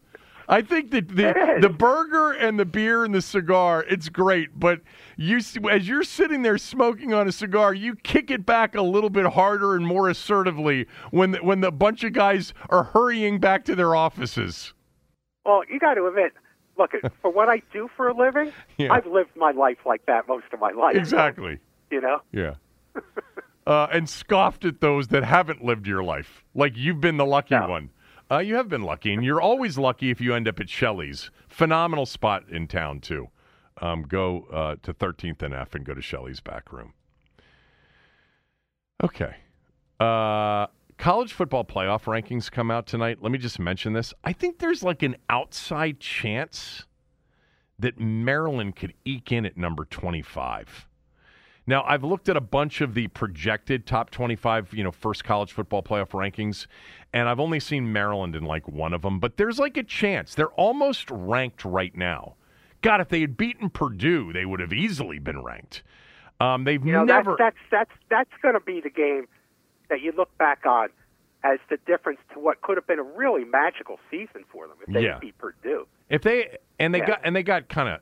I 0.50 0.62
think 0.62 0.92
that 0.92 1.10
the 1.10 1.58
the 1.60 1.70
burger 1.70 2.32
and 2.32 2.58
the 2.58 2.66
beer 2.66 3.04
and 3.04 3.14
the 3.14 3.22
cigar, 3.22 3.84
it's 3.90 4.08
great. 4.08 4.58
But 4.58 4.80
you, 5.18 5.40
as 5.70 5.88
you're 5.88 6.04
sitting 6.04 6.42
there 6.42 6.58
smoking 6.58 7.14
on 7.14 7.28
a 7.28 7.32
cigar, 7.34 7.74
you 7.74 7.96
kick 7.96 8.32
it 8.32 8.46
back 8.46 8.76
a 8.76 8.82
little 8.82 9.10
bit 9.10 9.26
harder 9.26 9.76
and 9.76 9.86
more 9.86 10.08
assertively 10.10 10.86
when 11.12 11.32
the, 11.32 11.40
when 11.40 11.60
the 11.62 11.72
bunch 11.72 12.04
of 12.06 12.14
guys 12.14 12.54
are 12.70 12.84
hurrying 12.86 13.40
back 13.40 13.66
to 13.66 13.76
their 13.76 13.94
offices. 13.96 14.74
Well, 15.46 15.64
you 15.70 15.80
got 15.80 15.96
to 15.96 16.06
admit, 16.08 16.32
look, 16.78 16.92
for 17.22 17.32
what 17.32 17.50
I 17.50 17.62
do 17.74 17.90
for 17.98 18.08
a 18.08 18.14
living, 18.16 18.54
Yeah. 18.78 18.94
I've 18.94 19.06
lived 19.06 19.32
my 19.36 19.52
life 19.52 19.80
like 19.86 20.06
that 20.06 20.28
most 20.30 20.46
of 20.54 20.60
my 20.62 20.72
life. 20.72 20.96
Exactly. 20.96 21.60
You 21.92 22.00
know? 22.02 22.22
Yeah. 22.32 22.54
uh, 23.68 23.88
and 23.92 24.10
scoffed 24.10 24.64
at 24.66 24.80
those 24.82 25.10
that 25.10 25.24
haven't 25.24 25.64
lived 25.64 25.88
your 25.88 26.04
life. 26.04 26.44
Like 26.56 26.78
you've 26.78 27.02
been 27.02 27.18
the 27.18 27.26
lucky 27.26 27.56
No. 27.56 27.68
one. 27.68 27.90
Uh, 28.30 28.40
you 28.40 28.56
have 28.56 28.68
been 28.68 28.84
lucky, 28.84 29.14
and 29.14 29.24
you're 29.24 29.42
always 29.42 29.78
lucky 29.78 30.10
if 30.10 30.20
you 30.20 30.34
end 30.34 30.48
up 30.48 30.60
at 30.60 30.70
Shelly's. 30.70 31.32
Phenomenal 31.48 32.06
spot 32.06 32.44
in 32.50 32.68
town, 32.68 33.00
too. 33.00 33.30
Um, 33.82 34.04
go 34.04 34.48
uh, 34.52 34.76
to 34.84 34.94
13th 34.94 35.42
and 35.44 35.54
F 35.54 35.76
and 35.76 35.86
go 35.86 35.94
to 35.94 36.02
Shelley's 36.02 36.40
back 36.40 36.74
room. 36.74 36.94
Okay. 39.04 39.36
Uh, 40.00 40.68
college 40.98 41.34
football 41.34 41.64
playoff 41.64 42.04
rankings 42.04 42.52
come 42.52 42.72
out 42.72 42.88
tonight. 42.88 43.20
Let 43.22 43.32
me 43.32 43.38
just 43.38 43.60
mention 43.60 43.94
this. 43.94 44.14
I 44.24 44.34
think 44.34 44.60
there's 44.60 44.84
like 44.84 45.04
an 45.04 45.16
outside 45.30 46.00
chance 46.00 46.86
that 47.80 48.00
Maryland 48.00 48.76
could 48.76 48.94
eke 49.06 49.32
in 49.32 49.46
at 49.46 49.56
number 49.56 49.86
25. 49.86 50.88
Now, 51.70 51.84
I've 51.86 52.06
looked 52.06 52.30
at 52.30 52.38
a 52.38 52.42
bunch 52.42 52.80
of 52.80 52.94
the 52.94 53.08
projected 53.10 53.86
top 53.86 54.10
25, 54.10 54.74
you 54.74 54.86
know, 54.86 54.92
first 54.92 55.26
college 55.26 55.52
football 55.52 55.84
playoff 55.84 56.12
rankings, 56.12 56.66
and 57.12 57.28
I've 57.28 57.42
only 57.42 57.60
seen 57.60 57.92
Maryland 57.92 58.36
in 58.38 58.46
like 58.46 58.68
one 58.70 58.94
of 58.94 59.02
them, 59.02 59.20
but 59.20 59.36
there's 59.36 59.60
like 59.60 59.76
a 59.76 59.84
chance. 59.84 60.34
They're 60.34 60.48
almost 60.52 61.12
ranked 61.12 61.66
right 61.66 61.94
now. 61.96 62.36
God, 62.82 63.02
if 63.02 63.10
they 63.10 63.20
had 63.20 63.36
beaten 63.36 63.70
Purdue, 63.70 64.32
they 64.32 64.46
would 64.46 64.62
have 64.62 64.72
easily 64.72 65.20
been 65.20 65.44
ranked. 65.44 65.84
Um, 66.40 66.64
they've 66.64 66.84
You 66.86 66.94
know, 66.94 67.04
never. 67.04 67.36
that's 67.38 67.58
that's 67.70 67.90
that's 68.10 68.30
that's 68.30 68.42
going 68.42 68.54
to 68.54 68.60
be 68.62 68.80
the 68.80 68.90
game 68.92 69.28
that 69.90 70.02
you 70.02 70.14
look 70.16 70.36
back 70.38 70.66
on 70.66 70.90
as 71.44 71.60
the 71.70 71.78
difference 71.86 72.20
to 72.34 72.40
what 72.40 72.62
could 72.62 72.78
have 72.78 72.88
been 72.88 73.00
a 73.00 73.04
really 73.04 73.44
magical 73.44 74.00
season 74.10 74.46
for 74.52 74.68
them 74.68 74.78
if 74.88 74.94
they 74.94 75.02
Yeah. 75.04 75.18
beat 75.20 75.38
Purdue. 75.38 75.88
If 76.10 76.22
they 76.22 76.58
and 76.80 76.94
they 76.94 77.00
Yeah. 77.00 77.08
got 77.08 77.22
and 77.24 77.36
they 77.36 77.44
got 77.44 77.68
kind 77.68 77.90
of 77.90 78.00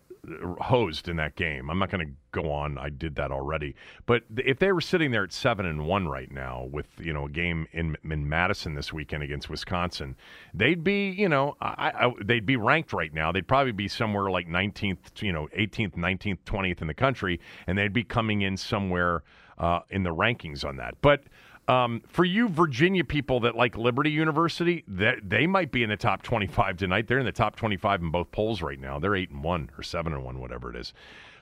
hosed 0.60 1.08
in 1.08 1.16
that 1.18 1.36
game. 1.36 1.70
I'm 1.70 1.80
not 1.80 1.90
going 1.90 2.08
to 2.08 2.14
go 2.32 2.52
on. 2.52 2.78
I 2.78 2.90
did 2.90 3.16
that 3.16 3.32
already. 3.32 3.76
But 4.06 4.24
if 4.38 4.60
they 4.60 4.72
were 4.72 4.82
sitting 4.82 5.12
there 5.12 5.24
at 5.24 5.34
seven 5.34 5.66
and 5.66 5.86
one 5.86 6.08
right 6.08 6.32
now 6.32 6.68
with 6.72 6.88
you 7.00 7.14
know 7.14 7.26
a 7.26 7.30
game 7.30 7.68
in 7.72 7.98
in 8.04 8.28
Madison 8.28 8.76
this 8.76 8.92
weekend 8.92 9.24
against 9.24 9.50
Wisconsin, 9.50 10.16
they'd 10.54 10.84
be 10.84 11.10
you 11.10 11.30
know 11.30 11.56
I, 11.62 11.92
I, 12.06 12.14
they'd 12.24 12.46
be 12.46 12.58
ranked 12.58 12.94
right 12.94 13.14
now. 13.14 13.32
They'd 13.32 13.48
probably 13.48 13.72
be 13.72 13.88
somewhere 13.88 14.30
like 14.30 14.48
19th, 14.48 15.22
you 15.22 15.32
know 15.32 15.48
18th, 15.58 15.94
19th, 15.94 16.40
20th 16.46 16.82
in 16.82 16.88
the 16.88 16.94
country, 16.94 17.40
and 17.68 17.78
they'd 17.78 17.94
be 17.94 18.04
coming 18.04 18.42
in 18.42 18.58
somewhere 18.58 19.24
uh, 19.58 19.80
in 19.90 20.04
the 20.04 20.14
rankings 20.14 20.66
on 20.66 20.78
that. 20.78 20.96
But 21.02 21.24
um, 21.68 22.02
for 22.08 22.24
you 22.24 22.48
Virginia 22.48 23.04
people 23.04 23.40
that 23.42 23.56
like 23.56 23.78
Liberty 23.78 24.12
University, 24.12 24.84
that 24.88 25.30
they 25.30 25.48
might 25.48 25.72
be 25.72 25.84
in 25.84 25.90
the 25.90 25.98
top 25.98 26.22
25 26.22 26.78
tonight. 26.78 27.08
They're 27.08 27.20
in 27.20 27.26
the 27.26 27.32
top 27.32 27.56
25 27.56 28.02
in 28.02 28.12
both 28.12 28.32
polls 28.32 28.62
right 28.62 28.80
now. 28.80 29.00
They're 29.00 29.16
eight 29.16 29.32
and 29.32 29.44
one 29.44 29.72
or 29.78 29.84
seven 29.84 30.14
and 30.14 30.24
one, 30.24 30.40
whatever 30.40 30.70
it 30.70 30.76
is. 30.76 30.94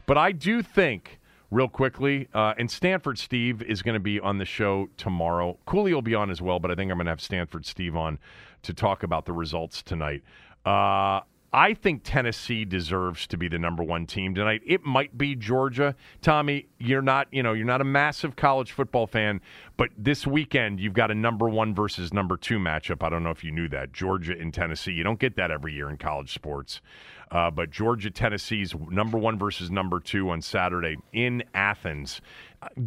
But 0.06 0.18
I 0.18 0.32
do 0.32 0.62
think, 0.62 1.20
real 1.52 1.68
quickly, 1.68 2.28
uh, 2.34 2.54
and 2.58 2.70
Stanford 2.72 3.18
Steve 3.18 3.62
is 3.62 3.82
going 3.82 3.94
to 3.94 4.00
be 4.00 4.20
on 4.20 4.38
the 4.38 4.46
show 4.46 4.90
tomorrow. 4.98 5.58
Cooley 5.66 5.94
will 5.94 6.02
be 6.02 6.16
on 6.16 6.30
as 6.30 6.42
well, 6.42 6.60
but 6.60 6.72
I 6.72 6.76
think 6.76 6.90
I'm 6.90 6.98
going 6.98 7.06
to 7.06 7.12
have 7.12 7.22
Stanford 7.22 7.66
Steve 7.66 7.96
on 7.96 8.18
to 8.64 8.74
talk 8.74 9.04
about 9.04 9.26
the 9.26 9.34
results 9.34 9.82
tonight. 9.82 10.24
Uh, 10.66 11.22
I 11.56 11.76
think 11.76 12.02
Tennessee 12.04 12.66
deserves 12.66 13.28
to 13.28 13.38
be 13.38 13.48
the 13.48 13.60
number 13.60 13.84
one 13.84 14.08
team 14.08 14.34
tonight. 14.34 14.64
It 14.66 14.84
might 14.84 15.16
be 15.20 15.36
Georgia. 15.36 15.94
Tommy, 16.20 16.66
you're 16.80 17.04
not, 17.04 17.28
you 17.32 17.44
know, 17.44 17.54
you're 17.54 17.68
not 17.68 17.80
a 17.80 17.86
massive 17.86 18.36
college 18.36 18.72
football 18.72 19.06
fan, 19.06 19.40
but 19.78 19.90
this 19.96 20.26
weekend 20.26 20.80
you've 20.80 20.94
got 20.94 21.12
a 21.12 21.16
number 21.16 21.48
one 21.48 21.76
versus 21.76 22.12
number 22.12 22.38
two 22.38 22.58
matchup. 22.58 23.04
I 23.04 23.10
don't 23.10 23.24
know 23.24 23.30
if 23.30 23.44
you 23.44 23.52
knew 23.52 23.70
that. 23.70 23.94
Georgia 23.94 24.34
and 24.34 24.52
Tennessee. 24.52 24.94
You 24.94 25.04
don't 25.04 25.20
get 25.20 25.36
that 25.36 25.52
every 25.52 25.74
year 25.74 25.92
in 25.92 25.98
college 25.98 26.34
sports. 26.34 26.82
Uh, 27.30 27.50
but 27.50 27.70
Georgia, 27.72 28.12
Tennessee's 28.12 28.76
number 28.90 29.18
one 29.18 29.38
versus 29.38 29.72
number 29.72 30.00
two 30.00 30.30
on 30.30 30.42
Saturday 30.42 30.98
in 31.14 31.44
Athens. 31.54 32.22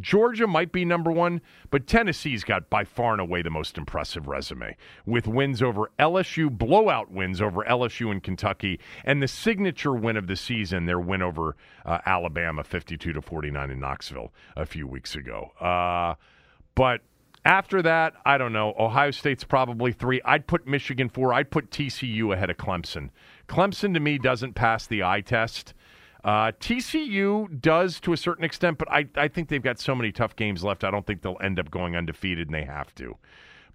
Georgia 0.00 0.46
might 0.46 0.72
be 0.72 0.84
number 0.84 1.10
one, 1.10 1.40
but 1.70 1.86
Tennessee's 1.86 2.44
got 2.44 2.70
by 2.70 2.84
far 2.84 3.12
and 3.12 3.20
away 3.20 3.42
the 3.42 3.50
most 3.50 3.76
impressive 3.78 4.26
resume 4.28 4.76
with 5.04 5.26
wins 5.26 5.62
over 5.62 5.90
LSU, 5.98 6.50
blowout 6.50 7.10
wins 7.10 7.40
over 7.40 7.62
LSU 7.64 8.10
and 8.10 8.22
Kentucky, 8.22 8.78
and 9.04 9.22
the 9.22 9.28
signature 9.28 9.94
win 9.94 10.16
of 10.16 10.26
the 10.26 10.36
season, 10.36 10.86
their 10.86 11.00
win 11.00 11.22
over 11.22 11.56
uh, 11.84 11.98
Alabama, 12.06 12.64
52 12.64 13.12
to 13.12 13.20
49 13.22 13.70
in 13.70 13.80
Knoxville 13.80 14.32
a 14.56 14.66
few 14.66 14.86
weeks 14.86 15.14
ago. 15.14 15.52
Uh, 15.60 16.14
but 16.74 17.00
After 17.44 17.80
that, 17.82 18.14
I 18.24 18.38
don't 18.38 18.52
know. 18.52 18.74
Ohio 18.76 19.12
State's 19.12 19.44
probably 19.44 19.92
three. 19.92 20.20
I'd 20.24 20.48
put 20.48 20.66
Michigan 20.66 21.08
four. 21.08 21.32
I'd 21.32 21.48
put 21.52 21.70
TCU 21.70 22.32
ahead 22.34 22.50
of 22.50 22.56
Clemson. 22.56 23.10
Clemson 23.46 23.94
to 23.94 24.00
me 24.00 24.18
doesn't 24.18 24.54
pass 24.54 24.84
the 24.88 25.04
eye 25.04 25.20
test. 25.20 25.72
Uh, 26.26 26.50
TCU 26.58 27.60
does 27.60 28.00
to 28.00 28.12
a 28.12 28.16
certain 28.16 28.44
extent, 28.44 28.78
but 28.78 28.90
I, 28.90 29.06
I 29.14 29.28
think 29.28 29.48
they've 29.48 29.62
got 29.62 29.78
so 29.78 29.94
many 29.94 30.10
tough 30.10 30.34
games 30.34 30.64
left. 30.64 30.82
I 30.82 30.90
don't 30.90 31.06
think 31.06 31.22
they'll 31.22 31.38
end 31.40 31.60
up 31.60 31.70
going 31.70 31.94
undefeated, 31.94 32.48
and 32.48 32.54
they 32.54 32.64
have 32.64 32.92
to. 32.96 33.16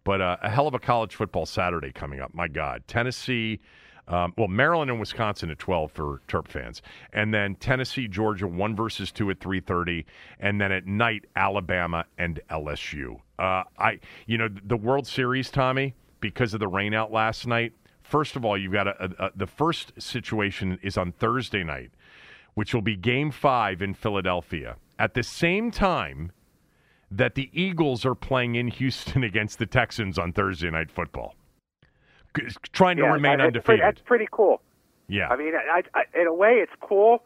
But 0.04 0.20
uh, 0.20 0.36
a 0.44 0.50
hell 0.50 0.68
of 0.68 0.74
a 0.74 0.80
college 0.80 1.16
football 1.16 1.46
Saturday 1.46 1.94
coming 1.94 2.20
up. 2.20 2.34
My 2.34 2.50
God, 2.50 2.84
Tennessee. 2.88 3.62
Um, 4.10 4.34
well, 4.38 4.50
Maryland 4.50 4.92
and 4.92 5.00
Wisconsin 5.00 5.50
at 5.50 5.60
12 5.60 5.92
for 5.94 6.22
Terp 6.28 6.50
fans, 6.50 6.82
and 7.14 7.34
then 7.34 7.56
Tennessee, 7.56 8.10
Georgia, 8.10 8.48
one 8.48 8.76
versus 8.76 9.14
two 9.14 9.30
at 9.30 9.40
3:30, 9.40 10.04
and 10.40 10.60
then 10.60 10.74
at 10.74 10.86
night 10.86 11.26
Alabama 11.38 12.06
and 12.18 12.42
LSU. 12.50 13.22
Uh, 13.40 13.64
I, 13.78 14.00
you 14.26 14.38
know, 14.38 14.50
the 14.50 14.76
World 14.76 15.08
Series, 15.08 15.50
Tommy, 15.50 15.94
because 16.20 16.54
of 16.54 16.60
the 16.60 16.68
rain 16.68 16.94
out 16.94 17.14
last 17.14 17.48
night. 17.48 17.72
First 18.04 18.36
of 18.36 18.44
all, 18.44 18.58
you've 18.58 18.74
got 18.74 18.88
a, 18.88 19.06
a, 19.06 19.26
a, 19.28 19.32
the 19.36 19.48
first 19.48 19.94
situation 19.98 20.78
is 20.82 20.98
on 20.98 21.14
Thursday 21.14 21.64
night, 21.64 21.92
which 22.54 22.74
will 22.74 22.82
be 22.82 22.96
Game 22.96 23.32
Five 23.32 23.82
in 23.82 23.94
Philadelphia 23.94 24.76
at 25.00 25.14
the 25.14 25.24
same 25.24 25.72
time 25.72 26.32
that 27.10 27.36
the 27.36 27.50
Eagles 27.54 28.06
are 28.06 28.16
playing 28.16 28.56
in 28.56 28.68
Houston 28.68 29.24
against 29.32 29.60
the 29.60 29.66
Texans 29.66 30.18
on 30.18 30.34
Thursday 30.34 30.70
night 30.70 30.92
football 30.92 31.36
trying 32.72 32.98
to 32.98 33.04
yeah, 33.04 33.12
remain 33.12 33.38
that's 33.38 33.48
undefeated. 33.48 33.66
Pretty, 33.66 33.82
that's 33.82 34.02
pretty 34.02 34.28
cool. 34.32 34.62
Yeah. 35.08 35.28
I 35.30 35.36
mean, 35.36 35.54
I, 35.56 35.84
I, 35.94 36.04
in 36.20 36.28
a 36.28 36.34
way, 36.34 36.54
it's 36.62 36.72
cool. 36.80 37.24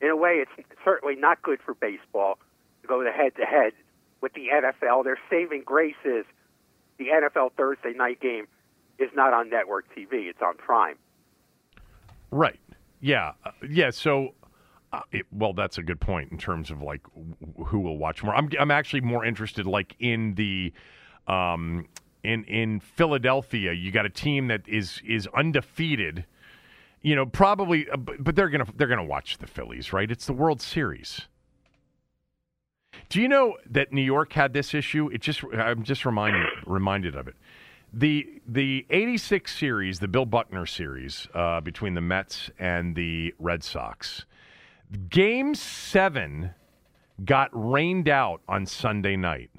In 0.00 0.10
a 0.10 0.16
way, 0.16 0.42
it's 0.42 0.68
certainly 0.84 1.14
not 1.14 1.40
good 1.42 1.60
for 1.64 1.74
baseball 1.74 2.38
to 2.82 2.88
go 2.88 3.04
head 3.04 3.36
to 3.36 3.44
head 3.44 3.72
with 4.20 4.32
the 4.34 4.48
NFL. 4.52 5.04
Their 5.04 5.18
saving 5.30 5.62
grace 5.64 5.94
is 6.04 6.24
the 6.98 7.06
NFL 7.06 7.52
Thursday 7.56 7.92
night 7.94 8.20
game 8.20 8.46
is 8.98 9.10
not 9.14 9.32
on 9.32 9.50
network 9.50 9.86
TV; 9.94 10.28
it's 10.28 10.42
on 10.42 10.56
Prime. 10.56 10.96
Right. 12.30 12.60
Yeah. 13.00 13.32
Uh, 13.44 13.50
yeah. 13.68 13.90
So. 13.90 14.34
Uh, 14.94 15.00
it, 15.10 15.26
well, 15.32 15.52
that's 15.52 15.78
a 15.78 15.82
good 15.82 16.00
point 16.00 16.30
in 16.30 16.38
terms 16.38 16.70
of 16.70 16.80
like 16.80 17.00
who 17.66 17.80
will 17.80 17.98
watch 17.98 18.22
more. 18.22 18.34
I'm 18.34 18.48
I'm 18.58 18.70
actually 18.70 19.00
more 19.00 19.24
interested 19.24 19.66
like 19.66 19.96
in 19.98 20.34
the 20.34 20.72
um, 21.26 21.88
in 22.22 22.44
in 22.44 22.78
Philadelphia, 22.78 23.72
you 23.72 23.90
got 23.90 24.06
a 24.06 24.10
team 24.10 24.46
that 24.48 24.62
is 24.68 25.02
is 25.04 25.28
undefeated. 25.34 26.26
You 27.02 27.16
know, 27.16 27.26
probably, 27.26 27.88
uh, 27.90 27.96
but 27.96 28.36
they're 28.36 28.48
gonna 28.48 28.66
they're 28.76 28.86
gonna 28.86 29.04
watch 29.04 29.38
the 29.38 29.48
Phillies, 29.48 29.92
right? 29.92 30.10
It's 30.10 30.26
the 30.26 30.32
World 30.32 30.62
Series. 30.62 31.22
Do 33.08 33.20
you 33.20 33.26
know 33.26 33.56
that 33.68 33.92
New 33.92 34.02
York 34.02 34.32
had 34.32 34.52
this 34.52 34.74
issue? 34.74 35.10
It 35.12 35.22
just 35.22 35.42
I'm 35.52 35.82
just 35.82 36.06
reminded 36.06 36.46
reminded 36.66 37.16
of 37.16 37.26
it. 37.26 37.34
The 37.92 38.40
the 38.46 38.86
'86 38.90 39.56
series, 39.56 39.98
the 39.98 40.08
Bill 40.08 40.24
Buckner 40.24 40.66
series 40.66 41.26
uh, 41.34 41.60
between 41.60 41.94
the 41.94 42.00
Mets 42.00 42.48
and 42.60 42.94
the 42.94 43.34
Red 43.40 43.64
Sox, 43.64 44.24
Game 44.94 45.54
Seven 45.54 46.50
got 47.24 47.50
rained 47.52 48.08
out 48.08 48.40
on 48.48 48.66
Sunday 48.66 49.16
night 49.16 49.50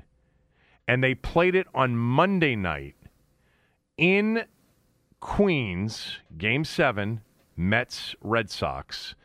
and 0.87 1.03
they 1.03 1.15
played 1.15 1.55
it 1.55 1.67
on 1.73 1.95
Monday 1.95 2.55
night 2.55 2.95
in 3.97 4.43
Queens, 5.19 6.19
game 6.37 6.63
seven, 6.63 7.21
Mets, 7.55 8.15
Red 8.21 8.49
Sox. 8.49 9.15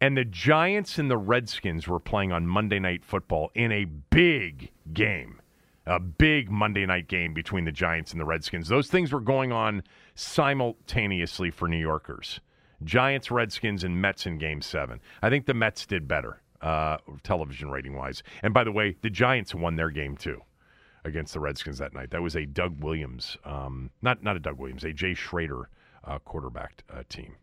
And 0.00 0.16
the 0.16 0.24
Giants 0.24 0.98
and 0.98 1.10
the 1.10 1.16
Redskins 1.16 1.88
were 1.88 2.00
playing 2.00 2.32
on 2.32 2.46
Monday 2.46 2.78
Night 2.78 3.02
Football 3.02 3.50
in 3.54 3.72
a 3.72 3.86
big 3.86 4.70
game, 4.92 5.40
a 5.86 5.98
big 5.98 6.50
Monday 6.50 6.84
night 6.84 7.08
game 7.08 7.32
between 7.32 7.64
the 7.64 7.72
Giants 7.72 8.12
and 8.12 8.20
the 8.20 8.26
Redskins. 8.26 8.68
Those 8.68 8.88
things 8.88 9.10
were 9.10 9.20
going 9.20 9.52
on 9.52 9.82
simultaneously 10.14 11.50
for 11.50 11.66
New 11.66 11.78
Yorkers 11.78 12.40
Giants, 12.84 13.30
Redskins, 13.30 13.84
and 13.84 14.00
Mets 14.00 14.26
in 14.26 14.38
game 14.38 14.62
seven. 14.62 15.00
I 15.22 15.30
think 15.30 15.46
the 15.46 15.54
Mets 15.54 15.86
did 15.86 16.06
better, 16.06 16.40
uh, 16.60 16.98
television 17.22 17.70
rating 17.70 17.94
wise. 17.94 18.22
And 18.42 18.52
by 18.52 18.64
the 18.64 18.72
way, 18.72 18.96
the 19.02 19.10
Giants 19.10 19.54
won 19.54 19.76
their 19.76 19.90
game 19.90 20.16
too 20.16 20.42
against 21.04 21.34
the 21.34 21.40
Redskins 21.40 21.78
that 21.78 21.94
night. 21.94 22.10
That 22.10 22.22
was 22.22 22.36
a 22.36 22.44
Doug 22.44 22.82
Williams, 22.82 23.36
um, 23.44 23.90
not 24.02 24.22
not 24.22 24.36
a 24.36 24.40
Doug 24.40 24.58
Williams, 24.58 24.84
a 24.84 24.92
Jay 24.92 25.14
Schroeder 25.14 25.68
uh, 26.04 26.18
quarterbacked 26.18 26.82
uh, 26.92 27.02
team 27.08 27.36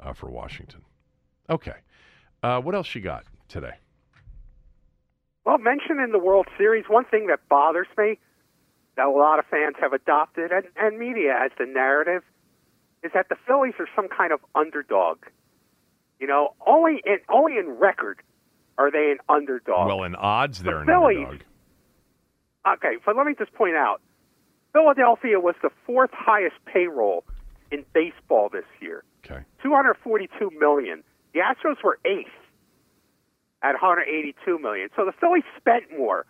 uh, 0.00 0.12
for 0.12 0.30
Washington. 0.30 0.82
Okay, 1.50 1.74
uh, 2.42 2.60
what 2.60 2.74
else 2.74 2.94
you 2.94 3.00
got 3.00 3.24
today? 3.48 3.74
Well, 5.44 5.58
mentioned 5.58 6.00
in 6.00 6.10
the 6.10 6.18
World 6.18 6.48
Series, 6.58 6.84
one 6.88 7.04
thing 7.04 7.28
that 7.28 7.48
bothers 7.48 7.86
me 7.96 8.18
that 8.96 9.06
a 9.06 9.10
lot 9.10 9.38
of 9.38 9.44
fans 9.46 9.76
have 9.80 9.92
adopted, 9.92 10.50
and, 10.50 10.64
and 10.76 10.98
media 10.98 11.34
as 11.44 11.52
the 11.58 11.66
narrative, 11.66 12.22
is 13.06 13.12
that 13.14 13.28
the 13.28 13.36
Phillies 13.46 13.74
are 13.78 13.88
some 13.94 14.08
kind 14.08 14.32
of 14.32 14.40
underdog. 14.54 15.18
You 16.20 16.26
know, 16.26 16.54
only 16.66 17.02
in 17.04 17.18
only 17.28 17.58
in 17.58 17.70
record 17.78 18.20
are 18.78 18.90
they 18.90 19.10
an 19.10 19.18
underdog. 19.28 19.86
Well, 19.86 20.04
in 20.04 20.14
odds, 20.14 20.62
they're 20.62 20.74
the 20.74 20.80
an 20.80 20.86
Phillies, 20.86 21.26
underdog. 21.26 21.42
Okay, 22.74 22.96
but 23.04 23.16
let 23.16 23.26
me 23.26 23.34
just 23.38 23.52
point 23.54 23.76
out 23.76 24.00
Philadelphia 24.72 25.40
was 25.40 25.54
the 25.62 25.70
fourth 25.86 26.10
highest 26.12 26.56
payroll 26.66 27.24
in 27.70 27.84
baseball 27.94 28.48
this 28.52 28.66
year. 28.80 29.04
Okay. 29.24 29.42
242 29.62 30.50
million. 30.58 31.02
The 31.32 31.40
Astros 31.40 31.82
were 31.82 31.98
eighth 32.04 32.28
at 33.62 33.72
182 33.72 34.58
million. 34.58 34.88
So 34.96 35.04
the 35.04 35.12
Phillies 35.12 35.44
spent 35.56 35.84
more 35.96 36.26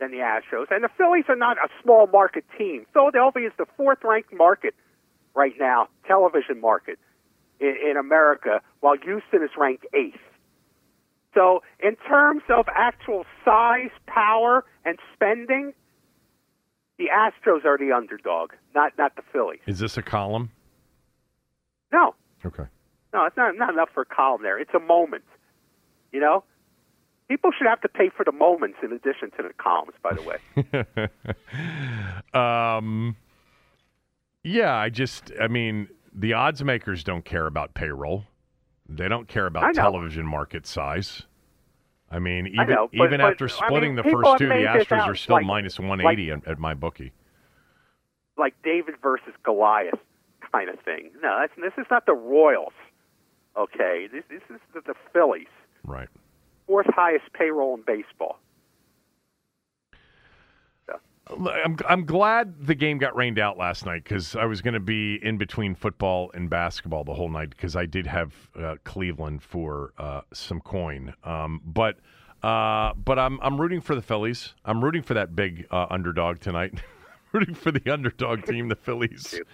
than 0.00 0.10
the 0.10 0.18
Astros, 0.18 0.66
and 0.70 0.84
the 0.84 0.88
Phillies 0.96 1.24
are 1.28 1.36
not 1.36 1.58
a 1.58 1.68
small 1.82 2.06
market 2.06 2.44
team. 2.56 2.86
Philadelphia 2.92 3.48
is 3.48 3.52
the 3.58 3.66
fourth 3.76 3.98
ranked 4.04 4.32
market 4.32 4.74
right 5.38 5.54
now, 5.58 5.88
television 6.06 6.60
market 6.60 6.98
in, 7.60 7.74
in 7.90 7.96
America, 7.96 8.60
while 8.80 8.96
Houston 9.02 9.42
is 9.42 9.50
ranked 9.56 9.86
eighth. 9.94 10.18
So, 11.34 11.62
in 11.80 11.94
terms 12.08 12.42
of 12.50 12.66
actual 12.74 13.24
size, 13.44 13.90
power, 14.06 14.64
and 14.84 14.98
spending, 15.14 15.72
the 16.98 17.06
Astros 17.14 17.64
are 17.64 17.78
the 17.78 17.92
underdog, 17.92 18.50
not 18.74 18.92
not 18.98 19.14
the 19.14 19.22
Phillies. 19.32 19.60
Is 19.66 19.78
this 19.78 19.96
a 19.96 20.02
column? 20.02 20.50
No, 21.92 22.14
Okay. 22.44 22.64
no, 23.14 23.24
it's 23.26 23.36
not 23.36 23.56
not 23.56 23.72
enough 23.72 23.90
for 23.94 24.02
a 24.02 24.06
column 24.06 24.42
there. 24.42 24.58
It's 24.58 24.74
a 24.74 24.80
moment. 24.80 25.22
You 26.12 26.20
know, 26.20 26.42
people 27.28 27.50
should 27.56 27.68
have 27.68 27.80
to 27.82 27.88
pay 27.88 28.08
for 28.14 28.24
the 28.24 28.32
moments 28.32 28.78
in 28.82 28.92
addition 28.92 29.30
to 29.36 29.42
the 29.44 29.52
columns. 29.58 29.94
By 30.02 30.14
the 30.14 30.22
way, 30.22 30.38
um, 32.34 33.16
yeah, 34.44 34.74
I 34.74 34.88
just, 34.90 35.32
I 35.40 35.48
mean, 35.48 35.88
the 36.14 36.32
odds 36.34 36.62
makers 36.64 37.04
don't 37.04 37.24
care 37.24 37.46
about 37.46 37.74
payroll. 37.74 38.24
They 38.88 39.08
don't 39.08 39.28
care 39.28 39.46
about 39.46 39.74
television 39.74 40.26
market 40.26 40.66
size. 40.66 41.22
I 42.10 42.18
mean, 42.18 42.46
I 42.58 42.62
even 42.62 42.74
know, 42.74 42.88
but- 42.92 43.04
even 43.06 43.20
but, 43.20 43.32
after 43.32 43.44
I 43.44 43.48
splitting 43.48 43.94
mean, 43.94 44.04
the 44.04 44.10
first 44.10 44.38
two, 44.38 44.48
the 44.48 44.54
Astros 44.54 45.06
are 45.06 45.14
still 45.14 45.36
like- 45.36 45.44
minus 45.46 45.78
180 45.78 46.30
at, 46.30 46.46
at 46.48 46.58
my 46.58 46.74
bookie. 46.74 47.12
like 48.38 48.54
David 48.62 48.94
versus 49.02 49.34
Goliath 49.44 49.98
kind 50.52 50.70
of 50.70 50.78
thing. 50.80 51.10
No, 51.22 51.36
that's, 51.40 51.52
this 51.56 51.72
is 51.76 51.86
not 51.90 52.06
the 52.06 52.14
Royals. 52.14 52.72
Okay, 53.56 54.06
this 54.10 54.22
this 54.30 54.40
is 54.48 54.60
the, 54.72 54.80
the 54.86 54.94
Phillies, 55.12 55.48
Right. 55.84 56.08
fourth 56.66 56.86
highest 56.94 57.24
payroll 57.32 57.74
in 57.74 57.82
baseball. 57.82 58.38
I'm 61.30 61.76
I'm 61.88 62.04
glad 62.04 62.66
the 62.66 62.74
game 62.74 62.98
got 62.98 63.14
rained 63.16 63.38
out 63.38 63.58
last 63.58 63.84
night 63.84 64.04
because 64.04 64.34
I 64.34 64.44
was 64.46 64.62
going 64.62 64.74
to 64.74 64.80
be 64.80 65.18
in 65.22 65.36
between 65.36 65.74
football 65.74 66.30
and 66.34 66.48
basketball 66.48 67.04
the 67.04 67.14
whole 67.14 67.28
night 67.28 67.50
because 67.50 67.76
I 67.76 67.86
did 67.86 68.06
have 68.06 68.34
uh, 68.58 68.76
Cleveland 68.84 69.42
for 69.42 69.92
uh, 69.98 70.22
some 70.32 70.60
coin. 70.60 71.14
Um, 71.24 71.60
but 71.64 71.98
uh, 72.42 72.94
but 72.94 73.18
I'm 73.18 73.38
I'm 73.42 73.60
rooting 73.60 73.80
for 73.80 73.94
the 73.94 74.02
Phillies. 74.02 74.54
I'm 74.64 74.82
rooting 74.82 75.02
for 75.02 75.14
that 75.14 75.36
big 75.36 75.66
uh, 75.70 75.86
underdog 75.90 76.40
tonight. 76.40 76.74
rooting 77.32 77.54
for 77.54 77.70
the 77.72 77.90
underdog 77.92 78.44
team, 78.44 78.68
the 78.68 78.76
Phillies. 78.76 79.40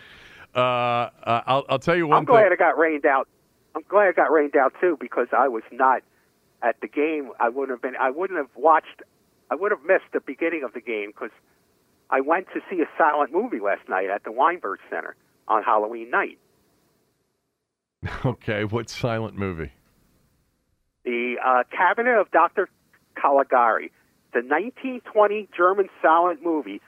Uh, 0.55 1.11
uh, 1.25 1.43
I'll 1.47 1.65
I'll 1.69 1.79
tell 1.81 1.97
you 1.97 2.07
one 2.07 2.19
I'm 2.19 2.25
glad 2.25 2.45
thing. 2.45 2.53
it 2.53 2.59
got 2.61 2.79
rained 2.79 3.05
out. 3.05 3.27
I'm 3.75 3.83
glad 3.89 4.11
it 4.11 4.15
got 4.15 4.31
rained 4.31 4.55
out 4.55 4.73
too 4.81 4.97
because 5.01 5.27
I 5.37 5.49
was 5.49 5.65
not 5.73 6.05
at 6.63 6.81
the 6.81 6.87
game. 6.87 7.33
I 7.41 7.49
wouldn't 7.49 7.71
have 7.71 7.83
been. 7.83 7.97
I 8.01 8.11
wouldn't 8.11 8.39
have 8.39 8.51
watched. 8.55 9.03
I 9.51 9.57
would 9.57 9.73
have 9.73 9.83
missed 9.85 10.05
the 10.13 10.21
beginning 10.21 10.63
of 10.63 10.73
the 10.73 10.81
game 10.81 11.11
because 11.11 11.33
I 12.15 12.21
went 12.21 12.47
to 12.55 12.61
see 12.71 12.81
a 12.81 12.87
silent 12.97 13.33
movie 13.33 13.59
last 13.59 13.89
night 13.89 14.09
at 14.09 14.23
the 14.23 14.31
Weinberg 14.31 14.79
Center 14.89 15.17
on 15.49 15.65
Halloween 15.65 16.11
night. 16.11 16.39
Okay, 18.25 18.65
what 18.65 18.89
silent 18.89 19.35
movie? 19.35 19.73
The 21.05 21.37
uh, 21.45 21.65
Cabinet 21.71 22.21
of 22.21 22.31
Dr. 22.31 22.69
Caligari, 23.21 23.91
the 24.33 24.41
1920 24.41 25.49
German 25.57 25.89
silent 26.03 26.43
movie 26.43 26.81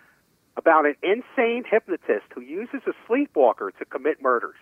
about 0.57 0.85
an 0.85 0.94
insane 1.03 1.65
hypnotist 1.69 2.27
who 2.35 2.43
uses 2.43 2.81
a 2.86 2.93
sleepwalker 3.07 3.73
to 3.78 3.85
commit 3.86 4.23
murders. 4.23 4.57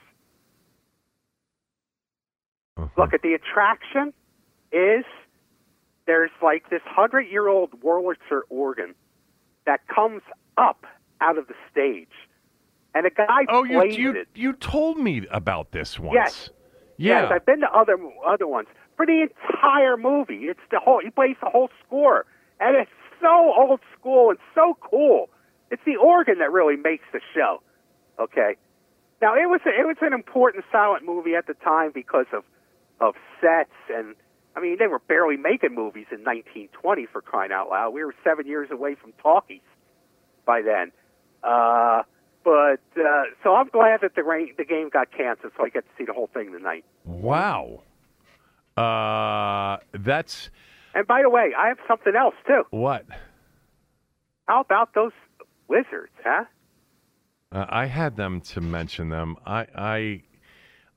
Uh-huh. 2.76 2.88
Look 2.96 3.14
at 3.14 3.22
the 3.22 3.34
attraction 3.34 4.12
is 4.72 5.04
there's 6.06 6.30
like 6.42 6.70
this 6.70 6.82
hundred 6.84 7.28
year 7.30 7.48
old 7.48 7.70
Wurlitzer 7.82 8.42
organ 8.48 8.94
that 9.66 9.80
comes 9.88 10.22
up 10.56 10.86
out 11.20 11.38
of 11.38 11.46
the 11.48 11.54
stage, 11.70 12.08
and 12.94 13.06
a 13.06 13.10
guy 13.10 13.44
Oh, 13.48 13.64
you 13.64 13.84
you 13.84 14.10
it. 14.12 14.28
you 14.34 14.52
told 14.54 14.98
me 14.98 15.26
about 15.30 15.72
this 15.72 15.98
once. 15.98 16.14
Yes. 16.14 16.50
Yeah. 16.96 17.22
Yes, 17.22 17.32
I've 17.34 17.46
been 17.46 17.60
to 17.60 17.70
other 17.70 17.96
other 18.26 18.46
ones. 18.46 18.68
For 18.96 19.04
the 19.06 19.22
entire 19.28 19.96
movie, 19.96 20.44
it's 20.44 20.60
the 20.70 20.78
whole. 20.78 21.00
He 21.02 21.10
plays 21.10 21.36
the 21.42 21.50
whole 21.50 21.70
score, 21.84 22.24
and 22.60 22.76
it's 22.76 22.90
so 23.20 23.52
old 23.56 23.80
school 23.98 24.30
and 24.30 24.38
so 24.54 24.76
cool. 24.80 25.28
It's 25.70 25.82
the 25.84 25.96
organ 25.96 26.38
that 26.38 26.52
really 26.52 26.76
makes 26.76 27.04
the 27.12 27.20
show. 27.34 27.62
Okay. 28.20 28.56
Now 29.20 29.34
it 29.34 29.48
was 29.48 29.60
a, 29.66 29.70
it 29.70 29.86
was 29.86 29.96
an 30.02 30.12
important 30.12 30.64
silent 30.70 31.04
movie 31.04 31.34
at 31.34 31.46
the 31.46 31.54
time 31.54 31.90
because 31.92 32.26
of 32.32 32.44
of 33.00 33.14
sets 33.40 33.72
and 33.92 34.14
I 34.54 34.60
mean 34.60 34.76
they 34.78 34.86
were 34.86 35.00
barely 35.00 35.36
making 35.36 35.74
movies 35.74 36.06
in 36.12 36.18
1920 36.22 37.06
for 37.06 37.20
crying 37.22 37.50
out 37.50 37.70
loud. 37.70 37.90
We 37.92 38.04
were 38.04 38.14
seven 38.22 38.46
years 38.46 38.70
away 38.70 38.94
from 38.94 39.12
talkies 39.20 39.62
by 40.46 40.62
then. 40.62 40.92
Uh, 41.42 42.02
but 42.44 42.80
uh, 42.98 43.22
so 43.42 43.54
I'm 43.54 43.68
glad 43.68 44.00
that 44.02 44.14
the 44.14 44.22
rain, 44.22 44.52
the 44.58 44.64
game 44.64 44.88
got 44.92 45.10
canceled, 45.10 45.52
so 45.56 45.64
I 45.64 45.68
get 45.70 45.84
to 45.84 45.90
see 45.98 46.04
the 46.04 46.12
whole 46.12 46.28
thing 46.32 46.52
tonight. 46.52 46.84
wow. 47.04 47.82
Uh, 48.76 49.78
that's 49.92 50.50
And 50.94 51.06
by 51.06 51.22
the 51.22 51.30
way, 51.30 51.52
I 51.56 51.68
have 51.68 51.78
something 51.86 52.14
else 52.16 52.34
too. 52.46 52.62
what. 52.70 53.04
How 54.46 54.60
about 54.60 54.94
those 54.94 55.12
wizards, 55.68 56.12
huh? 56.24 56.44
Uh, 57.52 57.66
I 57.68 57.86
had 57.86 58.16
them 58.16 58.40
to 58.40 58.60
mention 58.60 59.08
them. 59.10 59.36
I 59.46 59.66
I 59.74 60.22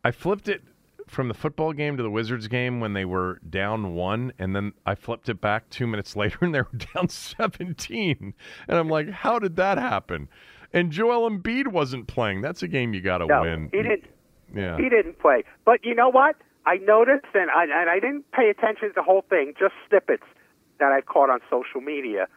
I 0.04 0.12
flipped 0.12 0.48
it 0.50 0.64
from 1.08 1.28
the 1.28 1.34
football 1.34 1.74
game 1.74 1.98
to 1.98 2.04
the 2.04 2.10
Wizards 2.12 2.48
game 2.48 2.80
when 2.80 2.94
they 2.94 3.06
were 3.06 3.40
down 3.50 3.96
one, 3.96 4.34
and 4.38 4.56
then 4.56 4.74
I 4.86 4.96
flipped 4.96 5.30
it 5.30 5.40
back 5.42 5.70
two 5.70 5.88
minutes 5.88 6.16
later 6.16 6.38
and 6.42 6.54
they 6.54 6.62
were 6.62 6.78
down 6.94 7.10
seventeen. 7.10 8.34
And 8.68 8.78
I'm 8.78 8.90
like, 8.90 9.10
how 9.10 9.40
did 9.40 9.56
that 9.56 9.78
happen? 9.78 10.28
And 10.74 10.92
Joel 10.92 11.30
Embiid 11.30 11.68
wasn't 11.68 12.08
playing. 12.08 12.42
That's 12.42 12.62
a 12.62 12.68
game 12.68 12.94
you 12.94 13.02
got 13.02 13.20
to 13.20 13.26
No, 13.26 13.42
win. 13.42 13.70
he 13.72 13.82
didn't. 13.82 14.04
Yeah. 14.54 14.78
He 14.78 14.90
didn't 14.90 15.20
play. 15.20 15.44
But 15.66 15.84
you 15.84 15.96
know 15.96 16.10
what? 16.10 16.36
I 16.66 16.76
noticed, 16.78 17.26
and 17.34 17.50
I, 17.50 17.64
and 17.64 17.90
I 17.90 18.00
didn't 18.00 18.30
pay 18.34 18.50
attention 18.50 18.90
to 18.90 18.94
the 18.94 19.02
whole 19.04 19.24
thing, 19.30 19.54
just 19.58 19.74
snippets 19.88 20.24
that 20.80 20.92
I 20.92 21.00
caught 21.02 21.30
on 21.30 21.40
social 21.50 21.80
media. 21.82 22.28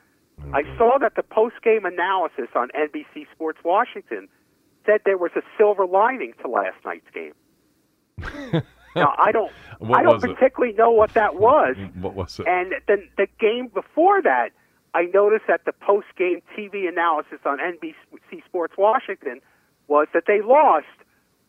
I 0.55 0.63
saw 0.79 0.97
that 0.99 1.17
the 1.17 1.23
post-game 1.23 1.85
analysis 1.85 2.47
on 2.55 2.69
NBC 2.71 3.27
Sports 3.35 3.59
Washington 3.65 4.29
said 4.87 5.01
there 5.05 5.19
was 5.19 5.33
a 5.37 5.43
silver 5.59 5.85
lining 5.87 6.33
to 6.43 6.49
last 6.49 6.77
night's 6.85 7.11
game. 7.13 7.33
Now 8.97 9.15
I 9.19 9.33
don't, 9.33 9.53
I 9.95 10.03
don't 10.03 10.15
was 10.15 10.25
it? 10.25 10.35
particularly 10.35 10.75
know 10.75 10.91
what 10.91 11.15
that 11.15 11.37
was. 11.37 11.77
What 12.01 12.15
was 12.15 12.39
it? 12.41 12.47
And 12.47 12.75
the 12.87 13.03
the 13.17 13.27
game 13.39 13.69
before 13.69 14.23
that, 14.23 14.51
I 14.95 15.03
noticed 15.15 15.45
that 15.49 15.65
the 15.65 15.73
post 15.73 16.07
game 16.17 16.41
TV 16.57 16.89
analysis 16.89 17.39
on 17.45 17.59
NBC 17.59 18.45
Sports 18.47 18.75
Washington 18.77 19.41
was 19.89 20.09
that 20.15 20.25
they 20.27 20.41
lost, 20.43 20.87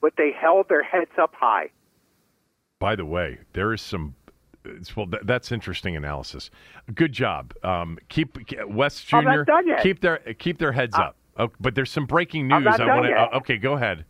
but 0.02 0.14
they 0.18 0.32
held 0.32 0.68
their 0.70 0.84
heads 0.84 1.12
up 1.20 1.34
high. 1.36 1.70
By 2.80 2.96
the 2.96 3.06
way, 3.06 3.38
there 3.54 3.74
is 3.74 3.82
some. 3.82 4.16
it's- 4.66 4.96
Well, 4.96 5.06
th- 5.08 5.22
that's 5.26 5.52
interesting 5.52 5.96
analysis. 5.96 6.50
Good 6.96 7.14
job. 7.14 7.54
Um, 7.64 8.00
keep 8.10 8.38
West 8.68 9.08
Junior. 9.08 9.46
Keep 9.84 10.02
their 10.02 10.18
keep 10.40 10.58
their 10.58 10.72
heads 10.72 10.96
up. 10.96 11.16
Oh, 11.38 11.50
but 11.60 11.76
there's 11.76 11.92
some 11.92 12.06
breaking 12.06 12.48
news. 12.48 12.66
I 12.68 12.86
wanna- 12.86 13.12
uh, 13.12 13.38
okay, 13.38 13.58
go 13.58 13.74
ahead. 13.74 14.06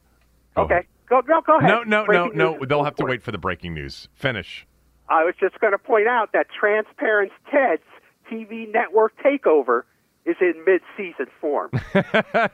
Go 0.56 0.64
okay, 0.64 0.74
ahead. 0.74 0.86
Go 1.12 1.22
go 1.22 1.42
go 1.46 1.60
ahead. 1.60 1.70
No, 1.70 1.84
no, 1.84 2.02
no, 2.02 2.06
Breaking 2.06 2.38
no. 2.38 2.52
news 2.54 2.62
is 2.64 2.68
They'll 2.70 2.84
have 2.84 2.96
to 2.96 3.06
wait 3.06 3.22
for 3.22 3.32
the 3.32 3.38
breaking 3.38 3.74
news. 3.74 4.08
Finish. 4.14 4.66
I 5.10 5.24
was 5.26 5.36
just 5.40 5.60
going 5.60 5.74
to 5.74 5.78
point 5.78 6.08
out 6.08 6.32
that 6.34 6.48
Transparent 6.58 7.32
Ted's 7.52 7.84
TV 8.32 8.72
network 8.72 9.14
takeover 9.24 9.84
is 10.26 10.38
in 10.40 10.54
mid-season 10.66 11.28
form. 11.42 11.72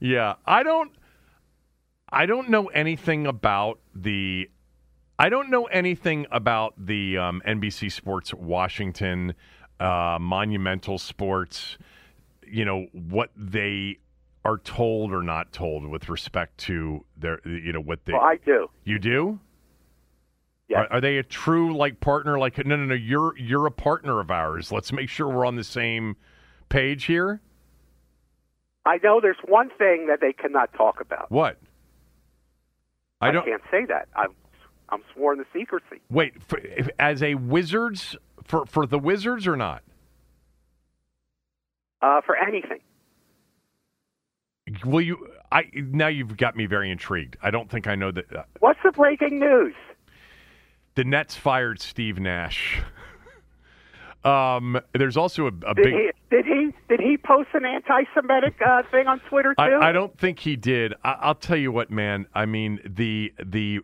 Yeah, 0.00 0.34
I 0.46 0.62
don't. 0.62 0.92
I 2.10 2.26
don't 2.26 2.48
know 2.50 2.66
anything 2.66 3.26
about 3.26 3.80
the. 3.94 4.48
I 5.18 5.28
don't 5.28 5.50
know 5.50 5.64
anything 5.64 6.26
about 6.30 6.74
the 6.78 7.18
um, 7.18 7.42
NBC 7.46 7.90
Sports 7.90 8.32
Washington 8.32 9.34
uh, 9.80 10.18
Monumental 10.20 10.98
Sports. 10.98 11.78
You 12.46 12.64
know 12.64 12.86
what 12.92 13.30
they 13.36 13.98
are 14.44 14.58
told 14.58 15.12
or 15.12 15.22
not 15.22 15.52
told 15.52 15.86
with 15.86 16.08
respect 16.08 16.58
to 16.58 17.04
their. 17.16 17.40
You 17.46 17.72
know 17.72 17.80
what 17.80 18.04
they. 18.04 18.12
well, 18.12 18.22
I 18.22 18.38
do. 18.44 18.68
you 18.84 18.98
do. 18.98 19.40
Yes. 20.68 20.86
Are, 20.90 20.96
are 20.96 21.00
they 21.00 21.18
a 21.18 21.22
true 21.22 21.76
like 21.76 22.00
partner? 22.00 22.38
Like 22.38 22.64
no, 22.64 22.76
no, 22.76 22.84
no. 22.84 22.94
You're 22.94 23.36
you're 23.38 23.66
a 23.66 23.70
partner 23.70 24.20
of 24.20 24.30
ours. 24.30 24.70
Let's 24.70 24.92
make 24.92 25.08
sure 25.08 25.28
we're 25.28 25.46
on 25.46 25.56
the 25.56 25.64
same 25.64 26.16
page 26.68 27.04
here. 27.04 27.40
I 28.84 28.98
know 29.02 29.20
there's 29.20 29.36
one 29.46 29.70
thing 29.76 30.06
that 30.08 30.20
they 30.20 30.32
cannot 30.32 30.72
talk 30.74 31.00
about. 31.00 31.30
What? 31.30 31.58
I 33.20 33.30
don't. 33.30 33.44
can't 33.44 33.62
say 33.70 33.84
that. 33.86 34.08
I'm 34.14 34.34
I'm 34.88 35.02
sworn 35.14 35.38
to 35.38 35.44
secrecy. 35.52 36.00
Wait, 36.10 36.42
for, 36.42 36.58
if, 36.58 36.88
as 36.98 37.22
a 37.22 37.34
Wizards 37.34 38.16
for 38.44 38.64
for 38.66 38.86
the 38.86 38.98
Wizards 38.98 39.46
or 39.46 39.56
not? 39.56 39.82
Uh, 42.00 42.20
for 42.24 42.36
anything. 42.36 42.78
Will 44.84 45.00
you? 45.00 45.28
I 45.50 45.64
now 45.74 46.08
you've 46.08 46.36
got 46.36 46.56
me 46.56 46.66
very 46.66 46.90
intrigued. 46.90 47.36
I 47.42 47.50
don't 47.50 47.70
think 47.70 47.86
I 47.86 47.94
know 47.94 48.10
that 48.10 48.34
uh, 48.34 48.42
What's 48.60 48.80
the 48.84 48.92
breaking 48.92 49.38
news? 49.38 49.74
the 50.94 51.04
Nets 51.04 51.36
fired 51.36 51.80
Steve 51.80 52.18
Nash. 52.18 52.80
um, 54.24 54.80
there's 54.94 55.16
also 55.16 55.44
a, 55.44 55.52
a 55.66 55.74
Did 55.74 55.84
big. 55.84 55.94
he 55.94 56.10
did 56.30 56.44
he 56.44 56.74
did 56.88 57.00
he 57.00 57.16
post 57.16 57.48
an 57.54 57.64
anti-Semitic 57.64 58.54
uh, 58.66 58.82
thing 58.90 59.06
on 59.06 59.20
Twitter 59.20 59.54
too? 59.54 59.62
I, 59.62 59.90
I 59.90 59.92
don't 59.92 60.16
think 60.18 60.40
he 60.40 60.56
did. 60.56 60.94
I, 61.04 61.12
I'll 61.20 61.34
tell 61.34 61.56
you 61.56 61.70
what, 61.72 61.90
man. 61.90 62.26
I 62.34 62.46
mean 62.46 62.80
the 62.84 63.32
the 63.44 63.80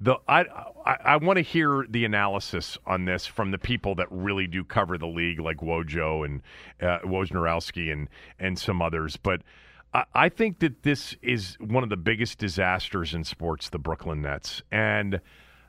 the 0.00 0.16
I 0.26 0.40
I, 0.86 0.96
I 1.04 1.16
want 1.18 1.36
to 1.36 1.42
hear 1.42 1.86
the 1.88 2.04
analysis 2.04 2.78
on 2.86 3.04
this 3.04 3.26
from 3.26 3.50
the 3.50 3.58
people 3.58 3.94
that 3.96 4.06
really 4.10 4.46
do 4.46 4.64
cover 4.64 4.96
the 4.98 5.06
league, 5.06 5.38
like 5.40 5.58
Wojo 5.58 6.24
and 6.24 6.40
uh, 6.80 7.00
Wojnarowski 7.04 7.92
and 7.92 8.08
and 8.38 8.58
some 8.58 8.80
others. 8.80 9.16
But 9.16 9.42
I, 9.94 10.28
think 10.28 10.58
that 10.58 10.82
this 10.82 11.16
is 11.22 11.56
one 11.60 11.82
of 11.82 11.88
the 11.88 11.96
biggest 11.96 12.38
disasters 12.38 13.14
in 13.14 13.24
sports, 13.24 13.70
the 13.70 13.78
Brooklyn 13.78 14.20
Nets, 14.20 14.62
and 14.70 15.20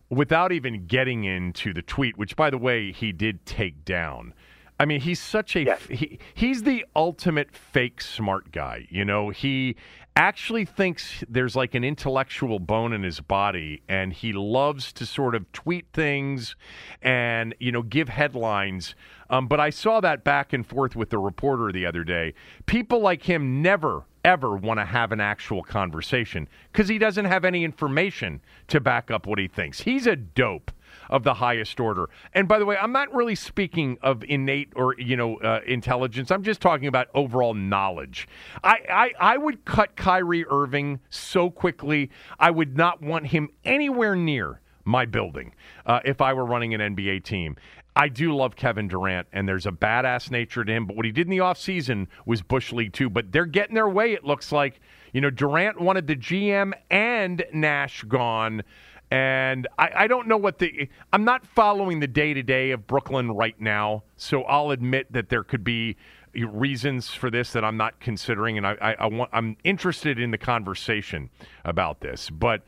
without 0.09 0.51
even 0.51 0.87
getting 0.87 1.23
into 1.23 1.73
the 1.73 1.81
tweet, 1.81 2.17
which 2.17 2.35
by 2.35 2.49
the 2.49 2.57
way 2.57 2.91
he 2.91 3.11
did 3.11 3.45
take 3.45 3.85
down. 3.85 4.33
I 4.79 4.85
mean, 4.85 5.01
he's 5.01 5.19
such 5.19 5.55
a 5.55 5.65
Yes. 5.65 5.81
he, 5.89 6.19
he's 6.33 6.63
the 6.63 6.85
ultimate 6.95 7.53
fake 7.53 8.01
smart 8.01 8.51
guy. 8.51 8.87
You 8.89 9.03
know, 9.03 9.29
he 9.29 9.75
actually 10.15 10.65
thinks 10.65 11.23
there's 11.27 11.55
like 11.55 11.75
an 11.75 11.83
intellectual 11.83 12.59
bone 12.59 12.93
in 12.93 13.03
his 13.03 13.19
body 13.19 13.81
and 13.87 14.13
he 14.13 14.33
loves 14.33 14.91
to 14.93 15.05
sort 15.05 15.35
of 15.35 15.51
tweet 15.51 15.87
things 15.93 16.55
and, 17.01 17.53
you 17.59 17.71
know, 17.71 17.81
give 17.81 18.09
headlines. 18.09 18.95
Um, 19.29 19.47
but 19.47 19.59
I 19.59 19.69
saw 19.69 19.99
that 20.01 20.23
back 20.23 20.53
and 20.53 20.65
forth 20.65 20.95
with 20.95 21.09
the 21.09 21.19
reporter 21.19 21.71
the 21.71 21.85
other 21.85 22.03
day. 22.03 22.33
People 22.65 22.99
like 23.01 23.23
him 23.23 23.61
never 23.61 24.05
ever 24.23 24.55
want 24.55 24.79
to 24.79 24.85
have 24.85 25.11
an 25.11 25.19
actual 25.19 25.63
conversation 25.63 26.47
because 26.71 26.87
he 26.87 26.97
doesn't 26.97 27.25
have 27.25 27.45
any 27.45 27.63
information 27.63 28.41
to 28.67 28.79
back 28.79 29.11
up 29.11 29.25
what 29.25 29.39
he 29.39 29.47
thinks. 29.47 29.81
He's 29.81 30.07
a 30.07 30.15
dope 30.15 30.71
of 31.09 31.23
the 31.23 31.35
highest 31.35 31.79
order. 31.79 32.09
And 32.33 32.47
by 32.47 32.59
the 32.59 32.65
way, 32.65 32.77
I'm 32.77 32.91
not 32.91 33.13
really 33.13 33.35
speaking 33.35 33.97
of 34.01 34.23
innate 34.23 34.71
or 34.75 34.95
you 34.99 35.15
know 35.15 35.37
uh, 35.37 35.61
intelligence. 35.65 36.31
I'm 36.31 36.43
just 36.43 36.61
talking 36.61 36.87
about 36.87 37.07
overall 37.13 37.53
knowledge. 37.53 38.27
I, 38.63 38.77
I 38.89 39.33
I 39.33 39.37
would 39.37 39.65
cut 39.65 39.95
Kyrie 39.95 40.45
Irving 40.47 40.99
so 41.09 41.49
quickly. 41.49 42.09
I 42.39 42.51
would 42.51 42.77
not 42.77 43.01
want 43.01 43.27
him 43.27 43.49
anywhere 43.63 44.15
near 44.15 44.61
my 44.85 45.05
building 45.05 45.53
uh, 45.85 45.99
if 46.03 46.19
I 46.21 46.33
were 46.33 46.45
running 46.45 46.73
an 46.73 46.95
NBA 46.95 47.23
team. 47.23 47.55
I 47.95 48.07
do 48.07 48.35
love 48.35 48.55
Kevin 48.55 48.87
Durant, 48.87 49.27
and 49.33 49.47
there's 49.47 49.65
a 49.65 49.71
badass 49.71 50.31
nature 50.31 50.63
to 50.63 50.71
him. 50.71 50.85
But 50.85 50.95
what 50.95 51.05
he 51.05 51.11
did 51.11 51.27
in 51.27 51.31
the 51.31 51.39
offseason 51.39 52.07
was 52.25 52.41
Bush 52.41 52.71
League 52.71 52.93
too. 52.93 53.09
But 53.09 53.31
they're 53.31 53.45
getting 53.45 53.75
their 53.75 53.89
way, 53.89 54.13
it 54.13 54.23
looks 54.23 54.51
like. 54.51 54.79
You 55.11 55.21
know, 55.21 55.29
Durant 55.29 55.81
wanted 55.81 56.07
the 56.07 56.15
GM 56.15 56.73
and 56.91 57.43
Nash 57.51 58.03
gone. 58.03 58.63
And 59.11 59.67
I, 59.79 59.91
I 59.95 60.07
don't 60.07 60.27
know 60.27 60.37
what 60.37 60.59
the. 60.59 60.87
I'm 61.11 61.25
not 61.25 61.45
following 61.45 61.99
the 61.99 62.07
day 62.07 62.33
to 62.33 62.43
day 62.43 62.71
of 62.71 62.85
Brooklyn 62.85 63.31
right 63.31 63.59
now. 63.59 64.03
So 64.17 64.43
I'll 64.43 64.69
admit 64.69 65.11
that 65.11 65.29
there 65.29 65.43
could 65.43 65.63
be 65.63 65.97
reasons 66.35 67.09
for 67.09 67.31
this 67.31 67.51
that 67.53 67.65
I'm 67.65 67.75
not 67.77 67.99
considering. 67.99 68.57
And 68.57 68.67
I, 68.67 68.77
I, 68.79 68.93
I 68.93 69.05
want, 69.07 69.31
I'm 69.33 69.57
interested 69.63 70.19
in 70.19 70.31
the 70.31 70.37
conversation 70.37 71.29
about 71.65 72.01
this. 72.01 72.29
But. 72.29 72.63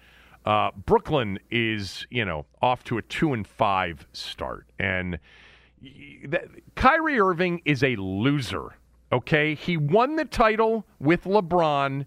Uh, 0.45 0.71
Brooklyn 0.85 1.39
is, 1.51 2.07
you 2.09 2.25
know, 2.25 2.45
off 2.61 2.83
to 2.85 2.97
a 2.97 3.01
two 3.01 3.33
and 3.33 3.45
five 3.45 4.07
start, 4.11 4.65
and 4.79 5.19
that, 6.25 6.45
Kyrie 6.75 7.19
Irving 7.19 7.61
is 7.65 7.83
a 7.83 7.95
loser. 7.97 8.75
Okay, 9.11 9.55
he 9.55 9.77
won 9.77 10.15
the 10.15 10.25
title 10.25 10.85
with 10.99 11.25
LeBron, 11.25 12.05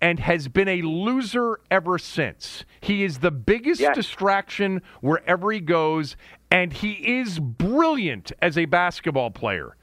and 0.00 0.18
has 0.20 0.48
been 0.48 0.68
a 0.68 0.82
loser 0.82 1.58
ever 1.70 1.98
since. 1.98 2.64
He 2.80 3.02
is 3.02 3.18
the 3.20 3.30
biggest 3.30 3.80
Yes. 3.80 3.94
distraction 3.96 4.82
wherever 5.00 5.50
he 5.50 5.60
goes, 5.60 6.16
and 6.50 6.72
he 6.72 6.92
is 7.18 7.38
brilliant 7.38 8.30
as 8.42 8.58
a 8.58 8.66
basketball 8.66 9.30
player. 9.30 9.76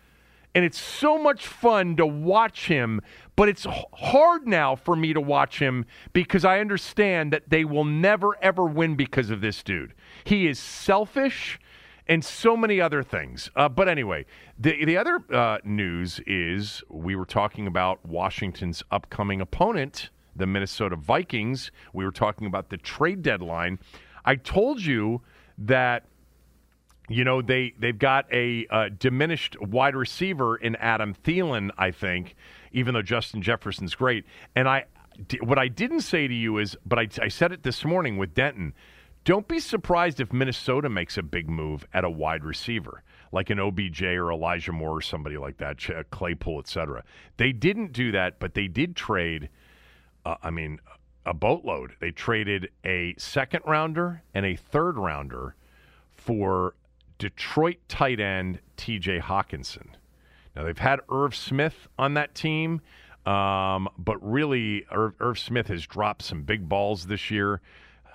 And 0.54 0.66
it's 0.66 0.80
so 0.80 1.18
much 1.18 1.48
fun 1.48 1.96
to 1.96 2.06
watch 2.06 2.68
him. 2.68 3.02
But 3.36 3.50
it's 3.50 3.66
hard 3.94 4.48
now 4.48 4.76
for 4.76 4.96
me 4.96 5.14
to 5.14 5.22
watch 5.22 5.60
him 5.60 5.86
because 6.14 6.46
I 6.46 6.60
understand 6.60 7.34
that 7.34 7.50
they 7.50 7.66
will 7.66 7.86
never 7.86 8.38
ever 8.42 8.66
win 8.66 8.96
because 8.96 9.30
of 9.30 9.42
this 9.42 9.64
dude. 9.64 9.94
He 10.24 10.48
is 10.48 10.60
selfish 10.60 11.60
and 12.08 12.24
so 12.24 12.58
many 12.58 12.82
other 12.82 13.04
things. 13.04 13.50
Uh, 13.56 13.70
but 13.70 13.88
anyway, 13.88 14.26
the 14.60 14.84
the 14.86 14.98
other 14.98 15.24
uh, 15.34 15.60
news 15.64 16.20
is 16.28 16.84
we 16.90 17.16
were 17.16 17.26
talking 17.26 17.68
about 17.68 18.06
Washington's 18.06 18.84
upcoming 18.92 19.42
opponent, 19.42 20.10
the 20.36 20.46
Minnesota 20.46 20.96
Vikings. 20.96 21.72
We 21.94 22.04
were 22.04 22.12
talking 22.12 22.48
about 22.48 22.70
the 22.70 22.78
trade 22.78 23.22
deadline. 23.22 23.80
I 24.26 24.36
told 24.36 24.82
you 24.82 25.22
that 25.58 26.06
you 27.10 27.24
know 27.24 27.42
they 27.42 27.74
they've 27.80 27.98
got 27.98 28.26
a 28.32 28.66
uh, 28.70 28.90
diminished 28.98 29.60
wide 29.62 29.96
receiver 29.96 30.56
in 30.56 30.76
Adam 30.78 31.14
Thielen, 31.14 31.72
I 31.78 31.92
think, 31.92 32.36
even 32.72 32.94
though 32.94 33.02
Justin 33.02 33.42
Jefferson's 33.42 33.96
great. 33.96 34.26
And 34.56 34.68
I 34.68 34.86
what 35.42 35.60
I 35.60 35.68
didn't 35.68 36.02
say 36.02 36.28
to 36.28 36.34
you 36.34 36.58
is, 36.58 36.78
but 36.86 37.00
I, 37.00 37.08
I 37.22 37.28
said 37.28 37.52
it 37.52 37.64
this 37.64 37.84
morning 37.84 38.18
with 38.18 38.34
Denton. 38.34 38.74
Don't 39.24 39.48
be 39.48 39.60
surprised 39.60 40.20
if 40.20 40.34
Minnesota 40.34 40.90
makes 40.90 41.18
a 41.18 41.22
big 41.22 41.48
move 41.48 41.86
at 41.94 42.04
a 42.04 42.10
wide 42.10 42.44
receiver, 42.44 43.04
like 43.32 43.52
an 43.52 43.60
OBJ 43.60 44.02
or 44.02 44.32
Elijah 44.32 44.72
Moore 44.72 44.98
or 44.98 45.02
somebody 45.02 45.38
like 45.38 45.58
that, 45.58 45.78
Claypool, 46.10 46.60
etc. 46.60 47.04
They 47.38 47.52
didn't 47.52 47.94
do 47.94 48.12
that, 48.14 48.40
but 48.40 48.56
they 48.56 48.68
did 48.68 48.96
trade. 48.96 49.50
Uh, 50.26 50.36
I 50.42 50.50
mean, 50.50 50.80
a 51.26 51.36
boatload. 51.36 51.94
They 52.00 52.10
traded 52.12 52.70
a 52.84 53.14
second 53.18 53.62
rounder 53.66 54.24
and 54.34 54.44
a 54.46 54.56
third 54.56 54.98
rounder 54.98 55.56
for 56.10 56.74
Detroit 57.22 57.78
tight 57.88 58.20
end 58.20 58.60
T.J. 58.78 59.20
Hockenson. 59.20 59.90
Now 60.56 60.64
they've 60.64 60.76
had 60.76 61.02
Irv 61.08 61.36
Smith 61.36 61.88
on 62.00 62.16
that 62.16 62.34
team, 62.34 62.82
um, 63.28 63.88
but 63.96 64.18
really 64.28 64.88
Irv, 64.92 65.14
Irv 65.20 65.38
Smith 65.38 65.68
has 65.68 65.86
dropped 65.86 66.24
some 66.24 66.42
big 66.42 66.68
balls 66.68 67.06
this 67.06 67.30
year. 67.30 67.62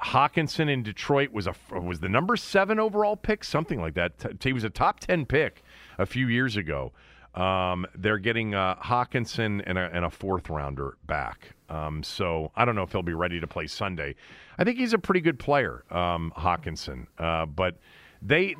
Hockenson 0.03 0.69
in 0.69 0.83
Detroit 0.83 1.31
was 1.31 1.47
a 1.47 1.55
was 1.81 2.01
the 2.01 2.09
number 2.09 2.37
seven 2.37 2.81
overall 2.81 3.15
pick, 3.15 3.45
something 3.45 3.81
like 3.81 3.95
that. 3.95 4.13
He 4.43 4.53
was 4.53 4.65
a 4.65 4.71
top 4.71 4.99
ten 4.99 5.25
pick 5.25 5.63
a 5.99 6.05
few 6.05 6.27
years 6.27 6.57
ago. 6.57 6.91
Um, 7.37 7.87
they're 7.95 8.19
getting 8.19 8.57
uh, 8.57 8.75
Hockenson 8.75 9.63
and 9.67 9.79
a, 9.79 9.89
and 9.93 10.05
a, 10.05 10.11
fourth 10.11 10.51
rounder 10.51 10.97
back. 11.07 11.55
Um, 11.69 12.03
so 12.03 12.51
I 12.57 12.65
don't 12.65 12.75
know 12.75 12.83
if 12.83 12.91
he'll 12.91 13.03
be 13.03 13.15
ready 13.15 13.39
to 13.39 13.47
play 13.47 13.69
Sunday. 13.69 14.17
I 14.59 14.65
think 14.65 14.79
he's 14.79 14.95
a 14.95 14.99
pretty 14.99 15.21
good 15.21 15.39
player, 15.39 15.85
um, 15.91 16.33
Hockenson. 16.37 17.07
Uh, 17.19 17.45
but 17.45 17.77
they, 18.23 18.55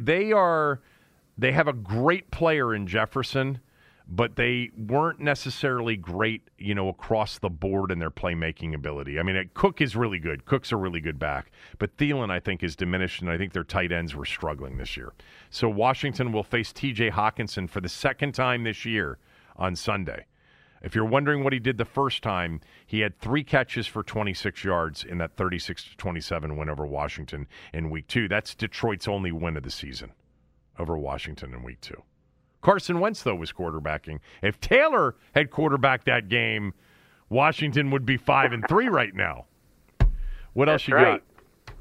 they 0.00 0.32
are 0.32 0.80
they 1.38 1.52
have 1.52 1.68
a 1.68 1.72
great 1.72 2.30
player 2.30 2.74
in 2.74 2.86
Jefferson 2.86 3.60
but 4.12 4.34
they 4.34 4.70
weren't 4.76 5.20
necessarily 5.20 5.96
great, 5.96 6.42
you 6.58 6.74
know, 6.74 6.88
across 6.88 7.38
the 7.38 7.48
board 7.48 7.92
in 7.92 8.00
their 8.00 8.10
playmaking 8.10 8.74
ability. 8.74 9.20
I 9.20 9.22
mean, 9.22 9.48
Cook 9.54 9.80
is 9.80 9.94
really 9.94 10.18
good. 10.18 10.44
Cook's 10.44 10.72
a 10.72 10.76
really 10.76 11.00
good 11.00 11.18
back, 11.18 11.52
but 11.78 11.96
Thielen, 11.96 12.28
I 12.28 12.40
think, 12.40 12.64
is 12.64 12.74
diminished, 12.74 13.22
and 13.22 13.30
I 13.30 13.38
think 13.38 13.52
their 13.52 13.62
tight 13.62 13.92
ends 13.92 14.16
were 14.16 14.24
struggling 14.24 14.78
this 14.78 14.96
year. 14.96 15.12
So 15.50 15.68
Washington 15.68 16.32
will 16.32 16.42
face 16.42 16.72
T.J. 16.72 17.10
Hockenson 17.10 17.70
for 17.70 17.80
the 17.80 17.88
second 17.88 18.32
time 18.32 18.64
this 18.64 18.84
year 18.84 19.18
on 19.54 19.76
Sunday. 19.76 20.26
If 20.82 20.94
you're 20.94 21.04
wondering 21.04 21.44
what 21.44 21.52
he 21.52 21.58
did 21.58 21.76
the 21.76 21.84
first 21.84 22.22
time, 22.22 22.60
he 22.86 23.00
had 23.00 23.18
three 23.18 23.44
catches 23.44 23.86
for 23.86 24.02
26 24.02 24.64
yards 24.64 25.04
in 25.04 25.18
that 25.18 25.36
36 25.36 25.84
to 25.84 25.96
27 25.96 26.56
win 26.56 26.70
over 26.70 26.86
Washington 26.86 27.46
in 27.72 27.90
week 27.90 28.06
two. 28.06 28.28
That's 28.28 28.54
Detroit's 28.54 29.06
only 29.06 29.30
win 29.30 29.56
of 29.56 29.62
the 29.62 29.70
season 29.70 30.12
over 30.78 30.96
Washington 30.96 31.52
in 31.52 31.62
week 31.62 31.80
two. 31.82 32.02
Carson 32.62 33.00
Wentz, 33.00 33.22
though, 33.22 33.34
was 33.34 33.52
quarterbacking. 33.52 34.20
If 34.42 34.60
Taylor 34.60 35.16
had 35.34 35.50
quarterbacked 35.50 36.06
that 36.06 36.28
game, 36.28 36.72
Washington 37.28 37.90
would 37.90 38.06
be 38.06 38.16
five 38.16 38.52
and 38.52 38.66
three 38.68 38.88
right 38.88 39.14
now. 39.14 39.46
What 40.52 40.66
That's 40.66 40.82
else 40.82 40.88
you 40.88 40.94
right. 40.94 41.22
got? 41.66 41.74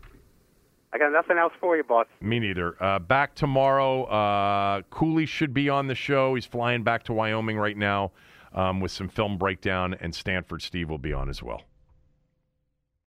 I 0.92 0.98
got 0.98 1.12
nothing 1.12 1.38
else 1.38 1.54
for 1.60 1.78
you, 1.78 1.84
boss. 1.84 2.08
Me 2.20 2.40
neither. 2.40 2.82
Uh, 2.84 3.00
back 3.00 3.36
tomorrow. 3.36 4.06
Uh, 4.06 4.82
Cooley 4.90 5.26
should 5.26 5.54
be 5.54 5.70
on 5.70 5.88
the 5.88 5.96
show. 5.96 6.36
He's 6.36 6.46
flying 6.46 6.84
back 6.84 7.04
to 7.04 7.14
Wyoming 7.14 7.58
right 7.58 7.78
now 7.78 8.12
um, 8.54 8.80
with 8.80 8.92
some 8.92 9.10
film 9.10 9.38
breakdown, 9.38 9.96
and 10.00 10.14
Stanford 10.14 10.62
Steve 10.62 10.90
will 10.90 10.98
be 10.98 11.14
on 11.14 11.30
as 11.30 11.42
well. 11.44 11.64